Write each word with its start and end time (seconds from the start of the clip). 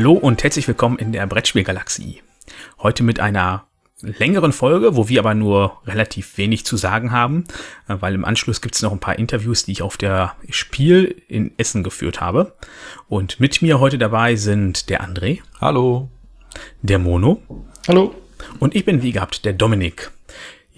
Hallo 0.00 0.12
und 0.14 0.42
herzlich 0.42 0.66
willkommen 0.66 0.96
in 0.98 1.12
der 1.12 1.26
Brettspielgalaxie. 1.26 2.22
Heute 2.78 3.02
mit 3.02 3.20
einer 3.20 3.66
längeren 4.00 4.54
Folge, 4.54 4.96
wo 4.96 5.10
wir 5.10 5.20
aber 5.20 5.34
nur 5.34 5.76
relativ 5.84 6.38
wenig 6.38 6.64
zu 6.64 6.78
sagen 6.78 7.12
haben, 7.12 7.44
äh, 7.86 7.96
weil 8.00 8.14
im 8.14 8.24
Anschluss 8.24 8.62
gibt 8.62 8.76
es 8.76 8.80
noch 8.80 8.92
ein 8.92 8.98
paar 8.98 9.18
Interviews, 9.18 9.64
die 9.64 9.72
ich 9.72 9.82
auf 9.82 9.98
der 9.98 10.36
Spiel 10.48 11.22
in 11.28 11.52
Essen 11.58 11.82
geführt 11.82 12.18
habe. 12.18 12.54
Und 13.10 13.40
mit 13.40 13.60
mir 13.60 13.78
heute 13.78 13.98
dabei 13.98 14.36
sind 14.36 14.88
der 14.88 15.06
André. 15.06 15.40
Hallo. 15.60 16.08
Der 16.80 16.98
Mono. 16.98 17.42
Hallo. 17.86 18.14
Und 18.58 18.74
ich 18.74 18.86
bin 18.86 19.02
wie 19.02 19.12
gehabt 19.12 19.44
der 19.44 19.52
Dominik 19.52 20.12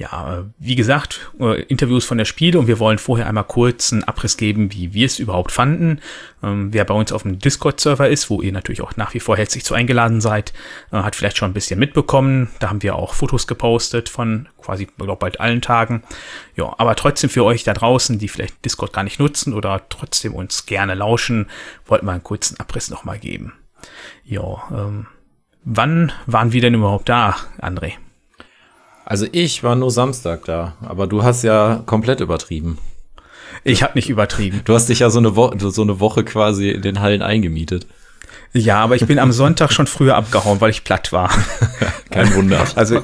ja, 0.03 0.39
äh, 0.39 0.45
wie 0.59 0.75
gesagt, 0.75 1.31
äh, 1.39 1.63
Interviews 1.63 2.05
von 2.05 2.19
der 2.19 2.25
Spiele 2.25 2.59
und 2.59 2.67
wir 2.67 2.81
wollen 2.81 2.99
vorher 2.99 3.29
einmal 3.29 3.45
kurz 3.45 3.93
einen 3.93 4.03
Abriss 4.03 4.37
geben, 4.37 4.73
wie 4.73 4.95
wir 4.95 5.07
es 5.07 5.21
überhaupt 5.21 5.53
fanden. 5.53 6.01
Ähm, 6.43 6.73
wer 6.73 6.85
bei 6.85 6.93
uns 6.93 7.13
auf 7.13 7.23
dem 7.23 7.39
Discord-Server 7.39 8.09
ist, 8.09 8.29
wo 8.29 8.43
ihr 8.43 8.51
natürlich 8.51 8.83
auch 8.83 8.97
nach 8.97 9.15
wie 9.15 9.21
vor 9.21 9.37
herzlich 9.37 9.65
zu 9.65 9.75
eingeladen 9.75 10.21
seid, 10.21 10.53
äh, 10.91 10.97
hat 10.97 11.15
vielleicht 11.15 11.39
schon 11.39 11.51
ein 11.51 11.55
bisschen 11.55 11.79
mitbekommen. 11.79 12.49
Da 12.59 12.69
haben 12.69 12.83
wir 12.83 12.97
auch 12.97 13.15
Fotos 13.15 13.47
gepostet 13.47 14.09
von 14.09 14.49
quasi, 14.61 14.89
glaube 14.99 15.21
bald 15.21 15.39
allen 15.39 15.63
Tagen. 15.63 16.03
Ja, 16.57 16.75
aber 16.79 16.97
trotzdem 16.97 17.31
für 17.31 17.45
euch 17.45 17.63
da 17.63 17.73
draußen, 17.73 18.19
die 18.19 18.27
vielleicht 18.27 18.65
Discord 18.65 18.93
gar 18.93 19.05
nicht 19.05 19.21
nutzen 19.21 19.55
oder 19.55 19.83
trotzdem 19.89 20.35
uns 20.35 20.67
gerne 20.67 20.95
lauschen, 20.95 21.47
wollten 21.87 22.07
wir 22.07 22.13
einen 22.13 22.25
kurzen 22.25 22.59
Abriss 22.59 22.91
nochmal 22.91 23.21
geben. 23.21 23.53
Ja, 24.25 24.65
ähm, 24.73 25.07
wann 25.63 26.11
waren 26.27 26.53
wir 26.53 26.61
denn 26.61 26.75
überhaupt 26.75 27.09
da, 27.09 27.37
André? 27.61 27.93
Also 29.05 29.27
ich 29.33 29.63
war 29.63 29.75
nur 29.75 29.91
Samstag 29.91 30.45
da, 30.45 30.75
aber 30.81 31.07
du 31.07 31.23
hast 31.23 31.43
ja 31.43 31.83
komplett 31.87 32.21
übertrieben. 32.21 32.79
Ich 33.65 33.83
habe 33.83 33.95
nicht 33.95 34.09
übertrieben. 34.09 34.63
Du 34.65 34.75
hast 34.75 34.89
dich 34.89 35.01
ja 35.01 35.11
so 35.11 35.19
eine, 35.19 35.37
Wo 35.37 35.53
so 35.59 35.83
eine 35.83 36.01
Woche 36.01 36.25
quasi 36.25 36.71
in 36.71 36.83
den 36.83 37.01
Hallen 37.01 37.23
eingemietet. 37.23 37.87
Ja, 38.55 38.81
aber 38.83 38.97
ich 38.97 39.07
bin 39.07 39.19
am 39.19 39.33
Sonntag 39.33 39.73
schon 39.73 39.87
früher 39.87 40.17
abgehauen, 40.17 40.61
weil 40.61 40.71
ich 40.71 40.85
platt 40.85 41.13
war. 41.13 41.31
Kein 42.11 42.35
Wunder. 42.35 42.67
Also 42.75 43.01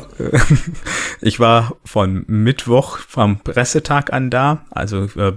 ich 1.23 1.41
war 1.41 1.77
von 1.85 2.25
Mittwoch 2.27 2.99
vom 2.99 3.41
Pressetag 3.41 4.13
an 4.13 4.31
da. 4.31 4.67
Also 4.71 5.05
äh, 5.17 5.33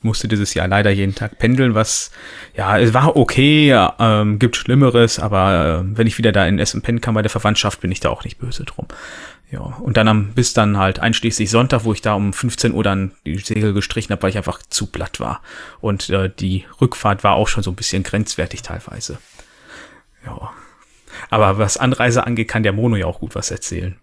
musste 0.00 0.28
dieses 0.28 0.54
Jahr 0.54 0.68
leider 0.68 0.90
jeden 0.90 1.14
Tag 1.14 1.38
pendeln, 1.38 1.74
was 1.74 2.10
ja, 2.56 2.78
es 2.78 2.94
war 2.94 3.16
okay, 3.16 3.76
ähm, 3.98 4.38
gibt 4.38 4.56
Schlimmeres, 4.56 5.18
aber 5.18 5.82
äh, 5.84 5.96
wenn 5.96 6.06
ich 6.06 6.18
wieder 6.18 6.32
da 6.32 6.46
in 6.46 6.58
Essen 6.58 6.82
pennen 6.82 7.00
kann 7.00 7.14
bei 7.14 7.22
der 7.22 7.30
Verwandtschaft, 7.30 7.80
bin 7.80 7.90
ich 7.90 8.00
da 8.00 8.10
auch 8.10 8.24
nicht 8.24 8.38
böse 8.38 8.64
drum. 8.64 8.86
Ja, 9.50 9.60
und 9.60 9.96
dann 9.96 10.08
am, 10.08 10.34
bis 10.34 10.52
dann 10.52 10.76
halt 10.76 10.98
einschließlich 10.98 11.50
Sonntag, 11.50 11.84
wo 11.84 11.92
ich 11.94 12.02
da 12.02 12.12
um 12.14 12.32
15 12.34 12.74
Uhr 12.74 12.84
dann 12.84 13.12
die 13.24 13.38
Segel 13.38 13.72
gestrichen 13.72 14.12
habe, 14.12 14.22
weil 14.22 14.30
ich 14.30 14.36
einfach 14.36 14.60
zu 14.68 14.86
platt 14.86 15.20
war. 15.20 15.40
Und 15.80 16.10
äh, 16.10 16.30
die 16.30 16.66
Rückfahrt 16.80 17.24
war 17.24 17.34
auch 17.34 17.48
schon 17.48 17.62
so 17.62 17.70
ein 17.70 17.76
bisschen 17.76 18.02
grenzwertig 18.02 18.60
teilweise. 18.62 19.18
Ja. 20.26 20.50
Aber 21.30 21.56
was 21.56 21.78
Anreise 21.78 22.26
angeht, 22.26 22.48
kann 22.48 22.62
der 22.62 22.74
Mono 22.74 22.96
ja 22.96 23.06
auch 23.06 23.20
gut 23.20 23.34
was 23.34 23.50
erzählen. 23.50 23.96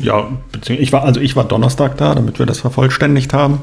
Ja, 0.00 0.28
ich 0.68 0.92
war, 0.92 1.04
also 1.04 1.20
ich 1.20 1.36
war 1.36 1.44
Donnerstag 1.44 1.96
da, 1.96 2.14
damit 2.14 2.38
wir 2.38 2.46
das 2.46 2.60
vervollständigt 2.60 3.32
haben. 3.32 3.62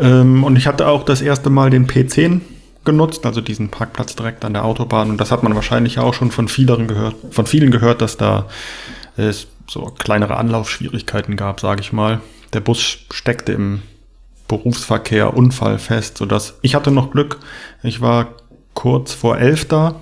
Ähm, 0.00 0.44
und 0.44 0.56
ich 0.56 0.66
hatte 0.66 0.88
auch 0.88 1.04
das 1.04 1.22
erste 1.22 1.50
Mal 1.50 1.70
den 1.70 1.86
P10 1.86 2.40
genutzt, 2.84 3.26
also 3.26 3.40
diesen 3.40 3.68
Parkplatz 3.68 4.16
direkt 4.16 4.44
an 4.44 4.54
der 4.54 4.64
Autobahn. 4.64 5.10
Und 5.10 5.20
das 5.20 5.30
hat 5.30 5.42
man 5.42 5.54
wahrscheinlich 5.54 5.98
auch 5.98 6.14
schon 6.14 6.30
von 6.30 6.48
vielen 6.48 6.88
gehört, 6.88 7.16
von 7.30 7.46
vielen 7.46 7.70
gehört, 7.70 8.00
dass 8.00 8.16
da 8.16 8.46
es 9.16 9.48
so 9.68 9.92
kleinere 9.98 10.36
Anlaufschwierigkeiten 10.36 11.36
gab, 11.36 11.60
sage 11.60 11.80
ich 11.80 11.92
mal. 11.92 12.20
Der 12.52 12.60
Bus 12.60 12.98
steckte 13.10 13.52
im 13.52 13.82
Berufsverkehr 14.48 15.36
unfallfest, 15.36 16.18
sodass 16.18 16.54
ich 16.62 16.74
hatte 16.74 16.90
noch 16.90 17.10
Glück. 17.10 17.38
Ich 17.82 18.00
war 18.00 18.28
kurz 18.74 19.12
vor 19.12 19.38
elf 19.38 19.66
da, 19.66 19.96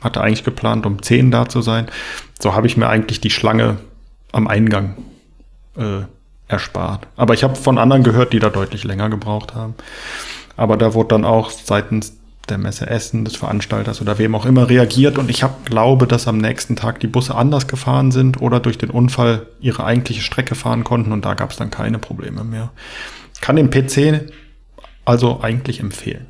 hatte 0.00 0.20
eigentlich 0.20 0.44
geplant, 0.44 0.86
um 0.86 1.02
zehn 1.02 1.30
da 1.30 1.48
zu 1.48 1.62
sein. 1.62 1.86
So 2.40 2.54
habe 2.54 2.66
ich 2.66 2.76
mir 2.76 2.88
eigentlich 2.88 3.20
die 3.20 3.30
Schlange 3.30 3.78
am 4.34 4.48
Eingang 4.48 4.96
äh, 5.76 6.02
erspart. 6.48 7.06
Aber 7.16 7.34
ich 7.34 7.44
habe 7.44 7.56
von 7.56 7.78
anderen 7.78 8.02
gehört, 8.02 8.32
die 8.32 8.38
da 8.38 8.50
deutlich 8.50 8.84
länger 8.84 9.08
gebraucht 9.08 9.54
haben. 9.54 9.74
Aber 10.56 10.76
da 10.76 10.94
wurde 10.94 11.08
dann 11.08 11.24
auch 11.24 11.50
seitens 11.50 12.16
der 12.48 12.58
Messe 12.58 12.86
Essen, 12.86 13.24
des 13.24 13.36
Veranstalters 13.36 14.02
oder 14.02 14.18
wem 14.18 14.34
auch 14.34 14.44
immer 14.44 14.68
reagiert 14.68 15.16
und 15.16 15.30
ich 15.30 15.42
hab, 15.42 15.64
glaube, 15.64 16.06
dass 16.06 16.28
am 16.28 16.36
nächsten 16.36 16.76
Tag 16.76 17.00
die 17.00 17.06
Busse 17.06 17.34
anders 17.34 17.68
gefahren 17.68 18.10
sind 18.10 18.42
oder 18.42 18.60
durch 18.60 18.76
den 18.76 18.90
Unfall 18.90 19.46
ihre 19.60 19.84
eigentliche 19.84 20.20
Strecke 20.20 20.54
fahren 20.54 20.84
konnten 20.84 21.12
und 21.12 21.24
da 21.24 21.32
gab 21.32 21.52
es 21.52 21.56
dann 21.56 21.70
keine 21.70 21.98
Probleme 21.98 22.44
mehr. 22.44 22.70
Kann 23.40 23.56
den 23.56 23.70
PC 23.70 24.30
also 25.06 25.40
eigentlich 25.42 25.80
empfehlen. 25.80 26.26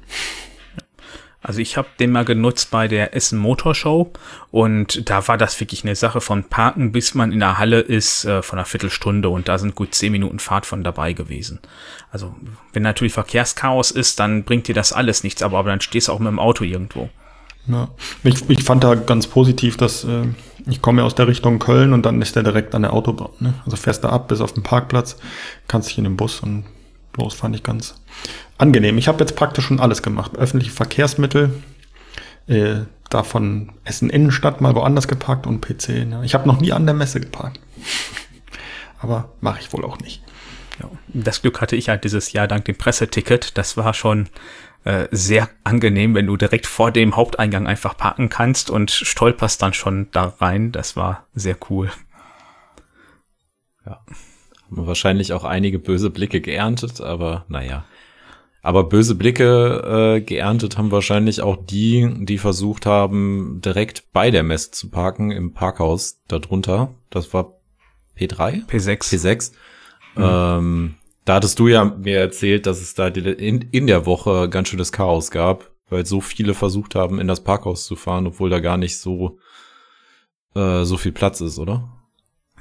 Also 1.44 1.60
ich 1.60 1.76
habe 1.76 1.88
den 2.00 2.10
mal 2.10 2.24
genutzt 2.24 2.70
bei 2.70 2.88
der 2.88 3.14
Essen 3.14 3.38
Motor 3.38 3.74
Show 3.74 4.10
und 4.50 5.10
da 5.10 5.28
war 5.28 5.36
das 5.36 5.60
wirklich 5.60 5.84
eine 5.84 5.94
Sache 5.94 6.22
von 6.22 6.44
Parken, 6.44 6.90
bis 6.90 7.14
man 7.14 7.32
in 7.32 7.40
der 7.40 7.58
Halle 7.58 7.80
ist, 7.80 8.24
äh, 8.24 8.40
von 8.42 8.58
einer 8.58 8.64
Viertelstunde 8.64 9.28
und 9.28 9.46
da 9.46 9.58
sind 9.58 9.74
gut 9.74 9.94
zehn 9.94 10.10
Minuten 10.10 10.38
Fahrt 10.38 10.64
von 10.64 10.82
dabei 10.82 11.12
gewesen. 11.12 11.60
Also 12.10 12.34
wenn 12.72 12.82
natürlich 12.82 13.12
Verkehrschaos 13.12 13.90
ist, 13.90 14.18
dann 14.20 14.44
bringt 14.44 14.68
dir 14.68 14.74
das 14.74 14.94
alles 14.94 15.22
nichts, 15.22 15.42
aber, 15.42 15.58
aber 15.58 15.68
dann 15.68 15.82
stehst 15.82 16.08
du 16.08 16.12
auch 16.12 16.18
mit 16.18 16.28
dem 16.28 16.38
Auto 16.38 16.64
irgendwo. 16.64 17.10
Ja, 17.66 17.88
ich, 18.22 18.48
ich 18.48 18.64
fand 18.64 18.82
da 18.82 18.94
ganz 18.94 19.26
positiv, 19.26 19.76
dass 19.76 20.04
äh, 20.04 20.24
ich 20.66 20.80
komme 20.80 21.02
ja 21.02 21.06
aus 21.06 21.14
der 21.14 21.28
Richtung 21.28 21.58
Köln 21.58 21.92
und 21.92 22.06
dann 22.06 22.22
ist 22.22 22.36
der 22.36 22.42
direkt 22.42 22.74
an 22.74 22.82
der 22.82 22.94
Autobahn. 22.94 23.30
Ne? 23.40 23.52
Also 23.66 23.76
fährst 23.76 24.02
da 24.02 24.08
ab 24.08 24.28
bis 24.28 24.40
auf 24.40 24.52
den 24.52 24.62
Parkplatz, 24.62 25.18
kannst 25.68 25.90
dich 25.90 25.98
in 25.98 26.04
den 26.04 26.16
Bus 26.16 26.40
und 26.40 26.64
los, 27.16 27.34
fand 27.34 27.54
ich 27.54 27.62
ganz 27.62 27.94
angenehm. 28.58 28.98
Ich 28.98 29.08
habe 29.08 29.20
jetzt 29.20 29.36
praktisch 29.36 29.66
schon 29.66 29.80
alles 29.80 30.02
gemacht. 30.02 30.36
Öffentliche 30.36 30.72
Verkehrsmittel, 30.72 31.62
äh, 32.46 32.80
davon 33.10 33.72
Essen 33.84 34.10
Innenstadt 34.10 34.60
mal 34.60 34.74
woanders 34.74 35.08
geparkt 35.08 35.46
und 35.46 35.60
PC. 35.60 36.06
Ne? 36.06 36.22
Ich 36.24 36.34
habe 36.34 36.48
noch 36.48 36.60
nie 36.60 36.72
an 36.72 36.86
der 36.86 36.94
Messe 36.94 37.20
geparkt. 37.20 37.60
Aber 38.98 39.30
mache 39.40 39.60
ich 39.60 39.72
wohl 39.72 39.84
auch 39.84 39.98
nicht. 39.98 40.22
Ja, 40.80 40.90
das 41.08 41.42
Glück 41.42 41.60
hatte 41.60 41.76
ich 41.76 41.88
halt 41.88 42.04
dieses 42.04 42.32
Jahr 42.32 42.48
dank 42.48 42.64
dem 42.64 42.76
Presseticket. 42.76 43.56
Das 43.56 43.76
war 43.76 43.94
schon 43.94 44.28
äh, 44.84 45.08
sehr 45.10 45.48
angenehm, 45.62 46.14
wenn 46.14 46.26
du 46.26 46.36
direkt 46.36 46.66
vor 46.66 46.90
dem 46.90 47.16
Haupteingang 47.16 47.66
einfach 47.66 47.96
parken 47.96 48.28
kannst 48.28 48.70
und 48.70 48.90
stolperst 48.90 49.62
dann 49.62 49.72
schon 49.72 50.08
da 50.10 50.34
rein. 50.40 50.72
Das 50.72 50.96
war 50.96 51.26
sehr 51.34 51.56
cool. 51.70 51.90
Ja. 53.86 54.00
Wahrscheinlich 54.76 55.32
auch 55.32 55.44
einige 55.44 55.78
böse 55.78 56.10
Blicke 56.10 56.40
geerntet, 56.40 57.00
aber 57.00 57.44
naja. 57.48 57.84
Aber 58.64 58.84
böse 58.84 59.14
Blicke 59.14 60.16
äh, 60.16 60.20
geerntet 60.22 60.78
haben 60.78 60.90
wahrscheinlich 60.90 61.42
auch 61.42 61.58
die, 61.66 62.10
die 62.20 62.38
versucht 62.38 62.86
haben, 62.86 63.60
direkt 63.62 64.10
bei 64.14 64.30
der 64.30 64.42
Messe 64.42 64.70
zu 64.70 64.90
parken 64.90 65.30
im 65.30 65.52
Parkhaus 65.52 66.22
darunter. 66.28 66.94
Das 67.10 67.34
war 67.34 67.60
P3? 68.18 68.66
P6. 68.66 69.12
P6. 69.12 69.52
Mhm. 70.16 70.22
Ähm, 70.22 70.94
da 71.26 71.34
hattest 71.34 71.58
du 71.58 71.68
ja 71.68 71.84
mir 71.84 72.18
erzählt, 72.18 72.66
dass 72.66 72.80
es 72.80 72.94
da 72.94 73.08
in, 73.08 73.62
in 73.70 73.86
der 73.86 74.06
Woche 74.06 74.48
ganz 74.48 74.68
schönes 74.68 74.92
Chaos 74.92 75.30
gab, 75.30 75.70
weil 75.90 76.06
so 76.06 76.22
viele 76.22 76.54
versucht 76.54 76.94
haben, 76.94 77.20
in 77.20 77.28
das 77.28 77.44
Parkhaus 77.44 77.84
zu 77.84 77.96
fahren, 77.96 78.26
obwohl 78.26 78.48
da 78.48 78.60
gar 78.60 78.78
nicht 78.78 78.98
so, 78.98 79.38
äh, 80.54 80.84
so 80.84 80.96
viel 80.96 81.12
Platz 81.12 81.42
ist, 81.42 81.58
oder? 81.58 81.93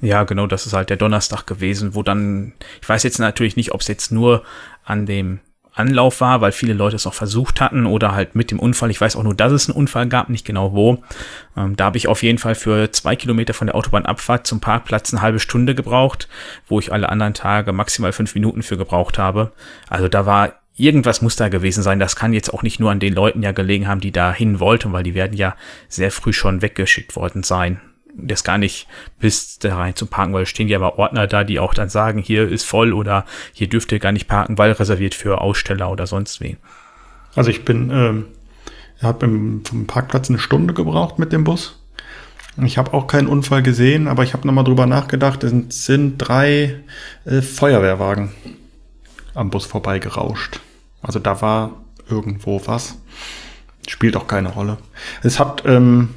Ja, 0.01 0.23
genau, 0.23 0.47
das 0.47 0.65
ist 0.65 0.73
halt 0.73 0.89
der 0.89 0.97
Donnerstag 0.97 1.45
gewesen, 1.45 1.95
wo 1.95 2.03
dann, 2.03 2.53
ich 2.81 2.89
weiß 2.89 3.03
jetzt 3.03 3.19
natürlich 3.19 3.55
nicht, 3.55 3.73
ob 3.73 3.81
es 3.81 3.87
jetzt 3.87 4.11
nur 4.11 4.43
an 4.83 5.05
dem 5.05 5.39
Anlauf 5.75 6.21
war, 6.21 6.41
weil 6.41 6.51
viele 6.51 6.73
Leute 6.73 6.95
es 6.95 7.05
noch 7.05 7.13
versucht 7.13 7.59
hatten 7.59 7.85
oder 7.85 8.13
halt 8.13 8.35
mit 8.35 8.51
dem 8.51 8.59
Unfall. 8.59 8.91
Ich 8.91 9.01
weiß 9.01 9.15
auch 9.15 9.23
nur, 9.23 9.33
dass 9.33 9.51
es 9.51 9.67
einen 9.67 9.77
Unfall 9.77 10.07
gab, 10.07 10.29
nicht 10.29 10.45
genau 10.45 10.73
wo. 10.73 11.03
Ähm, 11.57 11.75
da 11.75 11.85
habe 11.85 11.97
ich 11.97 12.07
auf 12.07 12.21
jeden 12.21 12.37
Fall 12.37 12.53
für 12.55 12.91
zwei 12.91 13.15
Kilometer 13.15 13.53
von 13.53 13.67
der 13.67 13.75
Autobahnabfahrt 13.75 14.45
zum 14.45 14.59
Parkplatz 14.59 15.13
eine 15.13 15.21
halbe 15.21 15.39
Stunde 15.39 15.73
gebraucht, 15.73 16.27
wo 16.67 16.79
ich 16.79 16.93
alle 16.93 17.09
anderen 17.09 17.33
Tage 17.33 17.73
maximal 17.73 18.13
fünf 18.13 18.35
Minuten 18.35 18.61
für 18.61 18.77
gebraucht 18.77 19.17
habe. 19.17 19.51
Also 19.89 20.07
da 20.07 20.25
war 20.25 20.53
irgendwas 20.75 21.21
muss 21.21 21.35
da 21.35 21.49
gewesen 21.49 21.81
sein. 21.81 21.99
Das 21.99 22.15
kann 22.15 22.33
jetzt 22.33 22.53
auch 22.53 22.61
nicht 22.61 22.79
nur 22.79 22.91
an 22.91 22.99
den 22.99 23.13
Leuten 23.13 23.41
ja 23.41 23.51
gelegen 23.51 23.87
haben, 23.87 23.99
die 23.99 24.11
da 24.11 24.31
hin 24.31 24.59
wollten, 24.59 24.93
weil 24.93 25.03
die 25.03 25.15
werden 25.15 25.35
ja 25.35 25.55
sehr 25.87 26.11
früh 26.11 26.33
schon 26.33 26.61
weggeschickt 26.61 27.15
worden 27.15 27.41
sein 27.41 27.79
das 28.15 28.43
gar 28.43 28.57
nicht 28.57 28.87
bis 29.19 29.59
da 29.59 29.75
rein 29.75 29.95
zu 29.95 30.05
parken, 30.05 30.33
weil 30.33 30.45
stehen 30.45 30.67
ja 30.67 30.77
aber 30.77 30.99
Ordner 30.99 31.27
da, 31.27 31.43
die 31.43 31.59
auch 31.59 31.73
dann 31.73 31.89
sagen, 31.89 32.19
hier 32.19 32.47
ist 32.47 32.63
voll 32.63 32.93
oder 32.93 33.25
hier 33.53 33.67
dürft 33.67 33.91
ihr 33.91 33.99
gar 33.99 34.11
nicht 34.11 34.27
parken, 34.27 34.57
weil 34.57 34.71
reserviert 34.71 35.15
für 35.15 35.41
Aussteller 35.41 35.89
oder 35.91 36.07
sonst 36.07 36.39
wen. 36.41 36.57
Also 37.35 37.49
ich 37.49 37.65
bin, 37.65 37.89
ähm, 37.89 38.25
habe 39.01 39.27
vom 39.63 39.87
Parkplatz 39.87 40.29
eine 40.29 40.39
Stunde 40.39 40.73
gebraucht 40.73 41.19
mit 41.19 41.33
dem 41.33 41.43
Bus. 41.43 41.79
Ich 42.63 42.77
habe 42.77 42.93
auch 42.93 43.07
keinen 43.07 43.27
Unfall 43.27 43.63
gesehen, 43.63 44.07
aber 44.07 44.23
ich 44.23 44.33
habe 44.33 44.45
nochmal 44.45 44.63
drüber 44.63 44.85
nachgedacht, 44.85 45.43
es 45.43 45.49
sind, 45.49 45.73
sind 45.73 46.17
drei 46.19 46.77
äh, 47.25 47.41
Feuerwehrwagen 47.41 48.31
am 49.33 49.49
Bus 49.49 49.65
vorbeigerauscht. 49.65 50.59
Also 51.01 51.19
da 51.19 51.41
war 51.41 51.81
irgendwo 52.07 52.61
was. 52.65 52.99
Spielt 53.87 54.15
auch 54.15 54.27
keine 54.27 54.49
Rolle. 54.49 54.77
Es 55.23 55.39
hat 55.39 55.63
ähm, 55.65 56.09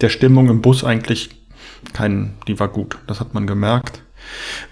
der 0.00 0.08
Stimmung 0.08 0.48
im 0.48 0.62
Bus 0.62 0.84
eigentlich 0.84 1.30
kein, 1.92 2.34
die 2.46 2.58
war 2.58 2.68
gut. 2.68 2.98
Das 3.06 3.20
hat 3.20 3.34
man 3.34 3.46
gemerkt. 3.46 4.02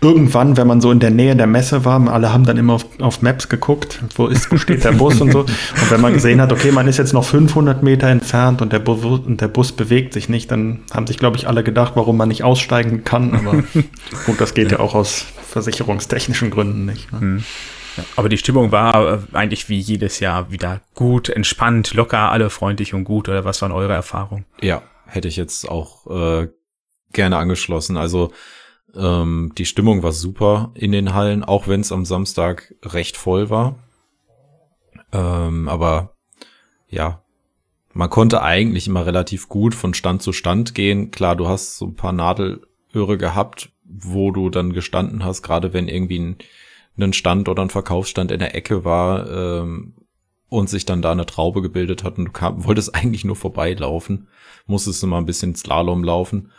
irgendwann, 0.01 0.57
wenn 0.57 0.67
man 0.67 0.81
so 0.81 0.93
in 0.93 1.01
der 1.01 1.11
Nähe 1.11 1.35
der 1.35 1.47
Messe 1.47 1.85
war, 1.85 2.07
alle 2.09 2.33
haben 2.33 2.45
dann 2.45 2.59
immer 2.59 2.75
auf, 2.75 2.85
auf 3.01 3.23
Maps 3.23 3.49
geguckt, 3.49 4.01
wo 4.15 4.27
ist, 4.27 4.53
wo 4.53 4.57
steht 4.57 4.85
der 4.85 4.93
Bus 4.93 5.21
und 5.21 5.33
so. 5.33 5.41
Und 5.41 5.91
wenn 5.91 6.01
man 6.01 6.13
gesehen 6.13 6.41
hat, 6.41 6.53
okay, 6.53 6.71
man 6.71 6.87
ist 6.87 6.99
jetzt 6.99 7.13
noch 7.13 7.25
500 7.25 7.83
Meter 7.83 8.09
entfernt 8.09 8.63
und 8.63 8.73
der, 8.73 8.79
Bu 8.79 8.93
und 8.93 9.41
der 9.41 9.49
Bus 9.49 9.73
bewegt 9.73 10.13
sich 10.13 10.29
nicht, 10.29 10.51
dann 10.51 10.81
haben 10.93 11.07
sich, 11.07 11.19
glaube 11.19 11.37
ich, 11.37 11.49
alle 11.49 11.65
gedacht, 11.65 11.93
warum 11.97 12.17
man 12.17 12.29
nicht 12.29 12.45
aussteigen 12.45 13.05
kann. 13.05 13.35
Aber 13.35 13.53
gut, 14.27 14.41
das 14.41 14.55
geht 14.55 14.71
ja, 14.71 14.79
ja 14.79 14.85
auch 14.85 14.95
aus 14.95 15.27
versicherungstechnischen 15.49 16.51
Gründen 16.51 16.85
nicht. 16.85 17.11
Ne? 17.13 17.21
Hm. 17.21 17.45
aber 18.17 18.29
die 18.29 18.39
Stimmung 18.39 18.71
war 18.71 19.15
äh, 19.15 19.19
eigentlich 19.33 19.69
wie 19.69 19.79
jedes 19.79 20.21
Jahr 20.21 20.53
wieder 20.53 20.81
gut, 20.95 21.29
entspannt, 21.31 21.95
locker, 21.95 22.31
alle 22.31 22.51
freundlich 22.51 22.95
und 22.95 23.05
gut. 23.05 23.29
Oder 23.29 23.45
was 23.45 23.63
waren 23.63 23.73
eure 23.73 23.95
Erfahrungen? 23.95 24.45
Ja, 24.61 24.83
hätte 25.09 25.29
ich 25.29 25.37
jetzt 25.37 25.69
auch 25.69 26.07
äh, 26.07 26.49
gerne 27.13 27.39
angeschlossen. 27.39 27.97
Also 27.97 28.33
ähm, 28.95 29.53
die 29.57 29.65
Stimmung 29.65 30.03
war 30.03 30.13
super 30.13 30.71
in 30.75 30.93
den 30.93 31.15
Hallen, 31.15 31.45
auch 31.45 31.67
wenn 31.67 31.81
es 31.81 31.93
am 31.93 32.05
Samstag 32.05 32.75
recht 32.83 33.17
voll 33.17 33.51
war. 33.51 33.77
Ähm, 35.13 35.69
aber 35.69 36.15
ja, 36.89 37.23
man 37.93 38.11
konnte 38.11 38.43
eigentlich 38.43 38.87
immer 38.87 39.07
relativ 39.07 39.49
gut 39.49 39.75
von 39.75 39.95
Stand 39.95 40.23
zu 40.23 40.33
Stand 40.33 40.75
gehen. 40.75 41.11
Klar, 41.11 41.37
du 41.37 41.49
hast 41.49 41.79
so 41.79 41.87
ein 41.87 41.97
paar 41.97 42.13
Nadelöhre 42.13 43.19
gehabt, 43.19 43.71
wo 43.85 44.31
du 44.31 44.51
dann 44.51 44.73
gestanden 44.73 45.25
hast, 45.25 45.43
gerade 45.43 45.73
wenn 45.73 45.89
irgendwie 45.89 46.19
ein, 46.19 46.37
ein 46.99 47.13
Stand 47.15 47.49
oder 47.49 47.63
ein 47.63 47.71
Verkaufsstand 47.71 48.31
in 48.31 48.41
der 48.41 48.55
Ecke 48.55 48.85
war 48.85 49.31
ähm, 49.31 49.95
und 50.49 50.69
sich 50.71 50.87
dann 50.87 51.03
da 51.03 51.13
eine 51.13 51.27
Traube 51.27 51.63
gebildet 51.63 52.05
hat 52.05 52.19
und 52.19 52.27
du 52.27 52.33
kam, 52.33 52.65
wolltest 52.65 52.95
eigentlich 52.95 53.25
nur 53.25 53.37
vorbeilaufen, 53.37 54.29
musstest 54.67 55.05
mal 55.07 55.19
ein 55.19 55.27
bisschen 55.27 55.55
Slalom 55.55 56.05
laufen 56.05 56.51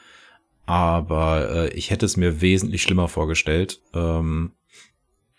aber 0.69 1.49
äh, 1.49 1.69
ich 1.73 1.89
hätte 1.89 2.05
es 2.05 2.15
mir 2.15 2.41
wesentlich 2.41 2.83
schlimmer 2.83 3.07
vorgestellt. 3.07 3.81
Ähm, 3.95 4.51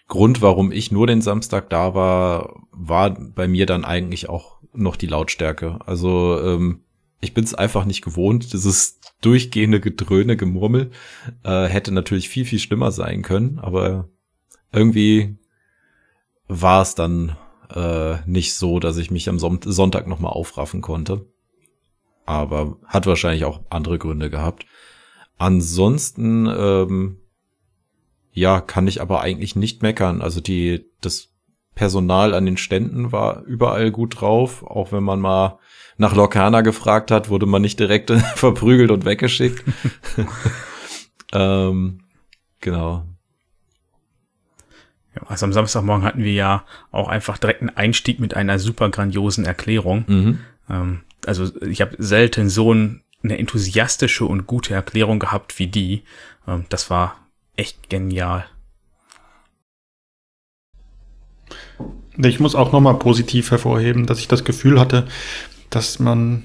Grund, 0.08 0.42
warum 0.42 0.72
ich 0.72 0.90
nur 0.90 1.06
den 1.06 1.22
Samstag 1.22 1.70
da 1.70 1.94
war, 1.94 2.66
war 2.72 3.10
bei 3.10 3.46
mir 3.46 3.64
dann 3.64 3.84
eigentlich 3.84 4.28
auch 4.28 4.58
noch 4.72 4.96
die 4.96 5.06
Lautstärke. 5.06 5.78
Also 5.86 6.36
ähm, 6.42 6.80
ich 7.20 7.32
bin 7.32 7.44
es 7.44 7.54
einfach 7.54 7.84
nicht 7.84 8.02
gewohnt. 8.02 8.52
Dieses 8.52 8.98
durchgehende 9.20 9.78
Gedröhne, 9.78 10.36
Gemurmel 10.36 10.90
äh, 11.44 11.66
hätte 11.66 11.92
natürlich 11.92 12.28
viel, 12.28 12.44
viel 12.44 12.58
schlimmer 12.58 12.90
sein 12.90 13.22
können, 13.22 13.60
aber 13.60 14.08
irgendwie 14.72 15.36
war 16.48 16.82
es 16.82 16.96
dann 16.96 17.36
äh, 17.74 18.18
nicht 18.26 18.54
so, 18.54 18.80
dass 18.80 18.96
ich 18.96 19.10
mich 19.10 19.28
am 19.28 19.38
Sonntag 19.38 20.06
nochmal 20.06 20.32
aufraffen 20.32 20.80
konnte. 20.80 21.26
Aber 22.26 22.76
hat 22.86 23.06
wahrscheinlich 23.06 23.44
auch 23.44 23.60
andere 23.70 23.98
Gründe 23.98 24.30
gehabt. 24.30 24.66
Ansonsten, 25.38 26.46
ähm, 26.46 27.18
ja, 28.32 28.60
kann 28.60 28.86
ich 28.86 29.00
aber 29.00 29.20
eigentlich 29.22 29.56
nicht 29.56 29.82
meckern. 29.82 30.22
Also 30.22 30.40
die, 30.40 30.86
das 31.00 31.30
Personal 31.74 32.34
an 32.34 32.46
den 32.46 32.56
Ständen 32.56 33.10
war 33.10 33.42
überall 33.44 33.90
gut 33.90 34.20
drauf. 34.20 34.62
Auch 34.64 34.92
wenn 34.92 35.02
man 35.02 35.20
mal 35.20 35.58
nach 35.96 36.14
Lorcana 36.14 36.60
gefragt 36.60 37.10
hat, 37.10 37.30
wurde 37.30 37.46
man 37.46 37.62
nicht 37.62 37.80
direkt 37.80 38.10
verprügelt 38.34 38.90
und 38.90 39.04
weggeschickt. 39.04 39.64
ähm, 41.32 42.02
genau. 42.60 43.04
Also 45.26 45.46
am 45.46 45.52
Samstagmorgen 45.52 46.04
hatten 46.04 46.22
wir 46.24 46.32
ja 46.32 46.64
auch 46.90 47.08
einfach 47.08 47.38
direkt 47.38 47.60
einen 47.60 47.76
Einstieg 47.76 48.20
mit 48.20 48.34
einer 48.34 48.58
super 48.58 48.88
grandiosen 48.90 49.44
Erklärung. 49.44 50.04
Mhm. 50.06 50.38
Ähm, 50.68 51.00
also 51.26 51.50
ich 51.62 51.80
habe 51.80 51.96
selten 51.98 52.48
so 52.48 52.72
ein 52.72 53.02
eine 53.22 53.38
enthusiastische 53.38 54.24
und 54.24 54.46
gute 54.46 54.74
Erklärung 54.74 55.18
gehabt 55.18 55.58
wie 55.58 55.66
die. 55.66 56.02
Ähm, 56.46 56.64
das 56.68 56.90
war 56.90 57.16
echt 57.56 57.90
genial. 57.90 58.46
Ich 62.16 62.40
muss 62.40 62.54
auch 62.54 62.72
nochmal 62.72 62.98
positiv 62.98 63.50
hervorheben, 63.50 64.06
dass 64.06 64.18
ich 64.18 64.28
das 64.28 64.44
Gefühl 64.44 64.78
hatte, 64.78 65.06
dass 65.70 65.98
man, 65.98 66.44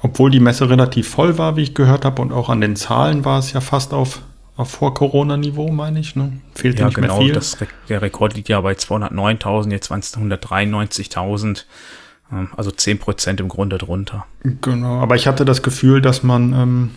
obwohl 0.00 0.30
die 0.30 0.40
Messe 0.40 0.68
relativ 0.70 1.08
voll 1.08 1.38
war, 1.38 1.56
wie 1.56 1.62
ich 1.62 1.74
gehört 1.74 2.04
habe, 2.04 2.22
und 2.22 2.32
auch 2.32 2.48
an 2.48 2.60
den 2.60 2.76
Zahlen 2.76 3.24
war 3.24 3.38
es 3.38 3.52
ja 3.52 3.60
fast 3.60 3.92
auf, 3.92 4.22
auf 4.56 4.70
Vor-Corona-Niveau, 4.70 5.70
meine 5.70 6.00
ich. 6.00 6.16
Ne? 6.16 6.32
Fehlt 6.54 6.78
ja, 6.78 6.86
nicht 6.86 6.94
genau, 6.94 7.18
mehr 7.18 7.26
viel. 7.26 7.34
Das, 7.34 7.58
der 7.88 8.02
Rekord 8.02 8.34
liegt 8.34 8.48
ja 8.48 8.60
bei 8.60 8.72
209.000, 8.72 9.70
jetzt 9.70 9.90
waren 9.90 10.00
es 10.00 10.16
193.000. 10.16 11.64
Ähm, 12.32 12.48
also 12.56 12.70
10% 12.70 13.40
im 13.40 13.48
Grunde 13.48 13.78
drunter. 13.78 14.26
Genau, 14.42 15.00
aber 15.00 15.14
ich 15.14 15.26
hatte 15.26 15.44
das 15.44 15.62
Gefühl, 15.62 16.00
dass 16.00 16.22
man, 16.22 16.52
ähm, 16.52 16.90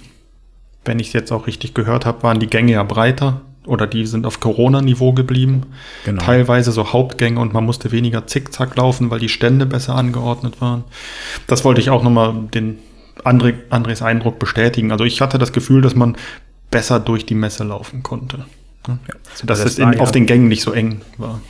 wenn 0.85 1.00
ich 1.00 1.07
es 1.07 1.13
jetzt 1.13 1.31
auch 1.31 1.47
richtig 1.47 1.73
gehört 1.73 2.06
habe, 2.06 2.23
waren 2.23 2.39
die 2.39 2.47
Gänge 2.47 2.73
ja 2.73 2.83
breiter 2.83 3.41
oder 3.65 3.85
die 3.85 4.06
sind 4.06 4.25
auf 4.25 4.39
Corona-Niveau 4.39 5.13
geblieben. 5.13 5.63
Genau. 6.06 6.23
Teilweise 6.23 6.71
so 6.71 6.94
Hauptgänge 6.94 7.39
und 7.39 7.53
man 7.53 7.65
musste 7.65 7.91
weniger 7.91 8.25
zickzack 8.25 8.75
laufen, 8.75 9.11
weil 9.11 9.19
die 9.19 9.29
Stände 9.29 9.65
besser 9.65 9.95
angeordnet 9.95 10.61
waren. 10.61 10.85
Das 11.45 11.63
wollte 11.65 11.81
ich 11.81 11.89
auch 11.89 12.03
nochmal 12.03 12.33
den 12.53 12.79
André, 13.23 13.56
Andres 13.69 14.01
Eindruck 14.01 14.39
bestätigen. 14.39 14.91
Also 14.91 15.03
ich 15.03 15.21
hatte 15.21 15.38
das 15.38 15.51
Gefühl, 15.51 15.81
dass 15.81 15.94
man 15.94 16.15
besser 16.71 17.00
durch 17.00 17.25
die 17.25 17.36
Messe 17.36 17.63
laufen 17.63 18.04
konnte. 18.04 18.45
Ja. 18.88 18.98
Dass 19.45 19.60
also 19.60 19.66
es 19.66 19.80
in, 19.80 19.94
ja 19.94 20.00
auf 20.00 20.12
den 20.12 20.25
Gängen 20.25 20.48
nicht 20.48 20.62
so 20.62 20.71
eng 20.71 21.01
war. 21.18 21.42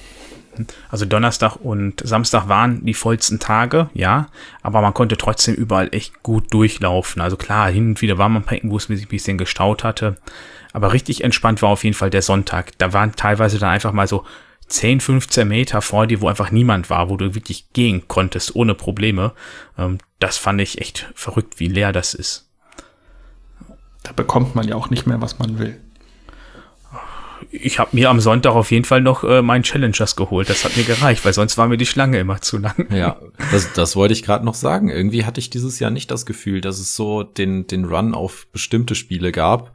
Also 0.89 1.06
Donnerstag 1.06 1.56
und 1.56 2.01
Samstag 2.06 2.50
waren 2.50 2.83
die 2.86 2.94
vollsten 2.94 3.39
Tage, 3.39 3.89
ja, 3.94 4.27
aber 4.62 4.81
man 4.81 4.94
konnte 4.94 5.16
trotzdem 5.16 5.56
überall 5.56 5.89
echt 5.94 6.21
gut 6.21 6.54
durchlaufen. 6.54 7.21
Also 7.21 7.38
klar, 7.38 7.71
hin 7.71 7.89
und 7.89 8.01
wieder 8.01 8.18
war 8.18 8.27
man 8.27 8.42
ein 8.42 8.45
paar 8.45 8.57
Ecken, 8.57 8.71
wo 8.71 8.77
es 8.77 8.86
sich 8.86 9.06
ein 9.06 9.10
bisschen 9.10 9.38
gestaut 9.38 9.86
hatte. 9.86 10.18
Aber 10.74 10.92
richtig 10.92 11.24
entspannt 11.24 11.62
war 11.62 11.69
auf 11.69 11.83
jeden 11.83 11.95
Fall 11.95 12.10
der 12.10 12.21
Sonntag. 12.21 12.77
Da 12.77 12.94
waren 12.94 13.16
teilweise 13.16 13.57
dann 13.57 13.69
einfach 13.69 13.94
mal 13.94 14.07
so 14.07 14.25
10, 14.68 15.00
15 15.00 15.48
Meter 15.48 15.81
vor 15.81 16.07
dir, 16.07 16.21
wo 16.21 16.27
einfach 16.27 16.51
niemand 16.51 16.89
war, 16.89 17.10
wo 17.10 17.18
du 17.18 17.33
wirklich 17.36 17.71
gehen 17.74 18.07
konntest 18.07 18.56
ohne 18.56 18.75
Probleme. 18.75 19.33
Ähm, 19.77 19.98
das 20.19 20.38
fand 20.38 20.62
ich 20.62 20.80
echt 20.80 21.10
verrückt, 21.16 21.60
wie 21.60 21.68
leer 21.68 21.92
das 21.92 22.13
ist. 22.13 22.48
Da 24.03 24.11
bekommt 24.13 24.55
man 24.55 24.67
ja 24.67 24.75
auch 24.75 24.89
nicht 24.89 25.07
mehr, 25.07 25.21
was 25.21 25.39
man 25.39 25.59
will 25.59 25.79
ich 27.51 27.79
habe 27.79 27.95
mir 27.95 28.09
am 28.09 28.19
Sonntag 28.19 28.53
auf 28.53 28.71
jeden 28.71 28.85
Fall 28.85 29.01
noch 29.01 29.23
äh, 29.23 29.41
meinen 29.41 29.63
Challengers 29.63 30.15
geholt. 30.15 30.49
Das 30.49 30.65
hat 30.65 30.77
mir 30.77 30.83
gereicht, 30.83 31.23
weil 31.25 31.33
sonst 31.33 31.57
war 31.57 31.67
mir 31.67 31.77
die 31.77 31.85
Schlange 31.85 32.19
immer 32.19 32.41
zu 32.41 32.57
lang. 32.57 32.87
Ja, 32.93 33.19
das, 33.51 33.73
das 33.73 33.95
wollte 33.95 34.13
ich 34.13 34.23
gerade 34.23 34.45
noch 34.45 34.53
sagen. 34.53 34.89
Irgendwie 34.89 35.25
hatte 35.25 35.39
ich 35.39 35.49
dieses 35.49 35.79
Jahr 35.79 35.91
nicht 35.91 36.11
das 36.11 36.25
Gefühl, 36.25 36.61
dass 36.61 36.79
es 36.79 36.95
so 36.95 37.23
den, 37.23 37.68
den 37.68 37.85
Run 37.85 38.13
auf 38.13 38.47
bestimmte 38.51 38.95
Spiele 38.95 39.31
gab. 39.31 39.73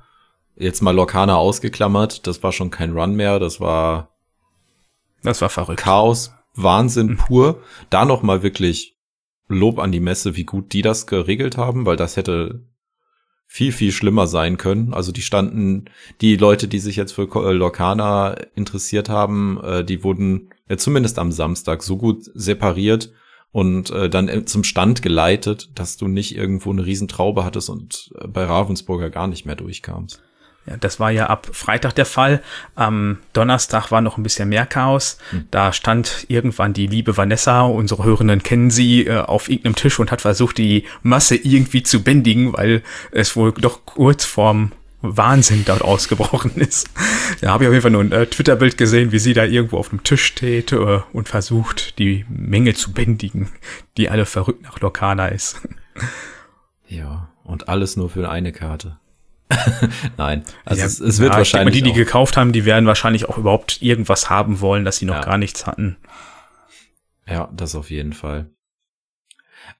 Jetzt 0.57 0.83
mal 0.83 0.95
Lorcana 0.95 1.37
ausgeklammert, 1.37 2.27
das 2.29 2.43
war 2.43 2.53
schon 2.53 2.71
kein 2.71 2.93
Run 2.93 3.17
mehr, 3.17 3.41
das 3.41 3.61
war 3.61 4.11
das 5.23 5.41
war 5.41 5.49
verrückt. 5.49 5.81
Chaos, 5.81 6.33
Wahnsinn 6.55 7.09
mhm. 7.09 7.17
pur. 7.17 7.63
Da 7.91 8.05
noch 8.05 8.23
mal 8.23 8.43
wirklich 8.43 8.97
Lob 9.49 9.79
an 9.79 9.91
die 9.91 10.01
Messe, 10.01 10.37
wie 10.37 10.45
gut 10.45 10.73
die 10.73 10.83
das 10.83 11.07
geregelt 11.07 11.57
haben, 11.57 11.87
weil 11.87 11.97
das 11.97 12.17
hätte 12.17 12.63
viel, 13.55 13.71
viel 13.71 13.93
schlimmer 13.93 14.27
sein 14.27 14.57
können. 14.57 14.93
Also 14.93 15.13
die 15.13 15.23
standen, 15.23 15.85
die 16.21 16.35
Leute, 16.35 16.67
die 16.67 16.81
sich 16.81 16.97
jetzt 16.97 17.13
für 17.13 17.29
äh, 17.37 17.53
Lorcana 17.53 18.35
interessiert 18.57 19.09
haben, 19.09 19.63
äh, 19.63 19.85
die 19.85 20.03
wurden 20.03 20.51
äh, 20.67 20.77
zumindest 20.77 21.21
am 21.21 21.31
Samstag 21.31 21.85
so 21.85 21.97
gut 21.97 22.25
separiert 22.35 23.13
und 23.53 23.93
äh, 23.93 24.11
dann 24.11 24.27
äh, 24.27 24.45
zum 24.45 24.65
Stand 24.65 25.03
geleitet, 25.03 25.71
dass 25.77 25.97
du 25.97 26.09
nicht 26.09 26.37
irgendwo 26.37 26.73
eine 26.73 26.85
Riesentraube 26.85 27.45
hattest 27.45 27.71
und 27.71 28.13
äh, 28.21 28.27
bei 28.27 28.43
Ravensburger 28.43 29.09
gar 29.09 29.29
nicht 29.29 29.47
mehr 29.47 29.55
durchkamst. 29.55 30.21
Ja, 30.67 30.77
das 30.79 30.99
war 30.99 31.11
ja 31.11 31.27
ab 31.27 31.49
Freitag 31.53 31.95
der 31.95 32.07
Fall. 32.07 32.43
Am 32.75 33.19
Donnerstag 33.35 33.91
war 33.91 34.01
noch 34.01 34.17
ein 34.17 34.23
bisschen 34.23 34.49
mehr 34.49 34.65
Chaos. 34.65 35.19
Hm. 35.31 35.47
Da 35.51 35.73
stand 35.73 36.25
irgendwann 36.29 36.73
die 36.73 36.87
liebe 36.87 37.17
Vanessa, 37.17 37.63
unsere 37.63 38.05
Hörenden 38.05 38.43
kennen 38.43 38.71
sie, 38.71 39.07
äh, 39.07 39.19
auf 39.19 39.51
irgendeinem 39.51 39.77
Tisch 39.77 39.99
und 40.01 40.11
hat 40.11 40.23
versucht, 40.23 40.57
die 40.59 40.85
Masse 41.03 41.37
irgendwie 41.37 41.83
zu 41.83 42.03
bändigen, 42.03 42.55
weil 42.55 42.83
es 43.11 43.37
wohl 43.37 43.53
doch 43.53 43.85
kurz 43.85 44.25
vorm 44.25 44.73
Wahnsinn 45.03 45.65
dort 45.67 45.83
ausgebrochen 45.83 46.53
ist. 46.57 46.89
Da 47.43 47.51
habe 47.51 47.65
ich 47.65 47.69
auf 47.69 47.75
jeden 47.75 47.83
Fall 47.83 47.91
nur 47.91 48.03
ein 48.03 48.13
äh, 48.13 48.27
Twitter-Bild 48.27 48.79
gesehen, 48.79 49.13
wie 49.13 49.19
sie 49.19 49.35
da 49.35 49.45
irgendwo 49.45 49.77
auf 49.77 49.91
dem 49.91 50.03
Tisch 50.03 50.25
steht 50.25 50.73
äh, 50.73 51.01
und 51.13 51.29
versucht, 51.29 51.99
die 51.99 52.25
Menge 52.29 52.73
zu 52.73 52.93
bändigen, 52.93 53.51
die 53.99 54.09
alle 54.09 54.25
verrückt 54.25 54.63
nach 54.63 54.81
Lokana 54.81 55.29
ist. 55.29 55.61
Ja, 56.87 57.31
und 57.45 57.69
alles 57.69 57.97
nur 57.97 58.11
für 58.11 58.29
eine 58.29 58.53
Karte. 58.53 58.99
Nein, 60.17 60.43
also 60.65 60.81
ja, 60.81 60.87
es, 60.87 61.01
es, 61.01 61.21
wird 61.21 61.33
ja, 61.33 61.39
wahrscheinlich. 61.39 61.75
Mal, 61.75 61.83
die, 61.83 61.93
die 61.93 61.99
gekauft 61.99 62.37
haben, 62.37 62.53
die 62.53 62.65
werden 62.65 62.87
wahrscheinlich 62.87 63.29
auch 63.29 63.39
überhaupt 63.39 63.83
irgendwas 63.83 64.31
haben 64.31 64.61
wollen, 64.61 64.85
dass 64.85 64.97
sie 64.97 65.05
noch 65.05 65.17
ja. 65.17 65.23
gar 65.23 65.39
nichts 65.39 65.67
hatten. 65.67 65.97
Ja, 67.29 67.51
das 67.55 67.75
auf 67.75 67.91
jeden 67.91 68.13
Fall. 68.13 68.51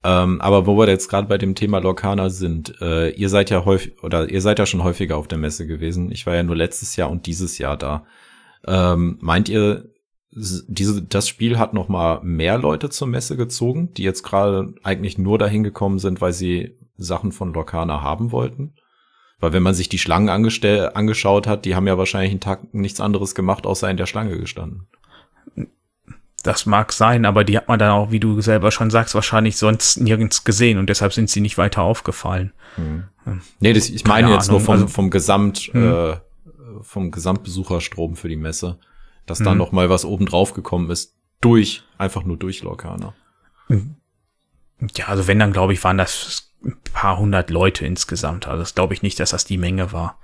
Ähm, 0.03 0.41
aber 0.41 0.67
wo 0.67 0.77
wir 0.77 0.89
jetzt 0.89 1.09
gerade 1.09 1.29
bei 1.29 1.39
dem 1.39 1.55
Thema 1.55 1.79
Lorcaner 1.79 2.29
sind, 2.31 2.81
äh, 2.81 3.11
ihr 3.11 3.29
seid 3.31 3.51
ja 3.51 3.65
häufig 3.65 4.03
oder 4.03 4.29
ihr 4.29 4.41
seid 4.41 4.59
ja 4.59 4.67
schon 4.67 4.85
häufiger 4.85 5.17
auf 5.17 5.29
der 5.29 5.39
Messe 5.39 5.67
gewesen. 5.67 6.13
Ich 6.13 6.27
war 6.27 6.35
ja 6.35 6.43
nur 6.43 6.57
letztes 6.57 6.97
Jahr 6.97 7.11
und 7.11 7.27
dieses 7.27 7.59
Jahr 7.59 7.77
da. 7.77 8.05
Ähm, 8.67 9.19
meint 9.21 9.49
ihr, 9.49 9.89
diese, 10.31 11.03
das 11.03 11.29
Spiel 11.29 11.59
hat 11.59 11.75
noch 11.75 11.89
mal 11.89 12.21
mehr 12.23 12.59
Leute 12.59 12.91
zur 12.91 13.09
Messe 13.09 13.37
gezogen, 13.37 13.95
die 13.95 14.03
jetzt 14.03 14.23
gerade 14.23 14.75
eigentlich 14.83 15.17
nur 15.17 15.39
dahin 15.39 15.63
gekommen 15.63 15.99
sind, 15.99 16.21
weil 16.21 16.33
sie 16.33 16.77
Sachen 16.97 17.33
von 17.33 17.55
Lorcaner 17.55 18.03
haben 18.03 18.33
wollten? 18.33 18.75
Weil 19.41 19.53
wenn 19.53 19.63
man 19.63 19.75
sich 19.75 19.89
die 19.89 19.99
Schlangen 19.99 20.29
angeschaut 20.29 21.47
hat, 21.47 21.65
die 21.65 21.75
haben 21.75 21.87
ja 21.87 21.99
wahrscheinlich 21.99 22.31
einen 22.31 22.41
Tag 22.41 22.73
nichts 22.73 23.01
anderes 23.01 23.35
gemacht, 23.35 23.67
außer 23.67 23.91
in 23.91 23.97
der 23.97 24.07
Schlange 24.07 24.39
gestanden. 24.39 24.87
Das 26.43 26.67
mag 26.67 26.93
sein, 26.93 27.25
aber 27.25 27.43
die 27.43 27.57
hat 27.57 27.69
man 27.69 27.79
dann 27.79 27.91
auch, 27.91 28.11
wie 28.11 28.21
du 28.21 28.41
selber 28.43 28.71
schon 28.71 28.91
sagst, 28.91 29.15
wahrscheinlich 29.15 29.57
sonst 29.57 29.99
nirgends 29.99 30.45
gesehen 30.45 30.79
und 30.79 30.91
deshalb 30.91 31.15
sind 31.15 31.31
sie 31.31 31.41
nicht 31.41 31.57
weiter 31.57 31.83
aufgefallen. 31.83 32.53
Hm. 32.77 33.05
Nee, 33.61 33.73
das, 33.73 33.89
ich 33.89 34.05
meine 34.05 34.31
jetzt 34.31 34.51
Ahnung. 34.51 34.61
nur 34.61 34.67
vom, 34.67 34.75
also, 34.75 34.87
vom 34.87 35.11
Gesamt, 35.11 35.71
hm. 35.73 35.93
äh, 35.93 36.17
vom 36.83 37.11
Gesamtbesucherstrom 37.11 38.17
für 38.17 38.29
die 38.29 38.37
Messe, 38.37 38.79
dass 39.25 39.39
hm. 39.39 39.47
da 39.47 39.55
noch 39.55 39.73
mal 39.73 39.89
was 39.89 40.05
oben 40.05 40.27
drauf 40.27 40.53
gekommen 40.53 40.91
ist, 40.91 41.15
durch, 41.41 41.83
einfach 41.97 42.25
nur 42.25 42.37
durch 42.37 42.63
Lorcaner. 42.63 43.15
Ja, 44.97 45.07
also 45.07 45.27
wenn, 45.27 45.39
dann 45.39 45.53
glaube 45.53 45.73
ich, 45.73 45.83
waren 45.83 45.99
das 45.99 46.53
ein 46.65 46.77
paar 46.93 47.19
hundert 47.19 47.51
Leute 47.51 47.87
insgesamt. 47.87 48.47
Also 48.47 48.61
das 48.61 48.75
glaube 48.75 48.95
ich 48.95 49.03
nicht, 49.03 49.21
dass 49.21 49.31
das 49.31 49.45
die 49.45 49.59
Menge 49.59 49.93
war. 49.93 50.19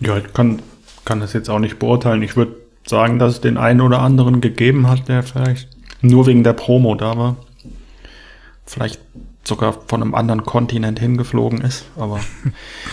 Ja, 0.00 0.16
ich 0.16 0.32
kann, 0.32 0.62
kann 1.04 1.20
das 1.20 1.32
jetzt 1.32 1.50
auch 1.50 1.58
nicht 1.58 1.78
beurteilen. 1.78 2.22
Ich 2.22 2.36
würde 2.36 2.56
sagen, 2.86 3.18
dass 3.18 3.34
es 3.34 3.40
den 3.40 3.56
einen 3.56 3.80
oder 3.80 4.00
anderen 4.00 4.40
gegeben 4.40 4.88
hat, 4.88 5.08
der 5.08 5.22
vielleicht 5.22 5.68
nur 6.00 6.26
wegen 6.26 6.44
der 6.44 6.52
Promo 6.52 6.94
da 6.94 7.16
war. 7.18 7.36
Vielleicht 8.64 9.00
sogar 9.44 9.72
von 9.86 10.02
einem 10.02 10.14
anderen 10.14 10.44
Kontinent 10.44 11.00
hingeflogen 11.00 11.60
ist, 11.62 11.86
aber 11.96 12.20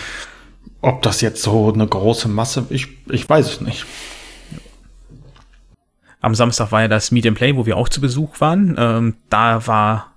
ob 0.81 1.01
das 1.01 1.21
jetzt 1.21 1.41
so 1.41 1.71
eine 1.71 1.85
große 1.85 2.27
Masse, 2.27 2.65
ich, 2.69 2.87
ich 3.09 3.27
weiß 3.27 3.47
es 3.47 3.61
nicht. 3.61 3.85
Am 6.21 6.33
Samstag 6.33 6.71
war 6.71 6.81
ja 6.81 6.87
das 6.87 7.11
Meet 7.11 7.27
and 7.27 7.37
Play, 7.37 7.55
wo 7.55 7.65
wir 7.65 7.77
auch 7.77 7.89
zu 7.89 8.01
Besuch 8.01 8.39
waren. 8.41 8.75
Ähm, 8.79 9.15
da 9.29 9.67
war 9.67 10.14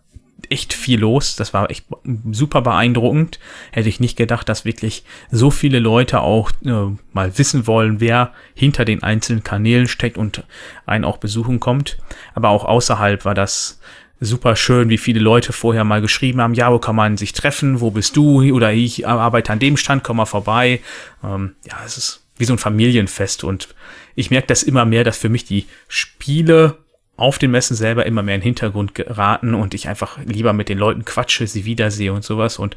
echt 0.51 0.73
viel 0.73 1.01
los. 1.01 1.37
Das 1.37 1.53
war 1.53 1.71
echt 1.71 1.85
super 2.31 2.63
beeindruckend. 2.63 3.39
Hätte 3.73 3.89
ich 3.89 4.01
nicht 4.01 4.17
gedacht, 4.17 4.49
dass 4.49 4.65
wirklich 4.65 5.05
so 5.31 5.51
viele 5.51 5.79
Leute 5.79 6.21
auch 6.21 6.51
äh, 6.65 6.97
mal 7.13 7.39
wissen 7.39 7.67
wollen, 7.67 8.01
wer 8.01 8.33
hinter 8.55 8.85
den 8.85 9.03
einzelnen 9.03 9.45
Kanälen 9.45 9.89
steckt 9.89 10.17
und 10.17 10.45
einen 10.87 11.05
auch 11.05 11.19
besuchen 11.19 11.61
kommt. 11.61 11.99
Aber 12.35 12.51
auch 12.51 12.65
außerhalb 12.65 13.25
war 13.25 13.35
das 13.35 13.81
super 14.21 14.57
schön, 14.57 14.89
wie 14.89 14.99
viele 14.99 15.21
Leute 15.21 15.53
vorher 15.53 15.85
mal 15.85 16.01
geschrieben 16.01 16.41
haben, 16.41 16.55
ja, 16.55 16.73
wo 16.73 16.79
kann 16.79 16.97
man 16.97 17.17
sich 17.17 17.33
treffen, 17.33 17.81
wo 17.81 17.91
bist 17.91 18.17
du 18.17 18.43
oder 18.53 18.73
ich 18.73 19.07
arbeite 19.07 19.53
an 19.53 19.61
dem 19.61 19.77
Stand, 19.77 20.03
komm 20.03 20.17
mal 20.17 20.27
vorbei. 20.27 20.81
Ähm, 21.23 21.55
ja, 21.65 21.77
es 21.85 21.97
ist 21.97 22.25
wie 22.37 22.45
so 22.45 22.55
ein 22.55 22.59
Familienfest 22.59 23.45
und 23.45 23.69
ich 24.15 24.31
merke 24.31 24.49
das 24.49 24.63
immer 24.63 24.85
mehr, 24.85 25.05
dass 25.05 25.19
für 25.19 25.29
mich 25.29 25.45
die 25.45 25.67
Spiele 25.87 26.79
auf 27.19 27.39
den 27.39 27.51
Messen 27.51 27.77
selber 27.77 28.07
immer 28.07 28.23
mehr 28.23 28.37
in 28.37 28.41
den 28.41 28.47
Hintergrund 28.47 28.95
geraten 28.95 29.55
und 29.55 29.75
ich 29.75 29.89
einfach 29.89 30.19
lieber 30.25 30.53
mit 30.53 30.69
den 30.69 30.79
Leuten 30.79 31.05
quatsche, 31.05 31.47
sie 31.47 31.65
wiedersehe 31.65 32.13
und 32.13 32.25
sowas. 32.25 32.59
Und 32.59 32.77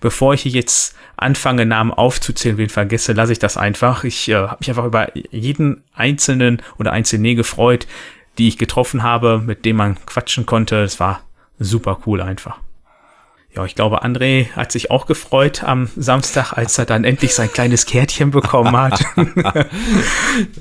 bevor 0.00 0.34
ich 0.34 0.44
jetzt 0.44 0.96
anfange, 1.16 1.66
Namen 1.66 1.92
aufzuzählen, 1.92 2.56
wen 2.56 2.70
vergesse, 2.70 3.12
lasse 3.12 3.32
ich 3.32 3.38
das 3.38 3.58
einfach. 3.58 4.02
Ich 4.04 4.28
äh, 4.30 4.34
habe 4.34 4.56
mich 4.60 4.70
einfach 4.70 4.86
über 4.86 5.14
jeden 5.14 5.84
einzelnen 5.94 6.62
oder 6.78 6.92
einzelne 6.92 7.34
gefreut, 7.34 7.86
die 8.38 8.48
ich 8.48 8.56
getroffen 8.56 9.02
habe, 9.02 9.42
mit 9.44 9.66
dem 9.66 9.76
man 9.76 9.96
quatschen 10.06 10.46
konnte. 10.46 10.82
Es 10.82 10.98
war 10.98 11.20
super 11.58 12.00
cool 12.06 12.22
einfach. 12.22 12.58
Ja, 13.56 13.64
ich 13.64 13.74
glaube, 13.74 14.04
André 14.04 14.50
hat 14.50 14.70
sich 14.70 14.90
auch 14.90 15.06
gefreut 15.06 15.64
am 15.64 15.88
Samstag, 15.96 16.52
als 16.52 16.76
er 16.76 16.84
dann 16.84 17.04
endlich 17.04 17.32
sein 17.32 17.50
kleines 17.50 17.86
Kärtchen 17.86 18.30
bekommen 18.30 18.76
hat. 18.76 19.02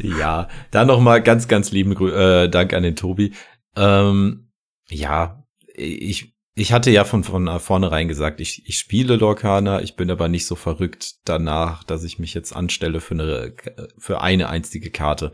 ja, 0.01 0.47
dann 0.71 0.87
nochmal 0.87 1.21
ganz, 1.21 1.49
ganz 1.49 1.71
lieben 1.71 1.91
äh, 2.07 2.47
Dank 2.47 2.71
an 2.73 2.83
den 2.83 2.95
Tobi. 2.95 3.33
Ähm, 3.75 4.49
ja, 4.87 5.43
ich, 5.73 6.33
ich 6.53 6.71
hatte 6.71 6.89
ja 6.89 7.03
von, 7.03 7.25
von 7.25 7.59
vornherein 7.59 8.07
gesagt, 8.07 8.39
ich, 8.39 8.63
ich 8.65 8.79
spiele 8.79 9.17
Lorcaner, 9.17 9.81
ich 9.81 9.97
bin 9.97 10.09
aber 10.09 10.29
nicht 10.29 10.45
so 10.45 10.55
verrückt 10.55 11.15
danach, 11.25 11.83
dass 11.83 12.05
ich 12.05 12.17
mich 12.17 12.33
jetzt 12.33 12.55
anstelle 12.55 13.01
für 13.01 13.15
eine, 13.15 13.55
für 13.97 14.21
eine 14.21 14.47
einzige 14.47 14.89
Karte. 14.89 15.33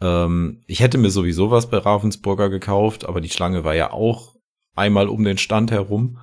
Ähm, 0.00 0.62
ich 0.68 0.78
hätte 0.78 0.96
mir 0.96 1.10
sowieso 1.10 1.50
was 1.50 1.68
bei 1.70 1.78
Ravensburger 1.78 2.50
gekauft, 2.50 3.04
aber 3.04 3.20
die 3.20 3.30
Schlange 3.30 3.64
war 3.64 3.74
ja 3.74 3.90
auch 3.90 4.36
einmal 4.76 5.08
um 5.08 5.24
den 5.24 5.38
Stand 5.38 5.72
herum. 5.72 6.20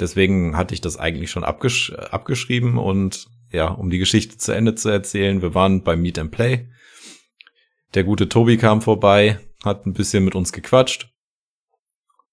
Deswegen 0.00 0.56
hatte 0.56 0.74
ich 0.74 0.80
das 0.80 0.96
eigentlich 0.96 1.30
schon 1.30 1.44
abgesch 1.44 1.92
abgeschrieben 1.92 2.78
und 2.78 3.26
ja, 3.52 3.68
um 3.68 3.90
die 3.90 3.98
Geschichte 3.98 4.38
zu 4.38 4.52
Ende 4.52 4.74
zu 4.74 4.88
erzählen, 4.88 5.42
wir 5.42 5.54
waren 5.54 5.82
beim 5.82 6.00
Meet 6.00 6.18
and 6.18 6.30
Play. 6.30 6.68
Der 7.94 8.04
gute 8.04 8.28
Tobi 8.28 8.56
kam 8.56 8.80
vorbei, 8.80 9.40
hat 9.64 9.86
ein 9.86 9.92
bisschen 9.92 10.24
mit 10.24 10.34
uns 10.34 10.52
gequatscht. 10.52 11.10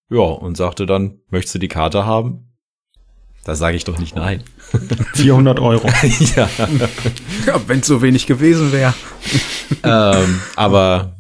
Ja, 0.10 0.22
und 0.22 0.56
sagte 0.56 0.86
dann, 0.86 1.20
möchtest 1.30 1.56
du 1.56 1.60
die 1.60 1.68
Karte 1.68 2.06
haben? 2.06 2.54
Da 3.44 3.56
sage 3.56 3.76
ich 3.76 3.84
doch 3.84 3.98
nicht 3.98 4.16
nein. 4.16 4.44
400 5.16 5.60
Euro. 5.60 5.88
ja. 6.36 6.50
ja 7.48 7.62
Wenn 7.68 7.80
es 7.80 7.88
so 7.88 8.02
wenig 8.02 8.28
gewesen 8.28 8.72
wäre. 8.72 8.94
ähm, 9.84 10.42
aber 10.56 11.17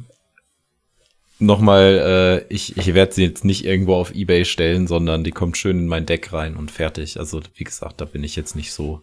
nochmal, 1.39 2.46
äh, 2.50 2.53
ich, 2.53 2.77
ich 2.77 2.94
werde 2.94 3.13
sie 3.13 3.24
jetzt 3.24 3.46
nicht 3.46 3.65
irgendwo 3.65 3.96
auf 3.96 4.13
Ebay 4.13 4.46
stellen, 4.46 4.88
sondern 4.88 5.24
die 5.24 5.32
kommt 5.32 5.58
schön 5.58 5.79
in 5.79 5.88
mein 5.88 6.06
Deck 6.06 6.34
rein 6.34 6.56
und 6.56 6.72
fertig. 6.72 7.20
Also 7.20 7.41
wie 7.56 7.63
gesagt, 7.63 8.01
da 8.01 8.06
bin 8.06 8.24
ich 8.24 8.36
jetzt 8.36 8.56
nicht 8.56 8.72
so 8.72 9.01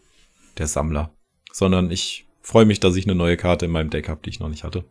der 0.58 0.66
Sammler, 0.66 1.10
sondern 1.52 1.90
ich 1.90 2.26
freue 2.42 2.64
mich, 2.64 2.80
dass 2.80 2.96
ich 2.96 3.04
eine 3.06 3.14
neue 3.14 3.36
Karte 3.36 3.66
in 3.66 3.72
meinem 3.72 3.90
Deck 3.90 4.08
habe, 4.08 4.20
die 4.24 4.30
ich 4.30 4.40
noch 4.40 4.48
nicht 4.48 4.64
hatte. 4.64 4.84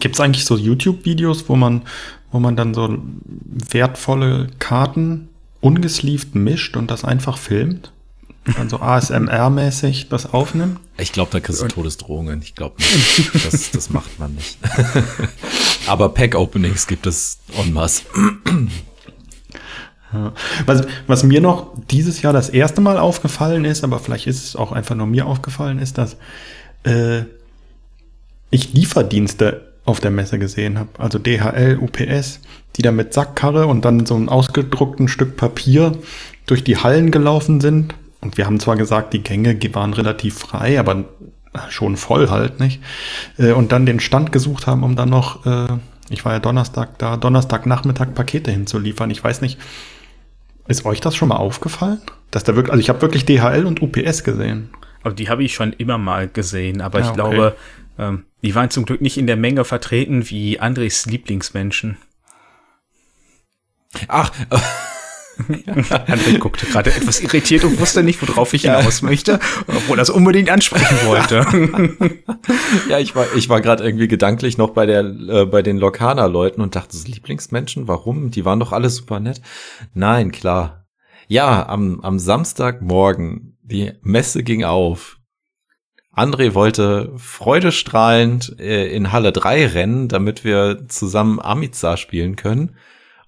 Gibt 0.00 0.14
es 0.14 0.20
eigentlich 0.20 0.44
so 0.44 0.56
YouTube-Videos, 0.56 1.48
wo 1.48 1.56
man, 1.56 1.82
wo 2.32 2.40
man 2.40 2.56
dann 2.56 2.72
so 2.72 2.98
wertvolle 3.24 4.48
Karten 4.58 5.28
ungesleeved 5.60 6.34
mischt 6.34 6.76
und 6.76 6.90
das 6.90 7.04
einfach 7.04 7.36
filmt? 7.38 7.92
dann 8.56 8.70
so 8.70 8.78
ASMR-mäßig 8.78 10.08
das 10.08 10.32
aufnimmt? 10.32 10.80
Ich 10.96 11.12
glaube, 11.12 11.30
da 11.32 11.40
kriegst 11.40 11.60
du 11.60 11.68
Todesdrohungen. 11.68 12.40
Ich 12.40 12.54
glaube 12.54 12.76
nicht. 12.78 13.44
Das, 13.44 13.70
das 13.72 13.90
macht 13.90 14.18
man 14.18 14.34
nicht. 14.34 14.56
Aber 15.88 16.10
Pack-Openings 16.10 16.86
gibt 16.86 17.06
es 17.06 17.38
en 17.58 17.72
masse. 17.72 18.02
Was, 20.64 20.86
was 21.06 21.22
mir 21.22 21.40
noch 21.40 21.74
dieses 21.90 22.22
Jahr 22.22 22.32
das 22.32 22.48
erste 22.48 22.80
Mal 22.80 22.98
aufgefallen 22.98 23.66
ist, 23.66 23.84
aber 23.84 23.98
vielleicht 23.98 24.26
ist 24.26 24.42
es 24.42 24.56
auch 24.56 24.72
einfach 24.72 24.94
nur 24.94 25.06
mir 25.06 25.26
aufgefallen, 25.26 25.78
ist, 25.78 25.98
dass 25.98 26.16
äh, 26.84 27.24
ich 28.48 28.72
Lieferdienste 28.72 29.74
auf 29.84 30.00
der 30.00 30.10
Messe 30.10 30.38
gesehen 30.38 30.78
habe. 30.78 30.88
Also 30.96 31.18
DHL, 31.18 31.78
UPS, 31.78 32.40
die 32.76 32.82
da 32.82 32.90
mit 32.90 33.12
Sackkarre 33.12 33.66
und 33.66 33.84
dann 33.84 34.06
so 34.06 34.16
ein 34.16 34.30
ausgedruckten 34.30 35.08
Stück 35.08 35.36
Papier 35.36 35.98
durch 36.46 36.64
die 36.64 36.78
Hallen 36.78 37.10
gelaufen 37.10 37.60
sind 37.60 37.94
und 38.20 38.36
wir 38.36 38.46
haben 38.46 38.58
zwar 38.58 38.76
gesagt, 38.76 39.12
die 39.12 39.22
Gänge 39.22 39.56
waren 39.74 39.94
relativ 39.94 40.38
frei, 40.38 40.80
aber 40.80 41.04
schon 41.70 41.96
voll 41.96 42.30
halt, 42.30 42.60
nicht? 42.60 42.80
Äh, 43.38 43.52
und 43.52 43.72
dann 43.72 43.86
den 43.86 44.00
Stand 44.00 44.32
gesucht 44.32 44.66
haben, 44.66 44.82
um 44.82 44.96
dann 44.96 45.10
noch, 45.10 45.46
äh, 45.46 45.78
ich 46.10 46.24
war 46.24 46.32
ja 46.32 46.38
Donnerstag 46.38 46.98
da, 46.98 47.16
Donnerstagnachmittag 47.16 48.14
Pakete 48.14 48.50
hinzuliefern. 48.50 49.10
Ich 49.10 49.22
weiß 49.22 49.40
nicht, 49.40 49.58
ist 50.66 50.84
euch 50.84 51.00
das 51.00 51.16
schon 51.16 51.28
mal 51.28 51.36
aufgefallen? 51.36 52.00
Dass 52.30 52.44
da 52.44 52.54
wirklich, 52.54 52.72
also 52.72 52.80
ich 52.80 52.88
habe 52.88 53.00
wirklich 53.00 53.24
DHL 53.24 53.64
und 53.66 53.80
UPS 53.80 54.24
gesehen. 54.24 54.70
Aber 55.02 55.14
die 55.14 55.28
habe 55.28 55.42
ich 55.42 55.54
schon 55.54 55.72
immer 55.72 55.98
mal 55.98 56.28
gesehen, 56.28 56.80
aber 56.80 56.98
ja, 56.98 57.04
ich 57.06 57.10
okay. 57.10 57.16
glaube, 57.16 57.56
ähm, 57.98 58.24
die 58.42 58.54
waren 58.54 58.70
zum 58.70 58.84
Glück 58.84 59.00
nicht 59.00 59.16
in 59.16 59.26
der 59.26 59.36
Menge 59.36 59.64
vertreten 59.64 60.28
wie 60.28 60.60
Andres 60.60 61.06
Lieblingsmenschen. 61.06 61.96
Ach, 64.08 64.30
André 66.06 66.38
guckte 66.38 66.66
gerade 66.66 66.90
etwas 66.90 67.20
irritiert 67.20 67.64
und 67.64 67.80
wusste 67.80 68.02
nicht, 68.02 68.20
worauf 68.26 68.52
ich 68.54 68.62
hinaus 68.62 69.02
möchte, 69.02 69.38
obwohl 69.66 69.98
er 69.98 70.02
es 70.02 70.10
unbedingt 70.10 70.50
ansprechen 70.50 70.96
wollte. 71.04 71.46
ja, 72.88 72.98
ich 72.98 73.14
war, 73.14 73.26
ich 73.36 73.48
war 73.48 73.60
gerade 73.60 73.84
irgendwie 73.84 74.08
gedanklich 74.08 74.58
noch 74.58 74.70
bei 74.70 74.86
der, 74.86 75.00
äh, 75.04 75.46
bei 75.46 75.62
den 75.62 75.78
Lokana-Leuten 75.78 76.60
und 76.60 76.74
dachte, 76.74 76.96
Lieblingsmenschen, 77.06 77.88
warum? 77.88 78.30
Die 78.30 78.44
waren 78.44 78.60
doch 78.60 78.72
alle 78.72 78.90
super 78.90 79.20
nett. 79.20 79.40
Nein, 79.94 80.32
klar. 80.32 80.86
Ja, 81.28 81.68
am, 81.68 82.00
am 82.00 82.18
Samstagmorgen, 82.18 83.58
die 83.62 83.92
Messe 84.02 84.42
ging 84.42 84.64
auf. 84.64 85.18
André 86.18 86.54
wollte 86.54 87.12
freudestrahlend 87.16 88.58
äh, 88.58 88.88
in 88.88 89.12
Halle 89.12 89.30
3 89.30 89.66
rennen, 89.68 90.08
damit 90.08 90.42
wir 90.42 90.88
zusammen 90.88 91.38
Amiza 91.40 91.96
spielen 91.96 92.34
können. 92.34 92.74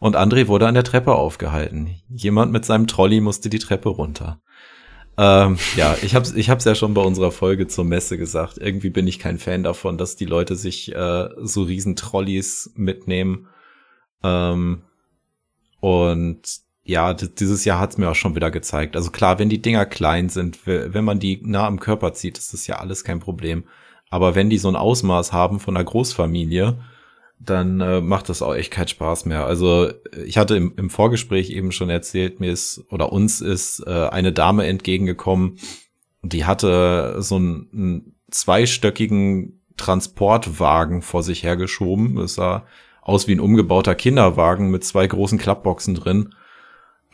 Und 0.00 0.16
André 0.16 0.49
wurde 0.49 0.66
an 0.66 0.75
der 0.75 0.83
Treppe 0.83 1.14
aufgehalten. 1.14 1.95
Jemand 2.09 2.50
mit 2.50 2.64
seinem 2.64 2.87
Trolley 2.87 3.21
musste 3.21 3.50
die 3.50 3.59
Treppe 3.59 3.90
runter. 3.90 4.40
Ähm, 5.19 5.59
ja, 5.76 5.95
ich 6.02 6.14
hab's, 6.14 6.33
ich 6.33 6.49
hab's 6.49 6.64
ja 6.64 6.75
schon 6.75 6.95
bei 6.95 7.02
unserer 7.02 7.30
Folge 7.30 7.69
zur 7.69 7.85
Messe 7.85 8.16
gesagt. 8.16 8.57
Irgendwie 8.57 8.88
bin 8.88 9.07
ich 9.07 9.19
kein 9.19 9.38
Fan 9.38 9.62
davon, 9.62 9.99
dass 9.99 10.16
die 10.16 10.25
Leute 10.25 10.57
sich 10.57 10.95
äh, 10.95 11.28
so 11.42 11.64
riesen 11.64 11.97
Trolleys 11.97 12.73
mitnehmen. 12.75 13.49
Ähm, 14.25 14.85
und 15.80 16.42
ja, 16.83 17.12
dieses 17.12 17.66
Jahr 17.66 17.78
hat's 17.78 17.99
mir 17.99 18.09
auch 18.09 18.14
schon 18.14 18.35
wieder 18.35 18.50
gezeigt. 18.50 18.97
Also 18.97 19.11
klar, 19.11 19.38
wenn 19.38 19.50
die 19.50 19.61
Dinger 19.61 19.85
klein 19.85 20.30
sind, 20.30 20.66
wenn 20.66 21.04
man 21.04 21.19
die 21.19 21.42
nah 21.45 21.66
am 21.66 21.78
Körper 21.78 22.14
zieht, 22.14 22.38
ist 22.38 22.54
das 22.54 22.66
ja 22.66 22.76
alles 22.76 23.04
kein 23.04 23.21
Problem. 23.21 23.64
Aber 24.09 24.35
wenn 24.35 24.49
die 24.49 24.59
so 24.59 24.69
ein 24.69 24.76
Ausmaß 24.76 25.35
haben 25.35 25.61
von 25.61 25.76
einer 25.76 25.85
Großfamilie, 25.85 26.78
dann 27.42 27.80
äh, 27.80 28.00
macht 28.02 28.28
das 28.28 28.42
auch 28.42 28.54
echt 28.54 28.70
keinen 28.70 28.88
Spaß 28.88 29.25
mehr. 29.25 29.47
Also 29.47 29.90
ich 30.25 30.37
hatte 30.37 30.56
im, 30.56 30.75
im 30.76 30.90
Vorgespräch 30.90 31.50
eben 31.50 31.73
schon 31.73 31.88
erzählt, 31.88 32.38
mir 32.38 32.52
ist 32.52 32.85
oder 32.90 33.12
uns 33.12 33.40
ist 33.40 33.80
äh, 33.87 34.09
eine 34.09 34.32
Dame 34.32 34.66
entgegengekommen, 34.66 35.59
die 36.23 36.44
hatte 36.44 37.16
so 37.20 37.37
einen, 37.37 37.68
einen 37.73 38.14
zweistöckigen 38.30 39.62
Transportwagen 39.78 41.00
vor 41.00 41.23
sich 41.23 41.42
hergeschoben. 41.42 42.18
Es 42.18 42.35
sah 42.35 42.66
aus 43.00 43.26
wie 43.26 43.32
ein 43.32 43.40
umgebauter 43.40 43.94
Kinderwagen 43.94 44.70
mit 44.70 44.85
zwei 44.85 45.06
großen 45.06 45.38
Klappboxen 45.38 45.94
drin, 45.94 46.35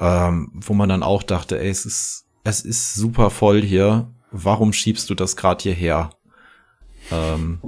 ähm, 0.00 0.50
wo 0.52 0.74
man 0.74 0.88
dann 0.88 1.04
auch 1.04 1.22
dachte, 1.22 1.60
ey, 1.60 1.70
es 1.70 1.86
ist, 1.86 2.26
es 2.42 2.62
ist 2.62 2.94
super 2.94 3.30
voll 3.30 3.62
hier. 3.62 4.10
Warum 4.32 4.72
schiebst 4.72 5.08
du 5.08 5.14
das 5.14 5.36
gerade 5.36 5.62
hierher? 5.62 6.10
Ähm, 7.12 7.60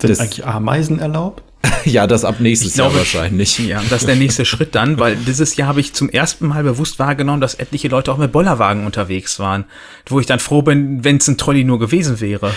Sind 0.00 0.18
eigentlich 0.18 0.44
Ameisen 0.44 0.98
erlaubt? 0.98 1.44
ja, 1.84 2.06
das 2.06 2.24
ab 2.24 2.36
nächstes 2.40 2.74
glaube, 2.74 2.90
Jahr 2.90 2.98
wahrscheinlich. 3.00 3.58
Ja, 3.68 3.82
das 3.90 4.02
ist 4.02 4.08
der 4.08 4.16
nächste 4.16 4.44
Schritt 4.44 4.74
dann, 4.74 4.98
weil 4.98 5.16
dieses 5.16 5.56
Jahr 5.56 5.68
habe 5.68 5.80
ich 5.80 5.92
zum 5.92 6.08
ersten 6.08 6.46
Mal 6.46 6.62
bewusst 6.62 6.98
wahrgenommen, 6.98 7.40
dass 7.40 7.54
etliche 7.54 7.88
Leute 7.88 8.12
auch 8.12 8.18
mit 8.18 8.32
Bollerwagen 8.32 8.86
unterwegs 8.86 9.38
waren, 9.38 9.64
wo 10.06 10.20
ich 10.20 10.26
dann 10.26 10.38
froh 10.38 10.62
bin, 10.62 11.04
wenn 11.04 11.16
es 11.16 11.28
ein 11.28 11.36
Trolley 11.36 11.64
nur 11.64 11.78
gewesen 11.78 12.20
wäre. 12.20 12.52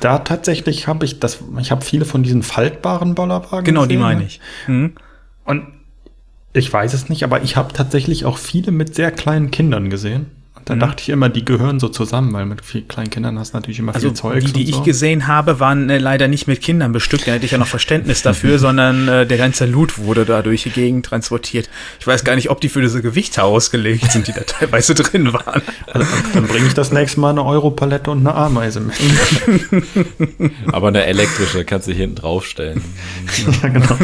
Da 0.00 0.18
tatsächlich 0.20 0.86
habe 0.86 1.04
ich 1.04 1.18
das, 1.18 1.38
ich 1.60 1.70
habe 1.70 1.84
viele 1.84 2.04
von 2.04 2.22
diesen 2.22 2.42
faltbaren 2.42 3.14
Bollerwagen. 3.14 3.64
Genau, 3.64 3.82
gesehen, 3.82 3.88
die 3.88 3.96
meine 3.96 4.24
ich. 4.24 4.40
Hm. 4.66 4.92
Und 5.44 5.66
ich 6.52 6.72
weiß 6.72 6.94
es 6.94 7.08
nicht, 7.08 7.24
aber 7.24 7.42
ich 7.42 7.56
habe 7.56 7.72
tatsächlich 7.72 8.24
auch 8.24 8.38
viele 8.38 8.72
mit 8.72 8.94
sehr 8.94 9.10
kleinen 9.10 9.50
Kindern 9.50 9.90
gesehen. 9.90 10.30
Da 10.66 10.74
mhm. 10.74 10.80
dachte 10.80 11.02
ich 11.02 11.08
immer, 11.10 11.28
die 11.28 11.44
gehören 11.44 11.78
so 11.78 11.88
zusammen, 11.88 12.32
weil 12.32 12.44
mit 12.44 12.64
vielen 12.64 12.88
kleinen 12.88 13.08
Kindern 13.08 13.38
hast 13.38 13.54
du 13.54 13.58
natürlich 13.58 13.78
immer 13.78 13.94
also 13.94 14.08
viel 14.08 14.16
Zeug. 14.16 14.44
Die, 14.44 14.64
die 14.64 14.72
so. 14.72 14.78
ich 14.78 14.84
gesehen 14.84 15.28
habe, 15.28 15.60
waren 15.60 15.88
äh, 15.88 15.98
leider 15.98 16.26
nicht 16.26 16.48
mit 16.48 16.60
Kindern 16.60 16.90
bestückt. 16.90 17.28
Da 17.28 17.32
hätte 17.32 17.44
ich 17.44 17.52
ja 17.52 17.58
noch 17.58 17.68
Verständnis 17.68 18.22
dafür, 18.22 18.58
sondern 18.66 19.06
äh, 19.06 19.26
der 19.26 19.38
ganze 19.38 19.64
Loot 19.64 19.96
wurde 19.96 20.24
da 20.24 20.42
durch 20.42 20.64
die 20.64 20.70
Gegend 20.70 21.06
transportiert. 21.06 21.70
Ich 22.00 22.06
weiß 22.06 22.24
gar 22.24 22.34
nicht, 22.34 22.50
ob 22.50 22.60
die 22.60 22.68
für 22.68 22.82
diese 22.82 23.00
Gewichte 23.00 23.44
ausgelegt 23.44 24.10
sind, 24.10 24.26
die 24.26 24.32
da 24.32 24.40
teilweise 24.46 24.96
drin 24.96 25.32
waren. 25.32 25.62
Also, 25.86 26.06
dann 26.34 26.48
bringe 26.48 26.66
ich 26.66 26.74
das 26.74 26.90
nächste 26.90 27.20
Mal 27.20 27.30
eine 27.30 27.44
Europalette 27.44 28.10
und 28.10 28.26
eine 28.26 28.34
Ameise 28.34 28.80
mit. 28.80 28.96
Aber 30.72 30.88
eine 30.88 31.06
elektrische 31.06 31.64
kannst 31.64 31.86
du 31.86 31.92
hinten 31.92 32.16
draufstellen. 32.16 32.82
ja, 33.62 33.68
genau. 33.68 33.96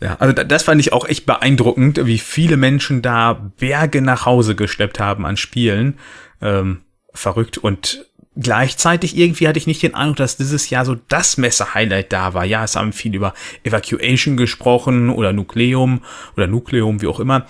Ja, 0.00 0.16
also 0.20 0.32
das 0.32 0.62
fand 0.62 0.80
ich 0.80 0.92
auch 0.92 1.06
echt 1.06 1.26
beeindruckend, 1.26 2.06
wie 2.06 2.18
viele 2.18 2.56
Menschen 2.56 3.02
da 3.02 3.32
Berge 3.32 4.00
nach 4.00 4.26
Hause 4.26 4.54
geschleppt 4.54 5.00
haben 5.00 5.26
an 5.26 5.36
Spielen. 5.36 5.98
Ähm, 6.40 6.82
verrückt 7.12 7.58
und 7.58 8.04
gleichzeitig 8.36 9.16
irgendwie 9.16 9.48
hatte 9.48 9.58
ich 9.58 9.66
nicht 9.66 9.82
den 9.82 9.94
Eindruck, 9.94 10.16
dass 10.16 10.36
dieses 10.36 10.70
Jahr 10.70 10.84
so 10.84 10.96
das 11.08 11.36
Messe-Highlight 11.36 12.12
da 12.12 12.34
war. 12.34 12.44
Ja, 12.44 12.64
es 12.64 12.76
haben 12.76 12.92
viel 12.92 13.14
über 13.14 13.34
Evacuation 13.64 14.36
gesprochen 14.36 15.10
oder 15.10 15.32
Nukleum 15.32 16.02
oder 16.36 16.46
Nukleum, 16.46 17.02
wie 17.02 17.08
auch 17.08 17.20
immer. 17.20 17.44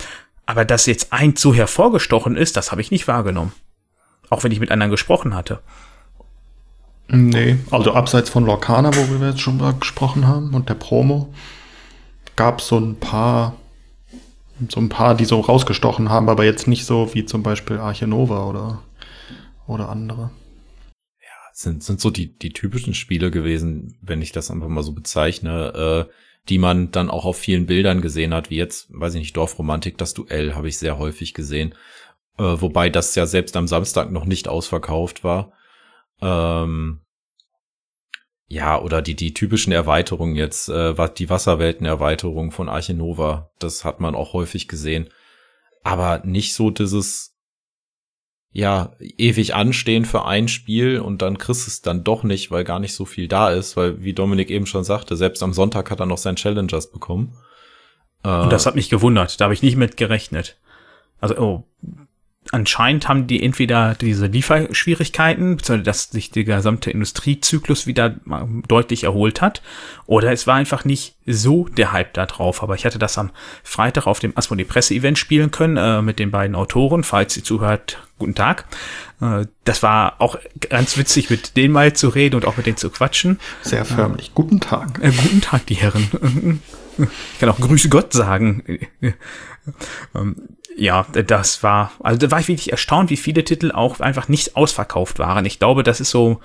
Aber 0.45 0.65
dass 0.65 0.87
jetzt 0.87 1.13
eins 1.13 1.39
so 1.39 1.53
hervorgestochen 1.53 2.35
ist, 2.35 2.57
das 2.57 2.71
habe 2.71 2.81
ich 2.81 2.89
nicht 2.89 3.07
wahrgenommen. 3.07 3.51
Auch 4.29 4.43
wenn 4.43 4.51
ich 4.51 4.59
mit 4.59 4.71
anderen 4.71 4.91
gesprochen 4.91 5.35
hatte. 5.35 5.59
Nee, 7.07 7.57
also 7.71 7.93
abseits 7.93 8.29
von 8.29 8.45
Lorcana, 8.45 8.91
wo 8.95 9.19
wir 9.19 9.29
jetzt 9.29 9.41
schon 9.41 9.57
mal 9.57 9.73
gesprochen 9.73 10.27
haben 10.27 10.53
und 10.53 10.69
der 10.69 10.75
Promo, 10.75 11.33
gab 12.39 12.61
so 12.61 12.77
ein 12.77 12.95
paar, 12.95 13.57
so 14.69 14.79
ein 14.79 14.87
paar, 14.87 15.13
die 15.13 15.25
so 15.25 15.41
rausgestochen 15.41 16.07
haben, 16.07 16.29
aber 16.29 16.45
jetzt 16.45 16.69
nicht 16.69 16.85
so 16.85 17.13
wie 17.13 17.25
zum 17.25 17.43
Beispiel 17.43 17.79
Arche 17.79 18.07
Nova 18.07 18.45
oder, 18.45 18.81
oder 19.67 19.89
andere. 19.89 20.31
Ja, 21.21 21.51
sind, 21.51 21.83
sind 21.83 21.99
so 21.99 22.09
die, 22.09 22.39
die 22.39 22.53
typischen 22.53 22.93
Spiele 22.93 23.29
gewesen, 23.29 23.97
wenn 24.01 24.21
ich 24.21 24.31
das 24.31 24.51
einfach 24.51 24.69
mal 24.69 24.83
so 24.83 24.93
bezeichne, 24.93 26.07
äh, 26.07 26.13
die 26.47 26.59
man 26.59 26.91
dann 26.91 27.09
auch 27.09 27.25
auf 27.25 27.35
vielen 27.35 27.65
Bildern 27.65 27.99
gesehen 27.99 28.33
hat, 28.33 28.49
wie 28.49 28.55
jetzt, 28.55 28.87
weiß 28.89 29.15
ich 29.15 29.19
nicht, 29.19 29.35
Dorfromantik, 29.35 29.97
das 29.97 30.13
Duell 30.13 30.55
habe 30.55 30.69
ich 30.69 30.77
sehr 30.77 30.97
häufig 30.97 31.33
gesehen. 31.33 31.75
Äh, 32.37 32.43
wobei 32.61 32.89
das 32.89 33.15
ja 33.15 33.25
selbst 33.25 33.57
am 33.57 33.67
Samstag 33.67 34.11
noch 34.11 34.23
nicht 34.23 34.47
ausverkauft 34.47 35.25
war. 35.25 35.51
Ähm, 36.21 37.01
ja, 38.49 38.81
oder 38.81 39.03
die, 39.03 39.15
die 39.15 39.35
typischen 39.35 39.71
Erweiterungen 39.71 40.35
jetzt, 40.35 40.69
äh, 40.69 40.95
die 41.17 41.29
Wasserwelten-Erweiterung 41.29 42.51
von 42.51 42.67
Arche 42.67 42.95
Nova, 42.95 43.51
das 43.59 43.85
hat 43.85 43.99
man 43.99 44.15
auch 44.15 44.33
häufig 44.33 44.67
gesehen. 44.67 45.09
Aber 45.83 46.23
nicht 46.25 46.55
so 46.55 46.71
dieses, 46.71 47.37
ja, 48.51 48.93
ewig 48.99 49.53
anstehen 49.53 50.03
für 50.03 50.25
ein 50.25 50.47
Spiel 50.47 50.99
und 50.99 51.21
dann 51.21 51.37
kriegst 51.37 51.67
es 51.67 51.83
dann 51.83 52.03
doch 52.03 52.23
nicht, 52.23 52.49
weil 52.49 52.63
gar 52.63 52.79
nicht 52.79 52.95
so 52.95 53.05
viel 53.05 53.27
da 53.27 53.51
ist, 53.51 53.77
weil, 53.77 54.01
wie 54.03 54.13
Dominik 54.13 54.49
eben 54.49 54.65
schon 54.65 54.83
sagte, 54.83 55.15
selbst 55.15 55.43
am 55.43 55.53
Sonntag 55.53 55.91
hat 55.91 55.99
er 55.99 56.07
noch 56.07 56.17
sein 56.17 56.35
Challengers 56.35 56.91
bekommen. 56.91 57.37
Äh, 58.23 58.29
und 58.29 58.51
das 58.51 58.65
hat 58.65 58.73
mich 58.73 58.89
gewundert, 58.89 59.39
da 59.39 59.45
habe 59.45 59.53
ich 59.53 59.61
nicht 59.61 59.77
mit 59.77 59.95
gerechnet. 59.95 60.57
Also, 61.21 61.37
oh, 61.37 61.63
anscheinend 62.51 63.07
haben 63.07 63.27
die 63.27 63.43
entweder 63.43 63.95
diese 63.95 64.25
Lieferschwierigkeiten, 64.25 65.57
beziehungsweise 65.57 65.83
dass 65.83 66.03
sich 66.09 66.31
der 66.31 66.43
gesamte 66.43 66.91
Industriezyklus 66.91 67.87
wieder 67.87 68.15
deutlich 68.67 69.03
erholt 69.03 69.41
hat, 69.41 69.61
oder 70.05 70.31
es 70.31 70.47
war 70.47 70.55
einfach 70.55 70.85
nicht 70.85 71.15
so 71.25 71.65
der 71.65 71.91
Hype 71.91 72.13
da 72.13 72.25
drauf. 72.25 72.63
Aber 72.63 72.75
ich 72.75 72.85
hatte 72.85 72.99
das 72.99 73.17
am 73.17 73.31
Freitag 73.63 74.07
auf 74.07 74.19
dem 74.19 74.35
Asmodee 74.35 74.63
Presse-Event 74.63 75.17
spielen 75.17 75.51
können 75.51 75.77
äh, 75.77 76.01
mit 76.01 76.19
den 76.19 76.31
beiden 76.31 76.55
Autoren. 76.55 77.03
Falls 77.03 77.37
ihr 77.37 77.43
zuhört, 77.43 77.99
guten 78.17 78.35
Tag. 78.35 78.65
Äh, 79.21 79.45
das 79.63 79.83
war 79.83 80.15
auch 80.19 80.37
ganz 80.69 80.97
witzig, 80.97 81.29
mit 81.29 81.57
denen 81.57 81.73
mal 81.73 81.93
zu 81.93 82.09
reden 82.09 82.35
und 82.35 82.45
auch 82.45 82.57
mit 82.57 82.65
denen 82.65 82.77
zu 82.77 82.89
quatschen. 82.89 83.39
Sehr 83.61 83.85
förmlich. 83.85 84.29
Äh, 84.29 84.31
guten 84.33 84.59
Tag. 84.59 84.99
Äh, 85.01 85.11
guten 85.11 85.41
Tag, 85.41 85.65
die 85.67 85.75
Herren. 85.75 86.61
Ich 87.33 87.39
kann 87.39 87.47
auch 87.47 87.61
Grüße 87.61 87.87
Gott 87.87 88.11
sagen. 88.11 88.61
Ähm, 90.15 90.35
ja, 90.79 91.05
das 91.11 91.61
war, 91.61 91.91
also 91.99 92.17
da 92.17 92.31
war 92.31 92.39
ich 92.39 92.47
wirklich 92.47 92.71
erstaunt, 92.71 93.09
wie 93.09 93.17
viele 93.17 93.43
Titel 93.43 93.71
auch 93.71 93.99
einfach 93.99 94.27
nicht 94.27 94.55
ausverkauft 94.55 95.19
waren. 95.19 95.45
Ich 95.45 95.59
glaube, 95.59 95.83
das 95.83 95.99
ist 95.99 96.09
so 96.09 96.39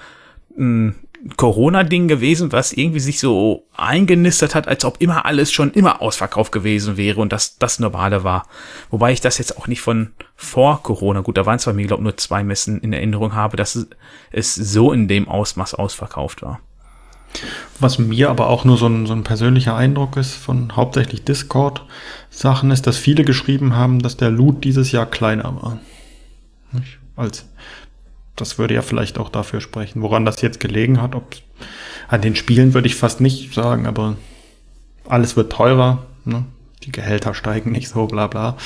ein 0.59 0.95
Corona-Ding 1.37 2.09
gewesen, 2.09 2.53
was 2.53 2.73
irgendwie 2.73 3.01
sich 3.01 3.19
so 3.19 3.67
eingenistet 3.77 4.55
hat, 4.55 4.69
als 4.69 4.85
ob 4.85 5.01
immer 5.01 5.25
alles 5.25 5.53
schon 5.53 5.73
immer 5.73 6.03
ausverkauft 6.03 6.53
gewesen 6.53 6.97
wäre 6.97 7.21
und 7.21 7.33
das 7.33 7.59
das 7.59 7.79
Normale 7.79 8.25
war. 8.25 8.47
Wobei 8.91 9.13
ich 9.13 9.21
das 9.21 9.39
jetzt 9.39 9.57
auch 9.57 9.67
nicht 9.67 9.81
von 9.81 10.11
vor 10.37 10.83
Corona, 10.83 11.21
gut, 11.21 11.39
da 11.39 11.47
waren 11.47 11.59
zwar 11.59 11.73
mir, 11.73 11.87
glaube 11.87 12.03
nur 12.03 12.17
zwei 12.17 12.45
Messen 12.45 12.81
in 12.81 12.93
Erinnerung 12.93 13.35
habe, 13.35 13.57
dass 13.57 13.87
es 14.33 14.55
so 14.55 14.93
in 14.93 15.09
dem 15.09 15.29
Ausmaß 15.29 15.75
ausverkauft 15.75 16.43
war. 16.43 16.61
Was 17.81 17.99
mir 17.99 18.31
aber 18.31 18.49
auch 18.49 18.65
nur 18.65 18.77
so 18.77 18.87
ein, 18.87 19.07
so 19.07 19.13
ein 19.13 19.25
persönlicher 19.25 19.75
Eindruck 19.75 20.17
ist 20.17 20.35
von 20.35 20.77
hauptsächlich 20.77 21.25
Discord-Sachen, 22.35 22.71
ist, 22.71 22.87
dass 22.87 22.97
viele 22.97 23.25
geschrieben 23.25 23.77
haben, 23.77 24.01
dass 24.01 24.17
der 24.17 24.31
Loot 24.31 24.65
dieses 24.65 24.93
Jahr 24.93 25.07
kleiner 25.07 25.57
war. 25.63 25.79
Nicht? 26.73 26.99
Als 27.17 27.47
das 28.37 28.59
würde 28.59 28.75
ja 28.75 28.83
vielleicht 28.83 29.19
auch 29.19 29.29
dafür 29.29 29.61
sprechen, 29.61 30.03
woran 30.03 30.25
das 30.25 30.43
jetzt 30.43 30.59
gelegen 30.59 31.01
hat. 31.01 31.15
Ob 31.15 31.37
an 32.09 32.21
den 32.21 32.35
Spielen 32.35 32.75
würde 32.75 32.89
ich 32.89 32.97
fast 32.97 33.21
nicht 33.21 33.55
sagen, 33.55 33.87
aber 33.87 34.17
alles 35.07 35.37
wird 35.37 35.53
teurer. 35.53 36.07
Ne? 36.25 36.45
Die 36.83 36.91
Gehälter 36.91 37.33
steigen 37.35 37.71
nicht 37.71 37.89
so, 37.89 38.07
bla 38.07 38.27
bla. 38.27 38.57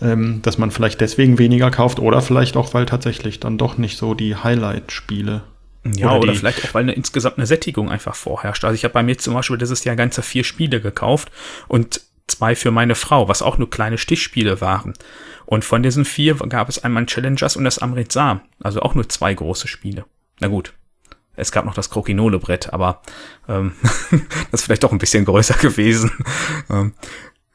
Ähm, 0.00 0.40
dass 0.42 0.58
man 0.58 0.72
vielleicht 0.72 1.00
deswegen 1.00 1.38
weniger 1.38 1.70
kauft 1.70 2.00
oder 2.00 2.20
vielleicht 2.20 2.56
auch, 2.56 2.74
weil 2.74 2.86
tatsächlich 2.86 3.38
dann 3.38 3.58
doch 3.58 3.78
nicht 3.78 3.96
so 3.96 4.14
die 4.14 4.34
Highlight-Spiele 4.34 5.42
ja, 5.84 6.08
oder, 6.08 6.20
oder 6.20 6.34
vielleicht 6.34 6.64
auch, 6.64 6.74
weil 6.74 6.82
eine, 6.82 6.92
insgesamt 6.92 7.38
eine 7.38 7.46
Sättigung 7.46 7.90
einfach 7.90 8.16
vorherrscht. 8.16 8.64
Also 8.64 8.74
ich 8.74 8.82
habe 8.82 8.94
bei 8.94 9.02
mir 9.04 9.18
zum 9.18 9.34
Beispiel 9.34 9.58
dieses 9.58 9.84
Jahr 9.84 9.94
ganze 9.94 10.22
vier 10.22 10.42
Spiele 10.42 10.80
gekauft 10.80 11.30
und 11.68 12.00
zwei 12.26 12.54
für 12.54 12.70
meine 12.70 12.94
Frau, 12.94 13.28
was 13.28 13.42
auch 13.42 13.58
nur 13.58 13.70
kleine 13.70 13.98
Stichspiele 13.98 14.60
waren. 14.60 14.94
Und 15.46 15.64
von 15.64 15.82
diesen 15.82 16.04
vier 16.04 16.34
gab 16.34 16.68
es 16.68 16.82
einmal 16.82 17.02
ein 17.02 17.06
Challengers 17.06 17.56
und 17.56 17.64
das 17.64 17.78
Amritsar, 17.78 18.42
also 18.60 18.80
auch 18.80 18.94
nur 18.94 19.08
zwei 19.08 19.34
große 19.34 19.68
Spiele. 19.68 20.04
Na 20.40 20.48
gut, 20.48 20.74
es 21.34 21.52
gab 21.52 21.64
noch 21.64 21.74
das 21.74 21.90
Krokinole-Brett, 21.90 22.72
aber 22.72 23.02
ähm, 23.48 23.72
das 24.50 24.60
ist 24.60 24.64
vielleicht 24.64 24.84
auch 24.84 24.92
ein 24.92 24.98
bisschen 24.98 25.24
größer 25.24 25.54
gewesen. 25.54 26.10
ähm, 26.70 26.94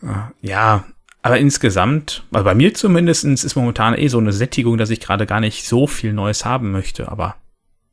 äh, 0.01 0.47
ja, 0.47 0.85
aber 1.21 1.39
insgesamt, 1.39 2.23
also 2.31 2.45
bei 2.45 2.55
mir 2.55 2.73
zumindest, 2.73 3.25
ist 3.25 3.55
momentan 3.55 3.97
eh 3.97 4.07
so 4.07 4.17
eine 4.17 4.31
Sättigung, 4.31 4.77
dass 4.77 4.89
ich 4.89 4.99
gerade 4.99 5.25
gar 5.25 5.39
nicht 5.39 5.65
so 5.65 5.87
viel 5.87 6.13
Neues 6.13 6.45
haben 6.45 6.71
möchte, 6.71 7.11
aber 7.11 7.35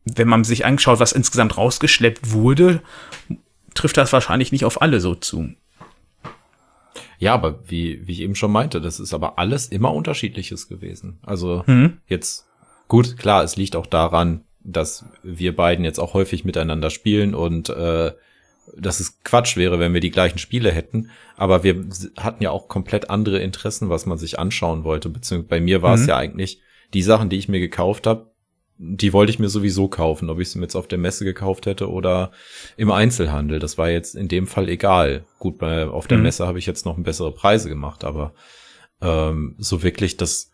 wenn 0.05 0.29
man 0.29 0.45
sich 0.45 0.67
anschaut, 0.67 1.01
was 1.01 1.13
insgesamt 1.13 1.57
rausgeschleppt 1.57 2.33
wurde, 2.33 2.83
trifft 3.75 3.97
das 3.97 4.13
wahrscheinlich 4.13 4.53
nicht 4.53 4.65
auf 4.65 4.83
alle 4.83 5.01
so 5.01 5.15
zu. 5.15 5.55
Ja, 7.19 7.35
aber 7.35 7.61
wie, 7.69 8.07
wie 8.07 8.13
ich 8.13 8.21
eben 8.21 8.35
schon 8.35 8.53
meinte, 8.53 8.81
das 8.81 9.01
ist 9.01 9.15
aber 9.15 9.39
alles 9.39 9.67
immer 9.69 9.93
unterschiedliches 9.93 10.69
gewesen. 10.69 11.19
Also 11.23 11.65
mhm. 11.67 11.99
jetzt, 12.07 12.47
gut, 12.89 13.17
klar, 13.17 13.45
es 13.45 13.57
liegt 13.57 13.77
auch 13.77 13.87
daran, 13.87 14.45
dass 14.63 15.05
wir 15.23 15.55
beiden 15.55 15.85
jetzt 15.85 15.99
auch 15.99 16.15
häufig 16.15 16.45
miteinander 16.45 16.91
spielen 16.91 17.35
und 17.35 17.69
äh, 17.69 18.13
dass 18.77 19.01
es 19.01 19.23
Quatsch 19.23 19.57
wäre, 19.57 19.79
wenn 19.79 19.93
wir 19.93 20.01
die 20.01 20.11
gleichen 20.11 20.39
Spiele 20.39 20.73
hätten. 20.73 21.11
Aber 21.37 21.63
wir 21.63 21.85
hatten 22.17 22.43
ja 22.43 22.51
auch 22.51 22.69
komplett 22.69 23.11
andere 23.11 23.39
Interessen, 23.41 23.91
was 23.91 24.07
man 24.07 24.19
sich 24.19 24.39
anschauen 24.39 24.85
wollte. 24.85 25.11
Beziehungsweise 25.11 25.49
bei 25.49 25.61
mir 25.61 25.83
war 25.83 25.97
mhm. 25.97 26.03
es 26.03 26.07
ja 26.09 26.17
eigentlich 26.17 26.61
die 26.95 27.03
Sachen, 27.03 27.29
die 27.29 27.37
ich 27.37 27.49
mir 27.49 27.61
gekauft 27.61 28.07
habe, 28.07 28.34
die 28.77 29.13
wollte 29.13 29.31
ich 29.31 29.39
mir 29.39 29.49
sowieso 29.49 29.89
kaufen, 29.89 30.31
ob 30.31 30.41
ich 30.41 30.51
sie 30.51 30.59
mir 30.59 30.65
jetzt 30.65 30.75
auf 30.75 30.89
der 30.89 30.99
Messe 30.99 31.25
gekauft 31.25 31.67
hätte 31.67 31.91
oder 31.91 32.33
im 32.77 32.91
Einzelhandel. 32.91 33.59
Das 33.59 33.79
war 33.79 33.89
jetzt 33.89 34.17
in 34.17 34.29
dem 34.29 34.47
Fall 34.47 34.69
egal. 34.69 35.25
Gut, 35.39 35.59
bei, 35.59 35.87
auf 35.87 36.09
der 36.09 36.19
mhm. 36.19 36.25
Messe 36.25 36.47
habe 36.47 36.59
ich 36.59 36.67
jetzt 36.67 36.85
noch 36.85 36.99
bessere 36.99 37.33
Preise 37.33 37.69
gemacht, 37.69 38.03
aber 38.05 38.35
ähm, 39.01 39.55
so 39.59 39.83
wirklich 39.83 40.17
das, 40.17 40.51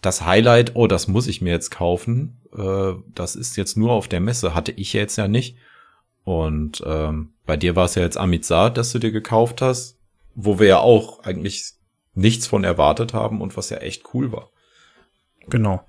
das 0.00 0.24
Highlight, 0.24 0.72
oh, 0.74 0.86
das 0.86 1.06
muss 1.06 1.28
ich 1.28 1.40
mir 1.40 1.52
jetzt 1.52 1.70
kaufen, 1.70 2.40
äh, 2.56 2.94
das 3.14 3.36
ist 3.36 3.56
jetzt 3.56 3.76
nur 3.76 3.92
auf 3.92 4.08
der 4.08 4.20
Messe, 4.20 4.54
hatte 4.54 4.72
ich 4.72 4.92
jetzt 4.92 5.16
ja 5.16 5.28
nicht. 5.28 5.56
Und 6.24 6.82
ähm, 6.84 7.34
bei 7.44 7.56
dir 7.56 7.76
war 7.76 7.84
es 7.84 7.94
ja 7.94 8.02
jetzt 8.02 8.18
Amizad, 8.18 8.76
dass 8.76 8.90
du 8.90 8.98
dir 8.98 9.12
gekauft 9.12 9.62
hast, 9.62 9.98
wo 10.34 10.58
wir 10.58 10.66
ja 10.66 10.78
auch 10.80 11.20
eigentlich 11.20 11.74
nichts 12.14 12.48
von 12.48 12.64
erwartet 12.64 13.14
haben 13.14 13.40
und 13.40 13.56
was 13.56 13.70
ja 13.70 13.76
echt 13.76 14.02
cool 14.14 14.32
war. 14.32 14.50
Genau. 15.48 15.84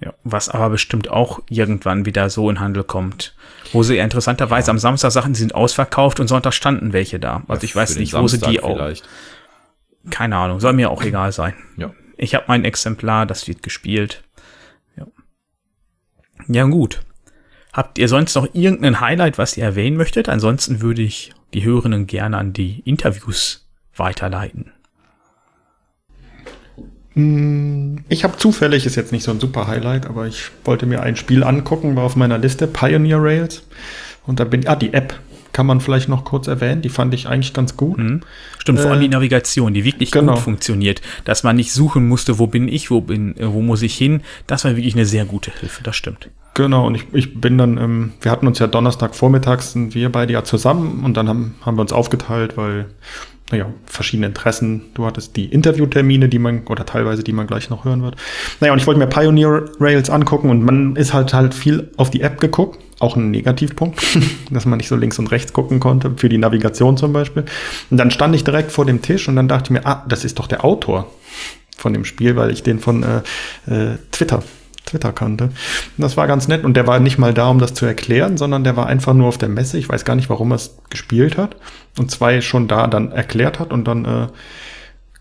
Ja, 0.00 0.14
was 0.22 0.48
aber 0.48 0.70
bestimmt 0.70 1.10
auch 1.10 1.40
irgendwann 1.50 2.06
wieder 2.06 2.30
so 2.30 2.48
in 2.50 2.60
Handel 2.60 2.84
kommt. 2.84 3.34
Wo 3.72 3.82
sie 3.82 3.98
interessanterweise 3.98 4.68
ja. 4.68 4.70
am 4.70 4.78
Samstag 4.78 5.10
Sachen 5.10 5.34
sind 5.34 5.54
ausverkauft 5.54 6.20
und 6.20 6.28
Sonntag 6.28 6.52
standen 6.52 6.92
welche 6.92 7.18
da. 7.18 7.42
Also 7.48 7.62
ja, 7.62 7.64
ich 7.64 7.76
weiß 7.76 7.96
nicht, 7.96 8.14
wo 8.14 8.28
sie 8.28 8.38
die 8.38 8.58
vielleicht. 8.58 9.04
auch. 9.04 10.10
Keine 10.10 10.36
Ahnung, 10.36 10.60
soll 10.60 10.72
mir 10.72 10.90
auch 10.90 11.02
egal 11.02 11.32
sein. 11.32 11.54
Ja. 11.76 11.92
Ich 12.16 12.34
habe 12.34 12.44
mein 12.48 12.64
Exemplar, 12.64 13.26
das 13.26 13.48
wird 13.48 13.62
gespielt. 13.62 14.22
Ja. 14.96 15.06
Ja, 16.46 16.64
gut. 16.64 17.00
Habt 17.72 17.98
ihr 17.98 18.08
sonst 18.08 18.34
noch 18.34 18.54
irgendein 18.54 19.00
Highlight, 19.00 19.36
was 19.36 19.56
ihr 19.56 19.64
erwähnen 19.64 19.96
möchtet? 19.96 20.28
Ansonsten 20.28 20.80
würde 20.80 21.02
ich 21.02 21.32
die 21.54 21.64
Hörenden 21.64 22.06
gerne 22.06 22.38
an 22.38 22.52
die 22.52 22.80
Interviews 22.80 23.68
weiterleiten. 23.94 24.72
Hm, 27.18 28.04
ich 28.08 28.22
habe 28.22 28.36
zufällig, 28.36 28.86
ist 28.86 28.94
jetzt 28.94 29.10
nicht 29.10 29.24
so 29.24 29.32
ein 29.32 29.40
super 29.40 29.66
Highlight, 29.66 30.06
aber 30.06 30.28
ich 30.28 30.52
wollte 30.64 30.86
mir 30.86 31.02
ein 31.02 31.16
Spiel 31.16 31.42
angucken, 31.42 31.96
war 31.96 32.04
auf 32.04 32.14
meiner 32.14 32.38
Liste, 32.38 32.68
Pioneer 32.68 33.20
Rails. 33.20 33.64
Und 34.24 34.38
da 34.38 34.44
bin, 34.44 34.68
ah, 34.68 34.76
die 34.76 34.92
App 34.92 35.18
kann 35.52 35.66
man 35.66 35.80
vielleicht 35.80 36.08
noch 36.08 36.24
kurz 36.24 36.46
erwähnen, 36.46 36.80
die 36.80 36.90
fand 36.90 37.12
ich 37.14 37.26
eigentlich 37.26 37.52
ganz 37.54 37.76
gut. 37.76 37.98
Mhm. 37.98 38.20
Stimmt, 38.60 38.78
vor 38.78 38.92
allem 38.92 39.00
die 39.00 39.06
äh, 39.06 39.10
Navigation, 39.10 39.74
die 39.74 39.82
wirklich 39.84 40.12
genau. 40.12 40.34
gut 40.34 40.42
funktioniert, 40.42 41.02
dass 41.24 41.42
man 41.42 41.56
nicht 41.56 41.72
suchen 41.72 42.06
musste, 42.06 42.38
wo 42.38 42.46
bin 42.46 42.68
ich, 42.68 42.88
wo 42.92 43.00
bin, 43.00 43.36
äh, 43.36 43.52
wo 43.52 43.62
muss 43.62 43.82
ich 43.82 43.96
hin, 43.98 44.20
das 44.46 44.64
war 44.64 44.76
wirklich 44.76 44.94
eine 44.94 45.06
sehr 45.06 45.24
gute 45.24 45.50
Hilfe, 45.58 45.82
das 45.82 45.96
stimmt. 45.96 46.30
Genau, 46.54 46.86
und 46.86 46.94
ich, 46.94 47.06
ich 47.12 47.40
bin 47.40 47.58
dann, 47.58 47.78
ähm, 47.78 48.12
wir 48.20 48.30
hatten 48.30 48.46
uns 48.46 48.60
ja 48.60 48.68
Donnerstag 48.68 49.16
vormittags, 49.16 49.72
sind 49.72 49.96
wir 49.96 50.12
beide 50.12 50.34
ja 50.34 50.44
zusammen 50.44 51.04
und 51.04 51.16
dann 51.16 51.28
haben, 51.28 51.56
haben 51.62 51.76
wir 51.76 51.82
uns 51.82 51.92
aufgeteilt, 51.92 52.56
weil 52.56 52.86
naja, 53.50 53.72
verschiedene 53.86 54.26
Interessen. 54.26 54.82
Du 54.94 55.06
hattest 55.06 55.36
die 55.36 55.46
Interviewtermine, 55.46 56.28
die 56.28 56.38
man, 56.38 56.66
oder 56.66 56.84
teilweise, 56.84 57.24
die 57.24 57.32
man 57.32 57.46
gleich 57.46 57.70
noch 57.70 57.84
hören 57.84 58.02
wird. 58.02 58.16
Naja, 58.60 58.72
und 58.72 58.78
ich 58.78 58.86
wollte 58.86 59.00
mir 59.00 59.06
Pioneer 59.06 59.64
Rails 59.80 60.10
angucken 60.10 60.50
und 60.50 60.62
man 60.62 60.96
ist 60.96 61.14
halt 61.14 61.32
halt 61.32 61.54
viel 61.54 61.90
auf 61.96 62.10
die 62.10 62.20
App 62.20 62.40
geguckt. 62.40 62.78
Auch 63.00 63.16
ein 63.16 63.30
Negativpunkt, 63.30 64.00
dass 64.50 64.66
man 64.66 64.76
nicht 64.76 64.88
so 64.88 64.96
links 64.96 65.18
und 65.18 65.30
rechts 65.30 65.52
gucken 65.52 65.80
konnte, 65.80 66.12
für 66.16 66.28
die 66.28 66.38
Navigation 66.38 66.96
zum 66.96 67.12
Beispiel. 67.12 67.44
Und 67.90 67.96
dann 67.96 68.10
stand 68.10 68.34
ich 68.34 68.44
direkt 68.44 68.72
vor 68.72 68.84
dem 68.84 69.02
Tisch 69.02 69.28
und 69.28 69.36
dann 69.36 69.48
dachte 69.48 69.64
ich 69.66 69.70
mir, 69.70 69.86
ah, 69.86 70.04
das 70.08 70.24
ist 70.24 70.38
doch 70.38 70.46
der 70.46 70.64
Autor 70.64 71.10
von 71.76 71.92
dem 71.92 72.04
Spiel, 72.04 72.36
weil 72.36 72.50
ich 72.50 72.62
den 72.62 72.80
von 72.80 73.02
äh, 73.02 73.18
äh, 73.72 73.98
Twitter 74.10 74.42
Twitter 74.88 75.12
kannte. 75.12 75.44
Und 75.44 75.52
das 75.98 76.16
war 76.16 76.26
ganz 76.26 76.48
nett 76.48 76.64
und 76.64 76.74
der 76.76 76.86
war 76.86 77.00
nicht 77.00 77.18
mal 77.18 77.34
da, 77.34 77.48
um 77.48 77.58
das 77.58 77.74
zu 77.74 77.86
erklären, 77.86 78.36
sondern 78.36 78.64
der 78.64 78.76
war 78.76 78.86
einfach 78.86 79.14
nur 79.14 79.28
auf 79.28 79.38
der 79.38 79.48
Messe. 79.48 79.78
Ich 79.78 79.88
weiß 79.88 80.04
gar 80.04 80.14
nicht, 80.14 80.30
warum 80.30 80.52
er 80.52 80.56
es 80.56 80.76
gespielt 80.90 81.36
hat. 81.36 81.56
Und 81.98 82.10
zwei 82.10 82.40
schon 82.40 82.68
da 82.68 82.86
dann 82.86 83.12
erklärt 83.12 83.58
hat 83.58 83.72
und 83.72 83.86
dann 83.86 84.04
äh, 84.04 84.26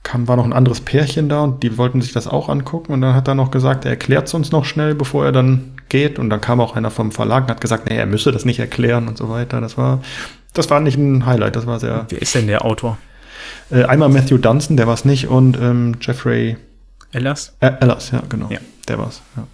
kam, 0.07 0.27
war 0.27 0.37
noch 0.37 0.45
ein 0.45 0.53
anderes 0.53 0.81
Pärchen 0.81 1.27
da 1.29 1.41
und 1.41 1.63
die 1.63 1.77
wollten 1.77 2.01
sich 2.01 2.13
das 2.13 2.27
auch 2.27 2.49
angucken 2.49 2.93
und 2.93 3.01
dann 3.01 3.13
hat 3.13 3.27
er 3.27 3.35
noch 3.35 3.51
gesagt, 3.51 3.85
er 3.85 3.91
erklärt 3.91 4.27
es 4.27 4.33
uns 4.33 4.51
noch 4.51 4.63
schnell, 4.63 4.95
bevor 4.95 5.25
er 5.25 5.31
dann 5.31 5.73
geht 5.89 6.17
und 6.17 6.29
dann 6.29 6.39
kam 6.41 6.61
auch 6.61 6.75
einer 6.75 6.91
vom 6.91 7.11
Verlag 7.11 7.43
und 7.43 7.49
hat 7.49 7.61
gesagt, 7.61 7.89
nee, 7.89 7.97
er 7.97 8.05
müsse 8.05 8.31
das 8.31 8.45
nicht 8.45 8.59
erklären 8.59 9.07
und 9.07 9.17
so 9.17 9.29
weiter. 9.29 9.59
Das 9.59 9.77
war, 9.77 10.01
das 10.53 10.69
war 10.69 10.79
nicht 10.79 10.97
ein 10.97 11.25
Highlight, 11.25 11.55
das 11.55 11.67
war 11.67 11.79
sehr. 11.79 12.05
Wer 12.09 12.21
ist 12.21 12.35
denn 12.35 12.47
der 12.47 12.63
Autor? 12.63 12.97
Äh, 13.69 13.83
einmal 13.83 14.09
Matthew 14.09 14.37
Dunstan, 14.37 14.77
der 14.77 14.87
war 14.87 14.93
es 14.93 15.03
nicht 15.03 15.27
und 15.27 15.57
ähm, 15.59 15.97
Jeffrey 16.01 16.55
Ellas? 17.11 17.55
Äh, 17.59 17.71
Ellas, 17.81 18.11
ja, 18.11 18.21
genau. 18.29 18.49
Ja. 18.49 18.59
Der 18.87 18.97
war's, 18.97 19.21
ja. 19.35 19.47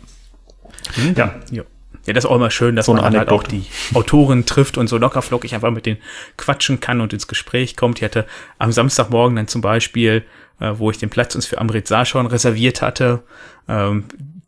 Mhm. 1.02 1.14
Ja. 1.16 1.36
ja. 1.52 1.64
Ja, 2.06 2.12
das 2.12 2.26
ist 2.26 2.30
auch 2.30 2.36
immer 2.36 2.52
schön, 2.52 2.76
dass 2.76 2.88
so 2.88 2.94
man 2.94 3.16
halt 3.16 3.30
auch 3.30 3.44
die 3.44 3.66
Autoren 3.94 4.46
trifft 4.46 4.78
und 4.78 4.88
so 4.88 4.98
lockerflockig 4.98 5.56
einfach 5.56 5.72
mit 5.72 5.86
denen 5.86 6.00
quatschen 6.36 6.82
kann 6.82 7.00
und 7.00 7.14
ins 7.14 7.28
Gespräch 7.28 7.78
kommt. 7.78 8.00
Ich 8.00 8.04
hatte 8.04 8.26
am 8.60 8.74
Samstagmorgen 8.74 9.38
dann 9.38 9.48
zum 9.48 9.62
Beispiel, 9.62 10.26
äh, 10.60 10.74
wo 10.76 10.92
ich 10.92 10.98
den 10.98 11.10
Platz 11.10 11.34
uns 11.34 11.46
für 11.46 11.60
Amrit 11.60 11.88
schon 12.06 12.26
reserviert 12.26 12.82
hatte, 12.82 13.24
ähm, 13.70 14.04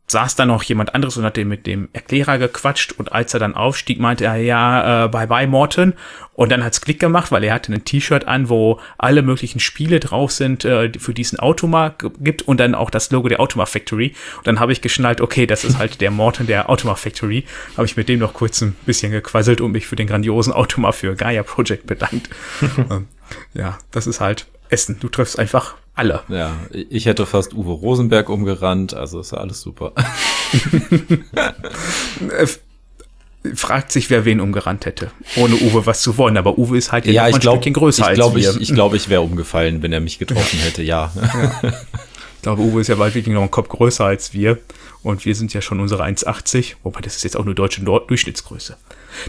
saß 0.07 0.35
da 0.35 0.45
noch 0.45 0.61
jemand 0.63 0.93
anderes 0.93 1.17
und 1.17 1.23
hat 1.23 1.35
den 1.35 1.47
mit 1.47 1.65
dem 1.65 1.89
Erklärer 1.93 2.37
gequatscht 2.37 2.91
und 2.91 3.11
als 3.11 3.33
er 3.33 3.39
dann 3.39 3.55
aufstieg, 3.55 3.99
meinte 3.99 4.25
er, 4.25 4.35
ja, 4.35 5.05
äh, 5.05 5.07
bye 5.09 5.27
bye 5.27 5.47
Morton 5.47 5.93
und 6.33 6.51
dann 6.51 6.63
hat's 6.63 6.81
Klick 6.81 6.99
gemacht, 6.99 7.31
weil 7.31 7.43
er 7.43 7.55
hatte 7.55 7.73
ein 7.73 7.83
T-Shirt 7.83 8.27
an, 8.27 8.49
wo 8.49 8.79
alle 8.97 9.23
möglichen 9.23 9.59
Spiele 9.59 9.99
drauf 9.99 10.31
sind, 10.31 10.63
äh, 10.63 10.91
für 10.99 11.13
diesen 11.13 11.39
Automa 11.39 11.95
gibt 12.19 12.43
und 12.43 12.59
dann 12.59 12.75
auch 12.75 12.91
das 12.91 13.09
Logo 13.11 13.29
der 13.29 13.39
Automa 13.39 13.65
Factory 13.65 14.13
und 14.37 14.47
dann 14.47 14.59
habe 14.59 14.71
ich 14.71 14.81
geschnallt, 14.81 15.21
okay, 15.21 15.47
das 15.47 15.63
ist 15.63 15.79
halt 15.79 16.01
der 16.01 16.11
Morton 16.11 16.45
der 16.45 16.69
Automa 16.69 16.95
Factory, 16.95 17.45
habe 17.75 17.87
ich 17.87 17.97
mit 17.97 18.07
dem 18.07 18.19
noch 18.19 18.33
kurz 18.33 18.61
ein 18.61 18.75
bisschen 18.85 19.11
gequasselt 19.11 19.59
und 19.59 19.71
mich 19.71 19.87
für 19.87 19.95
den 19.95 20.07
grandiosen 20.07 20.53
Automa 20.53 20.91
für 20.91 21.15
Gaia 21.15 21.43
Project 21.43 21.87
bedankt. 21.87 22.29
Ähm, 22.91 23.07
ja, 23.53 23.79
das 23.91 24.05
ist 24.05 24.19
halt 24.19 24.45
Essen. 24.69 24.99
Du 24.99 25.07
triffst 25.07 25.39
einfach 25.39 25.75
alle. 25.95 26.21
Ja, 26.27 26.55
ich 26.71 27.05
hätte 27.05 27.25
fast 27.25 27.53
Uwe 27.53 27.71
Rosenberg 27.71 28.29
umgerannt, 28.29 28.93
also 28.93 29.19
ist 29.19 29.31
ja 29.31 29.39
alles 29.39 29.61
super. 29.61 29.93
Äh, 32.31 32.47
fragt 33.53 33.91
sich, 33.91 34.09
wer 34.09 34.25
wen 34.25 34.39
umgerannt 34.39 34.85
hätte, 34.85 35.11
ohne 35.35 35.55
Uwe 35.55 35.85
was 35.85 36.01
zu 36.01 36.17
wollen. 36.17 36.37
Aber 36.37 36.57
Uwe 36.57 36.77
ist 36.77 36.91
halt 36.91 37.05
ja, 37.05 37.27
ich 37.27 37.35
ein 37.35 37.41
glaub, 37.41 37.55
Stückchen 37.55 37.73
größer 37.73 38.09
ich 38.09 38.15
glaub, 38.15 38.33
als 38.33 38.41
wir. 38.41 38.51
Ich, 38.51 38.69
ich 38.69 38.73
glaube, 38.73 38.95
ich 38.95 39.09
wäre 39.09 39.21
umgefallen, 39.21 39.81
wenn 39.83 39.91
er 39.93 39.99
mich 39.99 40.17
getroffen 40.17 40.59
hätte, 40.59 40.81
ja. 40.81 41.11
ja. 41.61 41.73
Ich 42.35 42.41
glaube, 42.41 42.61
Uwe 42.61 42.81
ist 42.81 42.87
ja 42.87 42.95
bald 42.95 43.13
wirklich 43.15 43.33
noch 43.33 43.41
ein 43.41 43.51
Kopf 43.51 43.69
größer 43.69 44.05
als 44.05 44.33
wir. 44.33 44.59
Und 45.03 45.25
wir 45.25 45.35
sind 45.35 45.53
ja 45.53 45.61
schon 45.61 45.79
unsere 45.79 46.03
1,80. 46.03 46.75
Wobei, 46.83 47.01
das 47.01 47.15
ist 47.15 47.23
jetzt 47.23 47.37
auch 47.37 47.45
nur 47.45 47.53
deutsche 47.53 47.81
Durchschnittsgröße. 47.81 48.77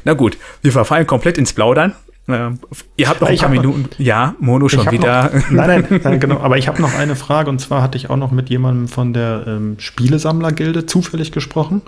Na 0.05 0.15
gut, 0.15 0.39
wir 0.63 0.73
verfallen 0.73 1.07
komplett 1.07 1.37
ins 1.37 1.53
Plaudern. 1.53 1.95
Äh, 2.29 2.51
ihr 2.97 3.09
habt 3.09 3.21
noch 3.21 3.29
ein 3.29 3.37
paar 3.37 3.49
Minuten. 3.49 3.83
Noch, 3.83 3.99
ja, 3.99 4.35
Mono 4.41 4.69
schon 4.69 4.91
wieder. 4.91 5.31
Noch, 5.33 5.51
nein, 5.51 5.87
nein, 5.89 6.01
nein, 6.05 6.21
genau. 6.21 6.41
Aber 6.41 6.59
ich 6.59 6.69
habe 6.69 6.83
noch 6.83 6.95
eine 6.95 7.17
Frage 7.17 7.51
und 7.51 7.61
zwar 7.61 7.83
hatte 7.83 7.97
ich 7.97 8.11
auch 8.11 8.17
noch 8.17 8.33
mit 8.33 8.51
jemandem 8.51 8.89
von 8.89 9.13
der 9.13 9.45
ähm, 9.47 9.77
Spielesammlergilde 9.79 10.87
zufällig 10.87 11.33
gesprochen. 11.33 11.83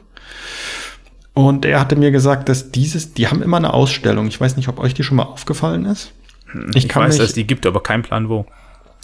Und 1.35 1.64
er 1.64 1.81
hatte 1.81 1.96
mir 1.96 2.11
gesagt, 2.11 2.48
dass 2.48 2.72
dieses, 2.72 3.14
die 3.14 3.29
haben 3.29 3.42
immer 3.42 3.59
eine 3.59 3.72
Ausstellung. 3.72 4.27
Ich 4.27 4.40
weiß 4.40 4.57
nicht, 4.57 4.68
ob 4.68 4.81
euch 4.81 4.94
die 4.94 5.05
schon 5.05 5.16
mal 5.16 5.24
aufgefallen 5.24 5.85
ist. 5.85 6.12
Hm, 6.46 6.70
ich, 6.74 6.87
ich 6.87 6.96
weiß, 6.96 7.14
mich, 7.14 7.18
dass 7.18 7.33
die 7.33 7.46
gibt, 7.46 7.66
aber 7.66 7.83
kein 7.83 8.03
Plan 8.03 8.29
wo. 8.29 8.46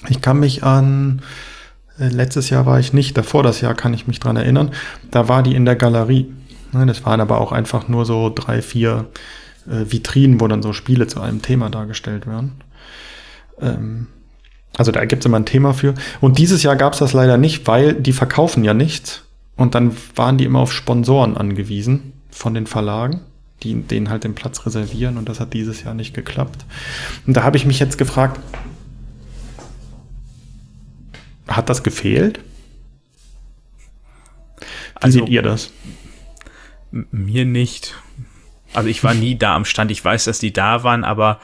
Ich 0.09 0.21
kann 0.21 0.41
mich 0.41 0.65
an 0.65 1.23
äh, 1.99 2.09
letztes 2.09 2.51
Jahr 2.51 2.67
war 2.67 2.81
ich 2.81 2.93
nicht, 2.93 3.17
davor 3.17 3.43
das 3.43 3.61
Jahr 3.61 3.75
kann 3.75 3.95
ich 3.95 4.07
mich 4.07 4.21
dran 4.21 4.37
erinnern. 4.37 4.71
Da 5.11 5.29
war 5.29 5.43
die 5.43 5.55
in 5.55 5.65
der 5.65 5.77
Galerie. 5.77 6.33
Das 6.73 7.05
waren 7.05 7.21
aber 7.21 7.41
auch 7.41 7.53
einfach 7.53 7.87
nur 7.87 8.05
so 8.05 8.33
drei, 8.35 8.61
vier 8.61 9.07
äh, 9.69 9.91
Vitrinen, 9.91 10.41
wo 10.41 10.49
dann 10.49 10.63
so 10.63 10.73
Spiele 10.73 11.07
zu 11.07 11.21
einem 11.21 11.43
Thema 11.43 11.71
dargestellt 11.71 12.27
werden. 12.27 12.53
Ähm, 13.61 14.07
also 14.77 14.91
da 14.91 15.05
gibt 15.05 15.23
es 15.23 15.27
immer 15.27 15.39
ein 15.39 15.47
Thema 15.47 15.73
für. 15.73 15.95
Und 16.21 16.39
dieses 16.39 16.63
Jahr 16.63 16.77
gab 16.77 16.95
es 16.95 16.99
das 16.99 17.13
leider 17.13 17.39
nicht, 17.39 17.67
weil 17.67 17.95
die 17.95 18.13
verkaufen 18.13 18.65
ja 18.65 18.75
nichts. 18.75 19.23
Und 19.57 19.75
dann 19.75 19.97
waren 20.17 20.37
die 20.37 20.45
immer 20.45 20.61
auf 20.61 20.73
Sponsoren 20.73 21.37
angewiesen 21.37 22.13
von 22.31 22.55
den 22.55 22.67
Verlagen, 22.67 23.21
die 23.63 23.75
denen 23.83 24.11
halt 24.11 24.25
den 24.25 24.35
Platz 24.35 24.67
reservieren. 24.67 25.17
Und 25.17 25.29
das 25.29 25.39
hat 25.39 25.53
dieses 25.53 25.85
Jahr 25.85 25.95
nicht 25.95 26.13
geklappt. 26.13 26.65
Und 27.27 27.37
da 27.37 27.45
habe 27.45 27.57
ich 27.57 27.67
mich 27.67 27.79
jetzt 27.79 27.99
gefragt, 27.99 28.41
hat 31.47 31.69
das 31.69 31.83
gefehlt? 31.83 32.41
Wie 34.59 34.65
also, 34.95 35.19
seht 35.21 35.29
ihr 35.29 35.43
das? 35.43 35.71
Mir 36.91 37.45
nicht. 37.45 37.95
Also 38.75 38.89
ich 38.89 39.03
war 39.03 39.15
nie 39.15 39.37
da 39.37 39.55
am 39.55 39.65
Stand. 39.65 39.91
Ich 39.91 40.05
weiß, 40.05 40.25
dass 40.25 40.39
die 40.39 40.53
da 40.53 40.83
waren, 40.85 41.05
aber 41.05 41.41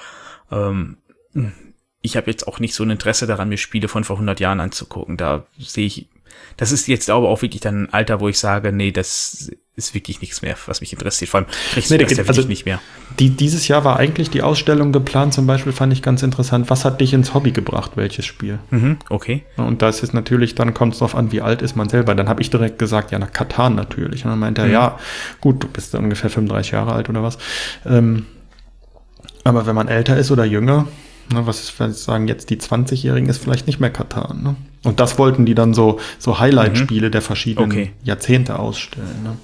ähm, 0.50 0.98
ich 2.02 2.16
habe 2.16 2.30
jetzt 2.30 2.46
auch 2.46 2.58
nicht 2.58 2.74
so 2.74 2.82
ein 2.82 2.90
Interesse 2.90 3.26
daran, 3.26 3.48
mir 3.48 3.56
Spiele 3.56 3.88
von 3.88 4.04
vor 4.04 4.16
100 4.16 4.40
Jahren 4.40 4.60
anzugucken. 4.60 5.16
Da 5.16 5.46
sehe 5.58 5.86
ich, 5.86 6.08
das 6.56 6.72
ist 6.72 6.88
jetzt 6.88 7.08
aber 7.10 7.28
auch 7.28 7.42
wirklich 7.42 7.60
dann 7.60 7.84
ein 7.84 7.92
Alter, 7.92 8.20
wo 8.20 8.28
ich 8.28 8.38
sage, 8.38 8.72
nee, 8.72 8.92
das 8.92 9.50
ist 9.80 9.94
wirklich 9.94 10.20
nichts 10.20 10.42
mehr, 10.42 10.56
was 10.66 10.80
mich 10.80 10.92
interessiert. 10.92 11.30
Vor 11.30 11.40
allem 11.40 11.48
kriegst 11.72 11.90
nee, 11.90 11.98
das 11.98 12.16
ja 12.16 12.24
also 12.24 12.42
nicht 12.42 12.66
mehr. 12.66 12.80
Die, 13.18 13.30
dieses 13.30 13.66
Jahr 13.68 13.84
war 13.84 13.96
eigentlich 13.98 14.30
die 14.30 14.42
Ausstellung 14.42 14.92
geplant, 14.92 15.34
zum 15.34 15.46
Beispiel 15.46 15.72
fand 15.72 15.92
ich 15.92 16.02
ganz 16.02 16.22
interessant. 16.22 16.70
Was 16.70 16.84
hat 16.84 17.00
dich 17.00 17.12
ins 17.12 17.34
Hobby 17.34 17.50
gebracht, 17.50 17.92
welches 17.96 18.26
Spiel? 18.26 18.58
Mhm, 18.70 18.98
okay. 19.08 19.42
Und 19.56 19.82
das 19.82 20.02
ist 20.02 20.14
natürlich, 20.14 20.54
dann 20.54 20.74
kommt 20.74 20.92
es 20.92 21.00
darauf 21.00 21.14
an, 21.14 21.32
wie 21.32 21.40
alt 21.40 21.62
ist 21.62 21.76
man 21.76 21.88
selber. 21.88 22.14
Dann 22.14 22.28
habe 22.28 22.42
ich 22.42 22.50
direkt 22.50 22.78
gesagt, 22.78 23.10
ja, 23.10 23.18
nach 23.18 23.32
Katan 23.32 23.74
natürlich. 23.74 24.24
Und 24.24 24.30
dann 24.30 24.38
meinte 24.38 24.62
er, 24.62 24.68
mhm. 24.68 24.72
ja, 24.72 24.98
gut, 25.40 25.62
du 25.62 25.68
bist 25.68 25.94
ungefähr 25.94 26.30
35 26.30 26.72
Jahre 26.72 26.92
alt 26.92 27.08
oder 27.08 27.22
was. 27.22 27.38
Ähm, 27.86 28.26
aber 29.44 29.66
wenn 29.66 29.74
man 29.74 29.88
älter 29.88 30.16
ist 30.16 30.30
oder 30.30 30.44
jünger, 30.44 30.86
ne, 31.32 31.46
was 31.46 31.60
ist, 31.60 31.80
wenn 31.80 31.90
ich 31.90 31.96
sagen, 31.96 32.28
jetzt 32.28 32.50
die 32.50 32.58
20-Jährigen 32.58 33.28
ist 33.28 33.42
vielleicht 33.42 33.66
nicht 33.66 33.80
mehr 33.80 33.90
Katan, 33.90 34.42
ne? 34.42 34.56
Und 34.82 34.98
das 34.98 35.18
wollten 35.18 35.44
die 35.44 35.54
dann 35.54 35.74
so, 35.74 36.00
so 36.18 36.38
Highlight-Spiele 36.38 37.08
mhm. 37.08 37.12
der 37.12 37.22
verschiedenen 37.22 37.70
okay. 37.70 37.92
Jahrzehnte 38.02 38.58
ausstellen. 38.58 39.22
Ne? 39.22 39.36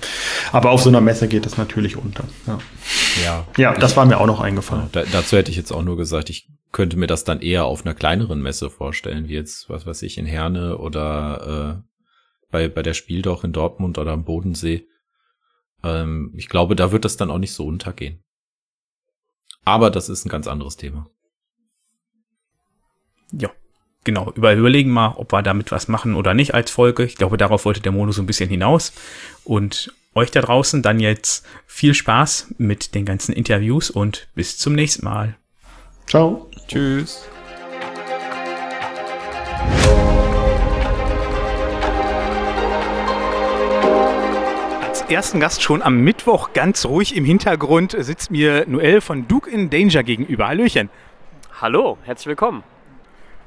Aber 0.51 0.71
auf 0.71 0.81
so 0.81 0.89
einer 0.89 1.03
Messe 1.03 1.29
geht 1.29 1.45
das 1.45 1.59
natürlich 1.59 1.97
unter. 1.97 2.25
Ja, 2.47 2.59
ja, 3.23 3.47
ja 3.59 3.75
das 3.75 3.91
ich, 3.91 3.97
war 3.99 4.07
mir 4.07 4.19
auch 4.19 4.27
noch 4.27 4.41
eingefallen. 4.41 4.89
Da, 4.93 5.05
dazu 5.05 5.37
hätte 5.37 5.51
ich 5.51 5.59
jetzt 5.59 5.73
auch 5.73 5.83
nur 5.83 5.99
gesagt, 5.99 6.31
ich 6.31 6.49
könnte 6.73 6.97
mir 6.97 7.07
das 7.07 7.25
dann 7.25 7.41
eher 7.41 7.67
auf 7.67 7.85
einer 7.85 7.95
kleineren 7.95 8.41
Messe 8.41 8.71
vorstellen, 8.71 9.29
wie 9.29 9.35
jetzt, 9.35 9.69
was 9.69 9.85
weiß 9.85 10.03
ich, 10.03 10.17
in 10.17 10.27
Herne 10.27 10.79
oder 10.79 11.83
äh, 11.85 11.91
bei, 12.51 12.69
bei 12.69 12.83
der 12.83 12.95
Spiel 12.95 13.21
doch 13.21 13.45
in 13.45 13.53
Dortmund 13.53 13.99
oder 13.99 14.13
am 14.13 14.25
Bodensee. 14.25 14.87
Ähm, 15.85 16.33
ich 16.35 16.49
glaube, 16.49 16.77
da 16.77 16.93
wird 16.93 17.05
das 17.05 17.19
dann 17.19 17.31
auch 17.31 17.39
nicht 17.39 17.53
so 17.53 17.67
untergehen. 17.67 18.23
Aber 19.65 19.91
das 19.91 20.09
ist 20.09 20.25
ein 20.25 20.31
ganz 20.31 20.47
anderes 20.47 20.79
Thema. 20.79 21.11
Ja, 23.33 23.51
genau. 24.07 24.33
Überlegen 24.35 24.91
mal, 24.91 25.13
ob 25.17 25.33
wir 25.33 25.43
damit 25.43 25.71
was 25.71 25.89
machen 25.89 26.15
oder 26.15 26.33
nicht 26.33 26.55
als 26.55 26.71
Folge. 26.71 27.05
Ich 27.05 27.17
glaube, 27.17 27.37
darauf 27.37 27.67
wollte 27.67 27.81
der 27.81 27.93
Mono 27.93 28.13
so 28.13 28.23
ein 28.23 28.27
bisschen 28.27 28.49
hinaus. 28.49 28.95
Und 29.45 29.93
euch 30.15 30.31
da 30.31 30.41
draußen 30.41 30.81
dann 30.81 30.99
jetzt 30.99 31.45
viel 31.67 31.93
Spaß 31.93 32.55
mit 32.57 32.95
den 32.95 33.05
ganzen 33.05 33.35
Interviews 33.35 33.91
und 33.91 34.29
bis 34.35 34.57
zum 34.57 34.75
nächsten 34.75 35.05
Mal. 35.05 35.37
Ciao. 36.07 36.51
Tschüss. 36.67 37.29
ersten 45.09 45.39
Gast 45.39 45.63
schon 45.63 45.83
am 45.83 46.01
Mittwoch 46.01 46.53
ganz 46.53 46.85
ruhig 46.85 47.15
im 47.15 47.25
Hintergrund 47.25 47.95
sitzt 47.97 48.33
mir 48.33 48.65
Noel 48.67 49.01
von 49.01 49.29
Duke 49.29 49.49
in 49.49 49.71
Danger 49.71 50.03
gegenüber. 50.03 50.49
Hallöchen. 50.49 50.91
Hallo, 51.61 51.97
herzlich 52.03 52.27
willkommen. 52.27 52.65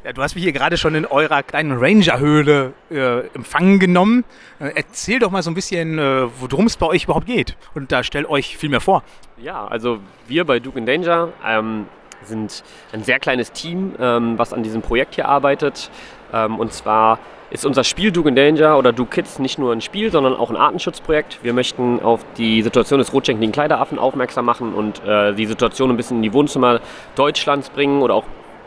Ja, 0.05 0.13
du 0.13 0.21
hast 0.21 0.33
mich 0.35 0.45
hier 0.45 0.53
gerade 0.53 0.77
schon 0.77 0.95
in 0.95 1.05
eurer 1.05 1.43
kleinen 1.43 1.73
Ranger-Höhle 1.77 2.71
äh, 2.89 3.27
empfangen 3.35 3.79
genommen. 3.79 4.23
Äh, 4.59 4.71
erzähl 4.75 5.19
doch 5.19 5.29
mal 5.29 5.43
so 5.43 5.51
ein 5.51 5.55
bisschen, 5.55 5.99
äh, 5.99 6.25
worum 6.39 6.67
es 6.67 6.77
bei 6.77 6.85
euch 6.85 7.03
überhaupt 7.03 7.25
geht. 7.25 7.57
Und 7.75 7.91
da 7.91 8.01
stellt 8.01 8.29
euch 8.29 8.55
viel 8.55 8.69
mehr 8.69 8.79
vor. 8.79 9.03
Ja, 9.37 9.67
also 9.67 9.99
wir 10.25 10.45
bei 10.45 10.61
Duke 10.61 10.79
in 10.79 10.85
Danger 10.85 11.33
ähm, 11.45 11.87
sind 12.23 12.63
ein 12.93 13.03
sehr 13.03 13.19
kleines 13.19 13.51
Team, 13.51 13.93
ähm, 13.99 14.37
was 14.37 14.53
an 14.53 14.63
diesem 14.63 14.81
Projekt 14.81 15.15
hier 15.15 15.27
arbeitet. 15.27 15.91
Ähm, 16.31 16.59
und 16.59 16.71
zwar 16.71 17.19
ist 17.49 17.65
unser 17.65 17.83
Spiel 17.83 18.13
Duke 18.13 18.29
in 18.29 18.35
Danger 18.37 18.77
oder 18.77 18.93
Duke 18.93 19.09
Kids 19.09 19.37
nicht 19.37 19.59
nur 19.59 19.73
ein 19.73 19.81
Spiel, 19.81 20.11
sondern 20.11 20.33
auch 20.33 20.49
ein 20.49 20.55
Artenschutzprojekt. 20.55 21.39
Wir 21.43 21.51
möchten 21.51 21.99
auf 22.01 22.23
die 22.37 22.61
Situation 22.61 22.99
des 22.99 23.11
rotschenkligen 23.11 23.51
Kleideraffen 23.51 23.99
aufmerksam 23.99 24.45
machen 24.45 24.73
und 24.73 25.03
äh, 25.03 25.33
die 25.33 25.45
Situation 25.45 25.89
ein 25.89 25.97
bisschen 25.97 26.17
in 26.17 26.23
die 26.23 26.31
Wohnzimmer 26.31 26.79
Deutschlands 27.15 27.69
bringen 27.69 28.01
oder 28.01 28.13
auch 28.13 28.23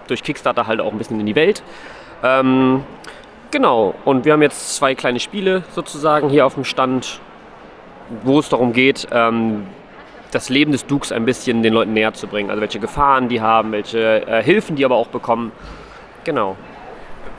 durch 0.07 0.23
Kickstarter 0.23 0.67
halt 0.67 0.81
auch 0.81 0.93
ein 0.93 0.99
bisschen 0.99 1.21
in 1.21 1.27
die 1.27 1.35
Welt. 1.35 1.63
Ähm, 2.23 2.85
genau, 3.51 3.95
und 4.05 4.25
wir 4.25 4.33
haben 4.33 4.43
jetzt 4.43 4.77
zwei 4.77 4.95
kleine 4.95 5.21
Spiele 5.21 5.65
sozusagen 5.75 6.29
hier 6.29 6.47
auf 6.47 6.55
dem 6.55 6.65
Stand, 6.65 7.21
wo 8.25 8.39
es 8.39 8.49
darum 8.49 8.73
geht, 8.73 9.09
ähm, 9.11 9.67
das 10.31 10.49
Leben 10.49 10.73
des 10.73 10.87
Dukes 10.87 11.13
ein 11.13 11.25
bisschen 11.25 11.63
den 11.63 11.73
Leuten 11.73 11.93
näher 11.93 12.15
zu 12.15 12.27
bringen. 12.27 12.51
Also 12.51 12.61
welche 12.61 12.81
Gefahren 12.81 13.29
die 13.29 13.41
haben, 13.41 13.73
welche 13.73 14.27
äh, 14.27 14.43
Hilfen 14.43 14.77
die 14.77 14.85
aber 14.85 14.97
auch 14.97 15.09
bekommen. 15.09 15.53
Genau. 16.25 16.57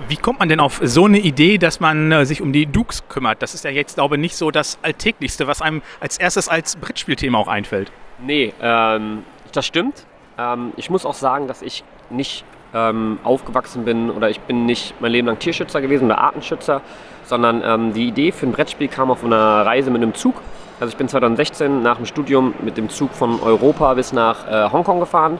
Wie 0.07 0.17
kommt 0.17 0.39
man 0.39 0.49
denn 0.49 0.59
auf 0.59 0.81
so 0.83 1.05
eine 1.05 1.19
Idee, 1.19 1.57
dass 1.57 1.79
man 1.79 2.11
äh, 2.11 2.25
sich 2.25 2.41
um 2.41 2.51
die 2.51 2.65
Dukes 2.65 3.07
kümmert? 3.07 3.41
Das 3.41 3.53
ist 3.53 3.63
ja 3.63 3.71
jetzt, 3.71 3.95
glaube 3.95 4.15
ich, 4.15 4.21
nicht 4.21 4.35
so 4.35 4.51
das 4.51 4.77
Alltäglichste, 4.81 5.47
was 5.47 5.61
einem 5.61 5.81
als 5.99 6.17
erstes 6.17 6.49
als 6.49 6.75
Brettspielthema 6.75 7.37
auch 7.37 7.47
einfällt. 7.47 7.91
Nee, 8.19 8.53
ähm, 8.61 9.23
das 9.51 9.65
stimmt. 9.65 10.05
Ähm, 10.37 10.73
ich 10.77 10.89
muss 10.89 11.05
auch 11.05 11.13
sagen, 11.13 11.47
dass 11.47 11.61
ich 11.61 11.83
nicht 12.09 12.43
ähm, 12.73 13.19
aufgewachsen 13.23 13.85
bin 13.85 14.09
oder 14.09 14.29
ich 14.29 14.39
bin 14.41 14.65
nicht 14.65 14.95
mein 14.99 15.11
Leben 15.11 15.27
lang 15.27 15.39
Tierschützer 15.39 15.81
gewesen 15.81 16.05
oder 16.05 16.19
Artenschützer, 16.19 16.81
sondern 17.23 17.61
ähm, 17.65 17.93
die 17.93 18.07
Idee 18.07 18.31
für 18.31 18.45
ein 18.45 18.51
Brettspiel 18.51 18.87
kam 18.87 19.11
auf 19.11 19.23
einer 19.23 19.65
Reise 19.65 19.91
mit 19.91 20.01
einem 20.01 20.13
Zug. 20.13 20.35
Also 20.79 20.91
ich 20.91 20.97
bin 20.97 21.07
2016 21.07 21.81
nach 21.81 21.97
dem 21.97 22.05
Studium 22.05 22.53
mit 22.61 22.77
dem 22.77 22.89
Zug 22.89 23.13
von 23.13 23.41
Europa 23.41 23.93
bis 23.93 24.11
nach 24.11 24.47
äh, 24.47 24.71
Hongkong 24.71 24.99
gefahren 24.99 25.39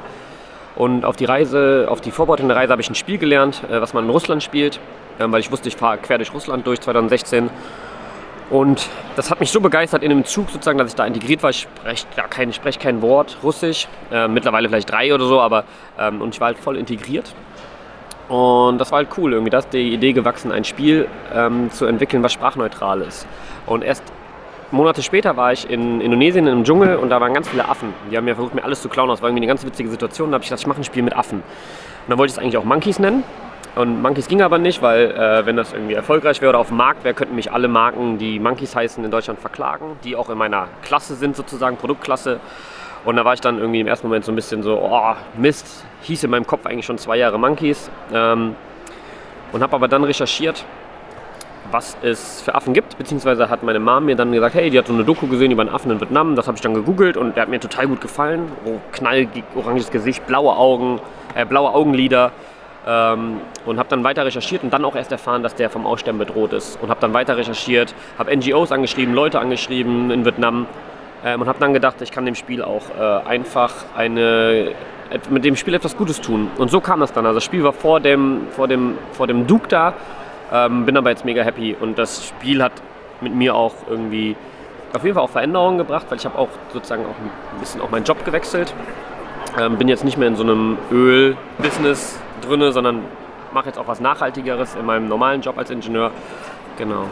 und 0.75 1.05
auf 1.05 1.15
die 1.15 1.25
Reise, 1.25 1.87
auf 1.89 2.01
die 2.01 2.11
Vorbereitung 2.11 2.47
der 2.47 2.57
Reise 2.57 2.71
habe 2.71 2.81
ich 2.81 2.89
ein 2.89 2.95
Spiel 2.95 3.17
gelernt, 3.17 3.63
äh, 3.69 3.81
was 3.81 3.93
man 3.93 4.05
in 4.05 4.09
Russland 4.09 4.41
spielt, 4.41 4.79
äh, 5.19 5.25
weil 5.27 5.39
ich 5.39 5.51
wusste, 5.51 5.69
ich 5.69 5.75
fahre 5.75 5.97
quer 5.97 6.17
durch 6.17 6.33
Russland 6.33 6.65
durch 6.65 6.81
2016. 6.81 7.49
Und 8.53 8.87
das 9.15 9.31
hat 9.31 9.39
mich 9.39 9.49
so 9.49 9.59
begeistert 9.59 10.03
in 10.03 10.09
dem 10.09 10.25
Zug 10.25 10.47
sozusagen, 10.51 10.77
dass 10.77 10.89
ich 10.89 10.93
da 10.93 11.07
integriert 11.07 11.41
war. 11.41 11.49
Ich 11.49 11.61
spreche 11.61 12.05
ja, 12.15 12.27
kein, 12.27 12.53
sprech 12.53 12.77
kein 12.77 13.01
Wort 13.01 13.37
Russisch, 13.41 13.87
äh, 14.11 14.27
mittlerweile 14.27 14.69
vielleicht 14.69 14.91
drei 14.91 15.11
oder 15.11 15.25
so, 15.25 15.41
aber 15.41 15.63
ähm, 15.97 16.21
und 16.21 16.35
ich 16.35 16.39
war 16.39 16.49
halt 16.49 16.59
voll 16.59 16.77
integriert. 16.77 17.33
Und 18.29 18.77
das 18.77 18.91
war 18.91 18.97
halt 18.97 19.09
cool, 19.17 19.33
irgendwie, 19.33 19.49
da 19.49 19.57
ist 19.57 19.73
die 19.73 19.91
Idee 19.91 20.13
gewachsen, 20.13 20.51
ein 20.51 20.65
Spiel 20.65 21.07
ähm, 21.33 21.71
zu 21.71 21.87
entwickeln, 21.87 22.21
was 22.21 22.31
sprachneutral 22.31 23.01
ist. 23.01 23.25
Und 23.65 23.83
erst 23.83 24.03
Monate 24.69 25.01
später 25.01 25.35
war 25.35 25.51
ich 25.51 25.67
in 25.67 25.99
Indonesien 25.99 26.45
im 26.45 26.63
Dschungel 26.63 26.97
und 26.97 27.09
da 27.09 27.19
waren 27.19 27.33
ganz 27.33 27.49
viele 27.49 27.67
Affen. 27.67 27.91
Die 28.11 28.17
haben 28.17 28.25
mir 28.25 28.35
versucht, 28.35 28.53
mir 28.53 28.63
alles 28.63 28.83
zu 28.83 28.87
klauen. 28.87 29.09
Das 29.09 29.23
war 29.23 29.29
irgendwie 29.29 29.45
eine 29.45 29.47
ganz 29.47 29.65
witzige 29.65 29.89
Situation. 29.89 30.29
Da 30.29 30.35
habe 30.35 30.43
ich 30.43 30.49
gesagt, 30.49 30.61
ich 30.61 30.67
mache 30.67 30.79
ein 30.79 30.83
Spiel 30.83 31.01
mit 31.01 31.15
Affen. 31.15 31.39
Und 31.39 31.43
dann 32.07 32.19
wollte 32.19 32.29
ich 32.29 32.37
es 32.37 32.39
eigentlich 32.39 32.57
auch 32.57 32.65
Monkeys 32.65 32.99
nennen. 32.99 33.23
Und 33.75 34.01
Monkeys 34.01 34.27
ging 34.27 34.41
aber 34.41 34.59
nicht, 34.59 34.81
weil 34.81 35.11
äh, 35.11 35.45
wenn 35.45 35.55
das 35.55 35.73
irgendwie 35.73 35.95
erfolgreich 35.95 36.41
wäre 36.41 36.49
oder 36.49 36.59
auf 36.59 36.67
dem 36.67 36.77
Markt 36.77 37.03
wäre, 37.03 37.15
könnten 37.15 37.35
mich 37.35 37.51
alle 37.51 37.67
Marken, 37.67 38.19
die 38.19 38.39
Monkeys 38.39 38.75
heißen, 38.75 39.03
in 39.03 39.09
Deutschland 39.09 39.39
verklagen, 39.39 39.97
die 40.03 40.15
auch 40.15 40.29
in 40.29 40.37
meiner 40.37 40.67
Klasse 40.83 41.15
sind 41.15 41.35
sozusagen, 41.35 41.77
Produktklasse. 41.77 42.39
Und 43.03 43.15
da 43.15 43.25
war 43.25 43.33
ich 43.33 43.41
dann 43.41 43.57
irgendwie 43.57 43.79
im 43.79 43.87
ersten 43.87 44.07
Moment 44.07 44.25
so 44.25 44.31
ein 44.31 44.35
bisschen 44.35 44.61
so, 44.61 44.79
oh 44.79 45.15
Mist, 45.37 45.85
hieß 46.03 46.23
in 46.23 46.29
meinem 46.29 46.45
Kopf 46.45 46.65
eigentlich 46.65 46.85
schon 46.85 46.99
zwei 46.99 47.17
Jahre 47.17 47.39
Monkeys. 47.39 47.89
Ähm, 48.13 48.55
und 49.51 49.61
habe 49.61 49.75
aber 49.75 49.87
dann 49.87 50.03
recherchiert 50.03 50.65
was 51.71 51.97
es 52.01 52.41
für 52.41 52.55
Affen 52.55 52.73
gibt, 52.73 52.97
beziehungsweise 52.97 53.49
hat 53.49 53.63
meine 53.63 53.79
Mom 53.79 54.05
mir 54.05 54.15
dann 54.15 54.31
gesagt, 54.31 54.55
hey, 54.55 54.69
die 54.69 54.77
hat 54.77 54.87
so 54.87 54.93
eine 54.93 55.03
Doku 55.03 55.27
gesehen 55.27 55.51
über 55.51 55.61
einen 55.61 55.73
Affen 55.73 55.91
in 55.91 55.99
Vietnam, 55.99 56.35
das 56.35 56.47
habe 56.47 56.55
ich 56.55 56.61
dann 56.61 56.73
gegoogelt 56.73 57.17
und 57.17 57.35
der 57.35 57.43
hat 57.43 57.49
mir 57.49 57.59
total 57.59 57.87
gut 57.87 57.99
gefallen. 57.99 58.51
Oh, 58.65 58.79
knalloranges 58.91 59.89
Gesicht, 59.89 60.25
blaue 60.27 60.55
Augen, 60.55 61.01
äh, 61.35 61.45
blaue 61.45 61.73
Augenlider 61.73 62.31
ähm, 62.87 63.41
und 63.65 63.79
habe 63.79 63.89
dann 63.89 64.03
weiter 64.03 64.25
recherchiert 64.25 64.63
und 64.63 64.71
dann 64.71 64.85
auch 64.85 64.95
erst 64.95 65.11
erfahren, 65.11 65.43
dass 65.43 65.55
der 65.55 65.69
vom 65.69 65.85
Aussterben 65.85 66.19
bedroht 66.19 66.53
ist 66.53 66.81
und 66.81 66.89
habe 66.89 66.99
dann 66.99 67.13
weiter 67.13 67.37
recherchiert, 67.37 67.93
habe 68.17 68.35
NGOs 68.35 68.71
angeschrieben, 68.71 69.13
Leute 69.13 69.39
angeschrieben 69.39 70.11
in 70.11 70.25
Vietnam 70.25 70.67
ähm, 71.25 71.41
und 71.41 71.47
habe 71.47 71.59
dann 71.59 71.73
gedacht, 71.73 72.01
ich 72.01 72.11
kann 72.11 72.25
dem 72.25 72.35
Spiel 72.35 72.61
auch 72.61 72.83
äh, 72.99 73.27
einfach 73.27 73.73
eine 73.95 74.71
mit 75.29 75.45
dem 75.45 75.55
Spiel 75.55 75.75
etwas 75.75 75.95
Gutes 75.95 76.21
tun. 76.21 76.49
Und 76.57 76.71
so 76.71 76.81
kam 76.81 76.99
das 76.99 77.13
dann. 77.13 77.27
Also 77.27 77.35
das 77.37 77.43
Spiel 77.43 77.63
war 77.63 77.73
vor 77.73 77.99
dem, 77.99 78.47
vor 78.49 78.67
dem, 78.67 78.97
vor 79.11 79.27
dem 79.27 79.45
Duke 79.45 79.67
da 79.67 79.93
ähm, 80.53 80.85
bin 80.85 80.95
aber 80.95 81.09
jetzt 81.09 81.25
mega 81.25 81.41
happy 81.41 81.75
und 81.79 81.97
das 81.97 82.27
Spiel 82.27 82.61
hat 82.61 82.73
mit 83.21 83.33
mir 83.33 83.55
auch 83.55 83.73
irgendwie 83.89 84.35
auf 84.93 85.03
jeden 85.03 85.15
Fall 85.15 85.23
auch 85.23 85.29
Veränderungen 85.29 85.79
gebracht, 85.79 86.05
weil 86.09 86.19
ich 86.19 86.25
habe 86.25 86.37
auch 86.37 86.49
sozusagen 86.71 87.03
auch 87.05 87.55
ein 87.55 87.59
bisschen 87.59 87.81
auch 87.81 87.89
meinen 87.89 88.03
Job 88.03 88.23
gewechselt. 88.23 88.73
Ähm, 89.59 89.77
bin 89.77 89.87
jetzt 89.87 90.03
nicht 90.03 90.17
mehr 90.17 90.27
in 90.27 90.35
so 90.35 90.43
einem 90.43 90.77
Öl-Business 90.91 92.19
drin, 92.45 92.71
sondern 92.71 93.03
mache 93.53 93.67
jetzt 93.67 93.77
auch 93.77 93.87
was 93.87 93.99
Nachhaltigeres 93.99 94.75
in 94.75 94.85
meinem 94.85 95.07
normalen 95.07 95.41
Job 95.41 95.57
als 95.57 95.69
Ingenieur. 95.69 96.11
Genau. 96.77 97.05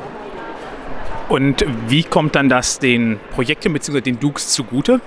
Und 1.29 1.65
wie 1.87 2.03
kommt 2.03 2.35
dann 2.35 2.49
das 2.49 2.79
den 2.79 3.19
Projekten 3.33 3.71
bzw. 3.73 4.01
den 4.01 4.19
Dukes 4.19 4.49
zugute? 4.49 4.99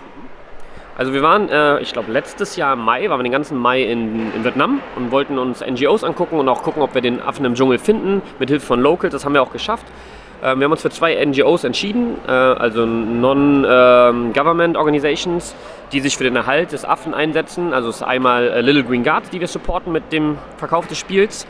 Also 0.96 1.12
wir 1.12 1.22
waren, 1.22 1.48
äh, 1.48 1.80
ich 1.80 1.92
glaube 1.92 2.12
letztes 2.12 2.54
Jahr 2.54 2.74
im 2.74 2.80
Mai, 2.80 3.08
waren 3.10 3.18
wir 3.18 3.24
den 3.24 3.32
ganzen 3.32 3.58
Mai 3.58 3.82
in, 3.82 4.32
in, 4.32 4.44
Vietnam 4.44 4.80
und 4.94 5.10
wollten 5.10 5.38
uns 5.38 5.60
NGOs 5.60 6.04
angucken 6.04 6.38
und 6.38 6.48
auch 6.48 6.62
gucken, 6.62 6.82
ob 6.82 6.94
wir 6.94 7.02
den 7.02 7.20
Affen 7.20 7.44
im 7.44 7.54
Dschungel 7.56 7.78
finden, 7.78 8.22
mit 8.38 8.48
Hilfe 8.48 8.64
von 8.64 8.80
Locals. 8.80 9.12
Das 9.12 9.24
haben 9.24 9.34
wir 9.34 9.42
auch 9.42 9.52
geschafft. 9.52 9.86
Ähm, 10.44 10.60
wir 10.60 10.66
haben 10.66 10.72
uns 10.72 10.82
für 10.82 10.90
zwei 10.90 11.24
NGOs 11.24 11.64
entschieden, 11.64 12.18
äh, 12.26 12.30
also 12.30 12.84
Non-Government 12.84 14.74
ähm, 14.74 14.78
Organizations, 14.80 15.54
die 15.90 16.00
sich 16.00 16.18
für 16.18 16.24
den 16.24 16.36
Erhalt 16.36 16.72
des 16.72 16.84
Affen 16.84 17.14
einsetzen. 17.14 17.72
Also 17.72 17.88
es 17.88 17.96
ist 17.96 18.02
einmal 18.02 18.48
äh, 18.48 18.60
Little 18.60 18.84
Green 18.84 19.02
Guards, 19.02 19.30
die 19.30 19.40
wir 19.40 19.48
supporten 19.48 19.90
mit 19.90 20.12
dem 20.12 20.36
Verkauf 20.58 20.86
des 20.86 20.98
Spiels. 20.98 21.46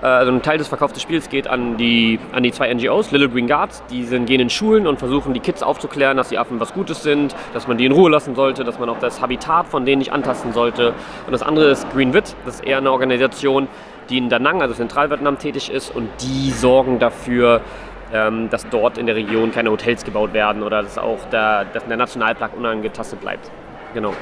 Äh, 0.00 0.06
also 0.06 0.32
ein 0.32 0.40
Teil 0.40 0.56
des 0.56 0.68
Verkaufs 0.68 0.94
des 0.94 1.02
Spiels 1.02 1.28
geht 1.28 1.48
an 1.48 1.76
die, 1.76 2.18
an 2.32 2.42
die 2.42 2.50
zwei 2.50 2.72
NGOs, 2.72 3.10
Little 3.10 3.28
Green 3.28 3.46
Guards, 3.46 3.82
die 3.90 4.04
sind, 4.04 4.24
gehen 4.24 4.40
in 4.40 4.48
Schulen 4.48 4.86
und 4.86 4.98
versuchen 4.98 5.34
die 5.34 5.40
Kids 5.40 5.62
aufzuklären, 5.62 6.16
dass 6.16 6.30
die 6.30 6.38
Affen 6.38 6.58
was 6.60 6.72
Gutes 6.72 7.02
sind, 7.02 7.36
dass 7.52 7.68
man 7.68 7.76
die 7.76 7.84
in 7.84 7.92
Ruhe 7.92 8.08
lassen 8.08 8.34
sollte, 8.34 8.64
dass 8.64 8.78
man 8.78 8.88
auch 8.88 9.00
das 9.00 9.20
Habitat 9.20 9.66
von 9.66 9.84
denen 9.84 9.98
nicht 9.98 10.12
antasten 10.12 10.54
sollte. 10.54 10.94
Und 11.26 11.32
das 11.32 11.42
andere 11.42 11.70
ist 11.70 11.90
Green 11.92 12.14
Wit, 12.14 12.34
das 12.46 12.54
ist 12.54 12.64
eher 12.64 12.78
eine 12.78 12.90
Organisation, 12.90 13.68
die 14.08 14.18
in 14.18 14.28
Da 14.28 14.38
Nang, 14.38 14.62
also 14.62 14.74
Zentralvietnam, 14.74 15.38
tätig 15.38 15.70
ist 15.70 15.94
und 15.94 16.08
die 16.20 16.50
sorgen 16.50 16.98
dafür, 16.98 17.60
dass 18.12 18.68
dort 18.68 18.98
in 18.98 19.06
der 19.06 19.14
Region 19.16 19.52
keine 19.52 19.70
Hotels 19.70 20.04
gebaut 20.04 20.32
werden 20.32 20.62
oder 20.62 20.82
dass 20.82 20.98
auch 20.98 21.24
der, 21.30 21.66
dass 21.66 21.84
der 21.86 21.96
Nationalpark 21.96 22.56
unangetastet 22.56 23.20
bleibt. 23.20 23.50
Genau. 23.94 24.14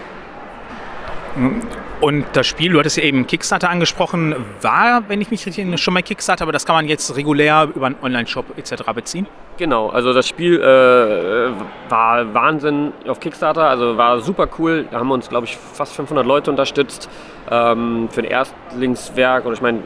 Und 2.01 2.27
das 2.33 2.47
Spiel, 2.47 2.73
du 2.73 2.79
hattest 2.79 2.97
ja 2.97 3.03
eben 3.03 3.27
Kickstarter 3.27 3.71
angesprochen, 3.71 4.35
war, 4.61 5.09
wenn 5.09 5.21
ich 5.21 5.31
mich 5.31 5.45
richtig 5.47 5.59
erinnere, 5.59 5.79
schon 5.79 5.95
mal 5.95 6.03
Kickstarter, 6.03 6.43
aber 6.43 6.53
das 6.53 6.65
kann 6.65 6.77
man 6.77 6.87
jetzt 6.87 7.17
regulär 7.17 7.69
über 7.75 7.87
einen 7.87 7.97
Online-Shop 8.01 8.57
etc. 8.57 8.85
beziehen? 8.95 9.27
Genau, 9.57 9.89
also 9.89 10.13
das 10.13 10.29
Spiel 10.29 10.61
äh, 10.61 11.91
war 11.91 12.33
Wahnsinn 12.33 12.93
auf 13.09 13.19
Kickstarter, 13.19 13.69
also 13.69 13.97
war 13.97 14.21
super 14.21 14.49
cool. 14.59 14.87
Da 14.91 15.01
haben 15.01 15.11
uns, 15.11 15.29
glaube 15.29 15.47
ich, 15.47 15.57
fast 15.57 15.97
500 15.97 16.25
Leute 16.25 16.51
unterstützt 16.51 17.11
ähm, 17.51 18.09
für 18.13 18.21
ein 18.21 18.27
Erstlingswerk. 18.27 19.47
Und 19.47 19.55
ich 19.55 19.61
meine, 19.61 19.81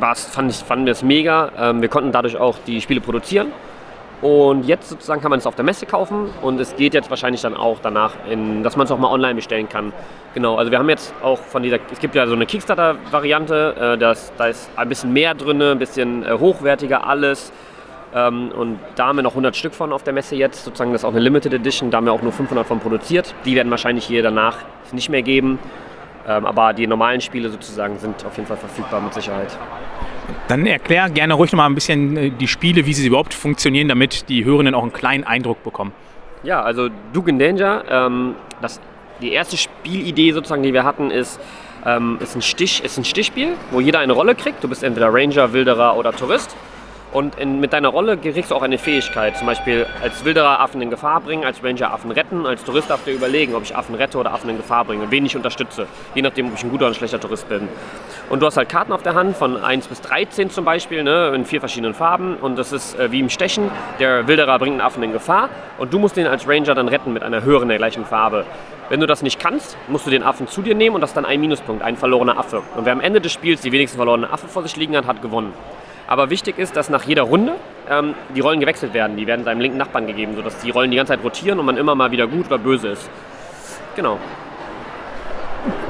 fand 0.00 0.50
ich, 0.50 0.56
fanden 0.58 0.86
wir 0.86 0.92
es 0.92 1.02
mega. 1.02 1.52
Ähm, 1.58 1.82
wir 1.82 1.88
konnten 1.88 2.12
dadurch 2.12 2.36
auch 2.36 2.56
die 2.66 2.80
Spiele 2.80 3.00
produzieren. 3.00 3.52
Und 4.22 4.66
jetzt 4.66 4.88
sozusagen 4.88 5.20
kann 5.20 5.30
man 5.30 5.40
es 5.40 5.46
auf 5.46 5.56
der 5.56 5.64
Messe 5.64 5.84
kaufen 5.84 6.30
und 6.42 6.60
es 6.60 6.76
geht 6.76 6.94
jetzt 6.94 7.10
wahrscheinlich 7.10 7.42
dann 7.42 7.56
auch 7.56 7.80
danach, 7.82 8.12
in, 8.30 8.62
dass 8.62 8.76
man 8.76 8.84
es 8.84 8.92
auch 8.92 8.98
mal 8.98 9.10
online 9.10 9.34
bestellen 9.34 9.68
kann. 9.68 9.92
Genau, 10.32 10.54
also 10.54 10.70
wir 10.70 10.78
haben 10.78 10.88
jetzt 10.88 11.12
auch 11.24 11.40
von 11.40 11.64
dieser, 11.64 11.78
es 11.90 11.98
gibt 11.98 12.14
ja 12.14 12.28
so 12.28 12.34
eine 12.34 12.46
Kickstarter-Variante, 12.46 13.74
äh, 13.94 13.98
das, 13.98 14.32
da 14.38 14.46
ist 14.46 14.70
ein 14.76 14.88
bisschen 14.88 15.12
mehr 15.12 15.34
drin, 15.34 15.60
ein 15.60 15.80
bisschen 15.80 16.24
äh, 16.24 16.38
hochwertiger 16.38 17.04
alles. 17.04 17.52
Ähm, 18.14 18.52
und 18.52 18.78
da 18.94 19.08
haben 19.08 19.16
wir 19.16 19.24
noch 19.24 19.32
100 19.32 19.56
Stück 19.56 19.74
von 19.74 19.92
auf 19.92 20.04
der 20.04 20.12
Messe 20.12 20.36
jetzt, 20.36 20.64
sozusagen 20.64 20.92
das 20.92 21.00
ist 21.00 21.04
auch 21.04 21.10
eine 21.10 21.20
Limited 21.20 21.52
Edition, 21.52 21.90
da 21.90 21.96
haben 21.96 22.04
wir 22.04 22.12
auch 22.12 22.22
nur 22.22 22.32
500 22.32 22.64
von 22.64 22.78
produziert. 22.78 23.34
Die 23.44 23.56
werden 23.56 23.72
wahrscheinlich 23.72 24.04
hier 24.04 24.22
danach 24.22 24.58
nicht 24.92 25.08
mehr 25.08 25.22
geben. 25.22 25.58
Ähm, 26.26 26.46
aber 26.46 26.72
die 26.72 26.86
normalen 26.86 27.20
Spiele 27.20 27.48
sozusagen 27.48 27.98
sind 27.98 28.24
auf 28.24 28.36
jeden 28.36 28.46
Fall 28.46 28.56
verfügbar 28.56 29.00
mit 29.00 29.12
Sicherheit. 29.12 29.56
Dann 30.48 30.66
erklär 30.66 31.10
gerne 31.10 31.34
ruhig 31.34 31.52
noch 31.52 31.58
mal 31.58 31.66
ein 31.66 31.74
bisschen 31.74 32.16
äh, 32.16 32.30
die 32.30 32.46
Spiele, 32.46 32.86
wie 32.86 32.94
sie 32.94 33.06
überhaupt 33.06 33.34
funktionieren, 33.34 33.88
damit 33.88 34.28
die 34.28 34.44
Hörenden 34.44 34.74
auch 34.74 34.82
einen 34.82 34.92
kleinen 34.92 35.24
Eindruck 35.24 35.62
bekommen. 35.64 35.92
Ja, 36.44 36.62
also 36.62 36.88
Duke 37.12 37.30
in 37.30 37.38
Danger, 37.38 37.84
ähm, 37.88 38.34
das, 38.60 38.80
die 39.20 39.32
erste 39.32 39.56
Spielidee 39.56 40.32
sozusagen, 40.32 40.62
die 40.62 40.72
wir 40.72 40.84
hatten, 40.84 41.10
ist, 41.10 41.40
ähm, 41.84 42.18
ist, 42.20 42.36
ein 42.36 42.42
Stich, 42.42 42.84
ist 42.84 42.98
ein 42.98 43.04
Stichspiel, 43.04 43.54
wo 43.70 43.80
jeder 43.80 44.00
eine 44.00 44.12
Rolle 44.12 44.34
kriegt. 44.34 44.62
Du 44.62 44.68
bist 44.68 44.82
entweder 44.82 45.12
Ranger, 45.12 45.52
Wilderer 45.52 45.96
oder 45.96 46.12
Tourist. 46.12 46.54
Und 47.12 47.38
in, 47.38 47.60
mit 47.60 47.74
deiner 47.74 47.88
Rolle 47.88 48.16
kriegst 48.16 48.50
du 48.50 48.54
auch 48.54 48.62
eine 48.62 48.78
Fähigkeit. 48.78 49.36
Zum 49.36 49.46
Beispiel 49.46 49.86
als 50.02 50.24
Wilderer 50.24 50.60
Affen 50.60 50.80
in 50.80 50.88
Gefahr 50.88 51.20
bringen, 51.20 51.44
als 51.44 51.62
Ranger 51.62 51.92
Affen 51.92 52.10
retten, 52.10 52.46
als 52.46 52.64
Tourist 52.64 52.88
darfst 52.88 53.06
du 53.06 53.10
überlegen, 53.10 53.54
ob 53.54 53.62
ich 53.62 53.76
Affen 53.76 53.94
rette 53.94 54.16
oder 54.16 54.32
Affen 54.32 54.48
in 54.48 54.56
Gefahr 54.56 54.86
bringe, 54.86 55.10
wen 55.10 55.26
ich 55.26 55.36
unterstütze. 55.36 55.86
Je 56.14 56.22
nachdem, 56.22 56.48
ob 56.48 56.54
ich 56.54 56.64
ein 56.64 56.70
guter 56.70 56.86
oder 56.86 56.92
ein 56.92 56.94
schlechter 56.94 57.20
Tourist 57.20 57.48
bin. 57.50 57.68
Und 58.30 58.40
du 58.40 58.46
hast 58.46 58.56
halt 58.56 58.70
Karten 58.70 58.92
auf 58.92 59.02
der 59.02 59.14
Hand 59.14 59.36
von 59.36 59.62
1 59.62 59.88
bis 59.88 60.00
13 60.00 60.48
zum 60.48 60.64
Beispiel, 60.64 61.02
ne, 61.02 61.32
in 61.34 61.44
vier 61.44 61.60
verschiedenen 61.60 61.92
Farben. 61.92 62.36
Und 62.36 62.56
das 62.56 62.72
ist 62.72 62.98
äh, 62.98 63.12
wie 63.12 63.20
im 63.20 63.28
Stechen. 63.28 63.70
Der 63.98 64.26
Wilderer 64.26 64.58
bringt 64.58 64.72
einen 64.72 64.80
Affen 64.80 65.02
in 65.02 65.12
Gefahr 65.12 65.50
und 65.76 65.92
du 65.92 65.98
musst 65.98 66.16
den 66.16 66.26
als 66.26 66.48
Ranger 66.48 66.74
dann 66.74 66.88
retten 66.88 67.12
mit 67.12 67.22
einer 67.22 67.42
höheren 67.42 67.68
der 67.68 67.76
gleichen 67.76 68.06
Farbe. 68.06 68.46
Wenn 68.88 69.00
du 69.00 69.06
das 69.06 69.22
nicht 69.22 69.38
kannst, 69.38 69.76
musst 69.88 70.06
du 70.06 70.10
den 70.10 70.22
Affen 70.22 70.48
zu 70.48 70.62
dir 70.62 70.74
nehmen 70.74 70.94
und 70.94 71.02
das 71.02 71.10
ist 71.10 71.16
dann 71.16 71.24
ein 71.26 71.40
Minuspunkt, 71.40 71.82
ein 71.82 71.96
verlorener 71.96 72.38
Affe. 72.38 72.62
Und 72.76 72.84
wer 72.86 72.92
am 72.92 73.00
Ende 73.00 73.20
des 73.20 73.32
Spiels 73.32 73.60
die 73.60 73.72
wenigsten 73.72 73.96
verlorenen 73.96 74.30
Affe 74.30 74.48
vor 74.48 74.62
sich 74.62 74.76
liegen 74.76 74.96
hat, 74.96 75.06
hat 75.06 75.20
gewonnen. 75.20 75.52
Aber 76.06 76.30
wichtig 76.30 76.58
ist, 76.58 76.76
dass 76.76 76.90
nach 76.90 77.04
jeder 77.04 77.22
Runde 77.22 77.54
ähm, 77.88 78.14
die 78.34 78.40
Rollen 78.40 78.60
gewechselt 78.60 78.94
werden. 78.94 79.16
Die 79.16 79.26
werden 79.26 79.44
seinem 79.44 79.60
linken 79.60 79.78
Nachbarn 79.78 80.06
gegeben, 80.06 80.34
sodass 80.34 80.58
die 80.58 80.70
Rollen 80.70 80.90
die 80.90 80.96
ganze 80.96 81.12
Zeit 81.12 81.24
rotieren 81.24 81.58
und 81.58 81.66
man 81.66 81.76
immer 81.76 81.94
mal 81.94 82.10
wieder 82.10 82.26
gut 82.26 82.46
oder 82.46 82.58
böse 82.58 82.88
ist. 82.88 83.10
Genau. 83.96 84.18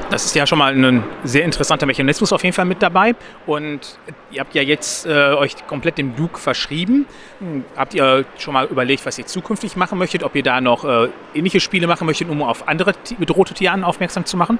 Das 0.09 0.25
ist 0.25 0.35
ja 0.35 0.45
schon 0.45 0.59
mal 0.59 0.73
ein 0.73 1.03
sehr 1.23 1.43
interessanter 1.43 1.87
Mechanismus 1.87 2.31
auf 2.31 2.43
jeden 2.43 2.53
Fall 2.53 2.65
mit 2.65 2.83
dabei. 2.83 3.15
Und 3.47 3.97
ihr 4.29 4.41
habt 4.41 4.53
ja 4.53 4.61
jetzt 4.61 5.07
äh, 5.07 5.33
euch 5.33 5.65
komplett 5.65 5.97
dem 5.97 6.15
Duke 6.15 6.39
verschrieben. 6.39 7.07
Hm, 7.39 7.65
habt 7.75 7.95
ihr 7.95 8.23
schon 8.37 8.53
mal 8.53 8.67
überlegt, 8.67 9.05
was 9.07 9.17
ihr 9.17 9.25
zukünftig 9.25 9.75
machen 9.75 9.97
möchtet? 9.97 10.23
Ob 10.23 10.35
ihr 10.35 10.43
da 10.43 10.61
noch 10.61 10.85
äh, 10.85 11.09
ähnliche 11.33 11.59
Spiele 11.59 11.87
machen 11.87 12.05
möchtet, 12.05 12.29
um 12.29 12.43
auf 12.43 12.67
andere 12.67 12.93
bedrohte 13.17 13.55
Tiere 13.55 13.83
aufmerksam 13.83 14.25
zu 14.25 14.37
machen? 14.37 14.59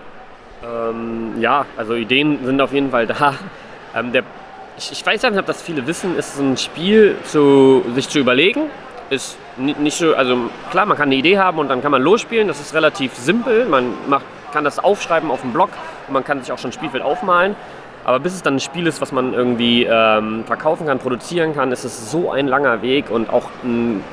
Ähm, 0.64 1.40
ja, 1.40 1.68
also 1.78 1.94
Ideen 1.94 2.40
sind 2.44 2.60
auf 2.60 2.74
jeden 2.74 2.90
Fall 2.90 3.06
da. 3.06 3.36
Ähm, 3.96 4.12
der 4.12 4.24
ich, 4.78 4.92
ich 4.92 5.06
weiß 5.06 5.22
nicht, 5.24 5.38
ob 5.38 5.46
das 5.46 5.62
viele 5.62 5.86
wissen, 5.88 6.18
ist 6.18 6.40
ein 6.40 6.58
Spiel, 6.58 7.16
zu, 7.26 7.84
sich 7.96 8.10
zu 8.10 8.20
überlegen. 8.20 8.70
Ist 9.10 9.38
nicht 9.58 9.98
so, 9.98 10.16
also 10.16 10.50
klar, 10.72 10.86
man 10.86 10.98
kann 10.98 11.10
eine 11.10 11.16
Idee 11.16 11.38
haben 11.38 11.60
und 11.60 11.70
dann 11.70 11.82
kann 11.82 11.92
man 11.92 12.02
losspielen. 12.02 12.48
Das 12.48 12.60
ist 12.60 12.74
relativ 12.74 13.14
simpel. 13.16 13.66
Man 13.66 13.94
macht, 14.08 14.26
kann 14.52 14.64
das 14.64 14.80
aufschreiben 14.80 15.30
auf 15.30 15.42
dem 15.42 15.54
Blog 15.54 15.70
und 16.08 16.14
man 16.14 16.24
kann 16.24 16.40
sich 16.42 16.52
auch 16.52 16.58
schon 16.58 16.70
ein 16.70 16.74
Spielfeld 16.74 17.04
aufmalen. 17.04 17.56
Aber 18.06 18.20
bis 18.20 18.34
es 18.34 18.42
dann 18.42 18.56
ein 18.56 18.60
Spiel 18.60 18.88
ist, 18.88 19.00
was 19.02 19.12
man 19.12 19.34
irgendwie 19.34 19.86
ähm, 19.90 20.44
verkaufen 20.46 20.88
kann, 20.88 21.00
produzieren 21.00 21.56
kann, 21.56 21.72
ist 21.72 21.84
es 21.84 22.12
so 22.12 22.32
ein 22.32 22.48
langer 22.48 22.82
Weg 22.82 23.10
und 23.10 23.30
auch 23.30 23.50
ein 23.64 24.04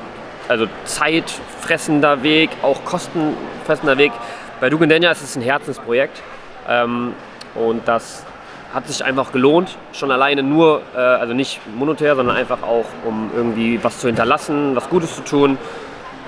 also 0.47 0.67
zeitfressender 0.85 2.23
Weg, 2.23 2.49
auch 2.61 2.85
kostenfressender 2.85 3.97
Weg. 3.97 4.11
Bei 4.59 4.69
Dugan 4.69 4.89
Dania 4.89 5.11
ist 5.11 5.23
es 5.23 5.35
ein 5.35 5.41
Herzensprojekt 5.41 6.21
ähm, 6.69 7.13
und 7.55 7.85
das 7.87 8.25
hat 8.73 8.87
sich 8.87 9.03
einfach 9.03 9.31
gelohnt. 9.31 9.77
Schon 9.93 10.11
alleine 10.11 10.43
nur, 10.43 10.81
äh, 10.95 10.99
also 10.99 11.33
nicht 11.33 11.59
monetär, 11.75 12.15
sondern 12.15 12.35
einfach 12.35 12.63
auch, 12.63 12.85
um 13.05 13.31
irgendwie 13.35 13.83
was 13.83 13.99
zu 13.99 14.07
hinterlassen, 14.07 14.75
was 14.75 14.89
Gutes 14.89 15.15
zu 15.15 15.21
tun. 15.23 15.57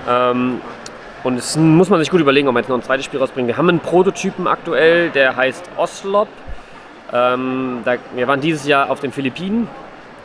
Ähm, 0.08 0.60
und 1.22 1.38
es 1.38 1.56
muss 1.56 1.88
man 1.88 2.00
sich 2.00 2.10
gut 2.10 2.20
überlegen, 2.20 2.48
ob 2.48 2.54
man 2.54 2.62
jetzt 2.62 2.68
noch 2.68 2.76
ein 2.76 2.82
zweites 2.82 3.06
Spiel 3.06 3.18
rausbringt. 3.18 3.48
Wir 3.48 3.56
haben 3.56 3.68
einen 3.68 3.80
Prototypen 3.80 4.46
aktuell, 4.46 5.10
der 5.10 5.36
heißt 5.36 5.70
Oslop. 5.76 6.28
Ähm, 7.12 7.80
da, 7.84 7.94
wir 8.14 8.28
waren 8.28 8.40
dieses 8.40 8.66
Jahr 8.66 8.90
auf 8.90 9.00
den 9.00 9.10
Philippinen 9.10 9.68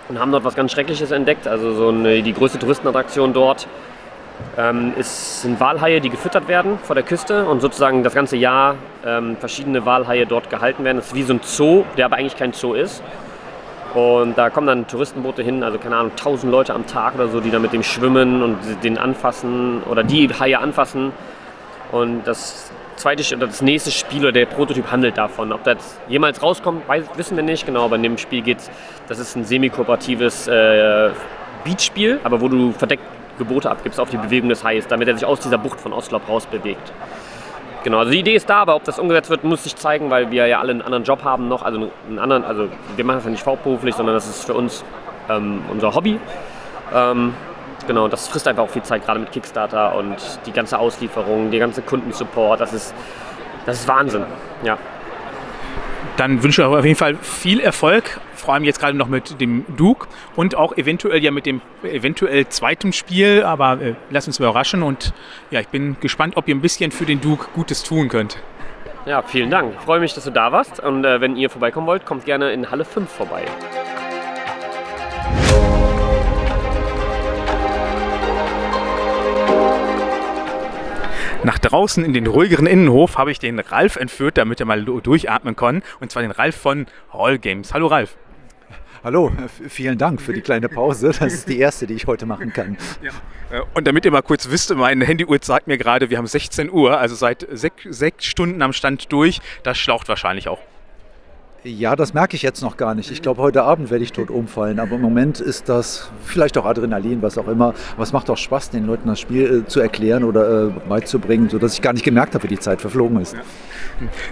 und 0.10 0.20
haben 0.20 0.32
dort 0.32 0.44
was 0.44 0.56
ganz 0.56 0.74
Schreckliches 0.74 1.12
entdeckt. 1.12 1.48
Also 1.48 1.74
so 1.74 1.90
eine, 1.90 2.22
die 2.22 2.34
größte 2.34 2.60
Touristenattraktion 2.60 3.32
dort 3.32 3.68
ähm, 4.58 4.94
es 4.98 5.42
sind 5.42 5.60
Walhaie, 5.60 6.00
die 6.00 6.10
gefüttert 6.10 6.48
werden 6.48 6.80
vor 6.84 6.96
der 6.96 7.04
Küste 7.04 7.46
und 7.46 7.62
sozusagen 7.62 8.04
das 8.04 8.14
ganze 8.14 8.36
Jahr 8.36 8.76
ähm, 9.06 9.38
verschiedene 9.38 9.86
Walhaie 9.86 10.26
dort 10.26 10.50
gehalten 10.50 10.84
werden. 10.84 10.98
Das 10.98 11.08
ist 11.08 11.16
wie 11.16 11.24
so 11.24 11.34
ein 11.34 11.40
Zoo, 11.44 11.86
der 11.98 12.06
aber 12.06 12.18
eigentlich 12.18 12.36
kein 12.36 12.54
Zoo 12.54 12.74
ist. 12.74 13.02
Und 13.94 14.38
da 14.38 14.50
kommen 14.50 14.68
dann 14.68 14.88
Touristenboote 14.88 15.42
hin, 15.42 15.64
also 15.64 15.80
keine 15.80 15.96
Ahnung, 15.96 16.12
tausend 16.16 16.52
Leute 16.52 16.74
am 16.74 16.86
Tag 16.86 17.16
oder 17.16 17.28
so, 17.28 17.40
die 17.40 17.50
da 17.50 17.58
mit 17.58 17.74
dem 17.74 17.84
schwimmen 17.84 18.44
und 18.44 18.58
den 18.84 18.98
anfassen 18.98 19.82
oder 19.90 20.04
die 20.04 20.30
Haie 20.30 20.60
anfassen. 20.60 21.12
Und 21.92 22.28
das 22.28 22.72
zweite 22.98 23.36
oder 23.36 23.48
das 23.48 23.62
nächste 23.62 23.92
Spiel 23.92 24.22
oder 24.22 24.32
der 24.32 24.46
Prototyp 24.46 24.92
handelt 24.92 25.18
davon. 25.18 25.52
Ob 25.52 25.64
das 25.64 25.98
jemals 26.08 26.44
rauskommt, 26.44 26.88
weiß, 26.88 27.06
wissen 27.16 27.36
wir 27.36 27.44
nicht 27.44 27.66
genau, 27.66 27.86
aber 27.86 27.96
in 27.96 28.04
dem 28.04 28.18
Spiel 28.18 28.42
geht 28.42 28.60
es, 28.60 28.70
das 29.08 29.20
ist 29.20 29.36
ein 29.36 29.46
semi-kooperatives 29.46 30.48
äh, 30.48 31.10
Beachspiel, 31.64 32.20
aber 32.24 32.42
wo 32.42 32.48
du 32.48 32.72
verdeckt 32.74 33.04
Gebote 33.40 33.72
abgibst 33.72 34.00
auf 34.00 34.12
die 34.12 34.18
Bewegung 34.18 34.50
des 34.50 34.64
Hais, 34.64 34.88
damit 34.88 35.08
er 35.08 35.16
sich 35.16 35.26
aus 35.26 35.40
dieser 35.40 35.58
Bucht 35.58 35.82
von 35.82 35.94
Oslop 35.94 36.30
rausbewegt. 36.30 36.94
Genau, 37.84 38.00
also 38.00 38.12
die 38.12 38.20
Idee 38.20 38.36
ist 38.36 38.50
da, 38.50 38.58
aber 38.58 38.76
ob 38.76 38.84
das 38.84 39.00
umgesetzt 39.00 39.30
wird, 39.30 39.44
muss 39.44 39.64
sich 39.64 39.76
zeigen, 39.76 40.10
weil 40.10 40.30
wir 40.32 40.46
ja 40.48 40.60
alle 40.60 40.72
einen 40.72 40.82
anderen 40.82 41.06
Job 41.06 41.24
haben 41.24 41.48
noch, 41.48 41.64
also 41.64 41.90
einen 42.08 42.20
anderen, 42.20 42.44
also 42.44 42.68
wir 42.96 43.06
machen 43.06 43.18
das 43.18 43.26
ja 43.26 43.32
nicht 43.32 43.46
hauptberuflich, 43.46 43.96
sondern 43.96 44.16
das 44.16 44.28
ist 44.28 44.46
für 44.46 44.54
uns 44.54 44.84
ähm, 45.30 45.64
unser 45.72 45.96
Hobby. 45.96 46.20
Ähm, 46.94 47.34
genau, 47.88 48.10
das 48.10 48.28
frisst 48.28 48.48
einfach 48.48 48.64
auch 48.64 48.70
viel 48.70 48.84
Zeit, 48.84 49.06
gerade 49.06 49.20
mit 49.20 49.32
Kickstarter 49.32 49.96
und 49.96 50.18
die 50.46 50.52
ganze 50.52 50.78
Auslieferung, 50.78 51.52
der 51.52 51.62
ganze 51.62 51.82
Kundensupport, 51.82 52.60
das 52.60 52.74
ist, 52.74 52.94
das 53.66 53.80
ist 53.80 53.88
Wahnsinn, 53.88 54.26
ja. 54.64 54.78
Dann 56.20 56.44
wünsche 56.44 56.62
ich 56.62 56.68
euch 56.68 56.78
auf 56.80 56.84
jeden 56.84 56.98
Fall 56.98 57.16
viel 57.16 57.62
Erfolg, 57.62 58.20
vor 58.36 58.54
allem 58.54 58.66
jetzt 58.66 58.82
gerade 58.82 58.98
noch 58.98 59.08
mit 59.08 59.40
dem 59.40 59.64
Duke 59.78 60.10
und 60.36 60.54
auch 60.54 60.76
eventuell 60.76 61.24
ja 61.24 61.32
mit 61.32 61.46
dem 61.46 61.62
eventuell 61.82 62.46
zweiten 62.50 62.92
Spiel, 62.92 63.44
aber 63.44 63.82
äh, 63.82 63.94
lasst 64.10 64.28
uns 64.28 64.38
überraschen 64.38 64.84
und 64.84 65.14
ja, 65.50 65.62
ich 65.62 65.70
bin 65.70 65.96
gespannt, 66.02 66.36
ob 66.36 66.50
ihr 66.50 66.56
ein 66.56 66.60
bisschen 66.60 66.92
für 66.92 67.06
den 67.06 67.22
Duke 67.22 67.48
Gutes 67.56 67.84
tun 67.84 68.10
könnt. 68.10 68.38
Ja, 69.06 69.22
vielen 69.22 69.50
Dank. 69.50 69.76
Ich 69.80 69.86
freue 69.86 70.02
mich, 70.02 70.14
dass 70.14 70.26
du 70.26 70.32
da 70.32 70.52
warst 70.52 70.82
und 70.82 71.06
äh, 71.06 71.22
wenn 71.22 71.38
ihr 71.38 71.50
vorbeikommen 71.50 71.88
wollt, 71.88 72.06
kommt 72.06 72.26
gerne 72.26 72.52
in 72.52 72.70
Halle 72.70 72.84
5 72.84 73.10
vorbei. 73.10 73.46
Nach 81.44 81.58
draußen 81.58 82.04
in 82.04 82.12
den 82.12 82.28
ruhigeren 82.28 82.68
Innenhof 82.68 83.18
habe 83.18 83.32
ich 83.32 83.40
den 83.40 83.60
Ralf 83.60 83.96
entführt, 83.96 84.38
damit 84.38 84.60
er 84.60 84.66
mal 84.66 84.84
durchatmen 84.84 85.56
kann. 85.56 85.84
Und 86.02 86.12
zwar 86.12 86.22
den 86.22 86.32
Ralf 86.32 86.56
von 86.56 86.86
Hall 87.14 87.40
Games. 87.40 87.74
Hallo 87.74 87.88
Ralf. 87.88 88.18
Hallo, 89.06 89.32
vielen 89.70 89.98
Dank 89.98 90.22
für 90.22 90.34
die 90.34 90.42
kleine 90.42 90.68
Pause. 90.68 91.14
Das 91.18 91.34
ist 91.34 91.48
die 91.48 91.58
erste, 91.58 91.88
die 91.88 91.94
ich 91.94 92.08
heute 92.08 92.26
machen 92.26 92.52
kann. 92.52 92.78
Ja. 93.02 93.12
Äh, 93.58 93.62
und 93.74 93.88
damit 93.88 94.04
ihr 94.04 94.12
mal 94.12 94.22
kurz 94.22 94.50
wisst, 94.50 94.76
meine 94.76 95.06
Handyuhr 95.06 95.38
sagt 95.42 95.68
mir 95.68 95.78
gerade, 95.78 96.10
wir 96.10 96.18
haben 96.18 96.28
16 96.28 96.70
Uhr, 96.70 97.00
also 97.00 97.16
seit 97.16 97.48
sechs, 97.50 97.84
sechs 97.90 98.26
Stunden 98.26 98.62
am 98.62 98.74
Stand 98.74 99.10
durch. 99.14 99.40
Das 99.64 99.78
schlaucht 99.78 100.10
wahrscheinlich 100.10 100.50
auch. 100.50 100.60
Ja, 101.66 101.98
das 101.98 102.14
merke 102.14 102.38
ich 102.38 102.42
jetzt 102.42 102.62
noch 102.62 102.78
gar 102.78 102.96
nicht. 102.96 103.12
Ich 103.12 103.22
glaube, 103.22 103.42
heute 103.42 103.64
Abend 103.64 103.92
werde 103.92 104.04
ich 104.04 104.14
tot 104.14 104.30
umfallen. 104.30 104.80
Aber 104.80 104.96
im 104.96 105.02
Moment 105.02 105.42
ist 105.42 105.68
das 105.68 106.10
vielleicht 106.24 106.58
auch 106.58 106.66
Adrenalin, 106.66 107.22
was 107.22 107.38
auch 107.38 107.50
immer. 107.50 107.74
Aber 107.96 108.04
es 108.04 108.14
macht 108.14 108.30
auch 108.30 108.38
Spaß, 108.38 108.70
den 108.70 108.86
Leuten 108.86 109.10
das 109.10 109.20
Spiel 109.20 109.64
äh, 109.66 109.68
zu 109.68 109.82
erklären 109.82 110.24
oder 110.24 110.68
äh, 110.68 110.72
beizubringen, 110.88 111.50
sodass 111.50 111.74
ich 111.74 111.82
gar 111.82 111.92
nicht 111.92 112.06
gemerkt 112.06 112.34
habe, 112.34 112.46
wie 112.46 112.48
die 112.48 112.60
Zeit 112.60 112.80
verflogen 112.80 113.20
ist. 113.20 113.36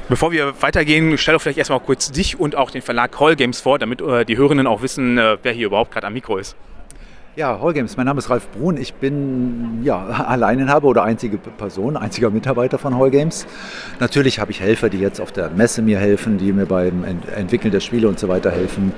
Bevor 0.07 0.31
wir 0.31 0.53
weitergehen, 0.61 1.17
stell 1.17 1.33
doch 1.33 1.41
vielleicht 1.41 1.57
erstmal 1.57 1.81
kurz 1.81 2.11
dich 2.13 2.39
und 2.39 2.55
auch 2.55 2.71
den 2.71 2.81
Verlag 2.81 3.11
Call 3.11 3.35
Games 3.35 3.59
vor, 3.59 3.77
damit 3.77 3.99
äh, 4.01 4.23
die 4.23 4.37
Hörenden 4.37 4.65
auch 4.65 4.81
wissen, 4.81 5.17
wer 5.17 5.51
hier 5.51 5.67
überhaupt 5.67 5.91
gerade 5.91 6.07
am 6.07 6.13
Mikro 6.13 6.37
ist. 6.37 6.55
Ja, 7.37 7.55
Games, 7.71 7.95
mein 7.97 8.07
Name 8.07 8.17
ist 8.17 8.31
Ralf 8.31 8.49
Brun. 8.49 8.77
Ich 8.77 8.95
bin 8.95 9.81
ja, 9.83 10.07
Alleininhaber 10.27 10.87
oder 10.87 11.03
einzige 11.03 11.37
Person, 11.37 11.95
einziger 11.95 12.31
Mitarbeiter 12.31 12.79
von 12.79 13.11
Games. 13.11 13.45
Natürlich 13.99 14.39
habe 14.39 14.49
ich 14.49 14.59
Helfer, 14.59 14.89
die 14.89 14.97
jetzt 14.97 15.21
auf 15.21 15.31
der 15.31 15.51
Messe 15.51 15.83
mir 15.83 15.99
helfen, 15.99 16.39
die 16.39 16.51
mir 16.51 16.65
beim 16.65 17.05
Entwickeln 17.35 17.71
der 17.71 17.79
Spiele 17.79 18.07
und 18.07 18.17
so 18.17 18.27
weiter 18.27 18.49
helfen. 18.49 18.91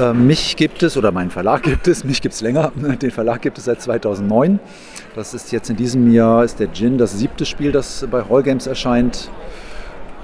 Ähm, 0.00 0.26
mich 0.26 0.56
gibt 0.56 0.82
es, 0.82 0.96
oder 0.96 1.12
meinen 1.12 1.30
Verlag 1.30 1.62
gibt 1.62 1.86
es, 1.86 2.02
mich 2.02 2.20
gibt 2.20 2.34
es 2.34 2.40
länger. 2.40 2.72
Den 3.00 3.12
Verlag 3.12 3.42
gibt 3.42 3.58
es 3.58 3.66
seit 3.66 3.80
2009. 3.80 4.58
Das 5.14 5.32
ist 5.32 5.52
jetzt 5.52 5.70
in 5.70 5.76
diesem 5.76 6.12
Jahr, 6.12 6.42
ist 6.42 6.58
der 6.58 6.72
Gin 6.72 6.98
das 6.98 7.16
siebte 7.16 7.46
Spiel, 7.46 7.70
das 7.70 8.08
bei 8.10 8.24
Games 8.42 8.66
erscheint. 8.66 9.30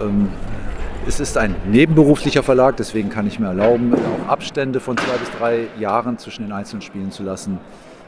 Ähm, 0.02 0.28
Es 1.04 1.18
ist 1.18 1.36
ein 1.36 1.56
nebenberuflicher 1.66 2.44
Verlag, 2.44 2.76
deswegen 2.76 3.10
kann 3.10 3.26
ich 3.26 3.40
mir 3.40 3.48
erlauben, 3.48 3.92
auch 3.94 4.28
Abstände 4.28 4.78
von 4.78 4.96
zwei 4.96 5.16
bis 5.16 5.30
drei 5.36 5.66
Jahren 5.80 6.16
zwischen 6.18 6.44
den 6.44 6.52
einzelnen 6.52 6.80
Spielen 6.80 7.10
zu 7.10 7.24
lassen. 7.24 7.58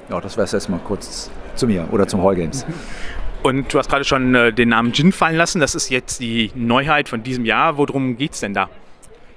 Ja, 0.08 0.20
das 0.20 0.36
wäre 0.36 0.44
es 0.44 0.52
erstmal 0.54 0.78
kurz 0.78 1.28
zu 1.56 1.66
mir 1.66 1.88
oder 1.90 2.06
zum 2.06 2.22
Hall 2.22 2.36
Games. 2.36 2.64
Und 3.42 3.74
du 3.74 3.78
hast 3.80 3.90
gerade 3.90 4.04
schon 4.04 4.34
äh, 4.36 4.52
den 4.52 4.68
Namen 4.68 4.92
Jin 4.92 5.10
fallen 5.10 5.36
lassen. 5.36 5.60
Das 5.60 5.74
ist 5.74 5.90
jetzt 5.90 6.20
die 6.20 6.52
Neuheit 6.54 7.08
von 7.08 7.24
diesem 7.24 7.44
Jahr. 7.44 7.78
Worum 7.78 8.16
geht 8.16 8.34
es 8.34 8.40
denn 8.40 8.54
da? 8.54 8.68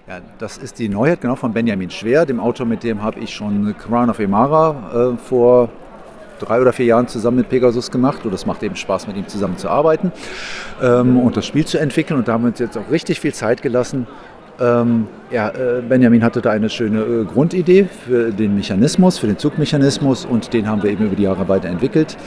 Ja, 0.07 0.19
das 0.37 0.57
ist 0.57 0.77
die 0.77 0.87
Neuheit 0.87 1.21
genau 1.21 1.35
von 1.35 1.51
Benjamin 1.51 1.89
Schwer, 1.89 2.27
dem 2.27 2.39
Autor, 2.39 2.67
mit 2.67 2.83
dem 2.83 3.01
habe 3.01 3.19
ich 3.19 3.33
schon 3.33 3.75
Crown 3.77 4.09
of 4.09 4.19
Emara 4.19 5.13
äh, 5.15 5.17
vor 5.17 5.69
drei 6.39 6.61
oder 6.61 6.73
vier 6.73 6.85
Jahren 6.85 7.07
zusammen 7.07 7.37
mit 7.37 7.49
Pegasus 7.49 7.91
gemacht 7.91 8.25
und 8.25 8.33
es 8.33 8.45
macht 8.45 8.63
eben 8.63 8.75
Spaß, 8.75 9.07
mit 9.07 9.17
ihm 9.17 9.27
zusammen 9.27 9.57
zu 9.57 9.69
arbeiten 9.69 10.11
ähm, 10.81 11.19
und 11.19 11.37
das 11.37 11.45
Spiel 11.45 11.65
zu 11.65 11.77
entwickeln 11.77 12.17
und 12.19 12.27
da 12.27 12.33
haben 12.33 12.43
wir 12.43 12.49
uns 12.49 12.59
jetzt 12.59 12.77
auch 12.77 12.89
richtig 12.91 13.19
viel 13.19 13.33
Zeit 13.33 13.61
gelassen. 13.61 14.07
Ähm, 14.59 15.07
ja, 15.29 15.49
äh, 15.49 15.81
Benjamin 15.87 16.23
hatte 16.23 16.41
da 16.41 16.49
eine 16.49 16.69
schöne 16.69 17.01
äh, 17.01 17.25
Grundidee 17.25 17.87
für 18.05 18.31
den 18.31 18.55
Mechanismus, 18.55 19.19
für 19.19 19.27
den 19.27 19.37
Zugmechanismus 19.37 20.25
und 20.25 20.53
den 20.53 20.67
haben 20.67 20.81
wir 20.81 20.89
eben 20.89 21.05
über 21.05 21.15
die 21.15 21.23
Jahre 21.23 21.47
weiterentwickelt. 21.47 22.17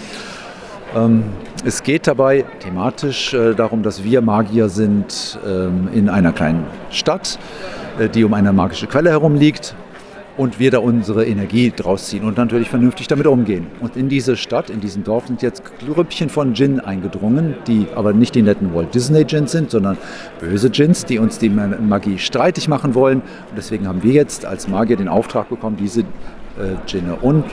Ähm, 0.94 1.24
es 1.64 1.82
geht 1.82 2.06
dabei 2.06 2.44
thematisch 2.60 3.34
äh, 3.34 3.54
darum, 3.54 3.82
dass 3.82 4.04
wir 4.04 4.22
Magier 4.22 4.68
sind 4.68 5.38
ähm, 5.46 5.88
in 5.92 6.08
einer 6.08 6.32
kleinen 6.32 6.64
Stadt, 6.90 7.38
äh, 7.98 8.08
die 8.08 8.24
um 8.24 8.32
eine 8.32 8.52
magische 8.52 8.86
Quelle 8.86 9.10
herum 9.10 9.34
liegt 9.34 9.74
und 10.36 10.58
wir 10.58 10.70
da 10.70 10.78
unsere 10.78 11.26
Energie 11.26 11.72
draus 11.74 12.08
ziehen 12.08 12.24
und 12.24 12.36
natürlich 12.36 12.68
vernünftig 12.68 13.08
damit 13.08 13.26
umgehen. 13.26 13.66
Und 13.80 13.96
in 13.96 14.08
diese 14.08 14.36
Stadt, 14.36 14.70
in 14.70 14.80
diesem 14.80 15.04
Dorf 15.04 15.26
sind 15.26 15.42
jetzt 15.42 15.62
Grüppchen 15.78 16.28
von 16.28 16.54
Djinn 16.54 16.80
eingedrungen, 16.80 17.54
die 17.66 17.86
aber 17.94 18.12
nicht 18.12 18.34
die 18.34 18.42
netten 18.42 18.74
Walt 18.74 18.94
Disney 18.94 19.24
Djinns 19.24 19.52
sind, 19.52 19.70
sondern 19.70 19.98
böse 20.40 20.70
Djinns, 20.70 21.04
die 21.04 21.18
uns 21.18 21.38
die 21.38 21.50
Magie 21.50 22.18
streitig 22.18 22.68
machen 22.68 22.94
wollen. 22.94 23.20
Und 23.20 23.56
deswegen 23.56 23.86
haben 23.86 24.02
wir 24.02 24.12
jetzt 24.12 24.44
als 24.46 24.68
Magier 24.68 24.96
den 24.96 25.08
Auftrag 25.08 25.48
bekommen, 25.48 25.76
diese 25.76 26.00
äh, 26.00 26.04
Djinne 26.86 27.16
und 27.16 27.44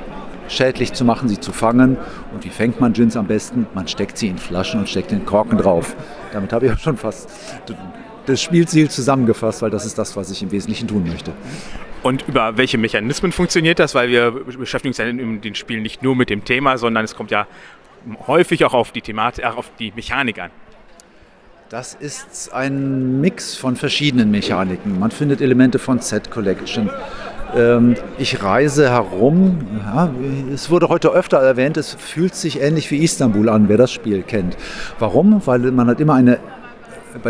schädlich 0.48 0.94
zu 0.94 1.06
machen, 1.06 1.30
sie 1.30 1.40
zu 1.40 1.52
fangen. 1.52 1.98
Und 2.34 2.46
wie 2.46 2.50
fängt 2.50 2.80
man 2.80 2.94
Gins 2.94 3.18
am 3.18 3.28
besten? 3.28 3.68
Man 3.74 3.88
steckt 3.88 4.18
sie 4.18 4.28
in 4.28 4.38
Flaschen 4.38 4.80
und 4.80 4.90
steckt 4.90 5.12
den 5.12 5.26
Korken 5.26 5.58
drauf. 5.58 5.96
Damit 6.32 6.54
habe 6.54 6.68
ich 6.68 6.72
auch 6.72 6.78
schon 6.78 6.98
fast 6.98 7.30
das 8.26 8.42
Spielziel 8.42 8.90
zusammengefasst, 8.90 9.62
weil 9.62 9.70
das 9.70 9.86
ist 9.86 9.98
das, 9.98 10.16
was 10.16 10.30
ich 10.32 10.44
im 10.44 10.52
Wesentlichen 10.52 10.88
tun 10.88 11.06
möchte. 11.08 11.32
Und 12.08 12.26
über 12.26 12.56
welche 12.56 12.78
Mechanismen 12.78 13.34
funktioniert 13.34 13.80
das? 13.80 13.94
Weil 13.94 14.08
wir 14.08 14.32
beschäftigen 14.32 14.92
uns 14.92 14.98
ja 14.98 15.04
in 15.04 15.42
den 15.42 15.56
Spielen 15.56 15.82
nicht 15.82 16.04
nur 16.04 16.16
mit 16.16 16.30
dem 16.30 16.46
Thema, 16.46 16.78
sondern 16.78 17.04
es 17.04 17.18
kommt 17.18 17.32
ja 17.32 17.48
häufig 18.28 18.64
auch 18.64 18.74
auf 18.74 18.94
die 18.94 19.02
Thematik, 19.02 19.44
auf 19.44 19.70
die 19.78 19.92
Mechanik 19.94 20.40
an. 20.40 20.50
Das 21.68 21.94
ist 21.96 22.54
ein 22.54 23.20
Mix 23.20 23.58
von 23.58 23.76
verschiedenen 23.76 24.32
Mechaniken. 24.32 24.98
Man 25.00 25.12
findet 25.12 25.42
Elemente 25.42 25.80
von 25.80 26.00
Set 26.00 26.32
Collection. 26.32 26.90
Ähm, 27.54 27.96
ich 28.18 28.42
reise 28.42 28.90
herum. 28.90 29.68
Ja, 29.84 30.10
es 30.54 30.70
wurde 30.70 30.88
heute 30.88 31.10
öfter 31.10 31.40
erwähnt, 31.40 31.76
es 31.76 31.94
fühlt 31.94 32.36
sich 32.36 32.62
ähnlich 32.62 32.90
wie 32.90 33.04
Istanbul 33.04 33.50
an, 33.50 33.68
wer 33.68 33.76
das 33.76 33.92
Spiel 33.92 34.24
kennt. 34.24 34.56
Warum? 34.98 35.42
Weil 35.46 35.60
man 35.74 35.88
hat 35.88 36.00
immer 36.00 36.14
eine 36.14 36.40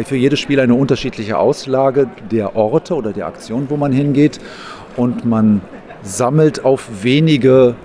für 0.03 0.15
jedes 0.15 0.39
Spiel 0.39 0.59
eine 0.59 0.73
unterschiedliche 0.73 1.38
Auslage 1.38 2.07
der 2.31 2.55
Orte 2.55 2.95
oder 2.95 3.13
der 3.13 3.27
Aktion, 3.27 3.69
wo 3.69 3.77
man 3.77 3.91
hingeht. 3.91 4.39
Und 4.95 5.25
man 5.25 5.61
sammelt 6.03 6.65
auf 6.65 7.03
wenige, 7.03 7.75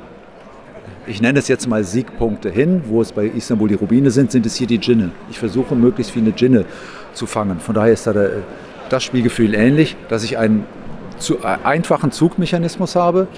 ich 1.07 1.20
nenne 1.20 1.38
es 1.38 1.48
jetzt 1.48 1.66
mal 1.66 1.84
Siegpunkte 1.84 2.50
hin. 2.50 2.82
Wo 2.86 3.03
es 3.03 3.12
bei 3.12 3.26
Istanbul 3.26 3.68
die 3.68 3.74
Rubine 3.74 4.11
sind, 4.11 4.30
sind 4.30 4.46
es 4.46 4.57
hier 4.57 4.66
die 4.66 4.78
Djinne. 4.78 5.11
Ich 5.30 5.38
versuche 5.38 5.74
möglichst 5.74 6.12
viele 6.12 6.32
Djinne 6.32 6.64
zu 7.14 7.26
fangen. 7.26 7.61
Von 7.61 7.74
daher 7.74 7.92
ist 7.92 8.07
da 8.07 8.12
der, 8.12 8.30
das 8.88 9.03
Spielgefühl 9.03 9.55
ähnlich, 9.55 9.96
dass 10.09 10.24
ich 10.24 10.38
einen 10.38 10.64
zu, 11.18 11.38
äh, 11.38 11.59
einfachen 11.64 12.12
Zugmechanismus 12.12 12.96
habe, 12.96 13.28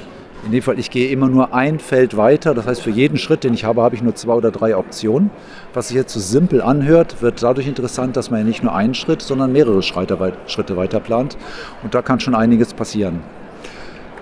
in 0.45 0.53
dem 0.53 0.63
Fall, 0.63 0.79
ich 0.79 0.91
gehe 0.91 1.09
immer 1.11 1.29
nur 1.29 1.55
ein 1.55 1.79
Feld 1.79 2.17
weiter. 2.17 2.55
Das 2.55 2.67
heißt, 2.67 2.83
für 2.83 2.91
jeden 2.91 3.19
Schritt, 3.19 3.45
den 3.45 3.55
ich 3.55 3.65
habe, 3.65 3.83
habe 3.83 3.95
ich 3.95 4.03
nur 4.03 4.15
zwei 4.15 4.35
oder 4.35 4.51
drei 4.51 4.77
Optionen. 4.77 5.31
Was 5.73 5.89
sich 5.89 5.97
jetzt 5.97 6.13
so 6.13 6.21
simpel 6.21 6.61
anhört, 6.61 7.23
wird 7.23 7.43
dadurch 7.43 7.67
interessant, 7.67 8.17
dass 8.17 8.31
man 8.31 8.41
ja 8.41 8.47
nicht 8.47 8.63
nur 8.63 8.75
einen 8.75 8.95
Schritt, 8.95 9.23
sondern 9.23 9.53
mehrere 9.53 9.83
Schritte, 9.83 10.19
weiter 10.19 11.01
plant. 11.01 11.37
Und 11.83 11.95
da 11.95 12.03
kann 12.03 12.21
schon 12.21 12.35
einiges 12.35 12.75
passieren. 12.75 13.21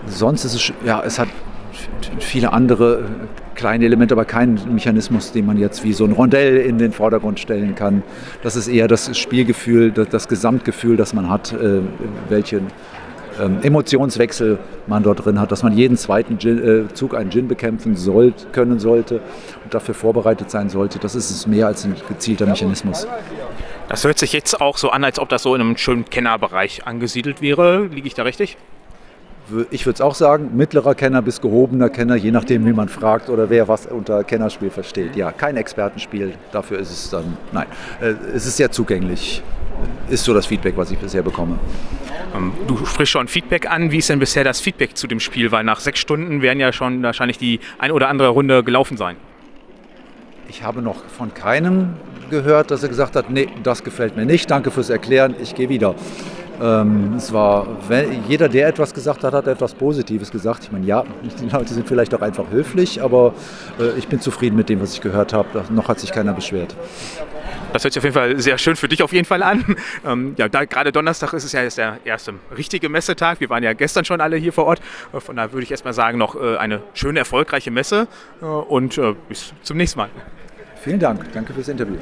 Sonst 0.07 0.45
ist 0.45 0.55
es, 0.55 0.73
ja, 0.85 1.03
es 1.05 1.19
hat 1.19 1.29
viele 2.19 2.53
andere 2.53 3.01
äh, 3.01 3.03
kleine 3.55 3.85
Elemente, 3.85 4.15
aber 4.15 4.25
keinen 4.25 4.61
Mechanismus, 4.73 5.33
den 5.33 5.47
man 5.47 5.59
jetzt 5.59 5.85
wie 5.85 5.93
so 5.93 6.05
ein 6.05 6.13
Rondell 6.13 6.59
in 6.59 6.79
den 6.79 6.93
Vordergrund 6.93 7.39
stellen 7.41 7.75
kann. 7.75 8.03
Das 8.43 8.57
ist 8.57 8.69
eher 8.69 8.89
das 8.89 9.17
Spielgefühl, 9.17 9.93
das 9.93 10.29
Gesamtgefühl, 10.29 10.97
das 10.97 11.15
man 11.15 11.29
hat, 11.29 11.53
äh, 11.53 11.81
welchen 12.29 12.69
ähm, 13.41 13.59
Emotionswechsel 13.63 14.59
man 14.87 15.03
dort 15.03 15.25
drin 15.25 15.41
hat, 15.41 15.53
dass 15.53 15.63
man 15.63 15.77
jeden 15.77 15.97
zweiten 15.97 16.39
Gin, 16.39 16.87
äh, 16.89 16.95
Zug 16.95 17.15
einen 17.15 17.31
Gin 17.31 17.49
bekämpfen 17.49 17.97
soll, 17.97 18.33
können 18.53 18.79
sollte 18.79 19.21
und 19.65 19.73
dafür 19.73 19.95
vorbereitet 19.95 20.51
sein 20.51 20.69
sollte. 20.69 20.99
Das 20.99 21.15
ist 21.15 21.31
es 21.31 21.47
mehr 21.47 21.67
als 21.67 21.85
ein 21.85 21.95
gezielter 22.09 22.47
Mechanismus. 22.47 23.07
Das 23.89 24.05
hört 24.05 24.19
sich 24.19 24.33
jetzt 24.33 24.61
auch 24.61 24.79
so 24.79 24.91
an, 24.91 25.05
als 25.05 25.19
ob 25.19 25.29
das 25.29 25.43
so 25.43 25.55
in 25.55 25.61
einem 25.61 25.77
schönen 25.77 26.05
Kennerbereich 26.05 26.87
angesiedelt 26.87 27.43
wäre. 27.43 27.87
Liege 27.87 28.07
ich 28.07 28.15
da 28.15 28.23
richtig? 28.23 28.57
Ich 29.71 29.87
würde 29.87 29.95
es 29.95 30.01
auch 30.01 30.15
sagen, 30.15 30.51
mittlerer 30.55 30.95
Kenner 30.95 31.21
bis 31.21 31.41
gehobener 31.41 31.89
Kenner, 31.91 32.15
je 32.15 32.31
nachdem, 32.31 32.65
wie 32.65 32.73
man 32.73 32.89
fragt 32.89 33.29
oder 33.29 33.51
wer 33.51 33.69
was 33.69 33.87
unter 33.87 34.25
Kennerspiel 34.25 34.71
versteht. 34.71 35.17
Ja, 35.17 35.33
kein 35.33 35.57
Expertenspiel, 35.57 36.35
dafür 36.53 36.79
ist 36.79 36.91
es 36.91 37.11
dann, 37.11 37.37
nein, 37.51 37.67
äh, 38.01 38.15
es 38.35 38.47
ist 38.47 38.57
sehr 38.57 38.71
zugänglich, 38.71 39.43
ist 40.09 40.25
so 40.25 40.33
das 40.33 40.47
Feedback, 40.47 40.77
was 40.77 40.91
ich 40.91 40.99
bisher 40.99 41.23
bekomme. 41.23 41.59
Ähm, 42.35 42.53
du 42.67 42.85
sprichst 42.87 43.13
schon 43.13 43.29
Feedback 43.29 43.71
an. 43.71 43.91
Wie 43.91 43.99
ist 43.99 44.09
denn 44.09 44.19
bisher 44.19 44.45
das 44.45 44.61
Feedback 44.61 44.97
zu 44.97 45.07
dem 45.07 45.21
Spiel? 45.21 45.53
Weil 45.53 45.65
nach 45.65 45.81
sechs 45.81 45.99
Stunden 45.99 46.41
werden 46.41 46.61
ja 46.61 46.73
schon 46.73 47.03
wahrscheinlich 47.03 47.39
die 47.39 47.61
ein 47.79 47.91
oder 47.91 48.09
andere 48.09 48.29
Runde 48.29 48.63
gelaufen 48.63 48.97
sein. 48.97 49.17
Ich 50.49 50.63
habe 50.63 50.83
noch 50.83 51.05
von 51.05 51.33
keinem 51.35 51.95
gehört, 52.31 52.71
dass 52.71 52.83
er 52.83 52.89
gesagt 52.89 53.17
hat, 53.17 53.31
nee, 53.31 53.49
das 53.63 53.85
gefällt 53.85 54.17
mir 54.17 54.27
nicht, 54.27 54.51
danke 54.51 54.71
fürs 54.71 54.91
Erklären, 54.91 55.35
ich 55.41 55.55
gehe 55.55 55.69
wieder. 55.69 55.95
Ähm, 56.63 57.15
es 57.17 57.33
war, 57.33 57.67
jeder, 58.29 58.49
der 58.49 58.69
etwas 58.69 58.95
gesagt 58.95 59.25
hat, 59.25 59.35
hat 59.35 59.49
etwas 59.49 59.75
Positives 59.75 60.31
gesagt. 60.31 60.63
Ich 60.63 60.71
meine, 60.73 60.87
ja, 60.87 61.03
die 61.41 61.49
Leute 61.49 61.75
sind 61.75 61.89
vielleicht 61.89 62.15
auch 62.15 62.21
einfach 62.21 62.51
höflich, 62.51 63.03
aber 63.03 63.35
äh, 63.81 63.99
ich 63.99 64.07
bin 64.07 64.21
zufrieden 64.21 64.55
mit 64.55 64.69
dem, 64.69 64.81
was 64.81 64.95
ich 64.95 65.01
gehört 65.01 65.33
habe. 65.33 65.65
Noch 65.71 65.89
hat 65.89 65.99
sich 65.99 66.13
keiner 66.13 66.33
beschwert. 66.33 66.77
Das 67.73 67.83
hört 67.83 67.95
sich 67.95 68.01
auf 68.01 68.05
jeden 68.05 68.15
Fall 68.15 68.39
sehr 68.39 68.59
schön 68.59 68.77
für 68.77 68.87
dich 68.87 69.03
auf 69.03 69.13
jeden 69.13 69.27
Fall 69.27 69.43
an. 69.43 69.77
Ähm, 70.05 70.35
ja, 70.37 70.49
da, 70.49 70.65
gerade 70.65 70.91
Donnerstag 70.91 71.33
ist 71.33 71.45
es 71.45 71.53
ja 71.53 71.63
jetzt 71.63 71.79
der 71.79 71.99
erste 72.05 72.35
richtige 72.57 72.89
Messetag. 72.89 73.41
Wir 73.41 73.51
waren 73.51 73.63
ja 73.63 73.73
gestern 73.73 74.05
schon 74.05 74.21
alle 74.21 74.37
hier 74.37 74.53
vor 74.53 74.65
Ort. 74.65 74.81
Äh, 75.13 75.21
von 75.21 75.37
daher 75.37 75.53
würde 75.53 75.65
ich 75.65 75.71
erstmal 75.71 75.93
sagen, 75.93 76.19
noch 76.19 76.35
äh, 76.35 76.57
eine 76.57 76.83
schöne, 76.95 77.21
erfolgreiche 77.21 77.71
Messe 77.71 78.09
äh, 78.41 78.45
und 78.45 78.99
äh, 78.99 79.15
bis 79.29 79.53
zum 79.63 79.77
nächsten 79.77 79.99
Mal. 80.01 80.09
Vielen 80.83 80.99
Dank. 80.99 81.33
Danke 81.33 81.53
fürs 81.53 81.69
Interview. 81.69 81.97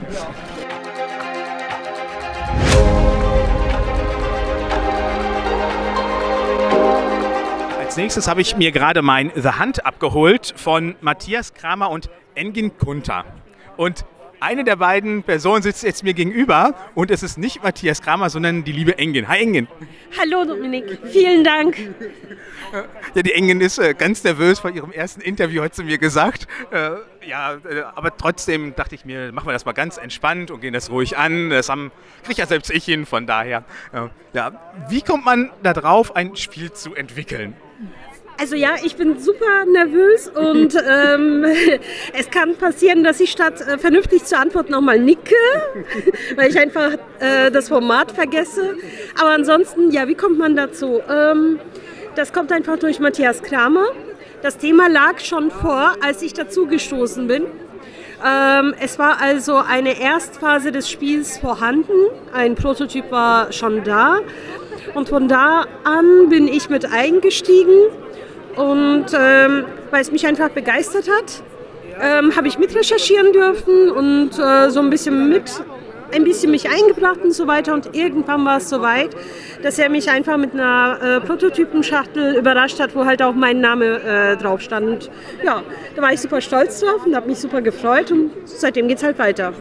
Als 7.91 7.97
nächstes 7.97 8.29
habe 8.29 8.41
ich 8.41 8.57
mir 8.57 8.71
gerade 8.71 9.03
mein 9.03 9.33
The 9.35 9.59
Hunt 9.59 9.85
abgeholt 9.85 10.55
von 10.55 10.95
Matthias 11.01 11.55
Kramer 11.55 11.91
und 11.91 12.09
Engin 12.37 12.79
Kunter. 12.79 13.25
Und 13.77 14.05
eine 14.39 14.63
der 14.63 14.77
beiden 14.77 15.25
Personen 15.25 15.63
sitzt 15.63 15.83
jetzt 15.83 16.05
mir 16.05 16.15
gegenüber 16.15 16.77
und 16.95 17.11
es 17.11 17.25
ist 17.25 17.37
nicht 17.37 17.65
Matthias 17.65 18.01
Kramer, 18.01 18.31
sondern 18.31 18.63
die 18.63 18.71
liebe 18.71 18.97
Engin. 18.97 19.27
Hi 19.27 19.41
Engin. 19.43 19.67
Hallo 20.17 20.45
Dominik, 20.45 21.01
vielen 21.07 21.43
Dank. 21.43 21.79
Ja, 23.17 23.23
die 23.23 23.33
Engin 23.33 23.61
ist 23.61 23.79
äh, 23.79 23.93
ganz 23.93 24.23
nervös 24.23 24.61
vor 24.61 24.71
ihrem 24.71 24.93
ersten 24.93 25.21
Interview, 25.21 25.61
hat 25.61 25.75
sie 25.75 25.83
mir 25.83 25.99
gesagt. 25.99 26.47
Äh, 26.71 26.91
ja, 27.27 27.55
äh, 27.55 27.83
aber 27.97 28.17
trotzdem 28.17 28.77
dachte 28.77 28.95
ich 28.95 29.05
mir, 29.05 29.33
machen 29.33 29.49
wir 29.49 29.53
das 29.53 29.65
mal 29.65 29.73
ganz 29.73 29.97
entspannt 29.97 30.53
und 30.53 30.61
gehen 30.61 30.75
das 30.75 30.91
ruhig 30.91 31.19
an. 31.19 31.51
Das 31.51 31.69
haben, 31.69 31.91
kriege 32.23 32.41
ja 32.41 32.47
selbst 32.47 32.71
ich 32.71 32.85
hin, 32.85 33.05
von 33.05 33.27
daher. 33.27 33.65
Ja, 34.33 34.53
wie 34.89 35.03
kommt 35.03 35.25
man 35.25 35.51
da 35.65 35.73
drauf, 35.73 36.15
ein 36.15 36.37
Spiel 36.37 36.71
zu 36.73 36.95
entwickeln? 36.95 37.57
Also 38.41 38.57
ja, 38.57 38.77
ich 38.83 38.97
bin 38.97 39.19
super 39.19 39.67
nervös 39.67 40.29
und 40.29 40.75
ähm, 40.89 41.45
es 42.19 42.31
kann 42.31 42.57
passieren, 42.57 43.05
dass 43.05 43.21
ich 43.21 43.31
statt 43.31 43.61
äh, 43.61 43.77
vernünftig 43.77 44.25
zu 44.25 44.39
antworten 44.39 44.73
nochmal 44.73 44.99
nicke, 44.99 45.35
weil 46.37 46.49
ich 46.49 46.59
einfach 46.59 46.93
äh, 47.19 47.51
das 47.51 47.69
Format 47.69 48.13
vergesse. 48.13 48.77
Aber 49.21 49.33
ansonsten, 49.33 49.91
ja, 49.91 50.09
wie 50.09 50.15
kommt 50.15 50.39
man 50.39 50.57
dazu? 50.57 51.03
Ähm, 51.07 51.61
das 52.17 52.33
kommt 52.33 52.51
einfach 52.51 52.79
durch 52.79 52.99
Matthias 52.99 53.43
Kramer. 53.43 53.89
Das 54.41 54.57
Thema 54.57 54.89
lag 54.89 55.21
schon 55.21 55.51
vor, 55.51 55.93
als 56.03 56.23
ich 56.23 56.33
dazu 56.33 56.67
gestoßen 56.67 57.27
bin. 57.27 57.45
Ähm, 58.27 58.75
es 58.81 58.99
war 58.99 59.21
also 59.21 59.57
eine 59.57 60.01
Erstphase 60.01 60.73
des 60.73 60.89
Spiels 60.89 61.37
vorhanden. 61.37 61.93
Ein 62.33 62.55
Prototyp 62.55 63.11
war 63.11 63.53
schon 63.53 63.85
da. 63.85 64.21
Und 64.95 65.11
von 65.11 65.29
da 65.29 65.67
an 65.85 66.31
bin 66.31 66.49
ich 66.49 66.71
mit 66.71 66.91
eingestiegen 66.91 67.91
und 68.61 69.07
ähm, 69.15 69.65
weil 69.91 70.03
es 70.03 70.13
mich 70.13 70.27
einfach 70.27 70.51
begeistert 70.51 71.09
hat, 71.09 71.43
ähm, 72.01 72.37
habe 72.37 72.49
ich 72.49 72.59
mit 72.59 72.75
recherchieren 72.75 73.33
dürfen 73.33 73.91
und 73.91 74.39
äh, 74.39 74.71
so 74.71 74.81
ein 74.81 74.91
bisschen 74.91 75.29
mit 75.29 75.63
ein 76.13 76.25
bisschen 76.25 76.51
mich 76.51 76.69
eingebracht 76.69 77.21
und 77.23 77.33
so 77.33 77.47
weiter 77.47 77.73
und 77.73 77.95
irgendwann 77.95 78.45
war 78.45 78.57
es 78.57 78.69
soweit, 78.69 79.11
dass 79.63 79.79
er 79.79 79.89
mich 79.89 80.11
einfach 80.11 80.37
mit 80.37 80.55
einer 80.55 80.99
äh, 81.01 81.21
Prototypenschachtel 81.21 82.37
überrascht 82.37 82.81
hat, 82.81 82.97
wo 82.97 83.05
halt 83.05 83.23
auch 83.23 83.35
mein 83.35 83.61
Name 83.61 84.01
äh, 84.03 84.37
drauf 84.37 84.61
stand. 84.61 84.89
Und 84.89 85.11
ja, 85.45 85.63
da 85.95 86.03
war 86.03 86.13
ich 86.13 86.21
super 86.21 86.41
stolz 86.41 86.81
drauf 86.81 87.07
und 87.07 87.15
habe 87.15 87.29
mich 87.29 87.39
super 87.39 87.63
gefreut 87.63 88.11
und 88.11 88.33
seitdem 88.45 88.89
geht 88.89 88.99
es 88.99 89.05
halt 89.05 89.21
weiter. 89.21 89.53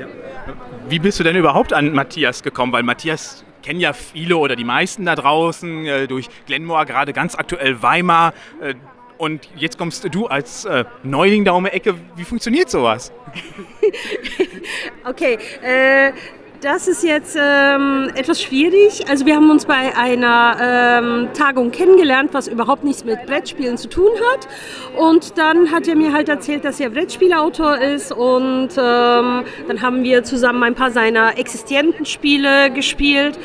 Wie 0.87 0.97
bist 0.97 1.19
du 1.19 1.23
denn 1.23 1.35
überhaupt 1.35 1.71
an 1.71 1.93
Matthias 1.93 2.41
gekommen? 2.41 2.73
Weil 2.73 2.81
Matthias 2.81 3.45
kennen 3.63 3.79
ja 3.79 3.93
viele 3.93 4.37
oder 4.37 4.55
die 4.55 4.63
meisten 4.63 5.05
da 5.05 5.15
draußen 5.15 5.85
äh, 5.85 6.07
durch 6.07 6.27
Glenmore, 6.45 6.85
gerade 6.85 7.13
ganz 7.13 7.35
aktuell 7.35 7.81
Weimar. 7.81 8.33
Äh, 8.61 8.75
und 9.17 9.49
jetzt 9.57 9.77
kommst 9.77 10.07
du 10.15 10.27
als 10.27 10.63
äh, 10.63 10.85
Neuling 11.03 11.43
da 11.43 11.51
um 11.51 11.65
die 11.65 11.71
Ecke. 11.71 11.95
Wie 12.15 12.23
funktioniert 12.23 12.69
sowas? 12.69 13.11
okay, 15.05 15.37
äh, 15.61 16.13
das 16.61 16.87
ist 16.87 17.03
jetzt 17.03 17.37
ähm, 17.39 18.09
etwas 18.15 18.41
schwierig. 18.41 19.09
Also 19.09 19.25
wir 19.25 19.35
haben 19.35 19.49
uns 19.49 19.65
bei 19.65 19.95
einer 19.95 20.57
ähm, 20.59 21.29
Tagung 21.33 21.71
kennengelernt, 21.71 22.29
was 22.33 22.47
überhaupt 22.47 22.83
nichts 22.83 23.05
mit 23.05 23.25
Brettspielen 23.25 23.77
zu 23.77 23.87
tun 23.87 24.11
hat. 24.31 24.47
Und 24.97 25.37
dann 25.37 25.71
hat 25.71 25.87
er 25.87 25.95
mir 25.95 26.13
halt 26.13 26.27
erzählt, 26.27 26.65
dass 26.65 26.79
er 26.79 26.89
Brettspielautor 26.89 27.77
ist. 27.77 28.11
Und 28.11 28.69
ähm, 28.77 29.43
dann 29.67 29.81
haben 29.81 30.03
wir 30.03 30.23
zusammen 30.23 30.63
ein 30.63 30.75
paar 30.75 30.91
seiner 30.91 31.37
existierenden 31.37 32.05
Spiele 32.05 32.71
gespielt. 32.71 33.39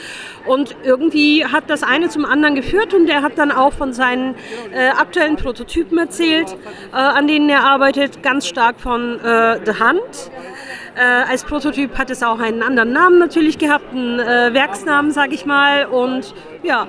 Und 0.47 0.77
irgendwie 0.85 1.47
hat 1.47 1.71
das 1.71 1.83
eine 1.83 2.09
zum 2.09 2.25
anderen 2.27 2.55
geführt 2.55 2.93
und 2.93 3.09
er 3.09 3.23
hat 3.23 3.39
dann 3.39 3.51
auch 3.51 3.73
von 3.73 3.95
seinen 3.95 4.35
äh, 4.75 4.89
aktuellen 4.89 5.37
Prototypen 5.37 5.97
erzählt, 5.97 6.55
äh, 6.93 6.97
an 6.97 7.27
denen 7.27 7.49
er 7.49 7.65
arbeitet, 7.65 8.23
ganz 8.23 8.47
stark 8.47 8.79
von 8.79 9.19
äh, 9.21 9.61
The 9.65 9.73
Hunt. 9.83 10.31
Äh, 10.97 11.01
als 11.01 11.43
Prototyp 11.45 11.99
hat 11.99 12.11
es 12.11 12.23
auch 12.23 12.39
einen 12.39 12.63
anderen 12.63 12.93
Namen 12.93 13.19
natürlich 13.19 13.59
gehabt, 13.59 13.93
einen 13.93 14.21
äh, 14.21 14.55
Werksnamen, 14.55 15.11
sage 15.11 15.35
ich 15.35 15.45
mal. 15.45 15.87
Und 15.87 16.35
ja, 16.63 16.87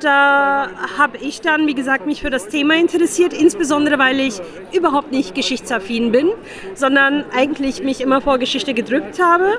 da 0.00 0.68
habe 0.98 1.18
ich 1.18 1.42
dann, 1.42 1.66
wie 1.66 1.74
gesagt, 1.74 2.06
mich 2.06 2.22
für 2.22 2.30
das 2.30 2.48
Thema 2.48 2.74
interessiert, 2.74 3.34
insbesondere 3.34 3.98
weil 3.98 4.18
ich 4.20 4.40
überhaupt 4.72 5.12
nicht 5.12 5.34
geschichtsaffin 5.34 6.10
bin, 6.10 6.30
sondern 6.74 7.24
eigentlich 7.36 7.82
mich 7.82 8.00
immer 8.00 8.22
vor 8.22 8.38
Geschichte 8.38 8.72
gedrückt 8.72 9.20
habe. 9.22 9.58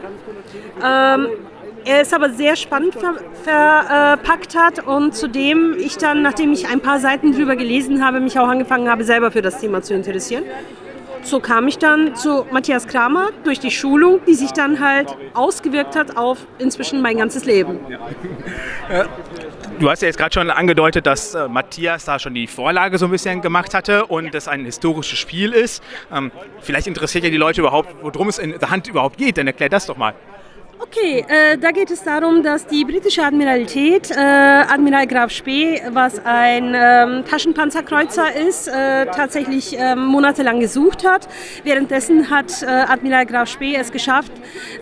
Ähm, 0.84 1.28
er 1.86 2.02
es 2.02 2.12
aber 2.14 2.32
sehr 2.32 2.56
spannend 2.56 2.96
ver 2.96 3.14
verpackt 3.44 4.58
hat 4.58 4.88
und 4.88 5.14
zudem 5.14 5.76
ich 5.78 5.98
dann, 5.98 6.24
nachdem 6.24 6.52
ich 6.52 6.68
ein 6.68 6.80
paar 6.80 7.00
Seiten 7.00 7.32
drüber 7.32 7.56
gelesen 7.56 8.04
habe, 8.04 8.20
mich 8.20 8.40
auch 8.40 8.48
angefangen 8.48 8.90
habe, 8.90 9.04
selber 9.04 9.30
für 9.30 9.44
das 9.44 9.60
Thema 9.60 9.84
zu 9.84 9.94
interessieren. 9.94 10.44
So 11.26 11.39
kam 11.39 11.67
ich 11.67 11.80
dann 11.80 12.15
zu 12.15 12.45
Matthias 12.51 12.86
Kramer 12.86 13.30
durch 13.43 13.59
die 13.59 13.71
Schulung, 13.71 14.19
die 14.28 14.36
sich 14.36 14.51
dann 14.51 14.80
halt 14.80 15.15
ausgewirkt 15.34 15.95
hat 15.95 16.17
auf 16.17 16.38
inzwischen 16.59 17.01
mein 17.01 17.17
ganzes 17.17 17.45
Leben. 17.45 17.80
Du 19.80 19.89
hast 19.89 20.03
ja 20.03 20.07
jetzt 20.07 20.17
gerade 20.17 20.34
schon 20.34 20.51
angedeutet, 20.51 21.07
dass 21.07 21.34
äh, 21.34 21.49
Matthias 21.49 22.05
da 22.05 22.19
schon 22.19 22.36
die 22.36 22.45
Vorlage 22.45 22.99
so 22.99 23.05
ein 23.05 23.11
bisschen 23.11 23.41
gemacht 23.41 23.73
hatte 23.73 24.05
und 24.05 24.34
das 24.36 24.47
ein 24.47 24.63
historisches 24.63 25.17
Spiel 25.17 25.51
ist. 25.51 25.84
Ähm, 26.13 26.32
vielleicht 26.61 26.88
interessiert 26.88 27.23
ja 27.23 27.30
die 27.32 27.38
Leute 27.38 27.61
überhaupt, 27.61 27.93
worum 28.01 28.30
es 28.30 28.38
in 28.38 28.57
der 28.57 28.69
Hand 28.69 28.88
überhaupt 28.88 29.17
geht, 29.17 29.38
dann 29.38 29.47
erklär 29.47 29.69
das 29.69 29.88
doch 29.88 29.97
mal. 29.97 30.13
Okay, 30.78 31.26
äh, 31.30 31.57
da 31.57 31.71
geht 31.71 31.89
es 31.89 32.03
darum, 32.03 32.43
dass 32.43 32.67
die 32.67 32.84
britische 32.84 33.23
Admiralität, 33.23 34.11
äh, 34.11 34.15
Admiral 34.19 35.07
Graf 35.07 35.32
Spee, 35.32 35.82
was 35.91 36.19
ein 36.26 36.76
ähm, 36.76 37.23
Taschenpanzerkreuzer 37.23 38.36
ist, 38.36 38.67
äh, 38.67 39.05
tatsächlich 39.05 39.78
ähm, 39.80 40.05
monatelang 40.05 40.59
gesucht 40.59 41.07
hat. 41.07 41.30
Währenddessen 41.63 42.30
hat 42.30 42.61
äh, 42.61 42.65
Admiral 42.65 43.26
Graf 43.26 43.47
Spee 43.47 43.76
es 43.76 43.89
geschafft, 43.93 44.34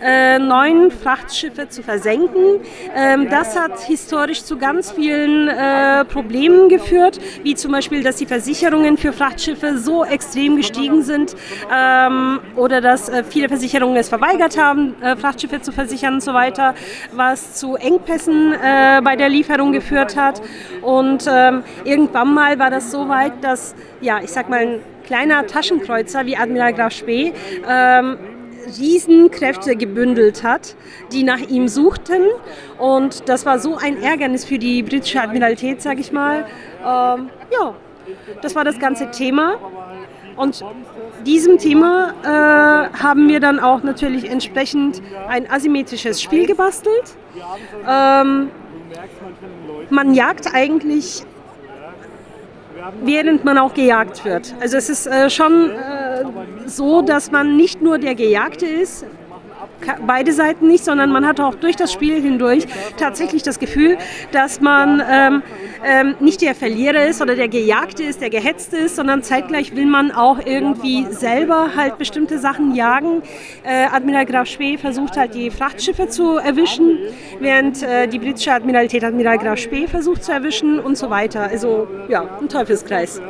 äh, 0.02 0.40
neun 0.40 0.90
Frachtschiffe 0.90 1.68
zu 1.68 1.84
versenken. 1.84 2.60
Ähm, 2.96 3.28
das 3.30 3.56
hat 3.56 3.78
historisch 3.78 4.42
zu 4.42 4.58
ganz 4.58 4.90
vielen 4.90 5.46
äh, 5.46 6.04
Problemen 6.06 6.68
geführt, 6.68 7.20
wie 7.44 7.54
zum 7.54 7.70
Beispiel, 7.70 8.02
dass 8.02 8.16
die 8.16 8.26
Versicherungen 8.26 8.98
für 8.98 9.12
Frachtschiffe 9.12 9.78
so 9.78 10.04
extrem 10.04 10.56
gestiegen 10.56 11.02
sind 11.02 11.36
ähm, 11.72 12.40
oder 12.56 12.80
dass 12.80 13.12
viele 13.28 13.48
Versicherungen 13.48 13.96
es 13.96 14.08
verweigert 14.08 14.58
haben, 14.58 14.96
Frachtschiffe 15.20 15.60
zu 15.60 15.70
versichern 15.70 15.83
versichern 15.84 16.14
und 16.14 16.22
so 16.22 16.32
weiter, 16.32 16.74
was 17.12 17.54
zu 17.54 17.76
Engpässen 17.76 18.54
äh, 18.54 19.00
bei 19.02 19.16
der 19.16 19.28
Lieferung 19.28 19.72
geführt 19.72 20.16
hat. 20.16 20.40
Und 20.80 21.26
ähm, 21.30 21.62
irgendwann 21.84 22.32
mal 22.32 22.58
war 22.58 22.70
das 22.70 22.90
so 22.90 23.08
weit, 23.08 23.32
dass, 23.42 23.74
ja, 24.00 24.20
ich 24.22 24.30
sag 24.30 24.48
mal, 24.48 24.60
ein 24.60 24.80
kleiner 25.04 25.46
Taschenkreuzer 25.46 26.24
wie 26.24 26.36
Admiral 26.36 26.72
Graf 26.72 26.92
Spee 26.92 27.32
ähm, 27.68 28.16
Riesenkräfte 28.78 29.76
gebündelt 29.76 30.42
hat, 30.42 30.74
die 31.12 31.22
nach 31.22 31.40
ihm 31.40 31.68
suchten. 31.68 32.22
Und 32.78 33.28
das 33.28 33.44
war 33.44 33.58
so 33.58 33.76
ein 33.76 34.02
Ärgernis 34.02 34.46
für 34.46 34.58
die 34.58 34.82
britische 34.82 35.20
Admiralität, 35.20 35.82
sage 35.82 36.00
ich 36.00 36.12
mal. 36.12 36.46
Ähm, 36.80 37.28
ja, 37.52 37.74
das 38.40 38.54
war 38.54 38.64
das 38.64 38.78
ganze 38.78 39.10
Thema. 39.10 39.58
Und 40.36 40.64
diesem 41.26 41.58
Thema 41.58 42.14
äh, 42.22 42.98
haben 42.98 43.28
wir 43.28 43.40
dann 43.40 43.60
auch 43.60 43.82
natürlich 43.82 44.28
entsprechend 44.28 45.02
ein 45.28 45.50
asymmetrisches 45.50 46.20
Spiel 46.22 46.46
gebastelt. 46.46 47.16
Ähm, 47.88 48.50
man 49.90 50.14
jagt 50.14 50.54
eigentlich, 50.54 51.24
während 53.02 53.44
man 53.44 53.58
auch 53.58 53.74
gejagt 53.74 54.24
wird. 54.24 54.54
Also 54.60 54.76
es 54.76 54.88
ist 54.88 55.06
äh, 55.06 55.30
schon 55.30 55.70
äh, 55.70 56.24
so, 56.66 57.02
dass 57.02 57.30
man 57.30 57.56
nicht 57.56 57.80
nur 57.82 57.98
der 57.98 58.14
Gejagte 58.14 58.66
ist, 58.66 59.06
beide 60.06 60.32
Seiten 60.32 60.68
nicht, 60.68 60.84
sondern 60.84 61.10
man 61.10 61.26
hat 61.26 61.40
auch 61.40 61.54
durch 61.54 61.76
das 61.76 61.92
Spiel 61.92 62.20
hindurch 62.20 62.64
tatsächlich 62.96 63.42
das 63.42 63.58
Gefühl, 63.58 63.98
dass 64.32 64.60
man 64.60 65.02
ähm, 65.10 65.42
ähm, 65.84 66.14
nicht 66.20 66.40
der 66.42 66.54
Verlierer 66.54 67.06
ist 67.06 67.20
oder 67.20 67.34
der 67.34 67.48
Gejagte 67.48 68.02
ist, 68.02 68.20
der 68.20 68.30
Gehetzte 68.30 68.76
ist, 68.76 68.96
sondern 68.96 69.22
zeitgleich 69.22 69.74
will 69.76 69.86
man 69.86 70.10
auch 70.10 70.38
irgendwie 70.44 71.06
selber 71.10 71.70
halt 71.76 71.98
bestimmte 71.98 72.38
Sachen 72.38 72.74
jagen. 72.74 73.22
Äh, 73.64 73.86
Admiral 73.92 74.26
Graf 74.26 74.48
Spee 74.48 74.78
versucht 74.78 75.16
halt 75.16 75.34
die 75.34 75.50
Frachtschiffe 75.50 76.08
zu 76.08 76.36
erwischen, 76.36 76.98
während 77.40 77.82
äh, 77.82 78.06
die 78.06 78.18
britische 78.18 78.52
Admiralität 78.52 79.04
Admiral 79.04 79.38
Graf 79.38 79.58
Spee 79.58 79.86
versucht 79.86 80.24
zu 80.24 80.32
erwischen 80.32 80.78
und 80.78 80.96
so 80.96 81.10
weiter. 81.10 81.42
Also 81.42 81.86
ja, 82.08 82.38
ein 82.40 82.48
Teufelskreis. 82.48 83.20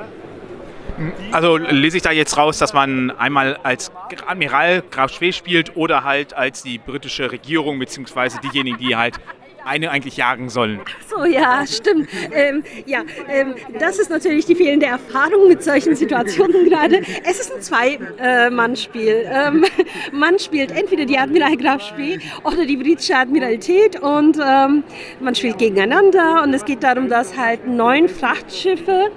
Also 1.33 1.57
lese 1.57 1.97
ich 1.97 2.03
da 2.03 2.11
jetzt 2.11 2.37
raus, 2.37 2.59
dass 2.59 2.73
man 2.73 3.11
einmal 3.13 3.57
als 3.63 3.93
Admiral 4.27 4.83
Graf 4.91 5.13
Spee 5.13 5.33
spielt 5.33 5.77
oder 5.77 6.05
halt 6.05 6.35
als 6.35 6.63
die 6.63 6.79
britische 6.79 7.31
Regierung 7.33 7.79
beziehungsweise 7.79 8.39
diejenigen, 8.41 8.79
die 8.79 8.97
halt 8.97 9.19
eine 9.65 9.91
eigentlich 9.91 10.17
jagen 10.17 10.49
sollen. 10.49 10.81
Ach 10.85 11.09
so, 11.09 11.25
ja, 11.25 11.67
stimmt. 11.67 12.09
Ähm, 12.33 12.63
ja, 12.87 13.03
ähm, 13.29 13.55
das 13.79 13.99
ist 13.99 14.11
natürlich 14.11 14.47
die 14.47 14.55
fehlende 14.55 14.87
Erfahrung 14.87 15.49
mit 15.49 15.63
solchen 15.63 15.95
Situationen 15.97 16.65
gerade. 16.69 17.01
Es 17.25 17.41
ist 17.41 17.53
ein 17.55 17.63
Zwei-Mann-Spiel. 17.63 19.27
Ähm, 19.27 19.65
man 20.13 20.39
spielt 20.39 20.71
entweder 20.71 21.07
die 21.07 21.19
Admiral 21.19 21.57
Graf 21.57 21.83
Spee 21.83 22.19
oder 22.45 22.67
die 22.67 22.77
britische 22.77 23.17
Admiralität 23.17 24.01
und 24.01 24.39
ähm, 24.39 24.85
man 25.21 25.35
spielt 25.35 25.59
gegeneinander 25.59 26.43
und 26.43 26.53
es 26.55 26.65
geht 26.65 26.83
darum, 26.83 27.09
dass 27.09 27.37
halt 27.37 27.67
neun 27.67 28.09
Frachtschiffe 28.09 29.11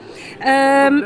ähm, 0.46 1.06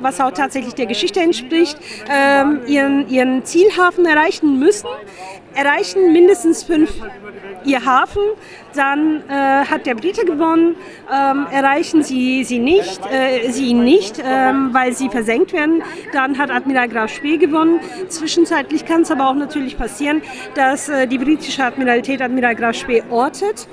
was 0.00 0.20
auch 0.20 0.32
tatsächlich 0.32 0.74
der 0.74 0.86
Geschichte 0.86 1.20
entspricht, 1.20 1.78
ähm, 2.10 2.60
ihren, 2.66 3.08
ihren 3.08 3.44
Zielhafen 3.44 4.06
erreichen 4.06 4.58
müssen. 4.58 4.88
Erreichen 5.54 6.12
mindestens 6.12 6.64
fünf 6.64 6.90
ihr 7.64 7.84
Hafen, 7.84 8.22
dann 8.74 9.22
äh, 9.28 9.32
hat 9.32 9.86
der 9.86 9.94
Brite 9.94 10.24
gewonnen. 10.24 10.76
Ähm, 11.12 11.46
erreichen 11.50 12.02
sie 12.02 12.44
sie 12.44 12.58
nicht, 12.58 13.00
äh, 13.10 13.50
sie 13.50 13.68
ihn 13.68 13.82
nicht, 13.82 14.22
ähm, 14.22 14.70
weil 14.72 14.92
sie 14.92 15.08
versenkt 15.08 15.52
werden, 15.52 15.82
dann 16.12 16.38
hat 16.38 16.50
Admiral 16.50 16.88
Graf 16.88 17.10
Spee 17.10 17.38
gewonnen. 17.38 17.80
Zwischenzeitlich 18.08 18.84
kann 18.84 19.02
es 19.02 19.10
aber 19.10 19.28
auch 19.28 19.34
natürlich 19.34 19.76
passieren, 19.76 20.22
dass 20.54 20.88
äh, 20.88 21.06
die 21.06 21.18
britische 21.18 21.64
Admiralität 21.64 22.20
Admiral 22.20 22.54
Graf 22.54 22.76
Spee 22.76 23.02
ortet 23.10 23.66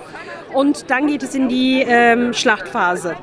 und 0.54 0.90
dann 0.90 1.08
geht 1.08 1.24
es 1.24 1.36
in 1.36 1.50
die 1.50 1.84
ähm, 1.86 2.34
Schlachtphase. 2.34 3.16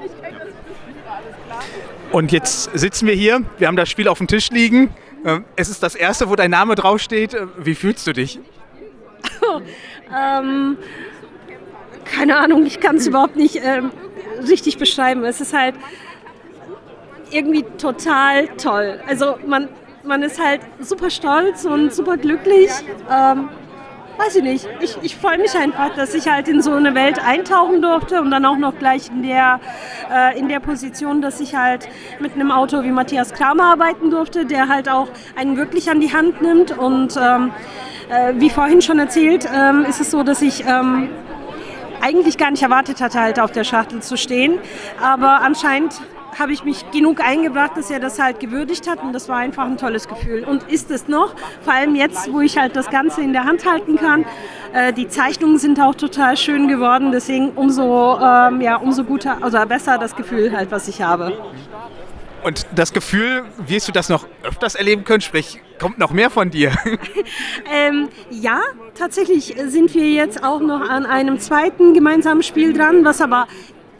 Und 2.12 2.32
jetzt 2.32 2.70
sitzen 2.76 3.06
wir 3.06 3.14
hier, 3.14 3.42
wir 3.58 3.68
haben 3.68 3.76
das 3.76 3.88
Spiel 3.88 4.08
auf 4.08 4.18
dem 4.18 4.26
Tisch 4.26 4.50
liegen. 4.50 4.92
Ähm, 5.24 5.44
es 5.54 5.68
ist 5.68 5.82
das 5.82 5.94
erste, 5.94 6.28
wo 6.28 6.34
dein 6.34 6.50
Name 6.50 6.74
draufsteht. 6.74 7.34
Äh, 7.34 7.46
wie 7.58 7.74
fühlst 7.74 8.06
du 8.06 8.12
dich? 8.12 8.40
ähm, 10.16 10.76
keine 12.04 12.38
Ahnung, 12.38 12.66
ich 12.66 12.80
kann 12.80 12.96
es 12.96 13.06
überhaupt 13.06 13.36
nicht 13.36 13.61
ähm, 13.62 13.92
richtig 14.48 14.78
beschreiben. 14.78 15.24
Es 15.24 15.40
ist 15.40 15.52
halt 15.52 15.76
irgendwie 17.30 17.64
total 17.78 18.48
toll. 18.56 19.00
Also 19.06 19.38
man, 19.46 19.68
man 20.02 20.22
ist 20.22 20.42
halt 20.42 20.62
super 20.80 21.11
stolz 21.11 21.64
und 21.64 21.94
super 21.94 22.16
glücklich. 22.16 22.70
Ähm, 23.08 23.50
weiß 24.20 24.36
ich 24.36 24.42
nicht. 24.42 24.68
Ich, 24.80 24.96
ich 25.02 25.16
freue 25.16 25.38
mich 25.38 25.54
einfach, 25.56 25.94
dass 25.94 26.14
ich 26.14 26.28
halt 26.28 26.46
in 26.48 26.60
so 26.60 26.72
eine 26.72 26.94
Welt 26.94 27.18
eintauchen 27.24 27.80
durfte 27.80 28.20
und 28.20 28.30
dann 28.30 28.44
auch 28.44 28.58
noch 28.58 28.78
gleich 28.78 29.08
in 29.08 29.22
der, 29.22 29.60
äh, 30.12 30.38
in 30.38 30.48
der 30.48 30.60
Position, 30.60 31.22
dass 31.22 31.40
ich 31.40 31.54
halt 31.54 31.88
mit 32.18 32.34
einem 32.34 32.50
Autor 32.50 32.84
wie 32.84 32.90
Matthias 32.90 33.32
Kramer 33.32 33.72
arbeiten 33.72 34.10
durfte, 34.10 34.44
der 34.44 34.68
halt 34.68 34.88
auch 34.88 35.08
einen 35.36 35.56
wirklich 35.56 35.90
an 35.90 36.00
die 36.00 36.12
Hand 36.12 36.42
nimmt 36.42 36.76
und 36.76 37.16
ähm, 37.16 37.52
äh, 38.10 38.34
wie 38.36 38.50
vorhin 38.50 38.82
schon 38.82 38.98
erzählt, 38.98 39.48
ähm, 39.54 39.86
ist 39.88 40.00
es 40.00 40.10
so, 40.10 40.22
dass 40.22 40.42
ich 40.42 40.64
ähm, 40.66 41.08
eigentlich 42.02 42.36
gar 42.36 42.50
nicht 42.50 42.62
erwartet 42.62 43.00
hatte, 43.00 43.20
halt 43.20 43.40
auf 43.40 43.52
der 43.52 43.64
Schachtel 43.64 44.02
zu 44.02 44.16
stehen. 44.16 44.58
Aber 45.02 45.40
anscheinend 45.40 45.94
habe 46.39 46.53
ich 46.53 46.64
mich 46.64 46.91
genug 46.91 47.20
eingebracht, 47.20 47.72
dass 47.76 47.91
er 47.91 48.01
das 48.01 48.18
halt 48.18 48.41
gewürdigt 48.41 48.89
hat 48.89 49.03
und 49.03 49.12
das 49.12 49.28
war 49.28 49.39
einfach 49.39 49.64
ein 49.64 49.76
tolles 49.76 50.09
Gefühl. 50.09 50.45
Und 50.45 50.62
ist 50.64 50.91
es 50.91 51.09
noch, 51.09 51.35
vor 51.62 51.72
allem 51.72 51.95
jetzt, 51.95 52.33
wo 52.33 52.41
ich 52.41 52.59
halt 52.59 52.76
das 52.76 52.91
Ganze 52.91 53.20
in 53.22 53.33
der 53.33 53.45
Hand 53.45 53.70
halten 53.70 53.97
kann. 53.97 54.24
Äh, 54.72 54.93
die 54.93 55.09
Zeichnungen 55.09 55.59
sind 55.59 55.81
auch 55.81 55.95
total 55.95 56.37
schön 56.37 56.68
geworden, 56.68 57.12
deswegen 57.12 57.51
umso, 57.51 58.18
ähm, 58.18 58.61
ja, 58.61 58.76
umso 58.76 59.05
guter, 59.05 59.39
also 59.41 59.59
besser 59.66 59.99
das 59.99 60.14
Gefühl 60.16 60.57
halt, 60.57 60.70
was 60.70 60.89
ich 60.89 61.03
habe. 61.03 61.33
Und 62.43 62.66
das 62.74 62.93
Gefühl, 62.93 63.45
wirst 63.59 63.89
du 63.89 63.93
das 63.93 64.09
noch 64.09 64.26
öfters 64.43 64.74
erleben 64.74 65.05
können? 65.05 65.20
Sprich, 65.20 65.61
kommt 65.78 65.99
noch 65.99 66.11
mehr 66.11 66.31
von 66.31 66.51
dir? 66.51 66.72
ähm, 67.70 68.09
ja, 68.31 68.61
tatsächlich 68.95 69.57
sind 69.66 69.95
wir 69.95 70.09
jetzt 70.11 70.43
auch 70.43 70.61
noch 70.61 70.89
an 70.89 71.05
einem 71.05 71.39
zweiten 71.39 71.93
gemeinsamen 71.93 72.43
Spiel 72.43 72.72
dran, 72.72 73.05
was 73.05 73.20
aber 73.20 73.47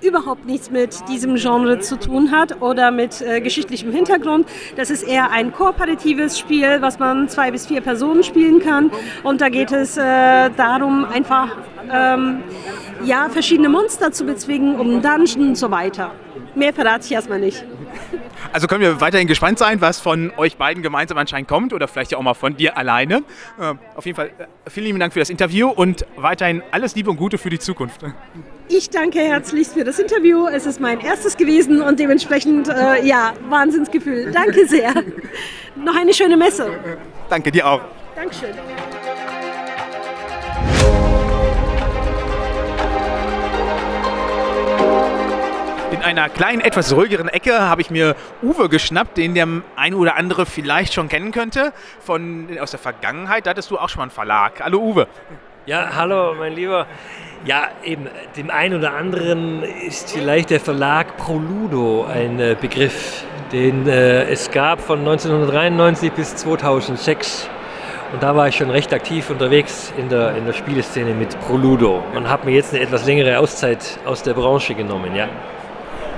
überhaupt 0.03 0.47
nichts 0.47 0.71
mit 0.71 1.09
diesem 1.09 1.37
Genre 1.37 1.79
zu 1.81 1.99
tun 1.99 2.31
hat 2.31 2.61
oder 2.61 2.91
mit 2.91 3.21
äh, 3.21 3.41
geschichtlichem 3.41 3.93
Hintergrund. 3.93 4.47
Das 4.77 4.91
ist 4.91 5.03
eher 5.03 5.31
ein 5.31 5.53
kooperatives 5.53 6.39
Spiel, 6.39 6.79
was 6.81 6.99
man 6.99 7.29
zwei 7.29 7.51
bis 7.51 7.67
vier 7.67 7.81
Personen 7.81 8.23
spielen 8.23 8.61
kann. 8.61 8.91
Und 9.23 9.41
da 9.41 9.49
geht 9.49 9.73
es 9.73 9.97
äh, 9.97 10.51
darum, 10.57 11.05
einfach 11.05 11.57
ähm, 11.93 12.43
ja, 13.05 13.29
verschiedene 13.29 13.69
Monster 13.69 14.13
zu 14.13 14.25
bezwingen, 14.25 14.79
um 14.79 15.03
Dungeon 15.03 15.49
und 15.49 15.57
so 15.57 15.71
weiter. 15.71 16.13
Mehr 16.55 16.73
verrate 16.73 17.05
ich 17.07 17.13
erstmal 17.13 17.41
nicht. 17.41 17.65
Also 18.53 18.67
können 18.67 18.81
wir 18.81 19.01
weiterhin 19.01 19.29
gespannt 19.29 19.59
sein, 19.59 19.81
was 19.81 20.01
von 20.01 20.33
euch 20.37 20.57
beiden 20.57 20.83
gemeinsam 20.83 21.19
anscheinend 21.19 21.49
kommt 21.49 21.73
oder 21.73 21.87
vielleicht 21.89 22.13
ja 22.13 22.19
auch 22.19 22.23
mal 22.23 22.35
von 22.35 22.57
dir 22.57 22.77
alleine. 22.77 23.23
Äh, 23.61 23.75
auf 23.95 24.07
jeden 24.07 24.17
Fall 24.17 24.31
äh, 24.39 24.71
vielen 24.71 24.87
lieben 24.87 25.01
Dank 25.01 25.13
für 25.13 25.21
das 25.21 25.31
Interview 25.31 25.69
und 25.69 26.05
weiterhin 26.17 26.63
alles 26.71 26.95
Liebe 26.95 27.11
und 27.11 27.17
Gute 27.17 27.39
für 27.39 27.51
die 27.51 27.59
Zukunft. 27.59 28.01
Ich 28.69 28.91
danke 28.91 29.21
herzlichst 29.21 29.75
für 29.75 29.85
das 29.85 29.99
Interview. 29.99 30.47
Es 30.47 30.67
ist 30.67 30.81
mein 30.81 31.01
erstes 31.01 31.37
gewesen 31.37 31.83
und 31.83 31.99
dementsprechend, 32.01 32.69
äh, 32.69 33.05
ja, 33.05 33.35
Wahnsinnsgefühl. 33.49 34.31
Danke 34.33 34.67
sehr. 34.67 34.93
Noch 35.77 35.97
eine 35.97 36.15
schöne 36.15 36.37
Messe. 36.37 36.71
Danke 37.29 37.51
dir 37.51 37.67
auch. 37.67 37.81
Dankeschön. 38.17 38.51
In 46.01 46.07
einer 46.07 46.31
kleinen, 46.31 46.63
etwas 46.63 46.95
ruhigeren 46.97 47.29
Ecke 47.29 47.61
habe 47.61 47.83
ich 47.83 47.91
mir 47.91 48.17
Uwe 48.41 48.71
geschnappt, 48.71 49.19
den 49.19 49.35
der 49.35 49.47
ein 49.77 49.93
oder 49.93 50.17
andere 50.17 50.47
vielleicht 50.47 50.95
schon 50.95 51.11
kennen 51.11 51.31
könnte 51.31 51.75
von, 52.01 52.49
aus 52.59 52.71
der 52.71 52.81
Vergangenheit. 52.81 53.45
Da 53.45 53.51
hattest 53.51 53.71
du 53.71 53.77
auch 53.77 53.91
schon 53.91 53.99
mal 53.99 54.05
einen 54.05 54.11
Verlag. 54.11 54.63
Hallo 54.63 54.79
Uwe. 54.79 55.07
Ja, 55.67 55.91
hallo 55.95 56.35
mein 56.39 56.55
Lieber. 56.55 56.87
Ja, 57.45 57.69
eben, 57.85 58.09
dem 58.35 58.49
einen 58.49 58.79
oder 58.79 58.95
anderen 58.95 59.63
ist 59.63 60.13
vielleicht 60.13 60.49
der 60.49 60.61
Verlag 60.61 61.19
Proludo 61.19 62.07
ein 62.07 62.41
äh, 62.41 62.57
Begriff, 62.59 63.25
den 63.53 63.87
äh, 63.87 64.23
es 64.23 64.51
gab 64.51 64.81
von 64.81 65.01
1993 65.01 66.13
bis 66.13 66.35
2006. 66.35 67.51
Und 68.15 68.23
da 68.23 68.35
war 68.35 68.49
ich 68.49 68.57
schon 68.57 68.71
recht 68.71 68.95
aktiv 68.95 69.29
unterwegs 69.29 69.93
in 69.99 70.09
der, 70.09 70.35
in 70.35 70.47
der 70.47 70.55
Spieleszene 70.55 71.13
mit 71.13 71.39
Proludo 71.41 72.03
und 72.15 72.27
habe 72.27 72.47
mir 72.47 72.55
jetzt 72.55 72.73
eine 72.73 72.83
etwas 72.83 73.05
längere 73.05 73.39
Auszeit 73.39 73.99
aus 74.07 74.23
der 74.23 74.33
Branche 74.33 74.75
genommen, 74.75 75.15
ja. 75.15 75.29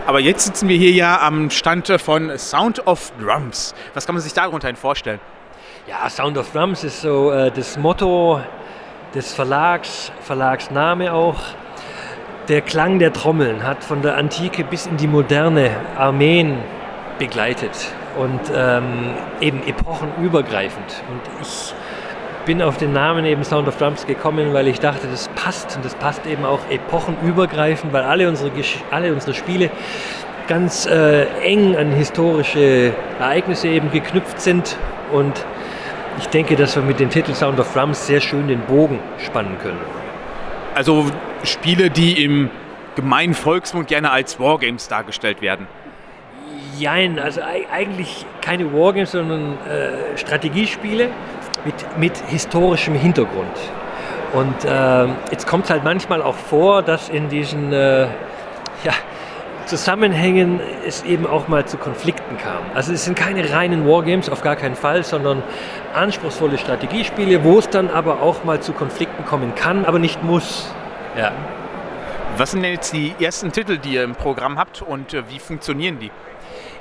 Aber 0.04 0.18
jetzt 0.18 0.44
sitzen 0.44 0.68
wir 0.68 0.76
hier 0.76 0.90
ja 0.90 1.20
am 1.20 1.48
Stand 1.50 1.88
von 2.00 2.36
Sound 2.36 2.86
of 2.88 3.12
Drums. 3.20 3.72
Was 3.94 4.04
kann 4.04 4.16
man 4.16 4.22
sich 4.22 4.32
darunter 4.32 4.74
vorstellen? 4.74 5.20
Ja, 5.86 6.10
Sound 6.10 6.36
of 6.38 6.50
Drums 6.50 6.82
ist 6.82 7.02
so 7.02 7.30
äh, 7.30 7.52
das 7.52 7.78
Motto 7.78 8.40
des 9.14 9.32
Verlags, 9.32 10.10
Verlagsname 10.22 11.12
auch. 11.12 11.40
Der 12.48 12.62
Klang 12.62 12.98
der 12.98 13.12
Trommeln 13.12 13.62
hat 13.62 13.84
von 13.84 14.02
der 14.02 14.16
Antike 14.16 14.64
bis 14.64 14.86
in 14.86 14.96
die 14.96 15.06
Moderne 15.06 15.70
Armeen 15.96 16.58
begleitet 17.20 17.92
und 18.18 18.40
ähm, 18.52 19.14
eben 19.40 19.62
epochenübergreifend. 19.64 21.02
Und 21.08 21.20
ich 21.42 21.71
bin 22.44 22.62
auf 22.62 22.76
den 22.76 22.92
Namen 22.92 23.24
eben 23.24 23.44
Sound 23.44 23.68
of 23.68 23.76
Drums 23.76 24.06
gekommen, 24.06 24.52
weil 24.52 24.68
ich 24.68 24.80
dachte, 24.80 25.06
das 25.06 25.28
passt 25.28 25.76
und 25.76 25.84
das 25.84 25.94
passt 25.94 26.26
eben 26.26 26.44
auch 26.44 26.60
epochenübergreifend, 26.70 27.92
weil 27.92 28.02
alle 28.02 28.28
unsere, 28.28 28.50
alle 28.90 29.12
unsere 29.12 29.34
Spiele 29.34 29.70
ganz 30.48 30.86
äh, 30.86 31.24
eng 31.42 31.76
an 31.76 31.92
historische 31.92 32.92
Ereignisse 33.18 33.68
eben 33.68 33.90
geknüpft 33.90 34.40
sind 34.40 34.76
und 35.12 35.44
ich 36.18 36.26
denke, 36.28 36.56
dass 36.56 36.76
wir 36.76 36.82
mit 36.82 37.00
dem 37.00 37.10
Titel 37.10 37.32
Sound 37.34 37.58
of 37.58 37.72
Drums 37.72 38.06
sehr 38.06 38.20
schön 38.20 38.48
den 38.48 38.60
Bogen 38.60 38.98
spannen 39.18 39.56
können. 39.62 39.80
Also 40.74 41.06
Spiele, 41.42 41.90
die 41.90 42.24
im 42.24 42.50
gemeinen 42.96 43.34
Volksmund 43.34 43.88
gerne 43.88 44.10
als 44.10 44.38
Wargames 44.38 44.88
dargestellt 44.88 45.40
werden. 45.40 45.66
Jein, 46.78 47.18
also 47.18 47.40
eigentlich 47.42 48.26
keine 48.40 48.72
Wargames, 48.72 49.12
sondern 49.12 49.58
äh, 49.68 50.16
Strategiespiele 50.18 51.08
mit, 51.64 51.98
mit 51.98 52.16
historischem 52.28 52.94
Hintergrund. 52.94 53.56
Und 54.32 54.64
äh, 54.64 55.06
jetzt 55.30 55.46
kommt 55.46 55.64
es 55.64 55.70
halt 55.70 55.84
manchmal 55.84 56.22
auch 56.22 56.34
vor, 56.34 56.82
dass 56.82 57.08
in 57.08 57.28
diesen 57.28 57.72
äh, 57.72 58.04
ja, 58.84 58.92
Zusammenhängen 59.66 60.60
es 60.86 61.02
eben 61.04 61.26
auch 61.26 61.48
mal 61.48 61.66
zu 61.66 61.76
Konflikten 61.76 62.36
kam. 62.38 62.58
Also 62.74 62.92
es 62.92 63.04
sind 63.04 63.16
keine 63.16 63.52
reinen 63.52 63.86
Wargames, 63.86 64.28
auf 64.28 64.42
gar 64.42 64.56
keinen 64.56 64.74
Fall, 64.74 65.04
sondern 65.04 65.42
anspruchsvolle 65.94 66.58
Strategiespiele, 66.58 67.44
wo 67.44 67.58
es 67.58 67.68
dann 67.68 67.90
aber 67.90 68.22
auch 68.22 68.44
mal 68.44 68.60
zu 68.60 68.72
Konflikten 68.72 69.24
kommen 69.24 69.54
kann, 69.54 69.84
aber 69.84 69.98
nicht 69.98 70.22
muss. 70.22 70.72
Ja. 71.16 71.32
Was 72.36 72.52
sind 72.52 72.62
denn 72.62 72.72
jetzt 72.72 72.92
die 72.92 73.14
ersten 73.20 73.52
Titel, 73.52 73.78
die 73.78 73.94
ihr 73.94 74.04
im 74.04 74.14
Programm 74.14 74.58
habt 74.58 74.82
und 74.82 75.14
äh, 75.14 75.22
wie 75.28 75.38
funktionieren 75.38 75.98
die? 75.98 76.10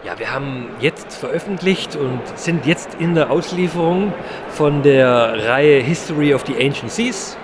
Ja, 0.04 0.18
wir 0.18 0.34
haben 0.34 0.66
jetzt 0.80 1.14
veröffentlicht 1.14 1.96
und 1.96 2.22
sind 2.34 2.66
jetzt 2.66 2.96
in 2.96 3.14
der 3.14 3.30
Auslieferung 3.30 4.12
von 4.50 4.82
der 4.82 5.48
Reihe 5.48 5.80
History 5.80 6.34
of 6.34 6.44
the 6.48 6.56
Ancient 6.56 6.92
Seas, 6.92 7.38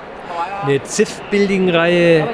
eine 0.64 0.84
Civ-Building-Reihe, 0.84 2.28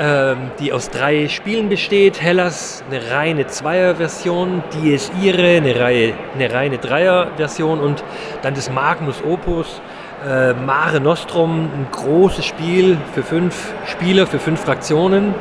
ähm, 0.00 0.50
die 0.58 0.72
aus 0.72 0.90
drei 0.90 1.28
Spielen 1.28 1.68
besteht. 1.68 2.20
Hellas, 2.20 2.82
eine 2.90 3.08
reine 3.12 3.46
Zweier-Version, 3.46 4.64
Dies 4.74 5.12
Irae, 5.22 5.58
eine, 5.58 5.78
Reihe, 5.78 6.14
eine 6.34 6.52
reine 6.52 6.78
Dreier-Version 6.78 7.78
und 7.78 8.02
dann 8.42 8.54
das 8.54 8.72
Magnus 8.72 9.22
Opus, 9.22 9.80
äh, 10.28 10.54
Mare 10.54 10.98
Nostrum, 10.98 11.70
ein 11.72 11.86
großes 11.92 12.44
Spiel 12.44 12.98
für 13.14 13.22
fünf 13.22 13.72
Spieler, 13.86 14.26
für 14.26 14.40
fünf 14.40 14.60
Fraktionen. 14.60 15.36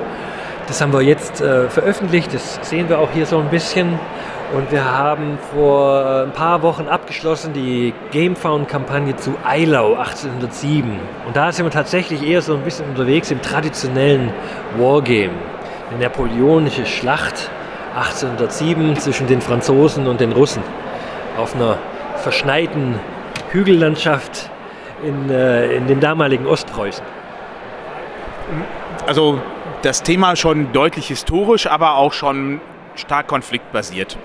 Das 0.68 0.82
haben 0.82 0.92
wir 0.92 1.02
jetzt 1.02 1.42
äh, 1.42 1.70
veröffentlicht, 1.70 2.34
das 2.34 2.60
sehen 2.62 2.90
wir 2.90 3.00
auch 3.00 3.10
hier 3.12 3.26
so 3.26 3.40
ein 3.40 3.50
bisschen. 3.50 3.98
Und 4.54 4.72
wir 4.72 4.86
haben 4.86 5.38
vor 5.54 6.24
ein 6.26 6.32
paar 6.32 6.62
Wochen 6.62 6.88
abgeschlossen 6.88 7.52
die 7.52 7.94
Gamefound-Kampagne 8.12 9.18
zu 9.18 9.34
Eilau 9.46 9.96
1807. 9.96 10.90
Und 11.26 11.36
da 11.36 11.52
sind 11.52 11.66
wir 11.66 11.72
tatsächlich 11.72 12.26
eher 12.26 12.42
so 12.42 12.54
ein 12.54 12.62
bisschen 12.62 12.88
unterwegs 12.88 13.30
im 13.30 13.42
traditionellen 13.42 14.32
Wargame. 14.78 15.34
Eine 15.90 16.04
napoleonische 16.04 16.86
Schlacht 16.86 17.50
1807 17.98 18.96
zwischen 18.96 19.28
den 19.28 19.42
Franzosen 19.42 20.08
und 20.08 20.22
den 20.22 20.32
Russen 20.32 20.64
auf 21.38 21.54
einer 21.54 21.78
verschneiten 22.16 22.98
Hügellandschaft 23.52 24.50
in, 25.04 25.30
äh, 25.30 25.76
in 25.76 25.88
dem 25.88 26.00
damaligen 26.00 26.48
Ostpreußen. 26.48 27.04
Also 29.06 29.42
das 29.82 30.04
Thema 30.04 30.38
schon 30.38 30.72
deutlich 30.72 31.10
historisch, 31.10 31.68
aber 31.68 31.96
auch 31.96 32.14
schon 32.14 32.62
stark 32.96 33.28
konfliktbasiert. 33.28 34.18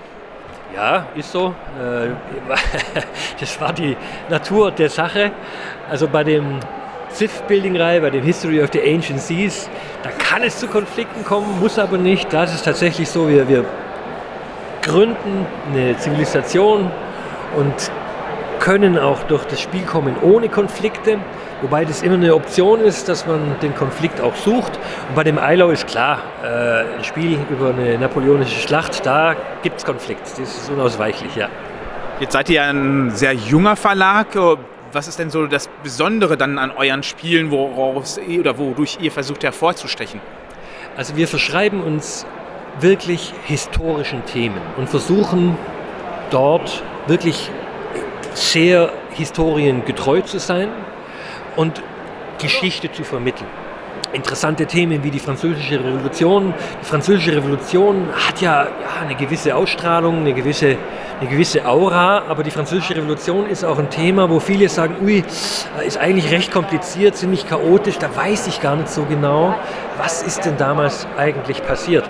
Ja, 0.73 1.05
ist 1.13 1.31
so. 1.31 1.53
Äh, 1.79 2.09
das 3.39 3.61
war 3.61 3.73
die 3.73 3.95
Natur 4.27 4.71
der 4.71 4.89
Sache. 4.89 5.31
Also 5.87 6.07
bei 6.07 6.23
dem 6.23 6.59
Civ-Building-Reihe, 7.11 8.01
bei 8.01 8.09
dem 8.09 8.23
History 8.23 8.61
of 8.63 8.69
the 8.73 8.81
Ancient 8.81 9.19
Seas, 9.19 9.69
da 10.01 10.09
kann 10.09 10.41
es 10.41 10.57
zu 10.57 10.67
Konflikten 10.67 11.23
kommen, 11.23 11.59
muss 11.59 11.77
aber 11.77 11.97
nicht. 11.97 12.33
Da 12.33 12.45
ist 12.45 12.65
tatsächlich 12.65 13.07
so, 13.07 13.29
wir, 13.29 13.47
wir 13.47 13.65
gründen 14.81 15.45
eine 15.71 15.95
Zivilisation 15.97 16.91
und 17.55 17.91
können 18.63 18.97
auch 18.97 19.23
durch 19.23 19.43
das 19.43 19.59
Spiel 19.59 19.81
kommen 19.81 20.15
ohne 20.21 20.47
Konflikte. 20.47 21.19
Wobei 21.61 21.83
das 21.83 22.01
immer 22.01 22.15
eine 22.15 22.33
Option 22.33 22.79
ist, 22.79 23.09
dass 23.09 23.27
man 23.27 23.57
den 23.61 23.75
Konflikt 23.75 24.21
auch 24.21 24.35
sucht. 24.35 24.79
Und 25.09 25.15
bei 25.15 25.25
dem 25.25 25.37
Eilau 25.37 25.69
ist 25.69 25.85
klar, 25.85 26.19
äh, 26.41 26.97
ein 26.97 27.03
Spiel 27.03 27.37
über 27.49 27.71
eine 27.71 27.97
napoleonische 27.97 28.61
Schlacht, 28.61 29.05
da 29.05 29.35
gibt 29.63 29.79
es 29.79 29.85
Konflikt. 29.85 30.21
Das 30.21 30.39
ist 30.39 30.69
unausweichlich, 30.69 31.35
ja. 31.35 31.49
Jetzt 32.21 32.31
seid 32.31 32.49
ihr 32.49 32.63
ein 32.63 33.11
sehr 33.11 33.33
junger 33.33 33.75
Verlag. 33.75 34.27
Was 34.93 35.09
ist 35.09 35.19
denn 35.19 35.29
so 35.29 35.45
das 35.45 35.67
Besondere 35.83 36.37
dann 36.37 36.57
an 36.57 36.71
euren 36.71 37.03
Spielen, 37.03 37.51
woraus 37.51 38.17
oder 38.17 38.57
wodurch 38.57 38.97
ihr 39.01 39.11
versucht 39.11 39.43
hervorzustechen? 39.43 40.21
Also 40.95 41.17
wir 41.17 41.27
verschreiben 41.27 41.83
uns 41.83 42.25
wirklich 42.79 43.33
historischen 43.43 44.25
Themen 44.25 44.61
und 44.77 44.87
versuchen 44.87 45.57
dort 46.29 46.81
wirklich 47.07 47.51
sehr 48.33 48.91
historiengetreu 49.11 50.21
zu 50.21 50.39
sein 50.39 50.69
und 51.55 51.81
Geschichte 52.39 52.91
zu 52.91 53.03
vermitteln 53.03 53.47
interessante 54.13 54.65
Themen 54.65 55.03
wie 55.03 55.11
die 55.11 55.19
Französische 55.19 55.79
Revolution. 55.83 56.53
Die 56.81 56.85
Französische 56.85 57.35
Revolution 57.35 58.07
hat 58.13 58.41
ja, 58.41 58.63
ja, 58.63 58.69
eine 59.01 59.15
gewisse 59.15 59.55
Ausstrahlung, 59.55 60.19
eine 60.19 60.33
gewisse, 60.33 60.77
eine 61.19 61.29
gewisse 61.29 61.65
Aura, 61.65 62.23
aber 62.27 62.43
die 62.43 62.51
Französische 62.51 62.95
Revolution 62.95 63.47
ist 63.47 63.65
auch 63.65 63.79
ein 63.79 63.89
Thema, 63.89 64.29
wo 64.29 64.39
viele 64.39 64.69
sagen, 64.69 64.95
ui, 65.03 65.23
ist 65.85 65.97
eigentlich 65.97 66.31
recht 66.31 66.51
kompliziert, 66.51 67.15
ziemlich 67.15 67.47
chaotisch, 67.47 67.97
da 67.97 68.15
weiß 68.15 68.47
ich 68.47 68.61
gar 68.61 68.75
nicht 68.75 68.89
so 68.89 69.03
genau, 69.05 69.55
was 69.97 70.21
ist 70.21 70.45
denn 70.45 70.57
damals 70.57 71.07
eigentlich 71.17 71.63
passiert. 71.63 72.02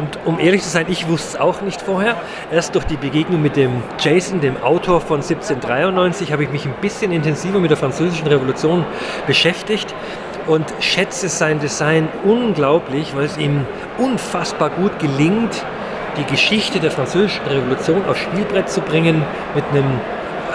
Und 0.00 0.18
um 0.24 0.38
ehrlich 0.38 0.62
zu 0.62 0.70
sein, 0.70 0.86
ich 0.88 1.08
wusste 1.08 1.36
es 1.36 1.40
auch 1.40 1.60
nicht 1.60 1.82
vorher. 1.82 2.16
Erst 2.50 2.74
durch 2.74 2.86
die 2.86 2.96
Begegnung 2.96 3.42
mit 3.42 3.56
dem 3.56 3.82
Jason, 3.98 4.40
dem 4.40 4.56
Autor 4.62 5.02
von 5.02 5.16
1793, 5.16 6.32
habe 6.32 6.44
ich 6.44 6.50
mich 6.50 6.64
ein 6.64 6.72
bisschen 6.80 7.12
intensiver 7.12 7.60
mit 7.60 7.70
der 7.70 7.76
Französischen 7.76 8.26
Revolution 8.26 8.86
beschäftigt 9.26 9.94
und 10.46 10.64
schätze 10.80 11.28
sein 11.28 11.60
Design 11.60 12.08
unglaublich, 12.24 13.14
weil 13.14 13.26
es 13.26 13.36
ihm 13.36 13.66
unfassbar 13.98 14.70
gut 14.70 14.98
gelingt, 14.98 15.66
die 16.16 16.24
Geschichte 16.24 16.80
der 16.80 16.90
Französischen 16.90 17.46
Revolution 17.46 18.02
aufs 18.08 18.20
Spielbrett 18.20 18.70
zu 18.70 18.80
bringen 18.80 19.22
mit 19.54 19.64
einem 19.70 20.00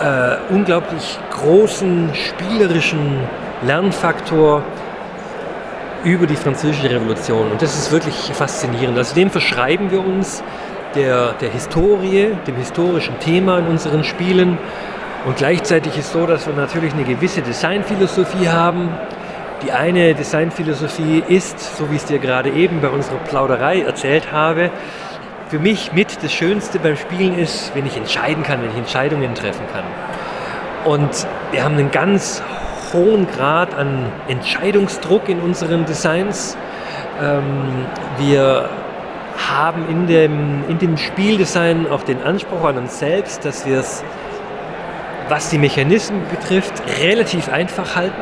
äh, 0.02 0.54
unglaublich 0.54 1.20
großen 1.30 2.10
spielerischen 2.16 3.20
Lernfaktor 3.62 4.64
über 6.06 6.28
die 6.28 6.36
Französische 6.36 6.90
Revolution. 6.90 7.52
Und 7.52 7.62
das 7.62 7.76
ist 7.76 7.92
wirklich 7.92 8.16
faszinierend. 8.34 8.98
Also 8.98 9.16
dem 9.16 9.32
verschreiben 9.32 9.90
wir 9.92 10.06
uns 10.06 10.44
der, 10.94 11.34
der 11.34 11.50
Historie, 11.50 12.30
dem 12.48 12.56
historischen 12.56 13.20
Thema 13.20 13.58
in 13.58 13.68
unseren 13.68 14.04
Spielen. 14.04 14.58
Und 15.26 15.38
gleichzeitig 15.38 15.98
ist 15.98 16.14
so, 16.14 16.28
dass 16.28 16.46
wir 16.46 16.54
natürlich 16.54 16.94
eine 16.94 17.04
gewisse 17.04 17.42
Designphilosophie 17.42 18.48
haben, 18.48 18.90
die 19.64 19.72
eine 19.72 20.14
Designphilosophie 20.14 21.24
ist, 21.28 21.78
so 21.78 21.90
wie 21.90 21.96
ich 21.96 22.04
es 22.04 22.08
dir 22.08 22.20
gerade 22.20 22.52
eben 22.52 22.82
bei 22.82 22.90
unserer 22.90 23.18
Plauderei 23.18 23.82
erzählt 23.82 24.32
habe, 24.32 24.70
für 25.50 25.58
mich 25.58 25.92
mit 25.94 26.24
das 26.24 26.32
Schönste 26.32 26.78
beim 26.78 26.98
Spielen 26.98 27.38
ist, 27.38 27.72
wenn 27.74 27.86
ich 27.88 27.98
entscheiden 27.98 28.44
kann, 28.44 28.62
wenn 28.62 28.70
ich 28.70 28.78
Entscheidungen 28.78 29.34
treffen 29.34 29.66
kann. 29.74 29.84
Und 30.86 31.28
wir 31.52 31.64
haben 31.64 31.76
einen 31.76 31.90
ganz 31.90 32.44
hohen 32.96 33.28
Grad 33.28 33.76
an 33.76 34.12
Entscheidungsdruck 34.28 35.30
in 35.30 35.40
unseren 35.40 35.86
Designs. 35.86 36.58
Ähm, 37.22 37.86
wir 38.18 38.70
haben 39.38 39.88
in 39.90 40.08
dem, 40.08 40.64
in 40.70 40.80
dem 40.80 40.98
Spieldesign 40.98 41.88
auch 41.92 42.04
den 42.04 42.24
Anspruch 42.24 42.64
an 42.64 42.78
uns 42.78 43.00
selbst, 43.00 43.46
dass 43.46 43.66
wir 43.66 43.80
es, 43.80 44.04
was 45.28 45.50
die 45.50 45.58
Mechanismen 45.58 46.22
betrifft, 46.30 46.74
relativ 47.02 47.50
einfach 47.52 47.96
halten 47.96 48.22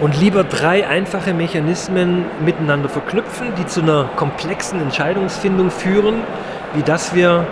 und 0.00 0.18
lieber 0.18 0.44
drei 0.44 0.86
einfache 0.86 1.34
Mechanismen 1.34 2.24
miteinander 2.44 2.88
verknüpfen, 2.88 3.48
die 3.58 3.66
zu 3.66 3.82
einer 3.82 4.08
komplexen 4.16 4.80
Entscheidungsfindung 4.80 5.70
führen, 5.70 6.22
wie 6.74 6.82
dass 6.82 7.14
wir 7.14 7.46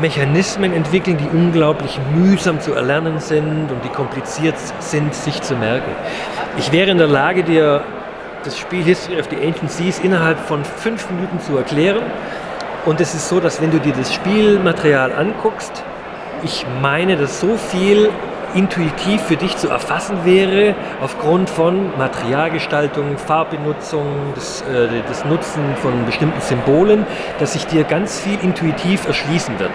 Mechanismen 0.00 0.72
entwickeln, 0.72 1.18
die 1.18 1.28
unglaublich 1.36 1.98
mühsam 2.14 2.60
zu 2.60 2.72
erlernen 2.72 3.18
sind 3.18 3.70
und 3.70 3.84
die 3.84 3.88
kompliziert 3.88 4.56
sind, 4.78 5.14
sich 5.14 5.40
zu 5.42 5.54
merken. 5.54 5.90
Ich 6.58 6.72
wäre 6.72 6.90
in 6.90 6.98
der 6.98 7.06
Lage, 7.06 7.44
dir 7.44 7.82
das 8.44 8.58
Spiel 8.58 8.82
History 8.82 9.20
of 9.20 9.28
the 9.30 9.36
Ancient 9.36 9.70
Seas 9.70 9.98
innerhalb 10.00 10.38
von 10.38 10.64
fünf 10.64 11.08
Minuten 11.10 11.40
zu 11.40 11.56
erklären. 11.56 12.02
Und 12.84 13.00
es 13.00 13.14
ist 13.14 13.28
so, 13.28 13.38
dass 13.38 13.60
wenn 13.60 13.70
du 13.70 13.78
dir 13.78 13.92
das 13.92 14.12
Spielmaterial 14.12 15.12
anguckst, 15.12 15.84
ich 16.42 16.66
meine, 16.80 17.16
dass 17.16 17.40
so 17.40 17.56
viel 17.56 18.10
intuitiv 18.54 19.20
für 19.22 19.36
dich 19.36 19.56
zu 19.56 19.68
erfassen 19.68 20.24
wäre, 20.24 20.74
aufgrund 21.00 21.48
von 21.48 21.96
Materialgestaltung, 21.98 23.18
Farbbenutzung, 23.18 24.06
des, 24.36 24.62
äh, 24.62 24.88
des 25.08 25.24
Nutzen 25.24 25.62
von 25.80 26.04
bestimmten 26.06 26.40
Symbolen, 26.40 27.06
dass 27.38 27.52
sich 27.54 27.66
dir 27.66 27.84
ganz 27.84 28.20
viel 28.20 28.38
intuitiv 28.42 29.06
erschließen 29.06 29.58
wird. 29.58 29.72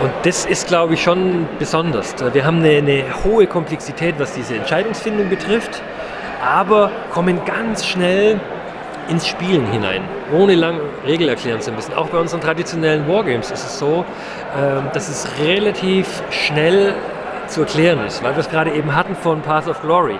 Und 0.00 0.10
das 0.24 0.46
ist, 0.46 0.66
glaube 0.66 0.94
ich, 0.94 1.02
schon 1.02 1.46
besonders. 1.58 2.14
Wir 2.32 2.44
haben 2.44 2.58
eine, 2.58 2.78
eine 2.78 3.04
hohe 3.24 3.46
Komplexität, 3.46 4.16
was 4.18 4.32
diese 4.32 4.56
Entscheidungsfindung 4.56 5.28
betrifft, 5.28 5.80
aber 6.44 6.90
kommen 7.12 7.44
ganz 7.44 7.86
schnell 7.86 8.40
ins 9.08 9.26
Spielen 9.26 9.66
hinein, 9.66 10.02
ohne 10.32 10.54
lang 10.54 10.80
Regel 11.06 11.28
erklären 11.28 11.60
zu 11.60 11.72
müssen. 11.72 11.94
Auch 11.94 12.08
bei 12.08 12.18
unseren 12.18 12.40
traditionellen 12.40 13.06
Wargames 13.08 13.50
ist 13.50 13.64
es 13.64 13.78
so, 13.78 14.04
ähm, 14.56 14.88
dass 14.92 15.08
es 15.08 15.28
relativ 15.44 16.22
schnell 16.30 16.94
zu 17.52 17.60
erklären 17.60 18.04
ist, 18.06 18.22
weil 18.22 18.32
wir 18.32 18.40
es 18.40 18.48
gerade 18.48 18.72
eben 18.72 18.94
hatten 18.94 19.14
von 19.14 19.42
Path 19.42 19.68
of 19.68 19.80
Glory. 19.82 20.18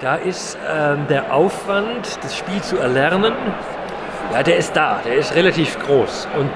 Da 0.00 0.16
ist 0.16 0.58
ähm, 0.68 1.06
der 1.08 1.32
Aufwand, 1.32 2.18
das 2.22 2.36
Spiel 2.36 2.60
zu 2.60 2.76
erlernen, 2.76 3.32
ja, 4.32 4.42
der 4.42 4.56
ist 4.56 4.76
da, 4.76 5.00
der 5.04 5.14
ist 5.14 5.34
relativ 5.34 5.78
groß. 5.78 6.28
Und 6.38 6.50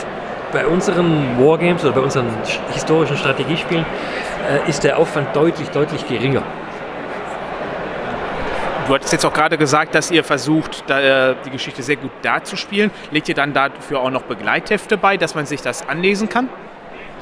bei 0.52 0.66
unseren 0.66 1.38
Wargames 1.38 1.84
oder 1.84 1.94
bei 1.94 2.00
unseren 2.00 2.26
historischen 2.72 3.16
Strategiespielen 3.16 3.86
äh, 3.86 4.68
ist 4.68 4.84
der 4.84 4.98
Aufwand 4.98 5.34
deutlich, 5.34 5.70
deutlich 5.70 6.06
geringer. 6.06 6.42
Du 8.86 8.94
hattest 8.94 9.12
jetzt 9.12 9.24
auch 9.24 9.32
gerade 9.32 9.56
gesagt, 9.56 9.94
dass 9.94 10.10
ihr 10.10 10.24
versucht, 10.24 10.90
äh, 10.90 11.36
die 11.44 11.50
Geschichte 11.50 11.82
sehr 11.82 11.96
gut 11.96 12.10
darzuspielen. 12.22 12.90
Legt 13.12 13.28
ihr 13.28 13.36
dann 13.36 13.52
dafür 13.52 14.00
auch 14.00 14.10
noch 14.10 14.22
Begleithefte 14.22 14.98
bei, 14.98 15.16
dass 15.16 15.36
man 15.36 15.46
sich 15.46 15.62
das 15.62 15.88
anlesen 15.88 16.28
kann? 16.28 16.48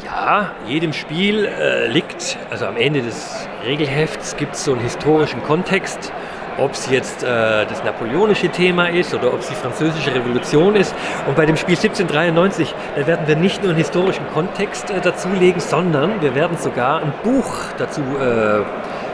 Ja, 0.05 0.53
jedem 0.67 0.93
Spiel 0.93 1.45
äh, 1.45 1.89
liegt, 1.89 2.39
also 2.51 2.67
am 2.67 2.77
Ende 2.77 3.03
des 3.03 3.49
Regelhefts 3.65 4.37
gibt 4.37 4.55
es 4.55 4.65
so 4.65 4.73
einen 4.73 4.81
historischen 4.81 5.43
Kontext, 5.43 6.13
ob 6.57 6.73
es 6.73 6.89
jetzt 6.89 7.25
äh, 7.25 7.67
das 7.67 7.83
napoleonische 7.83 8.49
Thema 8.49 8.89
ist 8.89 9.13
oder 9.13 9.33
ob 9.33 9.41
es 9.41 9.49
die 9.49 9.57
französische 9.57 10.15
Revolution 10.15 10.77
ist. 10.77 10.95
Und 11.27 11.35
bei 11.35 11.47
dem 11.47 11.57
Spiel 11.57 11.75
1793, 11.75 12.75
da 12.95 13.07
werden 13.09 13.27
wir 13.27 13.35
nicht 13.35 13.63
nur 13.63 13.71
einen 13.71 13.79
historischen 13.79 14.27
Kontext 14.33 14.89
äh, 14.91 15.01
dazulegen, 15.01 15.61
sondern 15.61 16.23
wir 16.23 16.35
werden 16.37 16.57
sogar 16.59 17.01
ein 17.01 17.13
Buch 17.25 17.53
dazu 17.79 18.01
äh, 18.01 18.63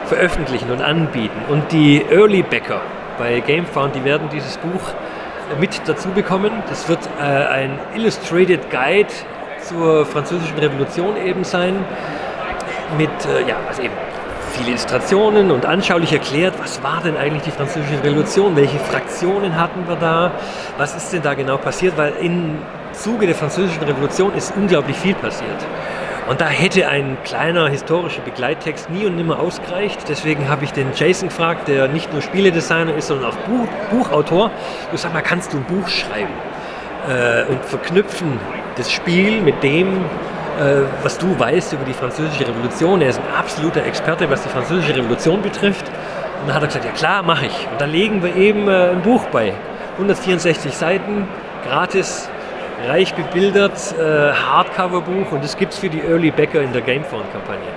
veröffentlichen 0.06 0.70
und 0.70 0.82
anbieten. 0.82 1.40
Und 1.48 1.72
die 1.72 2.04
Early 2.10 2.42
Backer 2.42 2.82
bei 3.18 3.40
GameFound, 3.40 3.94
die 3.94 4.04
werden 4.04 4.28
dieses 4.30 4.58
Buch 4.58 4.90
äh, 5.50 5.58
mit 5.58 5.80
dazu 5.86 6.08
bekommen. 6.10 6.50
Das 6.68 6.88
wird 6.90 7.00
äh, 7.18 7.22
ein 7.22 7.78
Illustrated 7.94 8.70
Guide 8.70 9.08
zur 9.68 10.06
französischen 10.06 10.58
Revolution 10.58 11.16
eben 11.16 11.44
sein, 11.44 11.84
mit 12.98 13.10
äh, 13.26 13.48
ja, 13.48 13.56
also 13.68 13.82
eben 13.82 13.94
viele 14.52 14.70
Illustrationen 14.70 15.50
und 15.50 15.66
anschaulich 15.66 16.12
erklärt, 16.12 16.54
was 16.58 16.82
war 16.82 17.00
denn 17.02 17.16
eigentlich 17.16 17.42
die 17.42 17.50
französische 17.50 18.02
Revolution, 18.02 18.54
welche 18.56 18.78
Fraktionen 18.78 19.56
hatten 19.56 19.88
wir 19.88 19.96
da, 19.96 20.32
was 20.78 20.94
ist 20.94 21.12
denn 21.12 21.22
da 21.22 21.34
genau 21.34 21.56
passiert, 21.56 21.96
weil 21.96 22.12
im 22.20 22.58
Zuge 22.92 23.26
der 23.26 23.34
französischen 23.34 23.82
Revolution 23.82 24.32
ist 24.34 24.54
unglaublich 24.56 24.96
viel 24.96 25.14
passiert. 25.14 25.66
Und 26.28 26.40
da 26.40 26.46
hätte 26.46 26.88
ein 26.88 27.18
kleiner 27.24 27.68
historischer 27.68 28.22
Begleittext 28.22 28.88
nie 28.88 29.04
und 29.04 29.16
nimmer 29.16 29.40
ausgereicht. 29.40 30.08
Deswegen 30.08 30.48
habe 30.48 30.64
ich 30.64 30.72
den 30.72 30.88
Jason 30.94 31.28
gefragt, 31.28 31.68
der 31.68 31.86
nicht 31.88 32.12
nur 32.12 32.22
Spieledesigner 32.22 32.94
ist, 32.94 33.08
sondern 33.08 33.30
auch 33.30 33.36
Buch, 33.36 33.68
Buchautor. 33.90 34.50
Du 34.90 34.96
sag 34.96 35.12
mal, 35.12 35.20
kannst 35.20 35.52
du 35.52 35.58
ein 35.58 35.64
Buch 35.64 35.86
schreiben 35.86 36.32
äh, 37.08 37.44
und 37.50 37.62
verknüpfen 37.64 38.40
das 38.76 38.90
Spiel 38.90 39.40
mit 39.40 39.62
dem, 39.62 39.88
äh, 39.88 40.82
was 41.02 41.18
du 41.18 41.38
weißt 41.38 41.72
über 41.72 41.84
die 41.84 41.92
Französische 41.92 42.46
Revolution. 42.46 43.00
Er 43.00 43.10
ist 43.10 43.20
ein 43.20 43.34
absoluter 43.38 43.84
Experte, 43.84 44.28
was 44.30 44.42
die 44.42 44.48
Französische 44.48 44.96
Revolution 44.96 45.42
betrifft. 45.42 45.86
Und 46.40 46.48
dann 46.48 46.56
hat 46.56 46.62
er 46.62 46.66
gesagt, 46.68 46.84
ja 46.84 46.92
klar, 46.92 47.22
mache 47.22 47.46
ich. 47.46 47.68
Und 47.70 47.80
da 47.80 47.84
legen 47.84 48.22
wir 48.22 48.34
eben 48.36 48.68
äh, 48.68 48.90
ein 48.90 49.02
Buch 49.02 49.24
bei. 49.26 49.54
164 49.94 50.74
Seiten, 50.74 51.28
gratis, 51.66 52.28
reich 52.86 53.14
bebildert, 53.14 53.94
äh, 53.98 54.32
Hardcover-Buch 54.32 55.32
und 55.32 55.44
das 55.44 55.56
gibt 55.56 55.72
es 55.72 55.78
für 55.78 55.88
die 55.88 56.00
Early 56.00 56.30
Backer 56.30 56.60
in 56.60 56.72
der 56.72 56.82
Gamephone-Kampagne. 56.82 57.68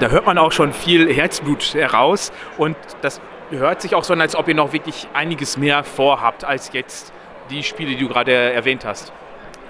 Da 0.00 0.08
hört 0.08 0.26
man 0.26 0.38
auch 0.38 0.52
schon 0.52 0.72
viel 0.72 1.12
Herzblut 1.12 1.74
heraus 1.74 2.32
und 2.58 2.76
das 3.02 3.20
hört 3.50 3.82
sich 3.82 3.94
auch 3.94 4.04
so 4.04 4.12
an, 4.12 4.20
als 4.20 4.36
ob 4.36 4.48
ihr 4.48 4.54
noch 4.54 4.72
wirklich 4.72 5.08
einiges 5.14 5.56
mehr 5.56 5.84
vorhabt 5.84 6.44
als 6.44 6.72
jetzt 6.72 7.12
die 7.50 7.62
Spiele, 7.62 7.90
die 7.90 7.98
du 7.98 8.08
gerade 8.08 8.32
erwähnt 8.32 8.84
hast. 8.84 9.12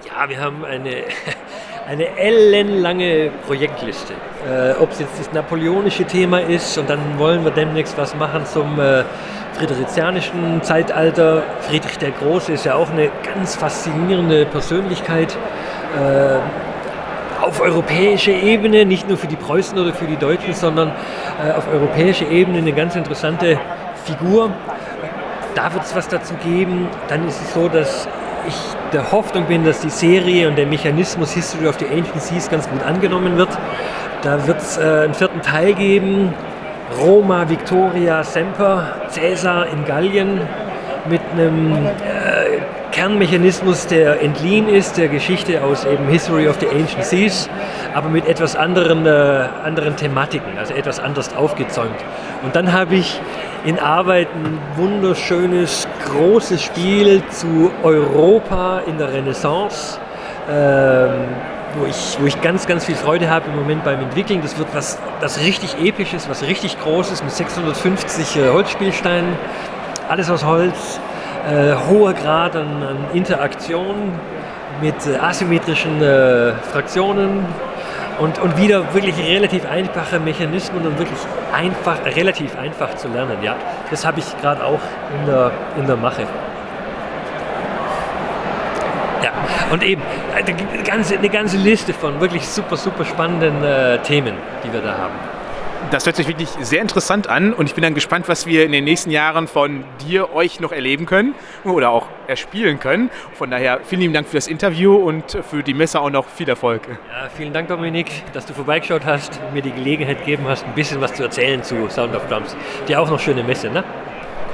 Ja, 0.05 0.29
wir 0.29 0.39
haben 0.39 0.63
eine, 0.63 1.03
eine 1.87 2.17
ellenlange 2.17 3.31
Projektliste. 3.47 4.13
Äh, 4.47 4.73
Ob 4.79 4.91
es 4.91 4.99
jetzt 4.99 5.19
das 5.19 5.33
napoleonische 5.33 6.05
Thema 6.05 6.39
ist 6.39 6.77
und 6.77 6.87
dann 6.89 7.17
wollen 7.17 7.43
wir 7.43 7.51
demnächst 7.51 7.97
was 7.97 8.15
machen 8.15 8.45
zum 8.45 8.79
äh, 8.79 9.03
friedrichianischen 9.53 10.61
Zeitalter. 10.61 11.41
Friedrich 11.61 11.97
der 11.97 12.11
Große 12.11 12.53
ist 12.53 12.65
ja 12.65 12.75
auch 12.75 12.91
eine 12.91 13.09
ganz 13.33 13.55
faszinierende 13.55 14.45
Persönlichkeit. 14.45 15.35
Äh, 15.95 16.37
auf 17.41 17.59
europäischer 17.59 18.33
Ebene, 18.33 18.85
nicht 18.85 19.07
nur 19.07 19.17
für 19.17 19.27
die 19.27 19.35
Preußen 19.35 19.79
oder 19.79 19.93
für 19.93 20.05
die 20.05 20.17
Deutschen, 20.17 20.53
sondern 20.53 20.91
äh, 21.43 21.51
auf 21.53 21.67
europäischer 21.71 22.29
Ebene 22.29 22.59
eine 22.59 22.73
ganz 22.73 22.95
interessante 22.95 23.59
Figur. 24.05 24.51
Da 25.55 25.73
wird 25.73 25.85
es 25.85 25.95
was 25.95 26.07
dazu 26.07 26.35
geben. 26.35 26.87
Dann 27.07 27.27
ist 27.27 27.41
es 27.41 27.53
so, 27.53 27.67
dass 27.67 28.07
ich 28.47 28.55
der 28.93 29.11
Hoffnung 29.11 29.45
bin, 29.45 29.65
dass 29.65 29.81
die 29.81 29.89
Serie 29.89 30.47
und 30.47 30.57
der 30.57 30.65
Mechanismus 30.65 31.31
History 31.33 31.67
of 31.67 31.77
the 31.79 31.85
Ancient 31.85 32.21
Seas 32.21 32.49
ganz 32.49 32.69
gut 32.69 32.83
angenommen 32.83 33.37
wird. 33.37 33.49
Da 34.21 34.47
wird 34.47 34.59
es 34.59 34.77
äh, 34.77 34.81
einen 34.81 35.13
vierten 35.13 35.41
Teil 35.41 35.73
geben, 35.73 36.33
Roma, 36.99 37.49
Victoria, 37.49 38.23
Semper, 38.23 38.95
Caesar 39.13 39.67
in 39.67 39.85
Gallien 39.85 40.41
mit 41.09 41.21
einem 41.33 41.75
äh, 41.75 42.59
Kernmechanismus, 42.91 43.87
der 43.87 44.21
entliehen 44.21 44.67
ist 44.67 44.97
der 44.97 45.07
Geschichte 45.07 45.63
aus 45.63 45.85
eben 45.85 46.07
History 46.07 46.47
of 46.47 46.57
the 46.59 46.67
Ancient 46.67 47.03
Seas, 47.03 47.49
aber 47.93 48.09
mit 48.09 48.27
etwas 48.27 48.55
anderen, 48.55 49.05
äh, 49.05 49.09
anderen 49.63 49.95
Thematiken, 49.95 50.57
also 50.57 50.73
etwas 50.73 50.99
anders 50.99 51.35
aufgezäumt. 51.35 51.97
Und 52.43 52.55
dann 52.55 52.73
habe 52.73 52.95
ich 52.95 53.21
in 53.65 53.79
Arbeit 53.79 54.27
ein 54.33 54.59
wunderschönes, 54.75 55.87
großes 56.05 56.61
Spiel 56.61 57.21
zu 57.29 57.71
Europa 57.83 58.79
in 58.87 58.97
der 58.97 59.11
Renaissance. 59.13 59.99
Ähm, 60.49 61.27
wo 61.77 61.85
ich, 61.85 62.17
wo 62.19 62.25
ich 62.25 62.41
ganz, 62.41 62.65
ganz 62.65 62.85
viel 62.85 62.95
Freude 62.95 63.29
habe 63.29 63.49
im 63.49 63.55
Moment 63.55 63.83
beim 63.83 63.99
Entwickeln. 63.99 64.41
Das 64.41 64.57
wird 64.57 64.69
was, 64.73 64.97
was 65.19 65.39
richtig 65.39 65.75
Episches, 65.79 66.29
was 66.29 66.43
richtig 66.43 66.79
Großes 66.79 67.23
mit 67.23 67.31
650 67.31 68.37
äh, 68.37 68.49
Holzspielsteinen. 68.49 69.33
Alles 70.09 70.29
aus 70.29 70.45
Holz, 70.45 70.99
äh, 71.49 71.73
hoher 71.89 72.13
Grad 72.13 72.55
an, 72.55 72.83
an 72.83 72.97
Interaktion 73.13 74.13
mit 74.81 74.95
äh, 75.05 75.17
asymmetrischen 75.17 76.01
äh, 76.01 76.53
Fraktionen 76.71 77.45
und, 78.19 78.39
und 78.39 78.57
wieder 78.57 78.93
wirklich 78.93 79.17
relativ 79.17 79.65
einfache 79.65 80.19
Mechanismen 80.19 80.85
und 80.85 80.97
wirklich 80.97 81.19
einfach, 81.53 82.03
relativ 82.05 82.57
einfach 82.57 82.95
zu 82.95 83.07
lernen. 83.07 83.37
Ja, 83.41 83.55
das 83.89 84.05
habe 84.05 84.19
ich 84.19 84.41
gerade 84.41 84.63
auch 84.63 84.79
in 85.19 85.25
der, 85.25 85.51
in 85.77 85.87
der 85.87 85.97
Mache. 85.97 86.23
Ja, 89.23 89.31
und 89.71 89.83
eben 89.83 90.01
eine 90.35 90.83
ganze, 90.83 91.17
eine 91.17 91.29
ganze 91.29 91.57
Liste 91.57 91.93
von 91.93 92.19
wirklich 92.19 92.47
super, 92.47 92.77
super 92.77 93.05
spannenden 93.05 93.63
äh, 93.63 93.99
Themen, 93.99 94.33
die 94.63 94.71
wir 94.71 94.81
da 94.81 94.97
haben. 94.97 95.36
Das 95.91 96.05
hört 96.05 96.17
sich 96.17 96.27
wirklich 96.27 96.49
sehr 96.61 96.81
interessant 96.81 97.27
an 97.27 97.53
und 97.53 97.67
ich 97.67 97.73
bin 97.73 97.81
dann 97.81 97.93
gespannt, 97.93 98.27
was 98.27 98.45
wir 98.45 98.65
in 98.65 98.73
den 98.73 98.83
nächsten 98.83 99.09
Jahren 99.09 99.47
von 99.47 99.85
dir, 100.05 100.33
euch 100.33 100.59
noch 100.59 100.71
erleben 100.73 101.05
können 101.05 101.33
oder 101.63 101.91
auch 101.91 102.07
erspielen 102.27 102.79
können. 102.79 103.09
Von 103.33 103.51
daher 103.51 103.79
vielen 103.83 104.01
lieben 104.01 104.13
Dank 104.13 104.27
für 104.27 104.35
das 104.35 104.47
Interview 104.47 104.95
und 104.95 105.37
für 105.49 105.63
die 105.63 105.73
Messe 105.73 106.01
auch 106.01 106.09
noch 106.09 106.27
viel 106.27 106.49
Erfolg. 106.49 106.81
Ja, 106.87 107.29
vielen 107.29 107.53
Dank, 107.53 107.69
Dominik, 107.69 108.11
dass 108.33 108.45
du 108.45 108.53
vorbeigeschaut 108.53 109.05
hast 109.05 109.39
und 109.47 109.53
mir 109.53 109.61
die 109.61 109.71
Gelegenheit 109.71 110.19
gegeben 110.19 110.45
hast, 110.47 110.65
ein 110.65 110.73
bisschen 110.73 110.99
was 110.99 111.13
zu 111.13 111.23
erzählen 111.23 111.63
zu 111.63 111.89
Sound 111.89 112.15
of 112.15 112.27
Drums. 112.27 112.55
Dir 112.87 113.01
auch 113.01 113.09
noch 113.09 113.19
schöne 113.19 113.43
Messe, 113.43 113.69
ne? 113.69 113.83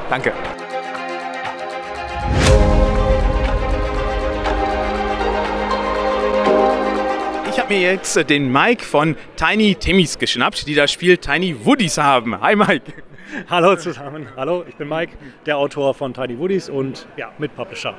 Danke. 0.10 0.34
Mir 7.74 7.94
jetzt 7.94 8.30
den 8.30 8.52
Mike 8.52 8.86
von 8.86 9.16
Tiny 9.36 9.74
Timmys 9.74 10.20
geschnappt, 10.20 10.68
die 10.68 10.76
das 10.76 10.92
Spiel 10.92 11.18
Tiny 11.18 11.56
Woodies 11.66 11.98
haben. 11.98 12.40
Hi 12.40 12.56
Mike. 12.56 12.94
Hallo 13.50 13.76
zusammen. 13.76 14.28
Hallo, 14.38 14.64
ich 14.70 14.76
bin 14.76 14.88
Mike, 14.88 15.14
der 15.48 15.58
Autor 15.58 15.96
von 15.96 16.14
Tiny 16.14 16.38
Woodies 16.38 16.70
und 16.70 17.08
ja, 17.18 17.32
Mitpublisher. 17.40 17.96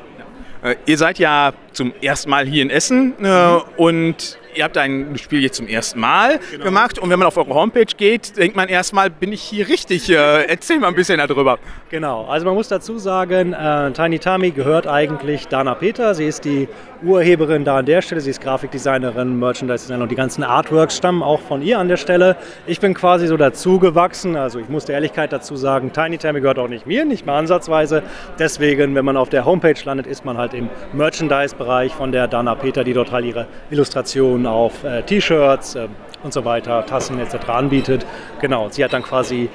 Äh, 0.63 0.77
ihr 0.87 0.97
seid 0.97 1.19
ja 1.19 1.53
zum 1.73 1.93
ersten 2.01 2.31
Mal 2.31 2.47
hier 2.47 2.63
in 2.63 2.71
Essen 2.71 3.15
äh, 3.25 3.59
und 3.77 4.39
ihr 4.55 4.65
habt 4.65 4.77
ein 4.79 5.17
Spiel 5.19 5.43
jetzt 5.43 5.57
zum 5.57 5.67
ersten 5.69 6.01
Mal 6.01 6.39
Genau. 6.51 6.65
gemacht 6.65 6.99
und 6.99 7.11
wenn 7.11 7.19
man 7.19 7.29
auf 7.29 7.37
eure 7.37 7.55
Homepage 7.55 7.85
geht, 7.97 8.37
denkt 8.37 8.57
man 8.57 8.69
erstmal, 8.69 9.11
bin 9.11 9.33
ich 9.33 9.43
hier 9.43 9.69
richtig? 9.69 10.09
Äh, 10.11 10.45
erzähl 10.47 10.79
mal 10.79 10.89
ein 10.89 10.95
bisschen 10.95 11.19
darüber. 11.19 11.59
Genau, 11.91 12.25
also 12.27 12.47
man 12.47 12.55
muss 12.55 12.69
dazu 12.69 12.99
sagen, 12.99 13.53
äh, 13.53 13.91
Tiny 13.93 14.19
Tami 14.19 14.51
gehört 14.51 14.87
eigentlich 14.87 15.49
Dana 15.49 15.75
Peter. 15.75 16.15
Sie 16.15 16.27
ist 16.27 16.45
die 16.45 16.69
Urheberin 17.03 17.65
da 17.65 17.79
an 17.79 17.87
der 17.87 18.01
Stelle. 18.03 18.21
Sie 18.21 18.31
ist 18.31 18.41
Grafikdesignerin, 18.41 19.39
Merchandise-Designerin 19.39 20.03
und 20.03 20.11
die 20.11 20.15
ganzen 20.17 20.43
Artworks 20.43 20.97
stammen 20.97 21.23
auch 21.23 21.41
von 21.41 21.61
ihr 21.63 21.79
an 21.79 21.89
der 21.89 21.97
Stelle. 21.99 22.37
Ich 22.67 22.81
bin 22.81 22.95
quasi 22.95 23.27
so 23.27 23.37
dazugewachsen. 23.37 24.37
Also 24.37 24.59
ich 24.59 24.69
muss 24.69 24.85
der 24.87 24.95
Ehrlichkeit 24.97 25.33
dazu 25.33 25.57
sagen, 25.57 25.93
Tiny 25.93 26.19
Tami 26.19 26.41
gehört 26.41 26.59
auch 26.59 26.69
nicht 26.69 26.87
mir, 26.87 27.05
nicht 27.05 27.27
mal 27.27 27.39
ansatzweise. 27.39 28.03
Deswegen, 28.39 28.95
wenn 28.95 29.05
man 29.05 29.17
auf 29.17 29.29
der 29.29 29.45
Homepage 29.45 29.75
landet, 29.85 30.07
ist 30.07 30.25
man 30.25 30.39
halt 30.39 30.55
im 30.55 30.69
Merchandise-Bereich 30.93 31.93
von 31.93 32.11
der 32.13 32.27
Dana 32.29 32.55
Peter, 32.55 32.85
die 32.85 32.93
dort 32.93 33.13
halt 33.13 33.25
ihre 33.25 33.47
Illustrationen 33.71 34.44
auf 34.47 34.85
äh, 34.85 35.03
T-Shirts 35.03 35.75
äh, 35.75 35.89
und 36.23 36.33
so 36.33 36.45
weiter, 36.45 36.85
Tassen 36.87 37.19
etc. 37.19 37.49
anbietet. 37.49 38.07
Genau, 38.41 38.69
sie 38.71 38.85
hat 38.85 38.93
dann 38.93 39.03
quasi 39.03 39.49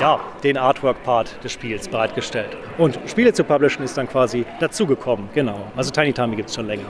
ja, 0.00 0.20
den 0.42 0.56
Artwork-Part 0.56 1.42
des 1.44 1.52
Spiels 1.52 1.88
bereitgestellt. 1.88 2.56
Und 2.78 2.98
Spiele 3.06 3.32
zu 3.32 3.44
publishen 3.44 3.84
ist 3.84 3.96
dann 3.96 4.08
quasi 4.08 4.44
dazugekommen, 4.60 5.28
genau. 5.34 5.70
Also 5.76 5.90
Tiny 5.90 6.12
Tami 6.12 6.36
gibt 6.36 6.48
es 6.48 6.54
schon 6.54 6.66
länger. 6.66 6.86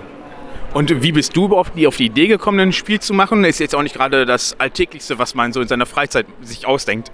Und 0.72 1.02
wie 1.02 1.12
bist 1.12 1.36
du 1.36 1.44
überhaupt 1.44 1.70
auf 1.86 1.96
die 1.96 2.06
Idee 2.06 2.26
gekommen, 2.26 2.58
ein 2.58 2.72
Spiel 2.72 2.98
zu 2.98 3.14
machen? 3.14 3.44
Ist 3.44 3.60
jetzt 3.60 3.76
auch 3.76 3.82
nicht 3.82 3.94
gerade 3.94 4.26
das 4.26 4.58
Alltäglichste, 4.58 5.20
was 5.20 5.36
man 5.36 5.52
so 5.52 5.60
in 5.60 5.68
seiner 5.68 5.86
Freizeit 5.86 6.26
sich 6.42 6.66
ausdenkt. 6.66 7.12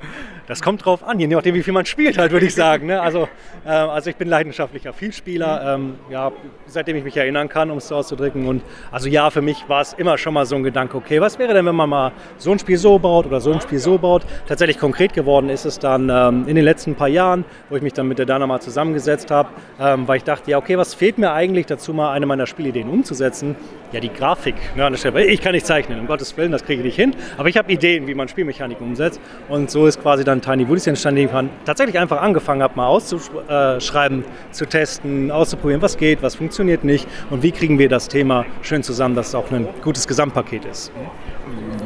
Das 0.51 0.63
kommt 0.63 0.85
drauf 0.85 1.07
an, 1.07 1.21
je 1.21 1.29
nachdem, 1.29 1.55
wie 1.55 1.63
viel 1.63 1.73
man 1.73 1.87
spielt, 1.87 2.19
halt, 2.19 2.33
würde 2.33 2.45
ich 2.45 2.57
sagen. 2.57 2.87
Ne? 2.87 3.01
Also, 3.01 3.29
äh, 3.65 3.69
also 3.69 4.11
ich 4.11 4.17
bin 4.17 4.27
leidenschaftlicher 4.27 4.93
Vielspieler, 4.93 5.77
ähm, 5.77 5.95
ja, 6.11 6.33
seitdem 6.67 6.97
ich 6.97 7.05
mich 7.05 7.17
erinnern 7.17 7.49
kann, 7.49 7.71
um 7.71 7.79
es 7.79 7.87
so 7.87 7.95
auszudrücken. 7.95 8.49
Und 8.49 8.61
also 8.91 9.09
ja, 9.09 9.31
für 9.31 9.43
mich 9.43 9.69
war 9.69 9.81
es 9.81 9.93
immer 9.93 10.19
schon 10.19 10.35
mal 10.35 10.47
so 10.47 10.57
ein 10.57 10.65
Gedanke, 10.65 10.97
okay, 10.97 11.21
was 11.21 11.39
wäre 11.39 11.55
denn, 11.55 11.67
wenn 11.67 11.77
man 11.77 11.89
mal 11.89 12.11
so 12.37 12.51
ein 12.51 12.59
Spiel 12.59 12.79
so 12.79 12.99
baut 12.99 13.27
oder 13.27 13.41
so 13.41 13.53
ein 13.53 13.61
Spiel 13.61 13.79
so 13.79 13.97
baut? 13.97 14.27
Tatsächlich 14.49 14.81
konkret 14.81 15.13
geworden 15.13 15.51
ist 15.51 15.67
es 15.67 15.79
dann 15.79 16.11
ähm, 16.11 16.49
in 16.49 16.57
den 16.57 16.65
letzten 16.65 16.97
paar 16.97 17.07
Jahren, 17.07 17.45
wo 17.69 17.77
ich 17.77 17.83
mich 17.83 17.93
dann 17.93 18.09
mit 18.09 18.19
der 18.19 18.27
Dana 18.27 18.45
mal 18.49 18.61
zusammengesetzt 18.61 19.31
habe, 19.31 19.51
ähm, 19.79 20.09
weil 20.09 20.17
ich 20.17 20.25
dachte, 20.25 20.51
ja, 20.51 20.59
okay, 20.59 20.77
was 20.77 20.95
fehlt 20.95 21.17
mir 21.17 21.31
eigentlich 21.31 21.67
dazu, 21.67 21.95
mal 21.95 22.11
eine 22.11 22.27
meiner 22.27 22.49
Spielideen 22.49 22.89
umzusetzen? 22.89 23.55
Ja, 23.93 24.01
die 24.01 24.13
Grafik. 24.13 24.55
Ne, 24.77 24.85
an 24.85 24.93
der 24.93 24.99
Stelle. 24.99 25.27
Ich 25.27 25.41
kann 25.41 25.53
nicht 25.53 25.67
zeichnen, 25.67 25.99
um 25.99 26.07
Gottes 26.07 26.37
Willen, 26.37 26.53
das 26.53 26.65
kriege 26.65 26.81
ich 26.81 26.85
nicht 26.85 26.97
hin. 26.97 27.15
Aber 27.37 27.49
ich 27.49 27.57
habe 27.57 27.73
Ideen, 27.73 28.07
wie 28.07 28.15
man 28.15 28.29
Spielmechaniken 28.29 28.87
umsetzt. 28.87 29.21
Und 29.49 29.71
so 29.71 29.87
ist 29.87 30.01
quasi 30.01 30.23
dann 30.23 30.41
Tiny 30.41 30.69
Woodies 30.69 30.87
entstanden, 30.87 31.17
die 31.17 31.25
ich 31.25 31.51
tatsächlich 31.65 31.99
einfach 31.99 32.23
angefangen 32.23 32.63
habe, 32.63 32.77
mal 32.77 32.87
auszuschreiben, 32.87 34.25
zu 34.53 34.67
testen, 34.67 35.31
auszuprobieren, 35.31 35.83
was 35.83 35.97
geht, 35.97 36.23
was 36.23 36.37
funktioniert 36.37 36.85
nicht 36.85 37.07
und 37.31 37.43
wie 37.43 37.51
kriegen 37.51 37.79
wir 37.79 37.89
das 37.89 38.09
Thema 38.09 38.45
schön 38.63 38.83
zusammen, 38.83 39.15
dass 39.15 39.29
es 39.29 39.35
auch 39.35 39.51
ein 39.51 39.67
gutes 39.83 40.07
Gesamtpaket 40.07 40.65
ist. 40.65 40.93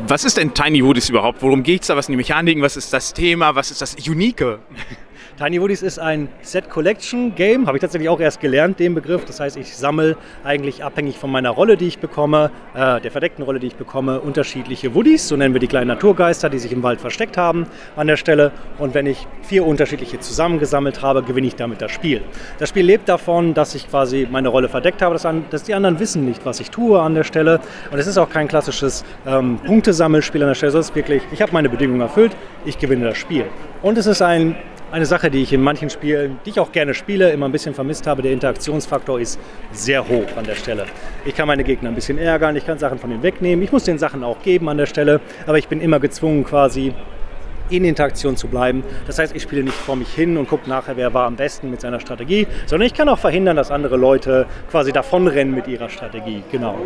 Was 0.06 0.24
ist 0.24 0.36
denn 0.36 0.52
Tiny 0.52 0.84
Woodies 0.84 1.08
überhaupt? 1.08 1.40
Worum 1.40 1.62
geht's 1.62 1.86
da? 1.86 1.96
Was 1.96 2.06
sind 2.06 2.12
die 2.12 2.18
Mechaniken? 2.18 2.62
Was 2.62 2.76
ist 2.76 2.92
das 2.92 3.14
Thema? 3.14 3.54
Was 3.54 3.70
ist 3.70 3.80
das 3.80 3.96
Unique? 4.06 4.58
Tiny 5.36 5.60
Woodies 5.60 5.82
ist 5.82 5.98
ein 5.98 6.28
Set 6.42 6.70
Collection 6.70 7.34
Game, 7.34 7.66
habe 7.66 7.76
ich 7.76 7.80
tatsächlich 7.80 8.08
auch 8.08 8.20
erst 8.20 8.40
gelernt, 8.40 8.78
den 8.78 8.94
Begriff. 8.94 9.24
Das 9.24 9.40
heißt, 9.40 9.56
ich 9.56 9.76
sammle 9.76 10.16
eigentlich 10.44 10.84
abhängig 10.84 11.18
von 11.18 11.28
meiner 11.28 11.50
Rolle, 11.50 11.76
die 11.76 11.88
ich 11.88 11.98
bekomme, 11.98 12.52
äh, 12.72 13.00
der 13.00 13.10
verdeckten 13.10 13.42
Rolle, 13.42 13.58
die 13.58 13.66
ich 13.66 13.74
bekomme, 13.74 14.20
unterschiedliche 14.20 14.94
Woodies. 14.94 15.26
So 15.26 15.36
nennen 15.36 15.52
wir 15.52 15.58
die 15.58 15.66
kleinen 15.66 15.88
Naturgeister, 15.88 16.50
die 16.50 16.60
sich 16.60 16.70
im 16.70 16.84
Wald 16.84 17.00
versteckt 17.00 17.36
haben 17.36 17.66
an 17.96 18.06
der 18.06 18.16
Stelle. 18.16 18.52
Und 18.78 18.94
wenn 18.94 19.06
ich 19.06 19.26
vier 19.42 19.66
unterschiedliche 19.66 20.20
zusammengesammelt 20.20 21.02
habe, 21.02 21.24
gewinne 21.24 21.48
ich 21.48 21.56
damit 21.56 21.82
das 21.82 21.90
Spiel. 21.90 22.22
Das 22.60 22.68
Spiel 22.68 22.86
lebt 22.86 23.08
davon, 23.08 23.54
dass 23.54 23.74
ich 23.74 23.90
quasi 23.90 24.28
meine 24.30 24.50
Rolle 24.50 24.68
verdeckt 24.68 25.02
habe, 25.02 25.14
dass, 25.14 25.26
an, 25.26 25.46
dass 25.50 25.64
die 25.64 25.74
anderen 25.74 25.98
wissen 25.98 26.24
nicht, 26.24 26.46
was 26.46 26.60
ich 26.60 26.70
tue 26.70 27.02
an 27.02 27.16
der 27.16 27.24
Stelle. 27.24 27.58
Und 27.90 27.98
es 27.98 28.06
ist 28.06 28.18
auch 28.18 28.30
kein 28.30 28.46
klassisches 28.46 29.04
ähm, 29.26 29.58
Punktesammelspiel 29.66 30.42
an 30.42 30.50
der 30.50 30.54
Stelle, 30.54 30.70
sondern 30.70 30.82
es 30.82 30.90
ist 30.90 30.96
wirklich, 30.96 31.24
ich 31.32 31.42
habe 31.42 31.50
meine 31.50 31.68
Bedingungen 31.68 32.02
erfüllt, 32.02 32.36
ich 32.64 32.78
gewinne 32.78 33.06
das 33.06 33.18
Spiel. 33.18 33.46
Und 33.82 33.98
es 33.98 34.06
ist 34.06 34.22
ein 34.22 34.54
eine 34.94 35.06
Sache, 35.06 35.28
die 35.28 35.42
ich 35.42 35.52
in 35.52 35.60
manchen 35.60 35.90
Spielen, 35.90 36.38
die 36.46 36.50
ich 36.50 36.60
auch 36.60 36.70
gerne 36.70 36.94
spiele, 36.94 37.32
immer 37.32 37.46
ein 37.48 37.52
bisschen 37.52 37.74
vermisst 37.74 38.06
habe, 38.06 38.22
der 38.22 38.30
Interaktionsfaktor 38.30 39.18
ist 39.18 39.40
sehr 39.72 40.06
hoch 40.06 40.36
an 40.36 40.44
der 40.44 40.54
Stelle. 40.54 40.86
Ich 41.24 41.34
kann 41.34 41.48
meine 41.48 41.64
Gegner 41.64 41.88
ein 41.88 41.96
bisschen 41.96 42.16
ärgern, 42.16 42.54
ich 42.54 42.64
kann 42.64 42.78
Sachen 42.78 43.00
von 43.00 43.10
ihnen 43.10 43.24
wegnehmen, 43.24 43.64
ich 43.64 43.72
muss 43.72 43.82
den 43.82 43.98
Sachen 43.98 44.22
auch 44.22 44.40
geben 44.42 44.68
an 44.68 44.78
der 44.78 44.86
Stelle, 44.86 45.20
aber 45.48 45.58
ich 45.58 45.66
bin 45.66 45.80
immer 45.80 45.98
gezwungen 45.98 46.44
quasi 46.44 46.94
in 47.70 47.84
Interaktion 47.84 48.36
zu 48.36 48.48
bleiben. 48.48 48.82
Das 49.06 49.18
heißt, 49.18 49.34
ich 49.34 49.42
spiele 49.42 49.64
nicht 49.64 49.76
vor 49.76 49.96
mich 49.96 50.12
hin 50.12 50.36
und 50.36 50.48
gucke 50.48 50.68
nachher, 50.68 50.96
wer 50.96 51.14
war 51.14 51.26
am 51.26 51.36
besten 51.36 51.70
mit 51.70 51.80
seiner 51.80 52.00
Strategie, 52.00 52.46
sondern 52.66 52.86
ich 52.86 52.94
kann 52.94 53.08
auch 53.08 53.18
verhindern, 53.18 53.56
dass 53.56 53.70
andere 53.70 53.96
Leute 53.96 54.46
quasi 54.70 54.92
davonrennen 54.92 55.54
mit 55.54 55.68
ihrer 55.68 55.88
Strategie. 55.88 56.42
Genau. 56.50 56.78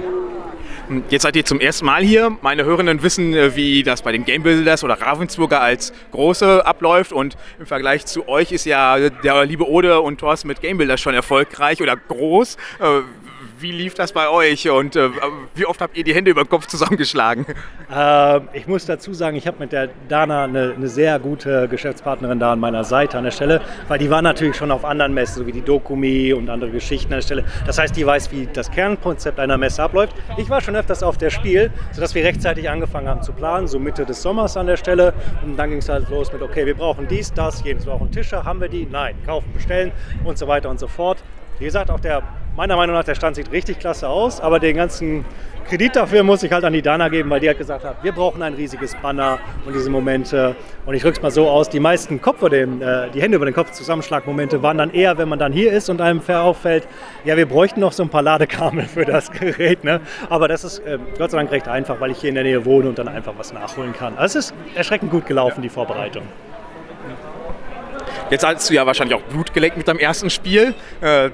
Jetzt 1.11 1.23
seid 1.23 1.37
ihr 1.37 1.45
zum 1.45 1.61
ersten 1.61 1.85
Mal 1.85 2.03
hier. 2.03 2.39
Meine 2.41 2.65
Hörenden 2.65 3.03
wissen, 3.03 3.35
äh, 3.35 3.55
wie 3.55 3.83
das 3.83 4.01
bei 4.01 4.11
den 4.11 4.25
Game 4.25 4.43
Builders 4.43 4.85
oder 4.85 4.95
Ravensburger 4.95 5.61
als 5.61 5.93
große 6.13 6.65
abläuft. 6.65 7.13
Und 7.13 7.37
im 7.59 7.67
Vergleich 7.67 8.07
zu 8.07 8.27
euch 8.27 8.53
ist 8.53 8.65
ja 8.65 9.11
der 9.11 9.45
liebe 9.45 9.69
Ode 9.69 10.01
und 10.01 10.19
Thorsten 10.19 10.49
mit 10.49 10.63
Game 10.63 10.79
Builders 10.79 11.01
schon 11.01 11.15
erfolgreich 11.15 11.83
oder 11.83 11.95
groß. 11.95 12.57
Wie 13.61 13.73
lief 13.73 13.95
das 13.95 14.13
bei 14.13 14.29
euch 14.29 14.71
und 14.71 14.95
äh, 14.95 15.11
wie 15.57 15.67
oft 15.67 15.81
habt 15.81 15.97
ihr 15.97 16.05
die 16.05 16.15
Hände 16.15 16.31
über 16.31 16.45
den 16.45 16.49
Kopf 16.49 16.67
zusammengeschlagen? 16.67 17.45
Äh, 17.93 18.41
ich 18.53 18.67
muss 18.67 18.87
dazu 18.87 19.15
sagen, 19.15 19.37
ich 19.37 19.47
habe 19.47 19.59
mit 19.59 19.73
der 19.73 19.89
Dana 20.09 20.45
eine, 20.45 20.75
eine, 20.77 20.89
sehr 20.89 21.19
gute 21.19 21.67
Geschäftspartnerin 21.67 22.39
da 22.39 22.53
an 22.53 22.61
meiner 22.61 22.85
Seite 22.85 23.19
an 23.19 23.25
der 23.25 23.31
Stelle, 23.31 23.63
weil 23.89 23.99
die 23.99 24.11
war 24.11 24.23
natürlich 24.23 24.57
schon 24.57 24.71
auf 24.71 24.85
anderen 24.85 25.15
Messen, 25.15 25.41
so 25.41 25.47
wie 25.47 25.53
die 25.53 25.63
Dokumi 25.63 26.33
und 26.35 26.51
andere 26.51 26.71
Geschichten 26.71 27.13
an 27.13 27.19
der 27.19 27.23
Stelle. 27.23 27.45
Das 27.67 27.79
heißt, 27.79 27.97
die 27.97 28.07
weiß, 28.07 28.31
wie 28.31 28.47
das 28.53 28.71
Kernkonzept 28.71 29.41
einer 29.41 29.57
Messe 29.57 29.83
abläuft. 29.83 30.15
Ich 30.37 30.51
war 30.51 30.61
schon 30.61 30.77
öfters 30.77 31.03
auf 31.03 31.19
der 31.19 31.31
Spiel, 31.31 31.73
sodass 31.93 32.15
wir 32.15 32.25
rechtzeitig 32.25 32.69
angefangen 32.69 33.09
haben 33.09 33.23
zu 33.23 33.33
planen, 33.33 33.67
so 33.67 33.79
Mitte 33.79 34.05
des 34.05 34.23
Sommers 34.23 34.57
an 34.57 34.67
der 34.67 34.77
Stelle. 34.77 35.15
Und 35.43 35.57
dann 35.57 35.71
ging 35.71 35.79
es 35.79 35.89
halt 35.89 36.09
los 36.11 36.33
mit, 36.33 36.43
okay, 36.43 36.67
wir 36.67 36.75
brauchen 36.77 37.09
dies, 37.09 37.33
das, 37.33 37.65
jenes, 37.65 37.87
wir 37.87 37.93
brauchen 37.93 38.13
Tische, 38.13 38.45
haben 38.45 38.61
wir 38.61 38.69
die? 38.69 38.87
Nein, 38.87 39.17
kaufen, 39.27 39.51
bestellen 39.53 39.91
und 40.25 40.39
so 40.39 40.47
weiter 40.47 40.69
und 40.69 40.79
so 40.79 40.87
fort. 40.87 41.19
Wie 41.59 41.65
gesagt, 41.65 41.91
auch 41.91 42.01
der, 42.01 42.23
meiner 42.57 42.77
Meinung 42.77 42.95
nach, 42.95 43.05
der 43.05 43.17
Stand 43.17 43.37
sieht 43.37 43.51
richtig 43.51 43.79
klasse 43.81 44.09
aus, 44.09 44.41
aber 44.41 44.61
den 44.61 44.77
ganzen 44.77 45.25
Kredit 45.69 45.97
dafür 45.97 46.23
muss 46.23 46.43
ich 46.43 46.51
halt 46.51 46.65
an 46.65 46.73
die 46.73 46.81
Dana 46.81 47.09
geben, 47.09 47.29
weil 47.29 47.41
die 47.41 47.51
hat 47.51 47.59
gesagt 47.59 47.85
hat, 47.85 48.03
wir 48.03 48.13
brauchen 48.13 48.43
ein 48.43 48.55
riesiges 48.55 48.95
Banner 48.95 49.39
und 49.67 49.75
diese 49.75 49.91
Momente. 49.91 50.57
Und 50.87 50.95
ich 50.95 51.03
drücke 51.03 51.19
es 51.19 51.23
mal 51.23 51.31
so 51.31 51.47
aus, 51.47 51.69
die 51.69 51.81
meisten 51.81 52.23
Kopf 52.23 52.39
vor 52.39 52.49
dem, 52.49 52.81
äh, 52.81 53.11
die 53.11 53.21
Hände 53.21 53.37
über 53.37 53.45
den 53.45 53.55
Kopf 53.55 53.73
Zusammenschlagmomente 53.73 54.63
waren 54.63 54.79
dann 54.79 54.95
eher, 54.95 55.19
wenn 55.19 55.29
man 55.29 55.39
dann 55.39 55.53
hier 55.53 55.73
ist 55.73 55.91
und 55.91 56.01
einem 56.01 56.23
auffällt, 56.27 56.89
ja, 57.25 57.37
wir 57.37 57.47
bräuchten 57.47 57.81
noch 57.81 57.93
so 57.93 58.03
ein 58.03 58.09
paar 58.09 58.23
Ladekabel 58.23 58.85
für 58.95 59.05
das 59.05 59.31
Gerät. 59.31 59.85
Ne? 59.85 60.01
Aber 60.31 60.49
das 60.49 60.65
ist 60.65 60.79
äh, 60.79 60.99
Gott 61.19 61.33
sei 61.33 61.39
Dank 61.39 61.51
recht 61.51 61.69
einfach, 61.69 62.01
weil 62.01 62.13
ich 62.13 62.19
hier 62.19 62.31
in 62.31 62.37
der 62.37 62.45
Nähe 62.45 62.65
wohne 62.65 62.89
und 62.89 62.99
dann 62.99 63.09
einfach 63.09 63.35
was 63.37 63.53
nachholen 63.53 63.93
kann. 63.93 64.17
Also 64.17 64.39
es 64.39 64.47
ist 64.47 64.55
erschreckend 64.75 65.11
gut 65.11 65.27
gelaufen, 65.27 65.61
die 65.61 65.69
Vorbereitung. 65.69 66.23
Jetzt 68.31 68.47
hast 68.47 68.71
du 68.71 68.75
ja 68.75 68.87
wahrscheinlich 68.87 69.17
auch 69.17 69.23
Blut 69.23 69.53
geleckt 69.53 69.77
mit 69.77 69.89
deinem 69.89 69.99
ersten 69.99 70.31
Spiel. 70.31 70.75
Äh, 71.01 71.31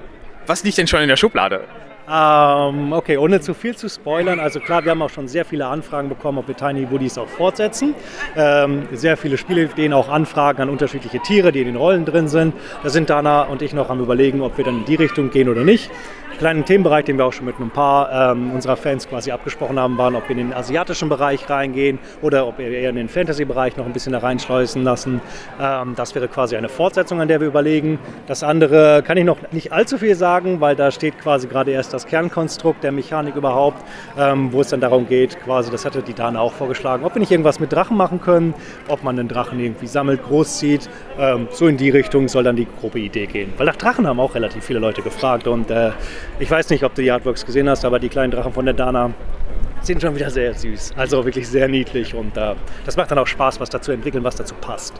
was 0.47 0.64
liegt 0.64 0.78
denn 0.78 0.86
schon 0.86 1.01
in 1.01 1.09
der 1.09 1.16
Schublade? 1.16 1.64
Ähm, 2.07 2.92
okay, 2.92 3.16
ohne 3.16 3.40
zu 3.40 3.55
viel 3.55 3.76
zu 3.76 3.88
spoilern. 3.88 4.38
Also 4.38 4.61
klar, 4.61 4.84
wir 4.84 4.90
haben 4.90 5.01
auch 5.01 5.11
schon 5.11 5.26
sehr 5.26 5.47
viele 5.47 5.66
Anfragen 5.66 6.11
bekommen, 6.11 6.36
ob 6.36 6.49
wir 6.49 6.57
Tiny 6.57 6.90
Woodies 6.90 7.16
auch 7.16 7.28
fortsetzen. 7.28 7.95
Ähm, 8.36 8.86
sehr 8.92 9.16
viele 9.16 9.38
Spiele, 9.38 9.68
denen 9.68 9.95
auch 9.95 10.11
Anfragen 10.11 10.61
an 10.61 10.68
unterschiedliche 10.68 11.20
Tiere, 11.20 11.51
die 11.51 11.61
in 11.61 11.66
den 11.66 11.76
Rollen 11.76 12.05
drin 12.05 12.28
sind. 12.28 12.55
Da 12.82 12.90
sind 12.90 13.09
Dana 13.09 13.45
und 13.45 13.62
ich 13.62 13.72
noch 13.72 13.88
am 13.88 14.01
überlegen, 14.01 14.42
ob 14.42 14.59
wir 14.59 14.64
dann 14.64 14.80
in 14.80 14.84
die 14.84 14.97
Richtung 14.97 15.30
gehen 15.30 15.49
oder 15.49 15.64
nicht 15.64 15.90
kleinen 16.39 16.64
Themenbereich, 16.64 17.05
den 17.05 17.18
wir 17.18 17.26
auch 17.26 17.32
schon 17.32 17.47
mit 17.47 17.59
ein 17.59 17.70
paar 17.70 18.32
ähm, 18.32 18.53
unserer 18.53 18.76
Fans 18.76 19.09
quasi 19.09 19.30
abgesprochen 19.30 19.78
haben, 19.78 19.97
waren, 19.99 20.14
ob 20.14 20.28
wir 20.28 20.37
in 20.37 20.49
den 20.49 20.53
asiatischen 20.55 21.09
Bereich 21.09 21.49
reingehen 21.49 21.99
oder 22.22 22.47
ob 22.47 22.59
wir 22.59 22.68
eher 22.68 22.91
in 22.91 22.97
den 22.97 23.09
Fantasy-Bereich 23.09 23.76
noch 23.76 23.87
ein 23.87 23.93
bisschen 23.93 24.12
da 24.12 24.18
reinschleusen 24.18 24.82
lassen. 24.82 25.20
Ähm, 25.61 25.95
das 25.97 26.14
wäre 26.14 26.28
quasi 26.28 26.57
eine 26.57 26.68
Fortsetzung, 26.68 27.20
an 27.20 27.28
der 27.28 27.41
wir 27.41 27.49
überlegen. 27.49 27.99
Das 28.26 28.43
andere 28.43 29.03
kann 29.03 29.16
ich 29.16 29.24
noch 29.24 29.39
nicht 29.53 29.72
allzu 29.72 29.99
viel 29.99 30.14
sagen, 30.14 30.61
weil 30.61 30.76
da 30.76 30.91
steht 30.91 31.18
quasi 31.18 31.47
gerade 31.49 31.70
erst 31.70 31.93
das 31.93 32.07
Kernkonstrukt 32.07 32.85
der 32.85 32.93
Mechanik 32.93 33.37
überhaupt, 33.37 33.85
ähm, 34.18 34.53
wo 34.53 34.61
es 34.61 34.68
dann 34.68 34.80
darum 34.80 35.09
geht, 35.09 35.39
quasi, 35.45 35.70
das 35.70 35.85
hatte 35.85 36.03
die 36.03 36.14
Dana 36.14 36.41
auch 36.41 36.53
vorgeschlagen, 36.53 37.05
ob 37.05 37.14
wir 37.14 37.20
nicht 37.20 37.30
irgendwas 37.30 37.61
mit 37.61 37.72
Drachen 37.72 37.97
machen 37.97 38.20
können, 38.20 38.55
ob 38.89 39.03
man 39.03 39.16
den 39.16 39.28
Drachen 39.28 39.61
irgendwie 39.61 39.87
sammelt, 39.87 40.22
großzieht. 40.22 40.89
Ähm, 41.18 41.49
so 41.51 41.66
in 41.66 41.76
die 41.76 41.91
Richtung 41.91 42.28
soll 42.28 42.45
dann 42.45 42.57
die 42.57 42.66
grobe 42.80 43.01
Idee 43.01 43.26
gehen. 43.26 43.53
Weil 43.57 43.66
nach 43.66 43.76
Drachen 43.76 44.07
haben 44.07 44.20
auch 44.20 44.35
relativ 44.35 44.64
viele 44.64 44.78
Leute 44.78 45.03
gefragt 45.03 45.47
und 45.47 45.70
äh, 45.70 45.91
ich 46.39 46.51
weiß 46.51 46.70
nicht, 46.70 46.85
ob 46.85 46.95
du 46.95 47.03
die 47.03 47.11
Artworks 47.11 47.45
gesehen 47.45 47.68
hast, 47.68 47.85
aber 47.85 47.99
die 47.99 48.09
kleinen 48.09 48.30
Drachen 48.30 48.53
von 48.53 48.64
der 48.64 48.74
Dana 48.74 49.12
sind 49.82 50.01
schon 50.01 50.14
wieder 50.14 50.30
sehr 50.30 50.55
süß. 50.55 50.95
Also 50.97 51.24
wirklich 51.24 51.47
sehr 51.49 51.68
niedlich 51.68 52.14
und 52.14 52.37
äh, 52.37 52.55
das 52.85 52.97
macht 52.97 53.11
dann 53.11 53.18
auch 53.18 53.26
Spaß, 53.26 53.61
was 53.61 53.70
dazu 53.70 53.93
entwickeln, 53.93 54.24
was 54.24 54.37
dazu 54.37 54.55
passt. 54.55 54.95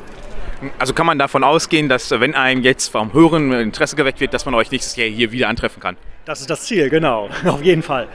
Also 0.79 0.95
kann 0.95 1.07
man 1.07 1.19
davon 1.19 1.45
ausgehen, 1.45 1.89
dass 1.89 2.11
wenn 2.11 2.35
einem 2.35 2.63
jetzt 2.63 2.89
vom 2.89 3.13
Hören 3.13 3.53
Interesse 3.53 3.97
geweckt 3.97 4.21
wird, 4.21 4.33
dass 4.33 4.45
man 4.45 4.55
euch 4.55 4.71
nächstes 4.71 4.97
Jahr 4.97 5.09
hier 5.09 5.33
wieder 5.33 5.49
antreffen 5.49 5.81
kann? 5.83 5.97
Das 6.25 6.41
ist 6.41 6.49
das 6.49 6.63
Ziel, 6.63 6.89
genau. 6.89 7.29
Auf 7.47 7.63
jeden 7.63 7.83
Fall. 7.83 8.09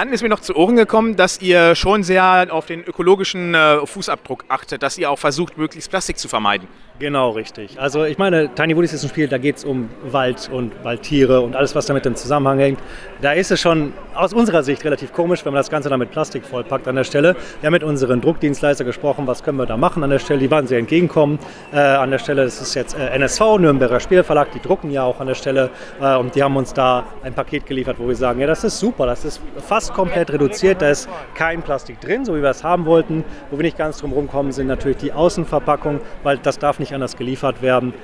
Dann 0.00 0.14
ist 0.14 0.22
mir 0.22 0.30
noch 0.30 0.40
zu 0.40 0.56
Ohren 0.56 0.76
gekommen, 0.76 1.14
dass 1.14 1.42
ihr 1.42 1.74
schon 1.74 2.02
sehr 2.02 2.46
auf 2.48 2.64
den 2.64 2.82
ökologischen 2.82 3.54
äh, 3.54 3.84
Fußabdruck 3.84 4.46
achtet, 4.48 4.82
dass 4.82 4.96
ihr 4.96 5.10
auch 5.10 5.18
versucht, 5.18 5.58
möglichst 5.58 5.90
Plastik 5.90 6.16
zu 6.16 6.26
vermeiden. 6.26 6.68
Genau, 7.00 7.30
richtig. 7.30 7.80
Also 7.80 8.04
ich 8.04 8.18
meine, 8.18 8.54
Tiny 8.54 8.76
Woodies 8.76 8.92
ist 8.92 9.04
ein 9.04 9.08
Spiel, 9.08 9.26
da 9.26 9.38
geht 9.38 9.56
es 9.56 9.64
um 9.64 9.88
Wald 10.04 10.50
und 10.52 10.72
Waldtiere 10.84 11.40
und 11.40 11.56
alles, 11.56 11.74
was 11.74 11.86
damit 11.86 12.04
im 12.04 12.14
Zusammenhang 12.14 12.58
hängt. 12.58 12.78
Da 13.22 13.32
ist 13.32 13.50
es 13.50 13.58
schon 13.58 13.94
aus 14.14 14.34
unserer 14.34 14.62
Sicht 14.62 14.84
relativ 14.84 15.10
komisch, 15.14 15.42
wenn 15.46 15.54
man 15.54 15.60
das 15.60 15.70
Ganze 15.70 15.88
dann 15.88 15.98
mit 15.98 16.10
Plastik 16.10 16.44
vollpackt 16.44 16.86
an 16.88 16.96
der 16.96 17.04
Stelle. 17.04 17.36
Wir 17.60 17.68
haben 17.68 17.72
mit 17.72 17.84
unseren 17.84 18.20
Druckdienstleister 18.20 18.84
gesprochen, 18.84 19.26
was 19.26 19.42
können 19.42 19.56
wir 19.56 19.64
da 19.64 19.78
machen 19.78 20.04
an 20.04 20.10
der 20.10 20.18
Stelle. 20.18 20.40
Die 20.40 20.50
waren 20.50 20.66
sehr 20.66 20.78
entgegenkommen. 20.78 21.38
Äh, 21.72 21.78
an 21.78 22.10
der 22.10 22.18
Stelle, 22.18 22.44
das 22.44 22.60
ist 22.60 22.74
jetzt 22.74 22.94
äh, 22.98 23.08
NSV, 23.16 23.58
Nürnberger 23.58 23.98
Spielverlag, 23.98 24.52
die 24.52 24.60
drucken 24.60 24.90
ja 24.90 25.02
auch 25.02 25.20
an 25.20 25.26
der 25.26 25.34
Stelle 25.34 25.70
äh, 26.02 26.16
und 26.16 26.34
die 26.34 26.42
haben 26.42 26.56
uns 26.58 26.74
da 26.74 27.04
ein 27.22 27.32
Paket 27.32 27.64
geliefert, 27.64 27.96
wo 27.98 28.08
wir 28.08 28.16
sagen, 28.16 28.40
ja, 28.40 28.46
das 28.46 28.62
ist 28.62 28.78
super, 28.78 29.06
das 29.06 29.24
ist 29.24 29.40
fast 29.66 29.89
komplett 29.94 30.30
reduziert, 30.30 30.82
da 30.82 30.90
ist 30.90 31.08
kein 31.34 31.62
Plastik 31.62 32.00
drin, 32.00 32.26
so 32.26 32.36
wie 32.36 32.42
wir 32.42 32.50
es 32.50 32.62
haben 32.62 32.84
wollten. 32.84 33.24
Wo 33.50 33.58
wir 33.58 33.62
nicht 33.62 33.78
ganz 33.78 33.98
drum 33.98 34.12
rumkommen, 34.12 34.52
sind 34.52 34.66
natürlich 34.66 34.98
die 34.98 35.12
Außenverpackung, 35.12 36.00
weil 36.22 36.36
das 36.38 36.58
darf 36.58 36.78
nicht 36.78 36.90
nicht 36.90 36.94
anders 36.94 37.16
geliefert 37.16 37.62
werden. 37.62 37.94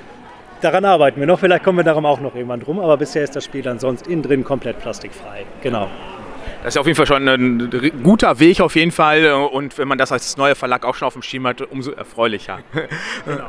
Daran 0.61 0.85
arbeiten 0.85 1.19
wir 1.19 1.27
noch, 1.27 1.39
vielleicht 1.39 1.63
kommen 1.63 1.77
wir 1.77 1.83
darum 1.83 2.05
auch 2.05 2.19
noch 2.19 2.33
irgendwann 2.33 2.61
drum, 2.61 2.79
aber 2.79 2.97
bisher 2.97 3.23
ist 3.23 3.35
das 3.35 3.45
Spiel 3.45 3.61
dann 3.61 3.77
sonst 3.79 4.07
innen 4.07 4.23
drin 4.23 4.43
komplett 4.43 4.79
plastikfrei. 4.79 5.45
Genau. 5.61 5.87
Das 6.67 6.75
ist 6.75 6.79
auf 6.81 6.85
jeden 6.85 6.97
Fall 6.97 7.05
schon 7.05 7.25
ein 7.29 7.93
guter 8.03 8.41
Weg 8.41 8.59
auf 8.59 8.75
jeden 8.75 8.91
Fall 8.91 9.31
und 9.31 9.77
wenn 9.77 9.87
man 9.87 9.97
das 9.97 10.11
als 10.11 10.35
neuer 10.35 10.53
Verlag 10.53 10.83
auch 10.83 10.95
schon 10.95 11.05
auf 11.05 11.13
dem 11.13 11.21
Schirm 11.21 11.47
hat, 11.47 11.61
umso 11.61 11.91
erfreulicher. 11.91 12.59
Genau. 13.25 13.47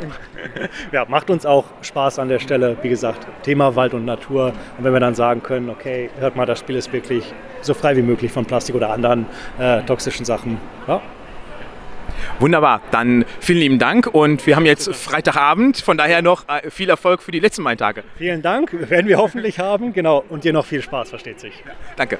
Ja, 0.92 1.04
macht 1.08 1.28
uns 1.28 1.44
auch 1.44 1.64
Spaß 1.82 2.20
an 2.20 2.28
der 2.28 2.38
Stelle. 2.38 2.76
Wie 2.82 2.88
gesagt, 2.88 3.26
Thema 3.42 3.74
Wald 3.74 3.92
und 3.92 4.04
Natur 4.04 4.52
und 4.76 4.84
wenn 4.84 4.92
wir 4.92 5.00
dann 5.00 5.16
sagen 5.16 5.42
können, 5.42 5.68
okay, 5.68 6.10
hört 6.20 6.36
mal, 6.36 6.46
das 6.46 6.60
Spiel 6.60 6.76
ist 6.76 6.92
wirklich 6.92 7.24
so 7.60 7.74
frei 7.74 7.96
wie 7.96 8.02
möglich 8.02 8.30
von 8.30 8.44
Plastik 8.44 8.76
oder 8.76 8.90
anderen 8.90 9.26
äh, 9.58 9.82
toxischen 9.82 10.24
Sachen, 10.24 10.58
ja, 10.86 11.02
Wunderbar, 12.40 12.80
dann 12.90 13.24
vielen 13.40 13.58
lieben 13.58 13.78
Dank 13.78 14.06
und 14.06 14.46
wir 14.46 14.54
haben 14.54 14.66
jetzt 14.66 14.94
Freitagabend, 14.94 15.78
von 15.78 15.98
daher 15.98 16.22
noch 16.22 16.48
äh, 16.48 16.70
viel 16.70 16.88
Erfolg 16.88 17.22
für 17.22 17.32
die 17.32 17.40
letzten 17.40 17.62
Maintage. 17.62 18.04
Vielen 18.16 18.42
Dank, 18.42 18.72
werden 18.90 19.08
wir 19.08 19.18
hoffentlich 19.18 19.58
haben, 19.58 19.92
genau, 19.92 20.24
und 20.28 20.44
dir 20.44 20.52
noch 20.52 20.66
viel 20.66 20.82
Spaß, 20.82 21.10
versteht 21.10 21.40
sich. 21.40 21.64
Danke. 21.96 22.18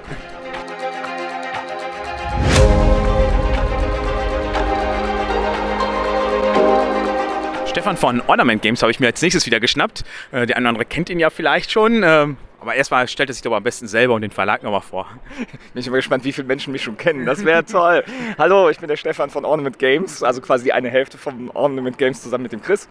Stefan 7.78 7.96
von 7.96 8.20
Ornament 8.26 8.60
Games 8.60 8.82
habe 8.82 8.90
ich 8.90 8.98
mir 8.98 9.06
als 9.06 9.22
nächstes 9.22 9.46
wieder 9.46 9.60
geschnappt. 9.60 10.02
Äh, 10.32 10.46
der 10.46 10.56
eine 10.56 10.64
oder 10.64 10.70
andere 10.70 10.84
kennt 10.84 11.10
ihn 11.10 11.20
ja 11.20 11.30
vielleicht 11.30 11.70
schon. 11.70 12.02
Ähm, 12.02 12.36
aber 12.60 12.74
erstmal 12.74 13.06
stellt 13.06 13.30
er 13.30 13.34
sich 13.34 13.42
doch 13.42 13.52
am 13.52 13.62
besten 13.62 13.86
selber 13.86 14.14
und 14.14 14.22
den 14.22 14.32
Verlag 14.32 14.64
nochmal 14.64 14.80
vor. 14.80 15.06
Bin 15.74 15.80
ich 15.80 15.88
mal 15.88 15.98
gespannt, 15.98 16.24
wie 16.24 16.32
viele 16.32 16.48
Menschen 16.48 16.72
mich 16.72 16.82
schon 16.82 16.96
kennen. 16.96 17.24
Das 17.24 17.44
wäre 17.44 17.64
toll. 17.64 18.02
Hallo, 18.36 18.68
ich 18.68 18.80
bin 18.80 18.88
der 18.88 18.96
Stefan 18.96 19.30
von 19.30 19.44
Ornament 19.44 19.78
Games, 19.78 20.24
also 20.24 20.40
quasi 20.40 20.72
eine 20.72 20.90
Hälfte 20.90 21.18
von 21.18 21.52
Ornament 21.54 21.98
Games 21.98 22.20
zusammen 22.20 22.42
mit 22.42 22.50
dem 22.50 22.62
Chris. 22.62 22.88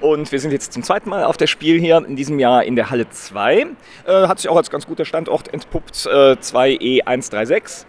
Und 0.00 0.32
wir 0.32 0.40
sind 0.40 0.50
jetzt 0.50 0.72
zum 0.72 0.82
zweiten 0.82 1.10
Mal 1.10 1.24
auf 1.24 1.36
der 1.36 1.46
Spiel 1.46 1.78
hier 1.78 1.98
in 1.98 2.16
diesem 2.16 2.38
Jahr 2.38 2.64
in 2.64 2.74
der 2.74 2.88
Halle 2.88 3.10
2. 3.10 3.58
Äh, 3.58 3.66
hat 4.06 4.38
sich 4.38 4.48
auch 4.48 4.56
als 4.56 4.70
ganz 4.70 4.86
guter 4.86 5.04
Standort 5.04 5.52
entpuppt, 5.52 6.06
äh, 6.06 6.36
2E136. 6.36 7.84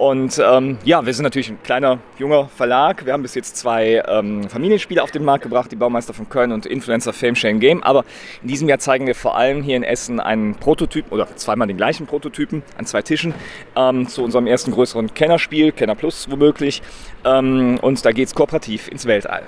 Und 0.00 0.40
ähm, 0.42 0.78
ja, 0.82 1.04
wir 1.04 1.12
sind 1.12 1.24
natürlich 1.24 1.50
ein 1.50 1.62
kleiner, 1.62 1.98
junger 2.18 2.48
Verlag. 2.48 3.04
Wir 3.04 3.12
haben 3.12 3.20
bis 3.20 3.34
jetzt 3.34 3.58
zwei 3.58 4.02
ähm, 4.08 4.48
Familienspiele 4.48 5.02
auf 5.02 5.10
den 5.10 5.22
Markt 5.22 5.42
gebracht, 5.42 5.70
die 5.70 5.76
Baumeister 5.76 6.14
von 6.14 6.26
Köln 6.26 6.52
und 6.52 6.64
Influencer 6.64 7.12
Fame 7.12 7.36
Shame 7.36 7.60
Game. 7.60 7.82
Aber 7.82 8.06
in 8.40 8.48
diesem 8.48 8.66
Jahr 8.66 8.78
zeigen 8.78 9.06
wir 9.06 9.14
vor 9.14 9.36
allem 9.36 9.62
hier 9.62 9.76
in 9.76 9.82
Essen 9.82 10.18
einen 10.18 10.54
Prototyp 10.54 11.12
oder 11.12 11.28
zweimal 11.36 11.68
den 11.68 11.76
gleichen 11.76 12.06
Prototypen 12.06 12.62
an 12.78 12.86
zwei 12.86 13.02
Tischen 13.02 13.34
ähm, 13.76 14.08
zu 14.08 14.24
unserem 14.24 14.46
ersten 14.46 14.70
größeren 14.70 15.12
Kennerspiel, 15.12 15.70
Kenner 15.70 15.96
Plus 15.96 16.30
womöglich. 16.30 16.80
Ähm, 17.26 17.78
und 17.82 18.02
da 18.02 18.12
geht 18.12 18.28
es 18.28 18.34
kooperativ 18.34 18.88
ins 18.88 19.04
Weltall. 19.04 19.42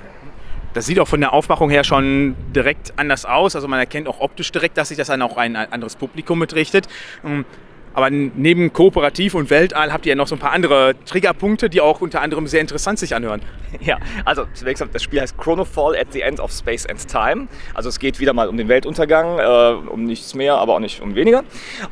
Das 0.75 0.85
sieht 0.85 1.01
auch 1.01 1.09
von 1.09 1.21
der 1.21 1.33
Aufmachung 1.33 1.71
her 1.71 1.83
schon 1.83 2.35
direkt 2.55 2.93
anders 2.97 3.25
aus. 3.25 3.57
Also 3.57 3.69
man 3.69 3.79
erkennt 3.79 4.07
auch 4.07 4.21
optisch 4.21 4.53
direkt, 4.53 4.77
dass 4.77 4.89
sich 4.89 4.99
das 4.99 5.09
an 5.09 5.23
auch 5.23 5.39
ein 5.39 5.57
anderes 5.57 5.97
Publikum 5.97 6.39
mitrichtet. 6.39 6.89
Aber 7.95 8.11
neben 8.11 8.73
Kooperativ 8.73 9.35
und 9.35 9.51
Weltall 9.51 9.93
habt 9.93 10.07
ihr 10.07 10.11
ja 10.11 10.17
noch 10.17 10.29
so 10.29 10.37
ein 10.37 10.39
paar 10.39 10.53
andere 10.53 10.95
Triggerpunkte, 11.05 11.69
die 11.69 11.81
auch 11.81 12.01
unter 12.01 12.21
anderem 12.21 12.47
sehr 12.47 12.61
interessant 12.61 12.99
sich 12.99 13.15
anhören. 13.15 13.43
Ja, 13.81 13.99
also 14.27 14.45
zunächst 14.53 14.85
das 14.93 15.03
Spiel 15.03 15.21
heißt 15.21 15.39
Chronofall 15.39 15.97
at 15.97 16.13
the 16.13 16.21
End 16.21 16.41
of 16.41 16.53
Space 16.53 16.87
and 16.87 17.09
Time. 17.09 17.49
Also 17.75 17.89
es 17.89 17.99
geht 17.99 18.21
wieder 18.21 18.33
mal 18.33 18.49
um 18.49 18.57
den 18.57 18.69
Weltuntergang, 18.69 19.39
äh, 19.39 19.89
um 19.89 20.05
nichts 20.05 20.35
mehr, 20.35 20.57
aber 20.57 20.75
auch 20.75 20.79
nicht 20.79 21.01
um 21.01 21.15
weniger. 21.15 21.43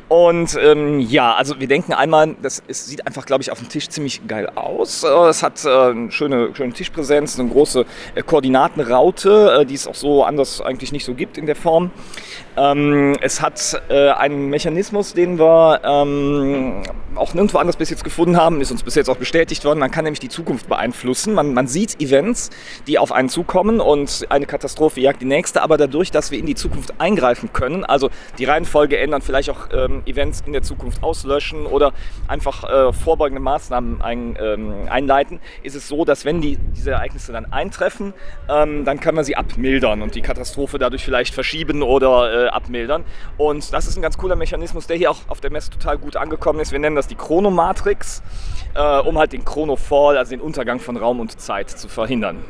Und 0.07 0.57
ähm, 0.61 0.99
ja, 0.99 1.33
also 1.33 1.59
wir 1.59 1.67
denken 1.67 1.93
einmal, 1.93 2.35
das 2.41 2.61
es 2.67 2.85
sieht 2.85 3.07
einfach, 3.07 3.25
glaube 3.25 3.41
ich, 3.41 3.51
auf 3.51 3.57
dem 3.57 3.67
Tisch 3.67 3.89
ziemlich 3.89 4.27
geil 4.27 4.47
aus. 4.55 5.03
Äh, 5.03 5.07
es 5.07 5.43
hat 5.43 5.65
äh, 5.65 5.69
eine 5.69 6.11
schöne, 6.11 6.55
schöne 6.55 6.71
Tischpräsenz, 6.71 7.39
eine 7.39 7.49
große 7.49 7.85
äh, 8.15 8.21
Koordinatenraute, 8.21 9.61
äh, 9.61 9.65
die 9.65 9.75
es 9.75 9.87
auch 9.87 9.95
so 9.95 10.23
anders 10.23 10.61
eigentlich 10.61 10.91
nicht 10.91 11.05
so 11.05 11.13
gibt 11.13 11.37
in 11.37 11.45
der 11.45 11.55
Form. 11.55 11.91
Ähm, 12.57 13.15
es 13.21 13.41
hat 13.41 13.81
äh, 13.89 14.09
einen 14.09 14.49
Mechanismus, 14.49 15.13
den 15.13 15.39
wir 15.39 15.79
ähm, 15.91 16.83
auch 17.15 17.33
nirgendwo 17.33 17.57
anders 17.57 17.75
bis 17.75 17.89
jetzt 17.89 18.03
gefunden 18.03 18.37
haben, 18.37 18.61
ist 18.61 18.71
uns 18.71 18.83
bis 18.83 18.95
jetzt 18.95 19.09
auch 19.09 19.17
bestätigt 19.17 19.65
worden. 19.65 19.79
Man 19.79 19.91
kann 19.91 20.03
nämlich 20.05 20.19
die 20.19 20.29
Zukunft 20.29 20.67
beeinflussen. 20.69 21.33
Man, 21.33 21.53
man 21.53 21.67
sieht 21.67 22.01
Events, 22.01 22.49
die 22.87 22.97
auf 22.97 23.11
einen 23.11 23.29
zukommen 23.29 23.79
und 23.79 24.25
eine 24.29 24.45
Katastrophe 24.45 25.01
jagt 25.01 25.21
die 25.21 25.25
nächste, 25.25 25.61
aber 25.61 25.77
dadurch, 25.77 26.11
dass 26.11 26.31
wir 26.31 26.39
in 26.39 26.45
die 26.45 26.55
Zukunft 26.55 26.99
eingreifen 26.99 27.51
können, 27.53 27.83
also 27.83 28.09
die 28.37 28.45
Reihenfolge 28.45 28.97
ändern, 28.97 29.21
vielleicht 29.21 29.49
auch 29.49 29.69
ähm, 29.73 30.03
Events 30.05 30.43
in 30.45 30.53
der 30.53 30.61
Zukunft 30.61 31.03
auslöschen 31.03 31.65
oder 31.65 31.93
einfach 32.27 32.63
äh, 32.63 32.93
vorbeugende 32.93 33.41
Maßnahmen 33.41 34.01
ein, 34.01 34.37
ähm, 34.41 34.73
einleiten, 34.89 35.39
ist 35.63 35.75
es 35.75 35.87
so, 35.87 36.05
dass 36.05 36.25
wenn 36.25 36.41
die, 36.41 36.57
diese 36.75 36.91
Ereignisse 36.91 37.33
dann 37.33 37.51
eintreffen, 37.51 38.13
ähm, 38.49 38.85
dann 38.85 38.99
kann 38.99 39.15
man 39.15 39.25
sie 39.25 39.35
abmildern 39.35 40.01
und 40.01 40.15
die 40.15 40.21
Katastrophe 40.21 40.79
dadurch 40.79 41.03
vielleicht 41.03 41.33
verschieben 41.33 41.83
oder 41.83 42.45
äh, 42.45 42.47
abmildern. 42.49 43.03
Und 43.37 43.73
das 43.73 43.87
ist 43.87 43.97
ein 43.97 44.01
ganz 44.01 44.17
cooler 44.17 44.35
Mechanismus, 44.35 44.87
der 44.87 44.97
hier 44.97 45.11
auch 45.11 45.19
auf 45.27 45.41
der 45.41 45.51
Messe 45.51 45.71
total 45.81 45.97
gut 45.97 46.15
angekommen 46.15 46.59
ist. 46.59 46.71
Wir 46.71 46.79
nennen 46.79 46.95
das 46.95 47.07
die 47.07 47.15
Chronomatrix, 47.15 48.21
äh, 48.75 48.99
um 48.99 49.17
halt 49.17 49.33
den 49.33 49.43
Chronofall, 49.43 50.17
also 50.17 50.29
den 50.29 50.41
Untergang 50.41 50.79
von 50.79 50.95
Raum 50.95 51.19
und 51.19 51.39
Zeit 51.39 51.69
zu 51.69 51.87
verhindern. 51.87 52.43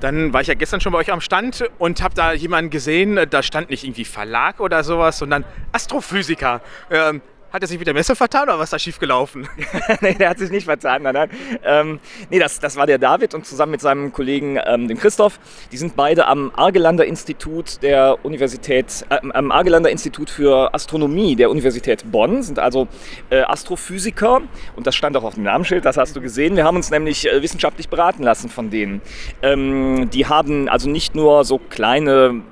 Dann 0.00 0.34
war 0.34 0.42
ich 0.42 0.48
ja 0.48 0.54
gestern 0.54 0.80
schon 0.82 0.92
bei 0.92 0.98
euch 0.98 1.10
am 1.10 1.22
Stand 1.22 1.64
und 1.78 2.02
habe 2.02 2.14
da 2.14 2.32
jemanden 2.32 2.70
gesehen, 2.70 3.18
da 3.30 3.42
stand 3.42 3.70
nicht 3.70 3.84
irgendwie 3.84 4.04
Verlag 4.04 4.60
oder 4.60 4.84
sowas, 4.84 5.18
sondern 5.18 5.44
Astrophysiker. 5.72 6.60
Ähm, 6.90 7.22
hat 7.56 7.62
er 7.62 7.68
sich 7.68 7.78
mit 7.78 7.86
der 7.86 7.94
Messe 7.94 8.14
vertan 8.14 8.44
oder 8.44 8.58
was 8.58 8.64
ist 8.64 8.72
da 8.74 8.78
schiefgelaufen? 8.78 9.48
nee, 10.02 10.12
der 10.12 10.28
hat 10.28 10.38
sich 10.38 10.50
nicht 10.50 10.66
vertan, 10.66 11.02
nein, 11.02 11.14
nein. 11.14 11.30
Ähm, 11.64 12.00
nee, 12.30 12.38
das, 12.38 12.60
das 12.60 12.76
war 12.76 12.86
der 12.86 12.98
David 12.98 13.32
und 13.32 13.46
zusammen 13.46 13.72
mit 13.72 13.80
seinem 13.80 14.12
Kollegen, 14.12 14.58
ähm, 14.66 14.88
dem 14.88 14.98
Christoph, 14.98 15.40
die 15.72 15.78
sind 15.78 15.96
beide 15.96 16.26
am 16.26 16.52
Argelander 16.54 17.06
Institut 17.06 17.82
der 17.82 18.24
Universität, 18.24 19.06
äh, 19.08 19.20
am 19.32 19.50
Argelander 19.50 19.90
Institut 19.90 20.28
für 20.28 20.74
Astronomie 20.74 21.34
der 21.34 21.48
Universität 21.48 22.04
Bonn, 22.12 22.42
sind 22.42 22.58
also 22.58 22.88
äh, 23.30 23.40
Astrophysiker 23.40 24.42
und 24.76 24.86
das 24.86 24.94
stand 24.94 25.16
auch 25.16 25.24
auf 25.24 25.34
dem 25.34 25.44
Namensschild, 25.44 25.86
das 25.86 25.96
hast 25.96 26.14
du 26.14 26.20
gesehen. 26.20 26.56
Wir 26.56 26.64
haben 26.64 26.76
uns 26.76 26.90
nämlich 26.90 27.26
äh, 27.26 27.40
wissenschaftlich 27.42 27.88
beraten 27.88 28.22
lassen 28.22 28.50
von 28.50 28.68
denen. 28.68 29.00
Ähm, 29.40 30.10
die 30.10 30.26
haben 30.26 30.68
also 30.68 30.90
nicht 30.90 31.14
nur 31.14 31.42
so 31.44 31.56
kleine 31.56 32.42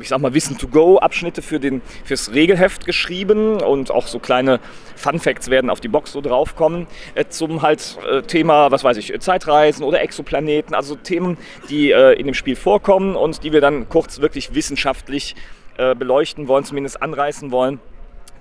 ich 0.00 0.08
sag 0.08 0.20
mal, 0.20 0.34
Wissen-to-Go-Abschnitte 0.34 1.42
für 1.42 1.60
den, 1.60 1.82
fürs 2.04 2.32
Regelheft 2.32 2.86
geschrieben 2.86 3.60
und 3.60 3.90
auch 3.90 4.06
so 4.06 4.18
kleine 4.18 4.60
Fun 4.96 5.18
Facts 5.18 5.50
werden 5.50 5.70
auf 5.70 5.80
die 5.80 5.88
Box 5.88 6.12
so 6.12 6.20
draufkommen 6.20 6.86
äh, 7.14 7.24
zum 7.28 7.62
halt 7.62 7.98
äh, 8.10 8.22
Thema, 8.22 8.70
was 8.70 8.84
weiß 8.84 8.96
ich, 8.96 9.12
Zeitreisen 9.20 9.84
oder 9.84 10.00
Exoplaneten, 10.00 10.74
also 10.74 10.96
Themen, 10.96 11.36
die 11.68 11.90
äh, 11.90 12.12
in 12.12 12.26
dem 12.26 12.34
Spiel 12.34 12.56
vorkommen 12.56 13.16
und 13.16 13.42
die 13.44 13.52
wir 13.52 13.60
dann 13.60 13.88
kurz 13.88 14.20
wirklich 14.20 14.54
wissenschaftlich 14.54 15.34
äh, 15.78 15.94
beleuchten 15.94 16.48
wollen, 16.48 16.64
zumindest 16.64 17.02
anreißen 17.02 17.50
wollen. 17.50 17.80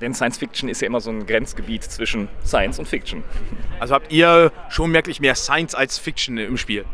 Denn 0.02 0.14
Science 0.14 0.38
Fiction 0.38 0.70
ist 0.70 0.82
ja 0.82 0.88
immer 0.88 1.00
so 1.00 1.10
ein 1.10 1.26
Grenzgebiet 1.26 1.84
zwischen 1.84 2.28
Science 2.46 2.80
und 2.80 2.88
Fiction. 2.88 3.24
Also 3.80 3.94
habt 3.94 4.12
ihr 4.12 4.52
schon 4.70 4.92
merklich 4.92 5.22
mehr 5.22 5.36
Science 5.36 5.74
als 5.74 5.98
Fiction 5.98 6.38
im 6.38 6.58
Spiel? 6.58 6.86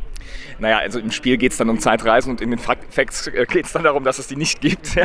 Naja, 0.60 0.78
also 0.78 1.00
im 1.00 1.12
Spiel 1.12 1.38
geht 1.38 1.52
es 1.52 1.58
dann 1.58 1.70
um 1.70 1.80
Zeitreisen 1.80 2.32
und 2.32 2.42
in 2.42 2.52
den 2.52 2.60
Facts 2.60 3.28
äh, 3.28 3.46
geht 3.48 3.66
es 3.66 3.74
dann 3.74 3.84
darum, 3.84 4.04
dass 4.04 4.20
es 4.20 4.28
die 4.28 4.36
nicht 4.36 4.62
gibt. 4.62 4.96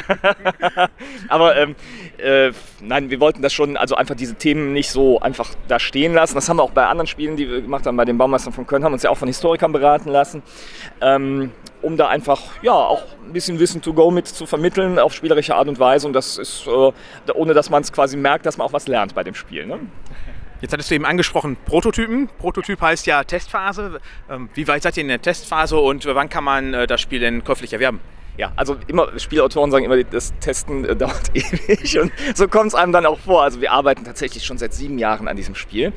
Aber 1.29 1.57
ähm, 1.57 1.75
äh, 2.19 2.53
nein, 2.81 3.11
wir 3.11 3.21
wollten 3.21 3.43
das 3.43 3.53
schon, 3.53 3.77
also 3.77 3.95
einfach 3.95 4.15
diese 4.15 4.35
Themen 4.35 4.73
nicht 4.73 4.91
so 4.91 5.21
einfach 5.21 5.51
da 5.69 5.79
stehen 5.79 6.15
lassen. 6.15 6.35
Das 6.35 6.49
haben 6.49 6.59
wir 6.59 6.63
auch 6.63 6.71
bei 6.71 6.87
anderen 6.87 7.07
Spielen, 7.07 7.37
die 7.37 7.49
wir 7.49 7.63
gemacht 7.63 7.87
haben, 7.87 7.97
bei 7.97 8.05
den 8.05 8.19
Baumeistern 8.19 8.53
von 8.53 8.67
Köln, 8.67 8.85
haben 8.85 8.93
uns 8.93 9.03
ja 9.03 9.11
auch 9.11 9.19
von 9.19 9.29
Historikern 9.29 9.73
beraten 9.73 10.11
lassen, 10.11 10.43
ähm, 11.01 11.51
um 11.83 11.97
da 11.97 12.09
einfach 12.09 12.43
ja 12.63 12.73
auch 12.73 13.05
ein 13.27 13.33
bisschen 13.33 13.59
Wissen 13.59 13.83
to 13.83 13.93
go 13.93 14.11
mit 14.11 14.27
zu 14.27 14.47
vermitteln 14.47 14.99
auf 14.99 15.15
spielerische 15.15 15.55
Art 15.55 15.69
und 15.69 15.79
Weise. 15.79 16.07
Und 16.07 16.13
das 16.13 16.39
ist, 16.39 16.67
äh, 16.67 17.33
ohne 17.33 17.55
dass 17.55 17.71
man 17.71 17.83
es 17.83 17.93
quasi 17.93 18.17
merkt, 18.17 18.47
dass 18.47 18.57
man 18.57 18.67
auch 18.67 18.73
was 18.73 18.89
lernt 18.89 19.15
bei 19.15 19.25
dem 19.25 19.35
Spiel. 19.35 19.67
Ne? 19.67 19.81
Jetzt 20.61 20.73
hattest 20.73 20.91
du 20.91 20.95
eben 20.95 21.05
angesprochen 21.05 21.57
Prototypen. 21.67 22.29
Prototyp 22.39 22.81
heißt 22.81 23.07
ja 23.07 23.25
Testphase. 23.25 24.01
Ähm, 24.31 24.49
wie 24.55 24.67
weit 24.67 24.83
seid 24.83 24.97
ihr 24.97 25.03
in 25.03 25.09
der 25.09 25.21
Testphase 25.21 25.77
und 25.77 26.07
wann 26.07 26.29
kann 26.29 26.45
man 26.45 26.73
äh, 26.73 26.87
das 26.87 27.01
Spiel 27.01 27.21
denn 27.21 27.45
käuflich 27.45 27.73
erwerben? 27.73 28.01
Ja, 28.39 28.53
also 28.55 28.77
immer, 28.87 29.19
Spielautoren 29.19 29.71
sagen 29.71 29.87
immer, 29.87 30.03
das 30.05 30.35
Testen 30.41 30.85
äh, 30.85 30.97
dauert 30.97 31.31
ewig 31.35 31.99
und 31.99 32.13
so 32.35 32.49
kommt 32.49 32.69
es 32.69 32.75
einem 32.75 32.93
dann 32.93 33.07
auch 33.07 33.19
vor. 33.19 33.43
Also 33.43 33.61
wir 33.61 33.73
arbeiten 33.73 34.05
tatsächlich 34.05 34.45
schon 34.45 34.59
seit 34.59 34.75
sieben 34.75 34.99
Jahren 34.99 35.29
an 35.29 35.37
diesem 35.37 35.55
Spiel. 35.55 35.93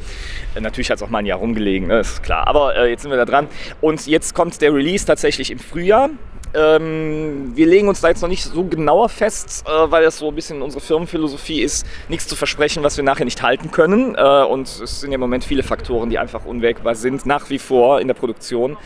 Äh, 0.56 0.62
natürlich 0.62 0.90
hat 0.90 0.98
es 0.98 1.04
auch 1.04 1.10
mal 1.10 1.20
ein 1.20 1.26
Jahr 1.26 1.40
rumgelegen, 1.40 1.88
ne, 1.88 2.00
ist 2.00 2.24
klar. 2.24 2.48
Aber 2.48 2.76
äh, 2.76 2.90
jetzt 2.90 3.02
sind 3.02 3.12
wir 3.12 3.18
da 3.18 3.26
dran. 3.26 3.48
Und 3.82 4.08
jetzt 4.08 4.34
kommt 4.36 4.62
der 4.62 4.74
Release 4.74 5.06
tatsächlich 5.06 5.52
im 5.52 5.60
Frühjahr. 5.60 6.10
Ähm, 6.54 7.52
wir 7.56 7.68
legen 7.68 7.88
uns 7.88 8.02
da 8.02 8.08
jetzt 8.10 8.22
noch 8.22 8.30
nicht 8.30 8.44
so 8.44 8.64
genauer 8.64 9.10
fest, 9.10 9.64
äh, 9.68 9.92
weil 9.92 10.04
das 10.04 10.18
so 10.18 10.30
ein 10.30 10.36
bisschen 10.36 10.62
unsere 10.62 10.82
Firmenphilosophie 10.82 11.62
ist, 11.62 11.86
nichts 12.08 12.28
zu 12.28 12.36
versprechen, 12.36 12.84
was 12.84 12.98
wir 12.98 13.04
nachher 13.04 13.26
nicht 13.26 13.42
halten 13.44 13.72
können. 13.72 14.16
Äh, 14.16 14.44
und 14.44 14.68
es 14.68 15.02
sind 15.02 15.12
ja 15.12 15.16
im 15.16 15.22
Moment 15.22 15.44
viele 15.44 15.64
Faktoren, 15.64 16.10
die 16.10 16.18
einfach 16.18 16.46
unwägbar 16.46 16.96
sind, 16.96 17.26
nach 17.26 17.50
wie 17.50 17.60
vor 17.60 18.02
in 18.02 18.08
der 18.08 18.16
Produktion. 18.16 18.78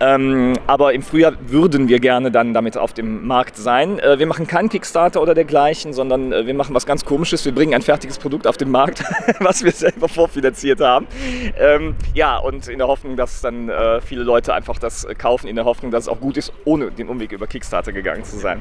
Ähm, 0.00 0.54
aber 0.66 0.92
im 0.94 1.02
Frühjahr 1.02 1.34
würden 1.46 1.88
wir 1.88 2.00
gerne 2.00 2.30
dann 2.30 2.54
damit 2.54 2.76
auf 2.76 2.92
dem 2.92 3.26
Markt 3.26 3.56
sein. 3.56 3.98
Äh, 3.98 4.18
wir 4.18 4.26
machen 4.26 4.46
keinen 4.46 4.68
Kickstarter 4.68 5.20
oder 5.20 5.34
dergleichen, 5.34 5.92
sondern 5.92 6.32
äh, 6.32 6.46
wir 6.46 6.54
machen 6.54 6.74
was 6.74 6.86
ganz 6.86 7.04
Komisches. 7.04 7.44
Wir 7.44 7.54
bringen 7.54 7.74
ein 7.74 7.82
fertiges 7.82 8.18
Produkt 8.18 8.46
auf 8.46 8.56
den 8.56 8.70
Markt, 8.70 9.02
was 9.40 9.64
wir 9.64 9.72
selber 9.72 10.08
vorfinanziert 10.08 10.80
haben. 10.80 11.06
Ähm, 11.58 11.94
ja, 12.14 12.38
und 12.38 12.68
in 12.68 12.78
der 12.78 12.88
Hoffnung, 12.88 13.16
dass 13.16 13.40
dann 13.40 13.68
äh, 13.68 14.00
viele 14.00 14.22
Leute 14.22 14.54
einfach 14.54 14.78
das 14.78 15.06
kaufen, 15.18 15.48
in 15.48 15.56
der 15.56 15.64
Hoffnung, 15.64 15.90
dass 15.90 16.04
es 16.04 16.08
auch 16.08 16.20
gut 16.20 16.36
ist, 16.36 16.52
ohne 16.64 16.90
den 16.90 17.08
Umweg 17.08 17.32
über 17.32 17.46
Kickstarter 17.46 17.92
gegangen 17.92 18.24
zu 18.24 18.38
sein. 18.38 18.60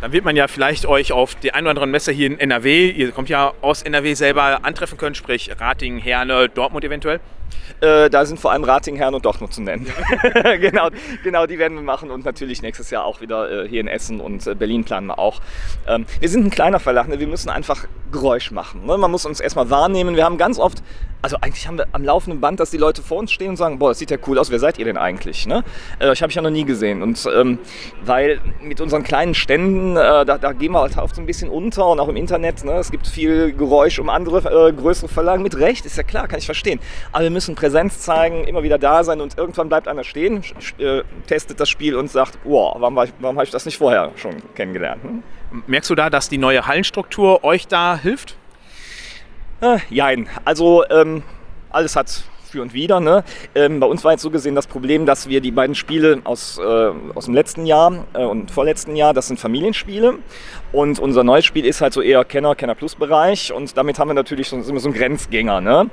Dann 0.00 0.12
wird 0.12 0.24
man 0.24 0.36
ja 0.36 0.48
vielleicht 0.48 0.86
euch 0.86 1.12
auf 1.12 1.34
die 1.34 1.52
ein 1.52 1.64
oder 1.64 1.70
anderen 1.70 1.90
Messe 1.90 2.12
hier 2.12 2.26
in 2.26 2.38
NRW, 2.38 2.90
ihr 2.90 3.10
kommt 3.12 3.28
ja 3.28 3.52
aus 3.60 3.82
NRW 3.82 4.14
selber, 4.14 4.64
antreffen 4.64 4.98
können, 4.98 5.14
sprich 5.14 5.50
Rating, 5.58 5.98
Herne, 5.98 6.48
Dortmund 6.48 6.84
eventuell. 6.84 7.20
Äh, 7.80 8.10
da 8.10 8.24
sind 8.24 8.40
vor 8.40 8.52
allem 8.52 8.64
Rating, 8.64 8.96
Herren 8.96 9.14
und 9.14 9.24
Dortmund 9.24 9.52
zu 9.52 9.62
nennen. 9.62 9.86
genau, 10.60 10.88
genau, 11.22 11.46
die 11.46 11.58
werden 11.58 11.76
wir 11.76 11.82
machen 11.82 12.10
und 12.10 12.24
natürlich 12.24 12.62
nächstes 12.62 12.90
Jahr 12.90 13.04
auch 13.04 13.20
wieder 13.20 13.64
äh, 13.64 13.68
hier 13.68 13.80
in 13.80 13.88
Essen 13.88 14.20
und 14.20 14.46
äh, 14.46 14.54
Berlin 14.54 14.84
planen 14.84 15.06
wir 15.06 15.18
auch. 15.18 15.40
Ähm, 15.86 16.06
wir 16.20 16.28
sind 16.28 16.46
ein 16.46 16.50
kleiner 16.50 16.80
Verlag, 16.80 17.08
ne? 17.08 17.20
wir 17.20 17.26
müssen 17.26 17.50
einfach 17.50 17.86
Geräusch 18.10 18.50
machen. 18.50 18.86
Ne? 18.86 18.98
Man 18.98 19.10
muss 19.10 19.26
uns 19.26 19.38
erstmal 19.40 19.70
wahrnehmen. 19.70 20.16
Wir 20.16 20.24
haben 20.24 20.38
ganz 20.38 20.58
oft, 20.58 20.82
also 21.22 21.36
eigentlich 21.40 21.68
haben 21.68 21.78
wir 21.78 21.86
am 21.92 22.04
laufenden 22.04 22.40
Band, 22.40 22.58
dass 22.58 22.70
die 22.70 22.78
Leute 22.78 23.02
vor 23.02 23.18
uns 23.18 23.30
stehen 23.30 23.50
und 23.50 23.56
sagen, 23.56 23.78
boah, 23.78 23.90
das 23.90 23.98
sieht 23.98 24.10
ja 24.10 24.16
cool 24.26 24.38
aus, 24.38 24.50
wer 24.50 24.58
seid 24.58 24.78
ihr 24.78 24.84
denn 24.84 24.96
eigentlich? 24.96 25.46
Ne? 25.46 25.62
Äh, 26.00 26.12
ich 26.12 26.22
habe 26.22 26.30
ich 26.30 26.36
ja 26.36 26.42
noch 26.42 26.50
nie 26.50 26.64
gesehen. 26.64 27.02
Und 27.02 27.28
ähm, 27.32 27.58
weil 28.02 28.40
mit 28.60 28.80
unseren 28.80 29.04
kleinen 29.04 29.34
Ständen, 29.34 29.77
äh, 29.96 30.24
da, 30.24 30.38
da, 30.38 30.52
gehen 30.52 30.72
wir 30.72 30.80
halt 30.80 30.96
oft 30.96 31.14
so 31.14 31.20
ein 31.20 31.26
bisschen 31.26 31.48
unter 31.50 31.86
und 31.86 32.00
auch 32.00 32.08
im 32.08 32.16
Internet. 32.16 32.64
Ne? 32.64 32.72
Es 32.72 32.90
gibt 32.90 33.06
viel 33.06 33.52
Geräusch 33.52 33.98
um 33.98 34.08
andere 34.08 34.38
äh, 34.68 34.72
größere 34.72 35.08
Verlage. 35.08 35.42
Mit 35.42 35.58
Recht, 35.58 35.86
ist 35.86 35.96
ja 35.96 36.02
klar, 36.02 36.28
kann 36.28 36.38
ich 36.38 36.46
verstehen. 36.46 36.80
Aber 37.12 37.24
wir 37.24 37.30
müssen 37.30 37.54
Präsenz 37.54 38.00
zeigen, 38.00 38.44
immer 38.44 38.62
wieder 38.62 38.78
da 38.78 39.04
sein 39.04 39.20
und 39.20 39.38
irgendwann 39.38 39.68
bleibt 39.68 39.88
einer 39.88 40.04
stehen, 40.04 40.42
äh, 40.78 41.02
testet 41.26 41.60
das 41.60 41.68
Spiel 41.68 41.96
und 41.96 42.10
sagt, 42.10 42.38
wow, 42.44 42.76
warum, 42.78 42.96
warum 42.96 43.36
habe 43.36 43.44
ich 43.44 43.50
das 43.50 43.64
nicht 43.66 43.78
vorher 43.78 44.12
schon 44.16 44.36
kennengelernt? 44.54 45.02
Hm? 45.02 45.22
Merkst 45.66 45.90
du 45.90 45.94
da, 45.94 46.10
dass 46.10 46.28
die 46.28 46.38
neue 46.38 46.66
Hallenstruktur 46.66 47.44
euch 47.44 47.66
da 47.66 47.96
hilft? 47.96 48.36
Äh, 49.60 49.78
jein. 49.90 50.28
Also 50.44 50.84
ähm, 50.90 51.22
alles 51.70 51.96
hat 51.96 52.22
für 52.48 52.62
und 52.62 52.74
wieder. 52.74 53.00
Ne? 53.00 53.24
Ähm, 53.54 53.80
bei 53.80 53.86
uns 53.86 54.04
war 54.04 54.12
jetzt 54.12 54.22
so 54.22 54.30
gesehen 54.30 54.54
das 54.54 54.66
Problem, 54.66 55.06
dass 55.06 55.28
wir 55.28 55.40
die 55.40 55.50
beiden 55.50 55.74
Spiele 55.74 56.20
aus, 56.24 56.58
äh, 56.58 56.90
aus 57.14 57.26
dem 57.26 57.34
letzten 57.34 57.66
Jahr 57.66 58.04
äh, 58.14 58.24
und 58.24 58.50
vorletzten 58.50 58.96
Jahr, 58.96 59.14
das 59.14 59.28
sind 59.28 59.38
Familienspiele. 59.38 60.18
Und 60.72 60.98
unser 60.98 61.24
neues 61.24 61.44
Spiel 61.44 61.64
ist 61.64 61.80
halt 61.80 61.92
so 61.92 62.02
eher 62.02 62.24
Kenner, 62.24 62.54
Kenner 62.54 62.74
Plus 62.74 62.94
Bereich. 62.94 63.52
Und 63.52 63.76
damit 63.76 63.98
haben 63.98 64.08
wir 64.08 64.14
natürlich 64.14 64.48
so, 64.48 64.60
sind 64.60 64.74
wir 64.74 64.80
so 64.80 64.88
ein 64.88 64.94
Grenzgänger. 64.94 65.60
Ne? 65.60 65.90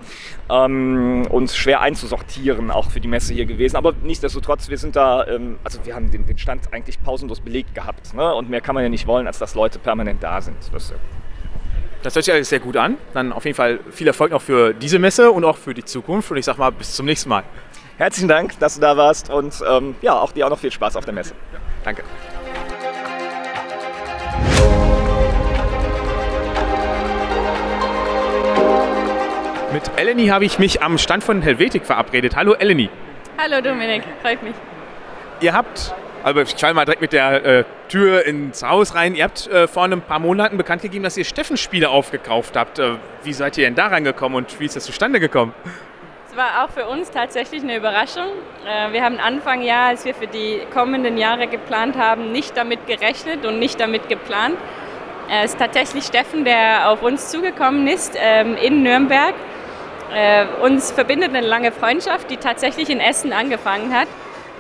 Ähm, 0.50 1.28
und 1.30 1.52
schwer 1.52 1.82
einzusortieren, 1.82 2.72
auch 2.72 2.90
für 2.90 3.00
die 3.00 3.08
Messe 3.08 3.34
hier 3.34 3.46
gewesen. 3.46 3.76
Aber 3.76 3.94
nichtsdestotrotz, 4.04 4.70
wir 4.70 4.78
sind 4.78 4.96
da, 4.96 5.26
ähm, 5.28 5.60
also 5.64 5.80
wir 5.84 5.96
haben 5.96 6.12
den, 6.12 6.26
den 6.26 6.38
Stand 6.38 6.74
eigentlich 6.74 7.02
pausenlos 7.02 7.40
belegt 7.40 7.76
gehabt. 7.76 8.14
Ne? 8.14 8.34
Und 8.34 8.50
mehr 8.50 8.62
kann 8.62 8.76
man 8.76 8.84
ja 8.84 8.90
nicht 8.90 9.08
wollen, 9.08 9.28
als 9.28 9.40
dass 9.40 9.56
Leute 9.56 9.80
permanent 9.80 10.22
da 10.24 10.42
sind. 10.42 10.58
Das 10.74 10.84
ist 10.84 10.92
ja 10.92 10.98
das 12.06 12.14
hört 12.14 12.26
sich 12.26 12.34
alles 12.34 12.50
sehr 12.50 12.60
gut 12.60 12.78
an. 12.78 12.98
Dann 13.14 13.34
auf 13.34 13.46
jeden 13.46 13.56
Fall 13.56 13.80
viel 13.92 14.06
Erfolg 14.06 14.32
noch 14.32 14.42
für 14.42 14.74
diese 14.74 15.00
Messe 15.00 15.32
und 15.32 15.44
auch 15.44 15.58
für 15.58 15.74
die 15.74 15.84
Zukunft. 15.84 16.30
Und 16.30 16.38
ich 16.38 16.46
sag 16.46 16.58
mal, 16.58 16.70
bis 16.70 16.96
zum 16.96 17.08
nächsten 17.08 17.30
Mal. 17.30 17.44
Herzlichen 17.98 18.28
Dank, 18.28 18.60
dass 18.60 18.76
du 18.76 18.82
da 18.82 18.96
warst 18.96 19.32
und 19.32 19.56
ähm, 19.68 19.96
ja, 20.02 20.14
auch 20.14 20.32
dir 20.32 20.46
auch 20.46 20.52
noch 20.52 20.60
viel 20.60 20.72
Spaß 20.72 20.98
auf 20.98 21.06
der 21.06 21.14
Messe. 21.14 21.34
Danke. 21.84 22.04
Mit 29.74 29.84
Eleni 29.98 30.28
habe 30.28 30.46
ich 30.46 30.60
mich 30.60 30.84
am 30.84 30.98
Stand 30.98 31.24
von 31.24 31.42
Helvetik 31.42 31.86
verabredet. 31.86 32.36
Hallo 32.36 32.54
Eleni. 32.54 32.90
Hallo 33.38 33.62
Dominik, 33.62 34.04
freut 34.22 34.44
mich. 34.44 34.54
Ihr 35.42 35.54
habt 35.54 35.94
also 36.26 36.42
ich 36.42 36.56
fall 36.56 36.74
mal 36.74 36.86
direkt 36.86 37.02
mit 37.02 37.14
der 37.14 37.46
äh, 37.46 37.64
Tür 37.88 38.26
ins 38.26 38.64
Haus 38.64 38.96
rein. 38.96 39.14
Ihr 39.14 39.26
habt 39.26 39.46
äh, 39.46 39.68
vor 39.68 39.84
ein 39.84 40.02
paar 40.02 40.18
Monaten 40.18 40.58
bekannt 40.58 40.82
gegeben, 40.82 41.04
dass 41.04 41.16
ihr 41.18 41.24
Steffen-Spiele 41.24 41.88
aufgekauft 41.88 42.58
habt. 42.58 42.80
Äh, 42.80 42.96
wie 43.24 43.32
seid 43.32 43.60
ihr 43.60 43.66
denn 43.66 43.76
da 43.76 43.88
reingekommen 43.88 44.36
und 44.36 44.60
wie 44.60 44.66
ist 44.66 44.76
das 44.76 44.86
zustande 44.86 45.20
gekommen? 45.20 45.54
Es 46.32 46.36
war 46.36 46.64
auch 46.66 46.72
für 46.72 46.88
uns 46.88 47.12
tatsächlich 47.12 47.62
eine 47.62 47.78
Überraschung. 47.78 48.26
Äh, 48.66 48.92
wir 48.92 49.04
haben 49.04 49.20
Anfang 49.20 49.62
Jahr, 49.62 49.90
als 49.90 50.04
wir 50.04 50.16
für 50.16 50.26
die 50.26 50.62
kommenden 50.74 51.20
Jahre 51.20 51.46
geplant 51.46 51.96
haben, 51.96 52.32
nicht 52.32 52.58
damit 52.58 52.88
gerechnet 52.88 53.46
und 53.46 53.60
nicht 53.60 53.80
damit 53.80 54.10
geplant. 54.10 54.58
Äh, 55.30 55.44
es 55.44 55.52
ist 55.52 55.60
tatsächlich 55.60 56.06
Steffen, 56.06 56.44
der 56.44 56.90
auf 56.90 57.04
uns 57.04 57.30
zugekommen 57.30 57.88
ist 57.88 58.18
ähm, 58.20 58.58
in 58.58 58.82
Nürnberg. 58.82 59.36
Äh, 60.12 60.46
uns 60.64 60.92
verbindet 60.92 61.36
eine 61.36 61.46
lange 61.46 61.72
Freundschaft, 61.72 62.32
die 62.32 62.38
tatsächlich 62.38 62.90
in 62.90 63.00
Essen 63.00 63.32
angefangen 63.32 63.94
hat 63.94 64.08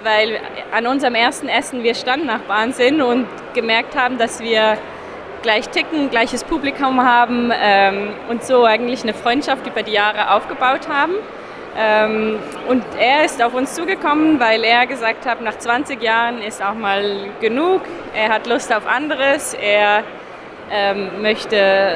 weil 0.06 0.40
an 0.72 0.88
unserem 0.88 1.16
ersten 1.16 1.50
Essen 1.50 1.84
wir 1.84 1.96
Standnachbarn 1.96 2.72
sind 2.72 3.02
und 3.02 3.26
gemerkt 3.54 3.98
haben, 3.98 4.18
dass 4.18 4.40
wir 4.40 4.78
gleich 5.42 5.68
ticken, 5.70 6.10
gleiches 6.10 6.44
Publikum 6.44 7.02
haben 7.02 7.52
ähm, 7.54 8.10
und 8.30 8.44
so 8.44 8.64
eigentlich 8.64 9.04
eine 9.04 9.14
Freundschaft 9.14 9.68
über 9.68 9.84
die 9.84 9.92
Jahre 9.92 10.32
aufgebaut 10.32 10.88
haben. 10.88 11.14
Ähm, 11.78 12.40
und 12.70 12.84
er 13.00 13.26
ist 13.26 13.44
auf 13.44 13.54
uns 13.54 13.74
zugekommen, 13.74 14.40
weil 14.40 14.64
er 14.64 14.86
gesagt 14.86 15.26
hat, 15.26 15.42
nach 15.42 15.58
20 15.58 16.02
Jahren 16.02 16.42
ist 16.42 16.64
auch 16.64 16.76
mal 16.76 17.30
genug. 17.42 17.82
Er 18.16 18.30
hat 18.30 18.48
Lust 18.48 18.74
auf 18.74 18.88
anderes. 18.88 19.54
Er 19.56 20.04
ähm, 20.72 21.22
möchte 21.22 21.96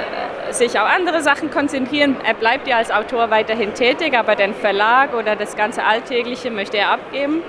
sich 0.51 0.79
auf 0.79 0.87
andere 0.87 1.21
Sachen 1.21 1.49
konzentrieren. 1.49 2.17
Er 2.25 2.33
bleibt 2.33 2.67
ja 2.67 2.77
als 2.77 2.91
Autor 2.91 3.29
weiterhin 3.29 3.73
tätig, 3.73 4.17
aber 4.17 4.35
den 4.35 4.53
Verlag 4.53 5.13
oder 5.13 5.35
das 5.35 5.55
ganze 5.55 5.83
Alltägliche 5.83 6.51
möchte 6.51 6.77
er 6.77 6.91
abgeben. 6.91 7.41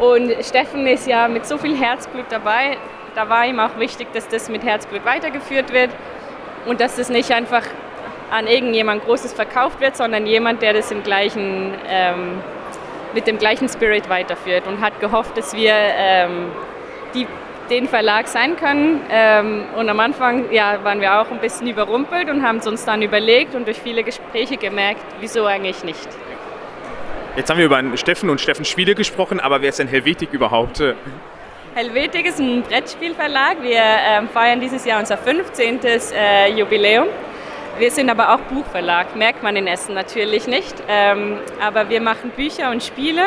Und 0.00 0.32
Steffen 0.42 0.86
ist 0.86 1.06
ja 1.06 1.28
mit 1.28 1.46
so 1.46 1.58
viel 1.58 1.76
Herzblut 1.76 2.24
dabei. 2.30 2.78
Da 3.14 3.28
war 3.28 3.44
ihm 3.46 3.60
auch 3.60 3.78
wichtig, 3.78 4.08
dass 4.14 4.26
das 4.28 4.48
mit 4.48 4.64
Herzblut 4.64 5.04
weitergeführt 5.04 5.72
wird 5.74 5.90
und 6.64 6.80
dass 6.80 6.96
das 6.96 7.10
nicht 7.10 7.30
einfach 7.32 7.62
an 8.30 8.46
irgendjemand 8.46 9.04
Großes 9.04 9.34
verkauft 9.34 9.80
wird, 9.80 9.96
sondern 9.96 10.26
jemand, 10.26 10.62
der 10.62 10.72
das 10.72 10.90
im 10.90 11.02
gleichen, 11.02 11.74
ähm, 11.86 12.38
mit 13.12 13.26
dem 13.26 13.36
gleichen 13.38 13.68
Spirit 13.68 14.08
weiterführt 14.08 14.66
und 14.66 14.80
hat 14.80 14.98
gehofft, 15.00 15.36
dass 15.36 15.54
wir 15.54 15.74
ähm, 15.74 16.46
die, 17.12 17.26
den 17.68 17.86
Verlag 17.86 18.26
sein 18.28 18.56
können. 18.56 19.02
Ähm, 19.10 19.64
und 19.76 19.88
am 19.90 20.00
Anfang 20.00 20.50
ja, 20.50 20.82
waren 20.82 21.02
wir 21.02 21.20
auch 21.20 21.30
ein 21.30 21.40
bisschen 21.40 21.66
überrumpelt 21.66 22.30
und 22.30 22.42
haben 22.42 22.58
es 22.58 22.66
uns 22.66 22.86
dann 22.86 23.02
überlegt 23.02 23.54
und 23.54 23.66
durch 23.66 23.78
viele 23.78 24.02
Gespräche 24.02 24.56
gemerkt, 24.56 25.02
wieso 25.20 25.44
eigentlich 25.44 25.84
nicht. 25.84 26.08
Jetzt 27.36 27.48
haben 27.48 27.58
wir 27.58 27.66
über 27.66 27.82
Steffen 27.96 28.28
und 28.28 28.40
Steffen 28.40 28.64
Spiele 28.64 28.94
gesprochen, 28.94 29.38
aber 29.38 29.62
wer 29.62 29.68
ist 29.68 29.78
denn 29.78 29.86
Helvetik 29.86 30.32
überhaupt? 30.32 30.82
Helvetik 31.74 32.26
ist 32.26 32.40
ein 32.40 32.62
Brettspielverlag. 32.62 33.62
Wir 33.62 33.80
ähm, 33.80 34.28
feiern 34.28 34.60
dieses 34.60 34.84
Jahr 34.84 34.98
unser 34.98 35.16
15. 35.16 35.78
Äh, 35.84 36.52
Jubiläum. 36.52 37.06
Wir 37.78 37.90
sind 37.92 38.10
aber 38.10 38.34
auch 38.34 38.40
Buchverlag, 38.40 39.14
merkt 39.14 39.44
man 39.44 39.54
in 39.54 39.68
Essen 39.68 39.94
natürlich 39.94 40.48
nicht. 40.48 40.74
Ähm, 40.88 41.38
aber 41.60 41.88
wir 41.88 42.00
machen 42.00 42.30
Bücher 42.30 42.70
und 42.70 42.82
Spiele. 42.82 43.22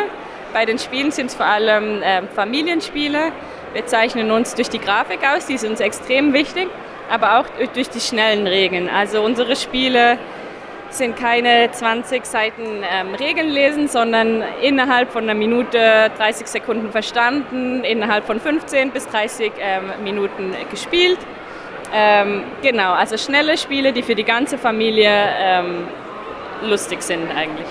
Bei 0.52 0.66
den 0.66 0.78
Spielen 0.80 1.12
sind 1.12 1.28
es 1.28 1.36
vor 1.36 1.46
allem 1.46 2.04
äh, 2.04 2.24
Familienspiele. 2.36 3.32
Wir 3.72 3.86
zeichnen 3.86 4.30
uns 4.32 4.54
durch 4.54 4.70
die 4.70 4.80
Grafik 4.80 5.20
aus, 5.24 5.46
die 5.46 5.54
ist 5.54 5.66
uns 5.66 5.80
extrem 5.80 6.34
wichtig, 6.34 6.68
aber 7.10 7.40
auch 7.40 7.46
durch 7.74 7.90
die 7.90 8.02
schnellen 8.02 8.46
Regeln. 8.46 8.90
Also 8.90 9.22
unsere 9.22 9.56
Spiele 9.56 10.20
sind 10.94 11.16
keine 11.16 11.72
20 11.72 12.26
Seiten 12.26 12.84
ähm, 12.84 13.16
Regeln 13.16 13.50
lesen, 13.50 13.88
sondern 13.88 14.44
innerhalb 14.62 15.12
von 15.12 15.24
einer 15.24 15.34
Minute 15.34 16.12
30 16.18 16.48
Sekunden 16.48 16.92
verstanden, 16.92 17.84
innerhalb 17.84 18.26
von 18.26 18.40
15 18.40 18.92
bis 18.92 19.08
30 19.08 19.52
ähm, 19.60 20.04
Minuten 20.04 20.54
gespielt. 20.70 21.20
Ähm, 21.94 22.44
genau, 22.62 22.94
also 22.94 23.18
schnelle 23.18 23.58
Spiele, 23.58 23.94
die 23.94 24.02
für 24.02 24.16
die 24.16 24.24
ganze 24.24 24.58
Familie 24.58 25.12
ähm, 25.12 25.88
lustig 26.64 27.02
sind 27.02 27.30
eigentlich. 27.36 27.68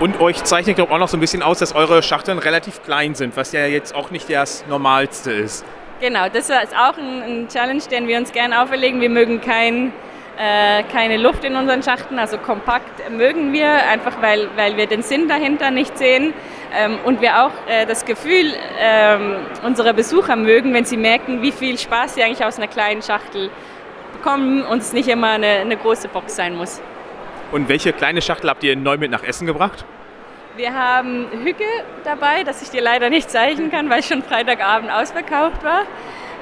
Und 0.00 0.20
euch 0.20 0.42
zeichnet, 0.44 0.76
glaube 0.76 0.90
ich, 0.90 0.94
auch 0.94 1.00
noch 1.00 1.08
so 1.08 1.16
ein 1.16 1.20
bisschen 1.20 1.42
aus, 1.42 1.58
dass 1.58 1.74
eure 1.74 2.02
Schachteln 2.02 2.38
relativ 2.38 2.82
klein 2.82 3.14
sind, 3.14 3.36
was 3.36 3.52
ja 3.52 3.66
jetzt 3.66 3.94
auch 3.94 4.10
nicht 4.10 4.30
das 4.30 4.64
Normalste 4.68 5.32
ist. 5.32 5.64
Genau, 6.00 6.28
das 6.28 6.50
ist 6.50 6.76
auch 6.76 6.96
ein, 6.98 7.22
ein 7.22 7.48
Challenge, 7.48 7.82
den 7.90 8.08
wir 8.08 8.18
uns 8.18 8.32
gerne 8.32 8.60
auferlegen. 8.62 9.00
Wir 9.00 9.10
mögen 9.10 9.40
kein 9.40 9.92
äh, 10.38 10.82
keine 10.84 11.18
Luft 11.18 11.44
in 11.44 11.56
unseren 11.56 11.82
Schachten, 11.82 12.18
also 12.18 12.38
kompakt 12.38 13.10
mögen 13.10 13.52
wir, 13.52 13.70
einfach 13.88 14.20
weil, 14.22 14.48
weil 14.56 14.76
wir 14.76 14.86
den 14.86 15.02
Sinn 15.02 15.28
dahinter 15.28 15.70
nicht 15.70 15.98
sehen 15.98 16.32
ähm, 16.74 16.98
und 17.04 17.20
wir 17.20 17.44
auch 17.44 17.52
äh, 17.68 17.84
das 17.86 18.04
Gefühl 18.04 18.54
ähm, 18.78 19.36
unserer 19.62 19.92
Besucher 19.92 20.36
mögen, 20.36 20.72
wenn 20.72 20.84
sie 20.84 20.96
merken, 20.96 21.42
wie 21.42 21.52
viel 21.52 21.78
Spaß 21.78 22.14
sie 22.14 22.22
eigentlich 22.22 22.44
aus 22.44 22.56
einer 22.56 22.68
kleinen 22.68 23.02
Schachtel 23.02 23.50
bekommen 24.12 24.62
und 24.62 24.78
es 24.78 24.92
nicht 24.92 25.08
immer 25.08 25.32
eine, 25.32 25.46
eine 25.46 25.76
große 25.76 26.08
Box 26.08 26.36
sein 26.36 26.56
muss. 26.56 26.80
Und 27.50 27.68
welche 27.68 27.92
kleine 27.92 28.22
Schachtel 28.22 28.48
habt 28.48 28.64
ihr 28.64 28.74
neu 28.76 28.96
mit 28.96 29.10
nach 29.10 29.22
Essen 29.22 29.46
gebracht? 29.46 29.84
Wir 30.56 30.74
haben 30.74 31.26
Hücke 31.44 31.64
dabei, 32.04 32.44
das 32.44 32.62
ich 32.62 32.70
dir 32.70 32.82
leider 32.82 33.10
nicht 33.10 33.30
zeichnen 33.30 33.70
kann, 33.70 33.88
weil 33.90 34.02
schon 34.02 34.22
Freitagabend 34.22 34.90
ausverkauft 34.90 35.62
war. 35.64 35.82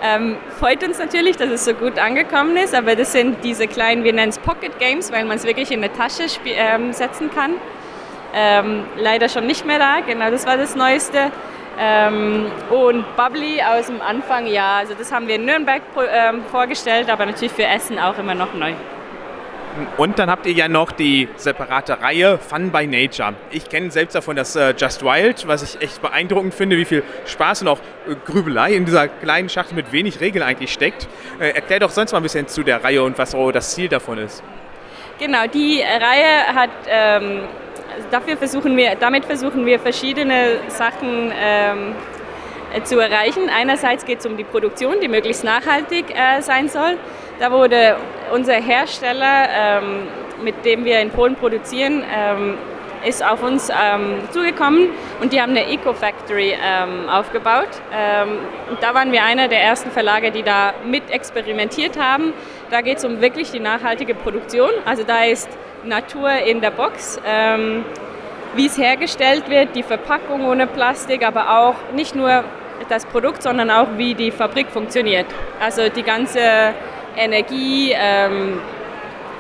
Ähm, 0.03 0.37
freut 0.59 0.83
uns 0.83 0.99
natürlich, 0.99 1.37
dass 1.37 1.51
es 1.51 1.65
so 1.65 1.75
gut 1.75 1.99
angekommen 1.99 2.57
ist, 2.57 2.75
aber 2.75 2.97
das 2.97 3.13
sind 3.13 3.45
diese 3.45 3.67
kleinen, 3.67 4.03
wir 4.03 4.15
nennen 4.15 4.31
es 4.31 4.39
Pocket 4.39 4.79
Games, 4.79 5.13
weil 5.13 5.25
man 5.25 5.37
es 5.37 5.45
wirklich 5.45 5.71
in 5.71 5.85
eine 5.85 5.93
Tasche 5.93 6.25
ähm, 6.47 6.93
setzen 6.93 7.31
kann. 7.31 7.55
Ähm, 8.35 8.85
leider 8.97 9.29
schon 9.29 9.47
nicht 9.47 9.67
mehr 9.67 9.79
da, 9.79 10.01
genau, 10.01 10.31
das 10.31 10.47
war 10.47 10.57
das 10.57 10.75
Neueste. 10.75 11.31
Ähm, 11.79 12.47
und 12.71 13.05
Bubbly 13.17 13.63
aus 13.63 13.87
dem 13.87 14.01
Anfang, 14.01 14.47
ja, 14.47 14.79
also 14.79 14.95
das 14.95 15.13
haben 15.13 15.29
wir 15.29 15.37
in 15.37 15.45
Nürnberg 15.45 15.83
ähm, 16.11 16.45
vorgestellt, 16.51 17.11
aber 17.11 17.27
natürlich 17.27 17.53
für 17.53 17.67
Essen 17.67 17.99
auch 17.99 18.19
immer 18.19 18.35
noch 18.35 18.55
neu. 18.55 18.73
Und 19.97 20.19
dann 20.19 20.31
habt 20.31 20.47
ihr 20.47 20.53
ja 20.53 20.69
noch 20.69 20.93
die 20.93 21.29
separate 21.37 22.01
Reihe 22.01 22.39
Fun 22.39 22.71
by 22.71 22.87
Nature. 22.87 23.35
Ich 23.51 23.69
kenne 23.69 23.91
selbst 23.91 24.15
davon 24.15 24.37
das 24.37 24.57
äh, 24.57 24.75
Just 24.77 25.05
Wild, 25.05 25.47
was 25.47 25.63
ich 25.63 25.81
echt 25.81 26.03
beeindruckend 26.03 26.55
finde, 26.55 26.77
wie 26.77 26.85
viel 26.85 27.03
Spaß 27.27 27.63
und 27.63 27.69
auch 27.69 27.79
äh, 28.09 28.15
Grübelei 28.25 28.75
in 28.75 28.85
dieser 28.85 29.09
kleinen 29.09 29.49
Schachtel 29.49 29.75
mit 29.75 29.93
wenig 29.93 30.21
Regeln 30.21 30.43
eigentlich 30.43 30.73
steckt. 30.73 31.09
Äh, 31.39 31.51
erklär 31.51 31.81
doch 31.81 31.91
sonst 31.91 32.13
mal 32.13 32.19
ein 32.19 32.23
bisschen 32.23 32.49
zu 32.49 32.63
der 32.63 32.83
Reihe 32.83 33.03
und 33.03 33.17
was 33.19 33.37
das 33.53 33.75
Ziel 33.75 33.89
davon 33.89 34.19
ist. 34.19 34.43
Genau, 35.19 35.47
die 35.47 35.81
Reihe 35.83 36.55
hat, 36.55 36.71
ähm, 36.89 37.43
dafür 38.11 38.37
versuchen 38.37 38.77
wir, 38.77 38.97
damit 38.97 39.25
versuchen 39.25 39.67
wir 39.67 39.79
verschiedene 39.79 40.61
Sachen 40.69 41.31
ähm, 41.39 41.95
zu 42.85 42.99
erreichen. 42.99 43.51
Einerseits 43.55 44.05
geht 44.05 44.21
es 44.21 44.27
um 44.27 44.37
die 44.37 44.45
Produktion, 44.45 44.97
die 45.01 45.09
möglichst 45.09 45.45
nachhaltig 45.45 46.07
äh, 46.11 46.41
sein 46.41 46.69
soll. 46.69 46.97
Da 47.41 47.51
wurde 47.51 47.97
unser 48.35 48.53
Hersteller, 48.53 49.49
ähm, 49.51 50.03
mit 50.45 50.63
dem 50.67 50.85
wir 50.85 51.01
in 51.01 51.09
Polen 51.09 51.37
produzieren, 51.37 52.05
ähm, 52.15 52.59
ist 53.03 53.25
auf 53.25 53.43
uns 53.43 53.71
ähm, 53.71 54.19
zugekommen 54.31 54.91
und 55.23 55.33
die 55.33 55.41
haben 55.41 55.53
eine 55.53 55.67
Eco-Factory 55.67 56.53
ähm, 56.63 57.09
aufgebaut. 57.09 57.71
Ähm, 57.97 58.41
und 58.69 58.83
da 58.83 58.93
waren 58.93 59.11
wir 59.11 59.25
einer 59.25 59.49
der 59.49 59.63
ersten 59.63 59.91
Verlage, 59.91 60.31
die 60.33 60.43
da 60.43 60.75
mit 60.85 61.11
experimentiert 61.11 61.99
haben. 61.99 62.35
Da 62.71 62.83
geht 62.83 62.99
es 62.99 63.07
um 63.07 63.23
wirklich 63.23 63.51
die 63.51 63.61
nachhaltige 63.61 64.15
Produktion. 64.15 64.69
Also 64.85 65.03
da 65.03 65.25
ist 65.25 65.49
Natur 65.83 66.31
in 66.31 66.61
der 66.61 66.73
Box 66.73 67.19
wie 68.57 68.67
es 68.67 68.77
hergestellt 68.77 69.49
wird, 69.49 69.77
die 69.77 69.85
Verpackung 69.85 70.45
ohne 70.45 70.67
Plastik, 70.67 71.25
aber 71.25 71.61
auch 71.61 71.77
nicht 71.95 72.17
nur 72.17 72.43
das 72.89 73.07
Produkt, 73.07 73.45
sondern 73.45 73.71
auch 73.71 73.87
wie 73.97 74.15
die 74.15 74.33
Fabrik 74.33 74.69
funktioniert. 74.71 75.27
Also 75.61 75.89
die 75.89 76.03
ganze 76.03 76.75
Energie, 77.17 77.95
ähm, 77.97 78.61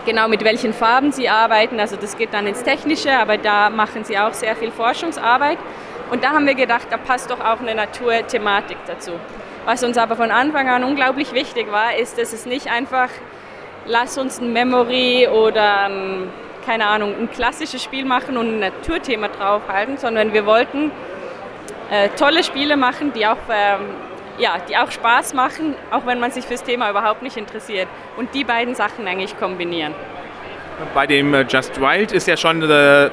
genau 0.06 0.28
mit 0.28 0.44
welchen 0.44 0.72
Farben 0.72 1.12
sie 1.12 1.28
arbeiten. 1.28 1.80
Also 1.80 1.96
das 1.96 2.16
geht 2.16 2.32
dann 2.32 2.46
ins 2.46 2.62
Technische, 2.62 3.12
aber 3.12 3.38
da 3.38 3.70
machen 3.70 4.04
sie 4.04 4.18
auch 4.18 4.32
sehr 4.32 4.56
viel 4.56 4.70
Forschungsarbeit. 4.70 5.58
Und 6.10 6.24
da 6.24 6.30
haben 6.30 6.46
wir 6.46 6.54
gedacht, 6.54 6.88
da 6.90 6.96
passt 6.96 7.30
doch 7.30 7.40
auch 7.40 7.60
eine 7.60 7.74
Naturthematik 7.74 8.78
dazu. 8.86 9.12
Was 9.64 9.84
uns 9.84 9.96
aber 9.98 10.16
von 10.16 10.30
Anfang 10.30 10.68
an 10.68 10.84
unglaublich 10.84 11.32
wichtig 11.32 11.70
war, 11.70 11.96
ist, 11.96 12.18
dass 12.18 12.32
es 12.32 12.46
nicht 12.46 12.68
einfach, 12.68 13.08
lass 13.86 14.18
uns 14.18 14.40
ein 14.40 14.52
Memory 14.52 15.28
oder 15.28 15.84
ein, 15.84 16.28
keine 16.66 16.86
Ahnung, 16.86 17.14
ein 17.18 17.30
klassisches 17.30 17.82
Spiel 17.82 18.04
machen 18.04 18.36
und 18.36 18.46
ein 18.48 18.60
Naturthema 18.60 19.28
draufhalten, 19.28 19.98
sondern 19.98 20.32
wir 20.32 20.46
wollten 20.46 20.90
äh, 21.90 22.08
tolle 22.10 22.42
Spiele 22.42 22.76
machen, 22.76 23.12
die 23.12 23.26
auch 23.26 23.36
ähm, 23.52 23.80
ja, 24.40 24.56
die 24.68 24.76
auch 24.76 24.90
Spaß 24.90 25.34
machen, 25.34 25.74
auch 25.90 26.06
wenn 26.06 26.18
man 26.18 26.30
sich 26.30 26.44
fürs 26.44 26.62
Thema 26.62 26.90
überhaupt 26.90 27.22
nicht 27.22 27.36
interessiert. 27.36 27.88
Und 28.16 28.34
die 28.34 28.44
beiden 28.44 28.74
Sachen 28.74 29.06
eigentlich 29.06 29.38
kombinieren. 29.38 29.94
Bei 30.94 31.06
dem 31.06 31.34
äh, 31.34 31.42
Just 31.42 31.80
Wild 31.80 32.10
ist 32.12 32.26
ja 32.26 32.36
schon 32.36 32.62
äh, 32.62 33.06
äh, 33.06 33.10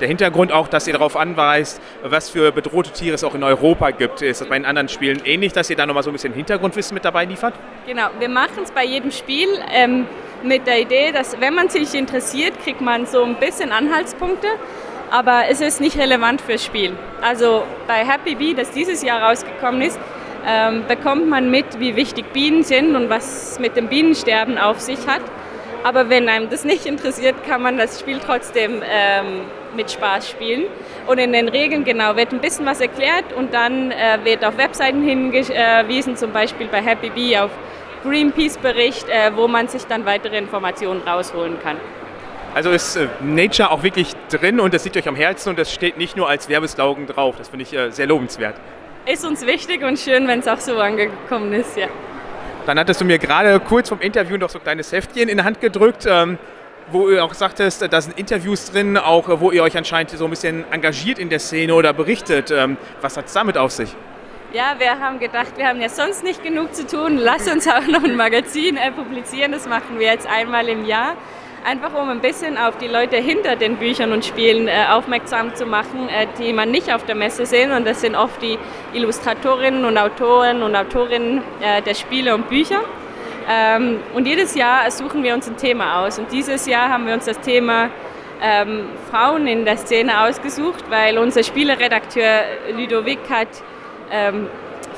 der 0.00 0.08
Hintergrund 0.08 0.52
auch, 0.52 0.68
dass 0.68 0.86
ihr 0.86 0.92
darauf 0.92 1.16
anweist, 1.16 1.80
was 2.02 2.30
für 2.30 2.52
bedrohte 2.52 2.90
Tiere 2.90 3.14
es 3.14 3.24
auch 3.24 3.34
in 3.34 3.42
Europa 3.42 3.90
gibt. 3.90 4.22
Ist 4.22 4.40
das 4.40 4.48
bei 4.48 4.58
den 4.58 4.66
anderen 4.66 4.88
Spielen 4.88 5.22
ähnlich, 5.24 5.52
dass 5.52 5.70
ihr 5.70 5.76
da 5.76 5.86
nochmal 5.86 6.02
so 6.02 6.10
ein 6.10 6.14
bisschen 6.14 6.34
Hintergrundwissen 6.34 6.94
mit 6.94 7.04
dabei 7.04 7.24
liefert? 7.24 7.54
Genau, 7.86 8.08
wir 8.18 8.28
machen 8.28 8.62
es 8.62 8.70
bei 8.70 8.84
jedem 8.84 9.10
Spiel 9.10 9.48
ähm, 9.72 10.06
mit 10.42 10.66
der 10.66 10.80
Idee, 10.80 11.12
dass 11.12 11.40
wenn 11.40 11.54
man 11.54 11.68
sich 11.68 11.94
interessiert, 11.94 12.62
kriegt 12.62 12.80
man 12.80 13.06
so 13.06 13.22
ein 13.22 13.36
bisschen 13.36 13.72
Anhaltspunkte 13.72 14.48
aber 15.10 15.44
es 15.50 15.60
ist 15.60 15.80
nicht 15.80 15.98
relevant 15.98 16.40
fürs 16.40 16.64
Spiel. 16.64 16.92
Also 17.22 17.64
bei 17.86 18.04
Happy 18.04 18.34
Bee, 18.34 18.54
das 18.54 18.70
dieses 18.70 19.02
Jahr 19.02 19.22
rausgekommen 19.22 19.82
ist, 19.82 19.98
ähm, 20.46 20.84
bekommt 20.86 21.28
man 21.28 21.50
mit, 21.50 21.80
wie 21.80 21.96
wichtig 21.96 22.32
Bienen 22.32 22.62
sind 22.62 22.94
und 22.94 23.10
was 23.10 23.58
mit 23.58 23.76
dem 23.76 23.88
Bienensterben 23.88 24.58
auf 24.58 24.80
sich 24.80 25.06
hat. 25.06 25.22
Aber 25.82 26.08
wenn 26.08 26.28
einem 26.28 26.50
das 26.50 26.64
nicht 26.64 26.86
interessiert, 26.86 27.36
kann 27.46 27.62
man 27.62 27.78
das 27.78 28.00
Spiel 28.00 28.18
trotzdem 28.24 28.82
ähm, 28.84 29.42
mit 29.76 29.90
Spaß 29.90 30.28
spielen. 30.28 30.64
Und 31.06 31.18
in 31.18 31.32
den 31.32 31.48
Regeln 31.48 31.84
genau 31.84 32.16
wird 32.16 32.32
ein 32.32 32.40
bisschen 32.40 32.66
was 32.66 32.80
erklärt 32.80 33.32
und 33.36 33.54
dann 33.54 33.92
äh, 33.92 34.18
wird 34.24 34.44
auf 34.44 34.56
Webseiten 34.56 35.02
hingewiesen, 35.02 36.16
zum 36.16 36.32
Beispiel 36.32 36.66
bei 36.66 36.80
Happy 36.80 37.10
Bee 37.10 37.38
auf 37.38 37.50
Greenpeace-Bericht, 38.04 39.08
äh, 39.08 39.30
wo 39.36 39.46
man 39.46 39.68
sich 39.68 39.84
dann 39.86 40.04
weitere 40.06 40.38
Informationen 40.38 41.02
rausholen 41.02 41.58
kann. 41.62 41.76
Also 42.56 42.70
ist 42.70 42.96
äh, 42.96 43.08
Nature 43.20 43.70
auch 43.70 43.82
wirklich 43.82 44.14
drin 44.30 44.60
und 44.60 44.72
das 44.72 44.82
liegt 44.84 44.96
euch 44.96 45.06
am 45.06 45.14
Herzen 45.14 45.50
und 45.50 45.58
das 45.58 45.70
steht 45.70 45.98
nicht 45.98 46.16
nur 46.16 46.26
als 46.26 46.48
Werbeslogan 46.48 47.06
drauf. 47.06 47.34
Das 47.36 47.48
finde 47.48 47.64
ich 47.64 47.74
äh, 47.74 47.90
sehr 47.90 48.06
lobenswert. 48.06 48.56
Ist 49.04 49.26
uns 49.26 49.44
wichtig 49.44 49.84
und 49.84 49.98
schön, 49.98 50.26
wenn 50.26 50.38
es 50.38 50.48
auch 50.48 50.58
so 50.58 50.78
angekommen 50.78 51.52
ist, 51.52 51.76
ja. 51.76 51.88
Dann 52.64 52.78
hattest 52.78 53.02
du 53.02 53.04
mir 53.04 53.18
gerade 53.18 53.60
kurz 53.60 53.90
vom 53.90 54.00
Interview 54.00 54.38
noch 54.38 54.48
so 54.48 54.58
ein 54.58 54.62
kleines 54.62 54.90
Heftchen 54.90 55.28
in 55.28 55.36
die 55.36 55.44
Hand 55.44 55.60
gedrückt, 55.60 56.06
ähm, 56.08 56.38
wo 56.90 57.10
ihr 57.10 57.22
auch 57.22 57.34
sagtest, 57.34 57.86
da 57.92 58.00
sind 58.00 58.18
Interviews 58.18 58.70
drin, 58.70 58.96
auch 58.96 59.28
wo 59.38 59.50
ihr 59.50 59.62
euch 59.62 59.76
anscheinend 59.76 60.12
so 60.12 60.24
ein 60.24 60.30
bisschen 60.30 60.64
engagiert 60.72 61.18
in 61.18 61.28
der 61.28 61.40
Szene 61.40 61.74
oder 61.74 61.92
berichtet. 61.92 62.50
Ähm, 62.50 62.78
was 63.02 63.18
hat 63.18 63.26
es 63.26 63.34
damit 63.34 63.58
auf 63.58 63.72
sich? 63.72 63.94
Ja, 64.54 64.76
wir 64.78 64.98
haben 64.98 65.18
gedacht, 65.18 65.58
wir 65.58 65.66
haben 65.66 65.82
ja 65.82 65.90
sonst 65.90 66.24
nicht 66.24 66.42
genug 66.42 66.74
zu 66.74 66.86
tun. 66.86 67.18
Lass 67.18 67.52
uns 67.52 67.68
auch 67.68 67.86
noch 67.86 68.02
ein 68.02 68.16
Magazin 68.16 68.78
äh, 68.78 68.92
publizieren. 68.92 69.52
Das 69.52 69.68
machen 69.68 69.98
wir 69.98 70.06
jetzt 70.06 70.26
einmal 70.26 70.66
im 70.70 70.86
Jahr 70.86 71.16
einfach 71.66 71.92
um 71.94 72.08
ein 72.08 72.20
bisschen 72.20 72.56
auf 72.56 72.78
die 72.78 72.86
Leute 72.86 73.16
hinter 73.16 73.56
den 73.56 73.76
Büchern 73.76 74.12
und 74.12 74.24
Spielen 74.24 74.68
äh, 74.68 74.86
aufmerksam 74.88 75.54
zu 75.56 75.66
machen, 75.66 76.08
äh, 76.08 76.28
die 76.38 76.52
man 76.52 76.70
nicht 76.70 76.94
auf 76.94 77.04
der 77.04 77.16
Messe 77.16 77.44
sehen. 77.44 77.72
Und 77.72 77.84
das 77.84 78.00
sind 78.00 78.14
oft 78.14 78.40
die 78.40 78.56
Illustratorinnen 78.92 79.84
und 79.84 79.98
Autoren 79.98 80.62
und 80.62 80.76
Autorinnen 80.76 81.42
äh, 81.60 81.82
der 81.82 81.94
Spiele 81.94 82.34
und 82.34 82.48
Bücher. 82.48 82.82
Ähm, 83.50 83.98
und 84.14 84.26
jedes 84.26 84.54
Jahr 84.54 84.88
suchen 84.92 85.24
wir 85.24 85.34
uns 85.34 85.48
ein 85.48 85.56
Thema 85.56 86.04
aus. 86.04 86.20
Und 86.20 86.30
dieses 86.30 86.66
Jahr 86.66 86.88
haben 86.88 87.06
wir 87.06 87.14
uns 87.14 87.24
das 87.24 87.40
Thema 87.40 87.90
ähm, 88.40 88.84
Frauen 89.10 89.48
in 89.48 89.64
der 89.64 89.76
Szene 89.76 90.20
ausgesucht, 90.20 90.84
weil 90.88 91.18
unser 91.18 91.42
Spieleredakteur 91.42 92.42
Ludovic 92.76 93.18
hat 93.28 93.48
ähm, 94.12 94.48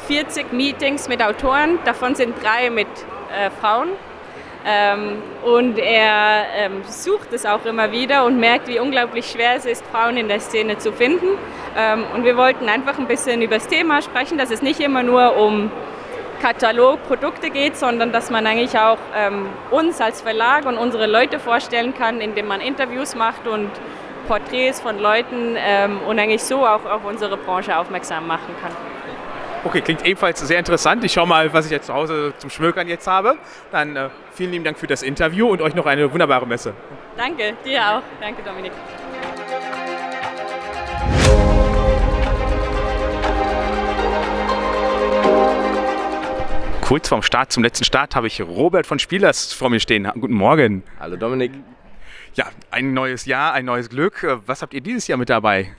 40 0.06 0.52
Meetings 0.52 1.08
mit 1.08 1.22
Autoren, 1.22 1.78
davon 1.84 2.14
sind 2.14 2.34
drei 2.42 2.68
mit 2.68 2.88
äh, 2.88 3.50
Frauen. 3.60 3.88
Ähm, 4.70 5.22
und 5.44 5.78
er 5.78 6.44
ähm, 6.54 6.82
sucht 6.86 7.32
es 7.32 7.46
auch 7.46 7.64
immer 7.64 7.90
wieder 7.90 8.26
und 8.26 8.38
merkt, 8.38 8.68
wie 8.68 8.78
unglaublich 8.78 9.30
schwer 9.30 9.56
es 9.56 9.64
ist, 9.64 9.82
Frauen 9.86 10.18
in 10.18 10.28
der 10.28 10.40
Szene 10.40 10.76
zu 10.76 10.92
finden. 10.92 11.26
Ähm, 11.74 12.04
und 12.14 12.24
wir 12.24 12.36
wollten 12.36 12.68
einfach 12.68 12.98
ein 12.98 13.06
bisschen 13.06 13.40
über 13.40 13.54
das 13.54 13.66
Thema 13.66 14.02
sprechen, 14.02 14.36
dass 14.36 14.50
es 14.50 14.60
nicht 14.60 14.80
immer 14.80 15.02
nur 15.02 15.38
um 15.38 15.70
Katalog, 16.42 17.02
Produkte 17.08 17.48
geht, 17.48 17.78
sondern 17.78 18.12
dass 18.12 18.30
man 18.30 18.46
eigentlich 18.46 18.78
auch 18.78 18.98
uns 19.72 20.00
als 20.00 20.20
Verlag 20.20 20.66
und 20.66 20.78
unsere 20.78 21.08
Leute 21.08 21.40
vorstellen 21.40 21.94
kann, 21.94 22.20
indem 22.20 22.46
man 22.46 22.60
Interviews 22.60 23.16
macht 23.16 23.48
und 23.48 23.68
Porträts 24.28 24.80
von 24.80 25.00
Leuten 25.00 25.56
und 26.06 26.18
eigentlich 26.20 26.44
so 26.44 26.64
auch 26.64 26.84
auf 26.84 27.04
unsere 27.04 27.36
Branche 27.36 27.76
aufmerksam 27.76 28.28
machen 28.28 28.54
kann. 28.62 28.87
Okay, 29.68 29.82
klingt 29.82 30.02
ebenfalls 30.06 30.40
sehr 30.40 30.58
interessant. 30.58 31.04
Ich 31.04 31.12
schaue 31.12 31.26
mal, 31.26 31.52
was 31.52 31.66
ich 31.66 31.70
jetzt 31.70 31.88
zu 31.88 31.92
Hause 31.92 32.32
zum 32.38 32.48
Schmökern 32.48 32.88
jetzt 32.88 33.06
habe. 33.06 33.36
Dann 33.70 33.96
äh, 33.96 34.08
vielen 34.32 34.52
lieben 34.52 34.64
Dank 34.64 34.78
für 34.78 34.86
das 34.86 35.02
Interview 35.02 35.46
und 35.46 35.60
euch 35.60 35.74
noch 35.74 35.84
eine 35.84 36.10
wunderbare 36.10 36.46
Messe. 36.46 36.72
Danke, 37.18 37.52
dir 37.66 37.82
auch. 37.86 38.02
Danke, 38.18 38.42
Dominik. 38.42 38.72
Kurz 46.86 47.10
vorm 47.10 47.20
Start, 47.20 47.52
zum 47.52 47.62
letzten 47.62 47.84
Start, 47.84 48.16
habe 48.16 48.26
ich 48.26 48.40
Robert 48.40 48.86
von 48.86 48.98
Spielers 48.98 49.52
vor 49.52 49.68
mir 49.68 49.80
stehen. 49.80 50.10
Guten 50.14 50.32
Morgen. 50.32 50.82
Hallo 50.98 51.16
Dominik. 51.16 51.52
Ja, 52.32 52.46
ein 52.70 52.94
neues 52.94 53.26
Jahr, 53.26 53.52
ein 53.52 53.66
neues 53.66 53.90
Glück. 53.90 54.26
Was 54.46 54.62
habt 54.62 54.72
ihr 54.72 54.80
dieses 54.80 55.08
Jahr 55.08 55.18
mit 55.18 55.28
dabei? 55.28 55.74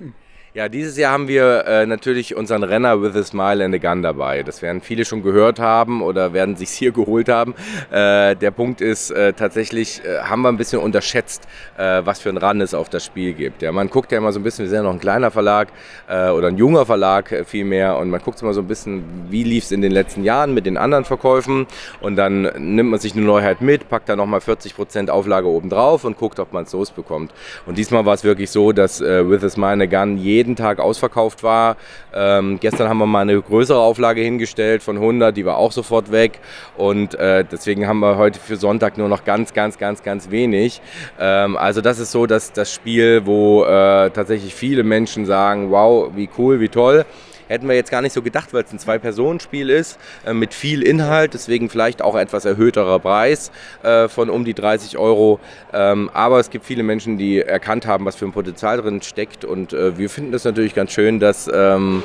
Ja, 0.56 0.68
dieses 0.68 0.98
Jahr 0.98 1.14
haben 1.14 1.28
wir 1.28 1.64
äh, 1.68 1.86
natürlich 1.86 2.36
unseren 2.36 2.64
Renner 2.64 3.04
With 3.04 3.16
a 3.16 3.22
Smile 3.22 3.64
and 3.64 3.76
a 3.76 3.78
Gun 3.78 4.02
dabei. 4.02 4.42
Das 4.42 4.64
werden 4.64 4.82
viele 4.82 5.06
schon 5.06 5.22
gehört 5.22 5.60
haben 5.60 6.02
oder 6.02 6.34
werden 6.34 6.56
sich 6.56 6.72
hier 6.72 6.92
geholt 7.00 7.30
haben. 7.30 7.54
Äh, 7.92 8.36
der 8.36 8.50
Punkt 8.50 8.82
ist, 8.82 9.12
äh, 9.12 9.34
tatsächlich 9.34 10.04
äh, 10.04 10.22
haben 10.22 10.42
wir 10.42 10.50
ein 10.50 10.58
bisschen 10.58 10.80
unterschätzt, 10.80 11.44
äh, 11.78 12.02
was 12.04 12.20
für 12.20 12.30
ein 12.30 12.38
Run 12.38 12.62
es 12.62 12.74
auf 12.74 12.90
das 12.90 13.06
Spiel 13.06 13.34
gibt. 13.34 13.62
Ja, 13.62 13.72
man 13.72 13.92
guckt 13.92 14.12
ja 14.12 14.18
immer 14.18 14.32
so 14.32 14.40
ein 14.40 14.44
bisschen, 14.44 14.66
wir 14.66 14.70
sind 14.70 14.78
ja 14.78 14.84
noch 14.84 14.94
ein 14.94 15.00
kleiner 15.00 15.30
Verlag 15.30 15.68
äh, 16.08 16.30
oder 16.30 16.48
ein 16.48 16.58
junger 16.58 16.84
Verlag 16.88 17.44
vielmehr 17.46 17.98
und 17.98 18.10
man 18.10 18.20
guckt 18.20 18.42
immer 18.42 18.54
so 18.54 18.62
ein 18.62 18.68
bisschen, 18.68 19.04
wie 19.30 19.44
lief 19.44 19.66
es 19.66 19.72
in 19.72 19.84
den 19.84 19.92
letzten 19.92 20.24
Jahren 20.24 20.56
mit 20.56 20.66
den 20.66 20.78
anderen 20.78 21.06
Verkäufen 21.06 21.68
und 22.02 22.16
dann 22.16 22.42
nimmt 22.58 22.90
man 22.90 23.00
sich 23.00 23.14
eine 23.14 23.22
Neuheit 23.22 23.62
mit, 23.62 23.88
packt 23.88 24.10
da 24.10 24.16
nochmal 24.16 24.40
40% 24.40 25.10
Auflage 25.10 25.48
oben 25.48 25.70
drauf 25.70 26.06
und 26.06 26.18
guckt, 26.18 26.40
ob 26.40 26.54
man 26.54 26.64
es 26.64 26.74
losbekommt. 26.74 27.36
Und 27.68 27.78
diesmal 27.78 28.08
war 28.08 28.16
es 28.16 28.24
wirklich 28.24 28.50
so, 28.50 28.72
dass 28.72 29.00
With 29.00 29.44
a 29.44 29.50
Smile 29.50 29.74
and 29.74 29.84
a 29.84 29.86
Gun 29.86 30.18
jeden 30.18 30.39
jeden 30.40 30.56
Tag 30.56 30.80
ausverkauft 30.80 31.44
war. 31.44 31.76
Ähm, 32.14 32.60
gestern 32.62 32.88
haben 32.88 32.98
wir 32.98 33.06
mal 33.06 33.22
eine 33.22 33.42
größere 33.42 33.80
Auflage 33.80 34.22
hingestellt 34.22 34.82
von 34.82 34.96
100, 34.96 35.36
die 35.36 35.46
war 35.46 35.58
auch 35.58 35.74
sofort 35.74 36.12
weg. 36.12 36.40
Und 36.78 37.16
äh, 37.16 37.44
deswegen 37.44 37.88
haben 37.88 38.00
wir 38.00 38.18
heute 38.18 38.40
für 38.40 38.56
Sonntag 38.56 38.98
nur 38.98 39.10
noch 39.10 39.26
ganz, 39.26 39.54
ganz, 39.54 39.78
ganz, 39.78 40.02
ganz 40.02 40.32
wenig. 40.32 40.82
Ähm, 41.20 41.58
also 41.58 41.82
das 41.82 42.00
ist 42.00 42.12
so 42.12 42.26
dass 42.26 42.54
das 42.54 42.74
Spiel, 42.74 43.26
wo 43.26 43.64
äh, 43.64 44.12
tatsächlich 44.12 44.56
viele 44.56 44.84
Menschen 44.84 45.26
sagen, 45.26 45.72
wow, 45.72 46.12
wie 46.16 46.30
cool, 46.38 46.60
wie 46.60 46.70
toll. 46.70 47.06
Hätten 47.50 47.68
wir 47.68 47.76
jetzt 47.76 47.92
gar 47.92 48.02
nicht 48.02 48.14
so 48.14 48.22
gedacht, 48.22 48.54
weil 48.54 48.64
es 48.64 48.72
ein 48.72 48.80
Zwei-Personen-Spiel 48.80 49.70
ist, 49.70 50.00
äh, 50.26 50.34
mit 50.34 50.54
viel 50.54 50.84
Inhalt, 50.84 51.34
deswegen 51.34 51.70
vielleicht 51.70 52.02
auch 52.02 52.16
etwas 52.16 52.46
erhöhterer 52.46 53.00
Preis 53.00 53.52
äh, 53.84 54.08
von 54.08 54.30
um 54.30 54.46
die 54.46 54.54
30 54.54 54.98
Euro. 54.98 55.40
Ähm, 55.74 56.12
aber 56.14 56.40
es 56.40 56.52
gibt 56.52 56.64
viele 56.64 56.84
Menschen, 56.84 57.18
die 57.18 57.42
erkannt 57.42 57.88
haben, 57.88 58.06
was 58.06 58.16
für 58.16 58.26
ein 58.26 58.32
Potenzial 58.32 58.78
drin 58.82 59.02
steckt. 59.02 59.46
Und 59.46 59.74
äh, 59.74 59.98
wir 59.98 60.10
finden 60.12 60.32
das 60.32 60.46
natürlich 60.46 60.76
ganz 60.76 60.92
schön, 60.92 61.20
dass 61.20 61.50
ähm, 61.52 62.04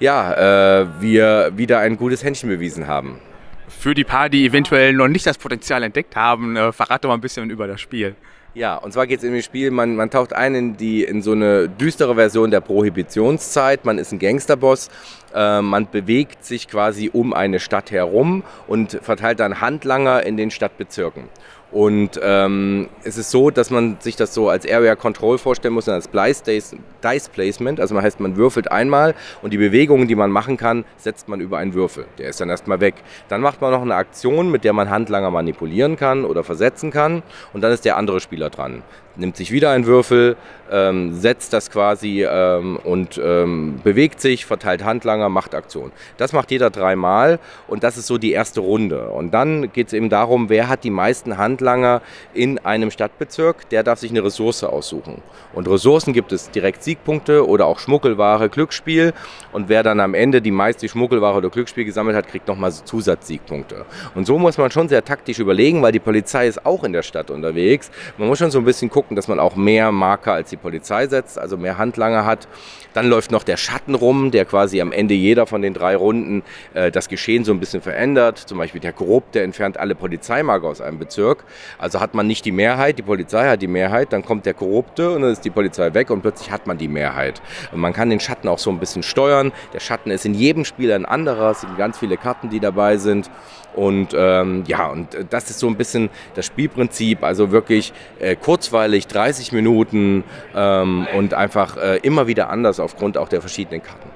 ja, 0.00 0.80
äh, 0.80 0.86
wir 1.00 1.52
wieder 1.56 1.80
ein 1.80 1.98
gutes 1.98 2.24
Händchen 2.24 2.48
bewiesen 2.48 2.86
haben. 2.86 3.20
Für 3.68 3.94
die 3.94 4.04
paar, 4.04 4.28
die 4.30 4.46
eventuell 4.46 4.94
noch 4.94 5.08
nicht 5.08 5.26
das 5.26 5.36
Potenzial 5.38 5.82
entdeckt 5.82 6.16
haben, 6.16 6.56
äh, 6.56 6.72
verrate 6.72 7.06
mal 7.06 7.14
ein 7.14 7.20
bisschen 7.20 7.50
über 7.50 7.66
das 7.66 7.80
Spiel. 7.80 8.14
Ja, 8.56 8.76
und 8.76 8.94
zwar 8.94 9.06
geht 9.06 9.18
es 9.18 9.24
in 9.24 9.34
dem 9.34 9.42
Spiel, 9.42 9.70
man, 9.70 9.96
man 9.96 10.08
taucht 10.08 10.32
ein 10.32 10.54
in, 10.54 10.76
die, 10.78 11.04
in 11.04 11.20
so 11.20 11.32
eine 11.32 11.68
düstere 11.68 12.14
Version 12.14 12.50
der 12.50 12.62
Prohibitionszeit. 12.62 13.84
Man 13.84 13.98
ist 13.98 14.12
ein 14.12 14.18
Gangsterboss, 14.18 14.88
äh, 15.34 15.60
man 15.60 15.90
bewegt 15.90 16.42
sich 16.42 16.66
quasi 16.66 17.10
um 17.12 17.34
eine 17.34 17.60
Stadt 17.60 17.90
herum 17.90 18.44
und 18.66 18.98
verteilt 19.02 19.40
dann 19.40 19.60
Handlanger 19.60 20.22
in 20.22 20.38
den 20.38 20.50
Stadtbezirken. 20.50 21.24
Und 21.72 22.20
ähm, 22.22 22.88
es 23.02 23.18
ist 23.18 23.30
so, 23.30 23.50
dass 23.50 23.70
man 23.70 23.96
sich 24.00 24.14
das 24.14 24.32
so 24.32 24.48
als 24.48 24.70
Area 24.70 24.94
Control 24.94 25.36
vorstellen 25.36 25.74
muss, 25.74 25.88
als 25.88 26.08
Dice, 26.08 27.28
Placement. 27.32 27.80
Also 27.80 27.94
man 27.94 28.04
heißt, 28.04 28.20
man 28.20 28.36
würfelt 28.36 28.70
einmal 28.70 29.14
und 29.42 29.52
die 29.52 29.58
Bewegungen, 29.58 30.06
die 30.06 30.14
man 30.14 30.30
machen 30.30 30.56
kann, 30.56 30.84
setzt 30.96 31.28
man 31.28 31.40
über 31.40 31.58
einen 31.58 31.74
Würfel. 31.74 32.06
Der 32.18 32.28
ist 32.28 32.40
dann 32.40 32.50
erstmal 32.50 32.80
weg. 32.80 32.94
Dann 33.28 33.40
macht 33.40 33.60
man 33.60 33.72
noch 33.72 33.82
eine 33.82 33.96
Aktion, 33.96 34.50
mit 34.50 34.64
der 34.64 34.72
man 34.72 34.90
Handlanger 34.90 35.30
manipulieren 35.30 35.96
kann 35.96 36.24
oder 36.24 36.44
versetzen 36.44 36.90
kann. 36.90 37.22
Und 37.52 37.62
dann 37.62 37.72
ist 37.72 37.84
der 37.84 37.96
andere 37.96 38.20
Spieler 38.20 38.48
dran 38.50 38.82
nimmt 39.16 39.36
sich 39.36 39.50
wieder 39.50 39.70
ein 39.70 39.86
Würfel, 39.86 40.36
ähm, 40.70 41.14
setzt 41.14 41.52
das 41.52 41.70
quasi 41.70 42.24
ähm, 42.28 42.78
und 42.82 43.20
ähm, 43.22 43.80
bewegt 43.84 44.20
sich, 44.20 44.46
verteilt 44.46 44.84
Handlanger, 44.84 45.28
macht 45.28 45.54
Aktion. 45.54 45.92
Das 46.16 46.32
macht 46.32 46.50
jeder 46.50 46.70
dreimal 46.70 47.38
und 47.68 47.84
das 47.84 47.96
ist 47.96 48.06
so 48.06 48.18
die 48.18 48.32
erste 48.32 48.60
Runde. 48.60 49.10
Und 49.10 49.32
dann 49.32 49.72
geht 49.72 49.88
es 49.88 49.92
eben 49.92 50.10
darum, 50.10 50.48
wer 50.48 50.68
hat 50.68 50.84
die 50.84 50.90
meisten 50.90 51.38
Handlanger 51.38 52.02
in 52.34 52.58
einem 52.58 52.90
Stadtbezirk, 52.90 53.68
der 53.70 53.82
darf 53.82 53.98
sich 53.98 54.10
eine 54.10 54.24
Ressource 54.24 54.64
aussuchen. 54.64 55.22
Und 55.54 55.68
Ressourcen 55.68 56.12
gibt 56.12 56.32
es 56.32 56.50
direkt 56.50 56.82
Siegpunkte 56.82 57.46
oder 57.46 57.66
auch 57.66 57.78
Schmuggelware, 57.78 58.48
Glücksspiel. 58.48 59.12
Und 59.52 59.68
wer 59.68 59.82
dann 59.82 60.00
am 60.00 60.14
Ende 60.14 60.42
die 60.42 60.50
meiste 60.50 60.88
Schmuggelware 60.88 61.36
oder 61.36 61.50
Glücksspiel 61.50 61.84
gesammelt 61.84 62.16
hat, 62.16 62.28
kriegt 62.28 62.48
nochmal 62.48 62.72
Zusatzsiegpunkte. 62.72 63.86
Und 64.14 64.26
so 64.26 64.38
muss 64.38 64.58
man 64.58 64.70
schon 64.70 64.88
sehr 64.88 65.04
taktisch 65.04 65.38
überlegen, 65.38 65.82
weil 65.82 65.92
die 65.92 66.00
Polizei 66.00 66.46
ist 66.46 66.66
auch 66.66 66.84
in 66.84 66.92
der 66.92 67.02
Stadt 67.02 67.30
unterwegs. 67.30 67.90
Man 68.18 68.28
muss 68.28 68.38
schon 68.38 68.50
so 68.50 68.58
ein 68.58 68.64
bisschen 68.64 68.90
gucken, 68.90 69.05
gucken, 69.06 69.14
dass 69.16 69.28
man 69.28 69.38
auch 69.38 69.54
mehr 69.54 69.92
Marker 69.92 70.32
als 70.32 70.50
die 70.50 70.56
Polizei 70.56 71.06
setzt, 71.06 71.38
also 71.38 71.56
mehr 71.56 71.78
Handlanger 71.78 72.26
hat. 72.26 72.48
Dann 72.96 73.10
läuft 73.10 73.30
noch 73.30 73.42
der 73.42 73.58
Schatten 73.58 73.94
rum, 73.94 74.30
der 74.30 74.46
quasi 74.46 74.80
am 74.80 74.90
Ende 74.90 75.12
jeder 75.12 75.46
von 75.46 75.60
den 75.60 75.74
drei 75.74 75.96
Runden 75.96 76.42
äh, 76.72 76.90
das 76.90 77.10
Geschehen 77.10 77.44
so 77.44 77.52
ein 77.52 77.60
bisschen 77.60 77.82
verändert. 77.82 78.38
Zum 78.38 78.56
Beispiel 78.56 78.80
der 78.80 78.94
Korrupt, 78.94 79.34
der 79.34 79.44
entfernt 79.44 79.76
alle 79.76 79.94
Polizeimarker 79.94 80.66
aus 80.66 80.80
einem 80.80 80.98
Bezirk. 80.98 81.44
Also 81.76 82.00
hat 82.00 82.14
man 82.14 82.26
nicht 82.26 82.46
die 82.46 82.52
Mehrheit, 82.52 82.96
die 82.96 83.02
Polizei 83.02 83.50
hat 83.50 83.60
die 83.60 83.66
Mehrheit, 83.66 84.14
dann 84.14 84.24
kommt 84.24 84.46
der 84.46 84.54
Korrupte 84.54 85.10
und 85.10 85.20
dann 85.20 85.30
ist 85.30 85.44
die 85.44 85.50
Polizei 85.50 85.92
weg 85.92 86.08
und 86.08 86.22
plötzlich 86.22 86.50
hat 86.50 86.66
man 86.66 86.78
die 86.78 86.88
Mehrheit. 86.88 87.42
Und 87.70 87.80
man 87.80 87.92
kann 87.92 88.08
den 88.08 88.18
Schatten 88.18 88.48
auch 88.48 88.58
so 88.58 88.70
ein 88.70 88.78
bisschen 88.78 89.02
steuern. 89.02 89.52
Der 89.74 89.80
Schatten 89.80 90.10
ist 90.10 90.24
in 90.24 90.32
jedem 90.32 90.64
Spiel 90.64 90.90
ein 90.90 91.04
anderer, 91.04 91.50
es 91.50 91.60
sind 91.60 91.76
ganz 91.76 91.98
viele 91.98 92.16
Karten, 92.16 92.48
die 92.48 92.60
dabei 92.60 92.96
sind. 92.96 93.30
Und 93.76 94.14
ähm, 94.16 94.64
ja, 94.66 94.86
und 94.88 95.08
das 95.28 95.50
ist 95.50 95.58
so 95.58 95.68
ein 95.68 95.76
bisschen 95.76 96.08
das 96.34 96.46
Spielprinzip, 96.46 97.22
also 97.22 97.50
wirklich 97.50 97.92
äh, 98.18 98.34
kurzweilig, 98.34 99.06
30 99.06 99.52
Minuten 99.52 100.24
ähm, 100.54 101.06
und 101.14 101.34
einfach 101.34 101.76
äh, 101.76 101.98
immer 101.98 102.26
wieder 102.26 102.48
anders 102.48 102.80
aufgrund 102.86 103.18
auch 103.18 103.28
der 103.28 103.40
verschiedenen 103.40 103.82
Karten. 103.82 104.08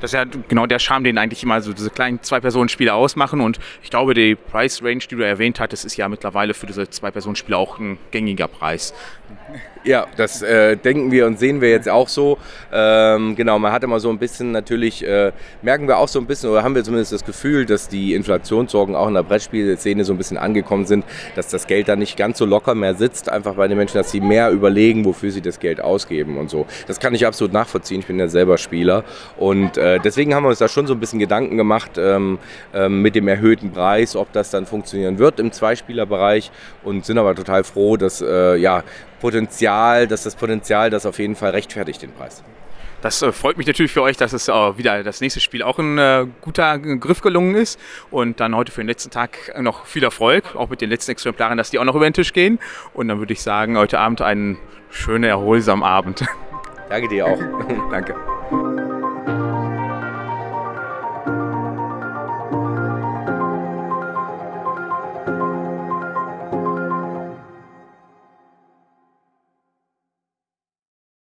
Das 0.00 0.12
ist 0.12 0.14
ja 0.14 0.24
genau 0.24 0.66
der 0.66 0.78
Charme, 0.78 1.04
den 1.04 1.18
eigentlich 1.18 1.42
immer 1.42 1.60
so 1.60 1.74
diese 1.74 1.90
kleinen 1.90 2.22
Zwei-Personen-Spiele 2.22 2.94
ausmachen. 2.94 3.40
Und 3.42 3.58
ich 3.82 3.90
glaube, 3.90 4.14
die 4.14 4.34
Price-Range, 4.34 5.00
die 5.10 5.16
du 5.16 5.22
erwähnt 5.22 5.60
hattest, 5.60 5.84
ist 5.84 5.96
ja 5.96 6.08
mittlerweile 6.08 6.54
für 6.54 6.66
diese 6.66 6.88
Zwei-Personen-Spiele 6.88 7.56
auch 7.56 7.78
ein 7.78 7.98
gängiger 8.10 8.48
Preis. 8.48 8.94
Ja, 9.82 10.06
das 10.16 10.42
äh, 10.42 10.76
denken 10.76 11.10
wir 11.10 11.26
und 11.26 11.38
sehen 11.38 11.62
wir 11.62 11.70
jetzt 11.70 11.88
auch 11.88 12.08
so. 12.08 12.36
Ähm, 12.70 13.34
genau, 13.34 13.58
man 13.58 13.72
hat 13.72 13.82
immer 13.82 13.98
so 13.98 14.10
ein 14.10 14.18
bisschen 14.18 14.52
natürlich, 14.52 15.06
äh, 15.06 15.32
merken 15.62 15.88
wir 15.88 15.96
auch 15.96 16.08
so 16.08 16.18
ein 16.18 16.26
bisschen, 16.26 16.50
oder 16.50 16.62
haben 16.62 16.74
wir 16.74 16.84
zumindest 16.84 17.12
das 17.12 17.24
Gefühl, 17.24 17.64
dass 17.64 17.88
die 17.88 18.12
Inflationssorgen 18.12 18.94
auch 18.94 19.08
in 19.08 19.14
der 19.14 19.22
Brettspielszene 19.22 20.04
so 20.04 20.12
ein 20.12 20.18
bisschen 20.18 20.36
angekommen 20.36 20.84
sind, 20.84 21.06
dass 21.34 21.48
das 21.48 21.66
Geld 21.66 21.88
da 21.88 21.96
nicht 21.96 22.18
ganz 22.18 22.36
so 22.36 22.44
locker 22.44 22.74
mehr 22.74 22.94
sitzt, 22.94 23.30
einfach 23.30 23.54
bei 23.54 23.68
den 23.68 23.78
Menschen, 23.78 23.96
dass 23.96 24.10
sie 24.10 24.20
mehr 24.20 24.50
überlegen, 24.50 25.06
wofür 25.06 25.30
sie 25.30 25.40
das 25.40 25.58
Geld 25.58 25.80
ausgeben 25.80 26.36
und 26.36 26.50
so. 26.50 26.66
Das 26.86 27.00
kann 27.00 27.14
ich 27.14 27.26
absolut 27.26 27.54
nachvollziehen, 27.54 28.00
ich 28.00 28.06
bin 28.06 28.18
ja 28.18 28.28
selber 28.28 28.58
Spieler 28.58 29.02
und 29.38 29.78
äh, 29.78 29.98
deswegen 29.98 30.34
haben 30.34 30.42
wir 30.42 30.50
uns 30.50 30.58
da 30.58 30.68
schon 30.68 30.86
so 30.86 30.92
ein 30.92 31.00
bisschen 31.00 31.20
Gedanken 31.20 31.56
gemacht 31.56 31.92
ähm, 31.96 32.38
ähm, 32.74 33.00
mit 33.00 33.14
dem 33.14 33.28
erhöhten 33.28 33.72
Preis, 33.72 34.14
ob 34.14 34.30
das 34.32 34.50
dann 34.50 34.66
funktionieren 34.66 35.18
wird 35.18 35.40
im 35.40 35.52
Zweispielerbereich 35.52 36.50
und 36.84 37.06
sind 37.06 37.16
aber 37.16 37.34
total 37.34 37.64
froh, 37.64 37.96
dass 37.96 38.20
äh, 38.20 38.56
ja, 38.56 38.84
Potenzial, 39.20 40.06
dass 40.06 40.24
das 40.24 40.34
Potenzial 40.34 40.90
das 40.90 41.06
auf 41.06 41.18
jeden 41.18 41.36
Fall 41.36 41.50
rechtfertigt, 41.50 42.02
den 42.02 42.12
Preis. 42.12 42.42
das 43.02 43.22
äh, 43.22 43.32
freut 43.32 43.56
mich 43.56 43.66
natürlich 43.66 43.92
für 43.92 44.02
euch, 44.02 44.16
dass 44.16 44.32
es 44.32 44.48
äh, 44.48 44.52
wieder 44.52 45.02
das 45.02 45.20
nächste 45.20 45.40
Spiel 45.40 45.62
auch 45.62 45.78
ein 45.78 45.98
äh, 45.98 46.26
guter 46.40 46.78
Griff 46.78 47.20
gelungen 47.20 47.54
ist. 47.54 47.78
Und 48.10 48.40
dann 48.40 48.56
heute 48.56 48.72
für 48.72 48.80
den 48.80 48.88
letzten 48.88 49.10
Tag 49.10 49.52
noch 49.60 49.86
viel 49.86 50.02
Erfolg, 50.02 50.56
auch 50.56 50.68
mit 50.68 50.80
den 50.80 50.90
letzten 50.90 51.12
Exemplaren, 51.12 51.56
dass 51.58 51.70
die 51.70 51.78
auch 51.78 51.84
noch 51.84 51.94
über 51.94 52.08
den 52.08 52.14
Tisch 52.14 52.32
gehen. 52.32 52.58
Und 52.92 53.08
dann 53.08 53.18
würde 53.18 53.32
ich 53.32 53.42
sagen, 53.42 53.78
heute 53.78 53.98
Abend 53.98 54.22
einen 54.22 54.58
schönen, 54.90 55.24
erholsamen 55.24 55.84
Abend. 55.84 56.24
Danke 56.88 57.08
dir 57.08 57.26
auch. 57.26 57.38
Danke. 57.90 58.29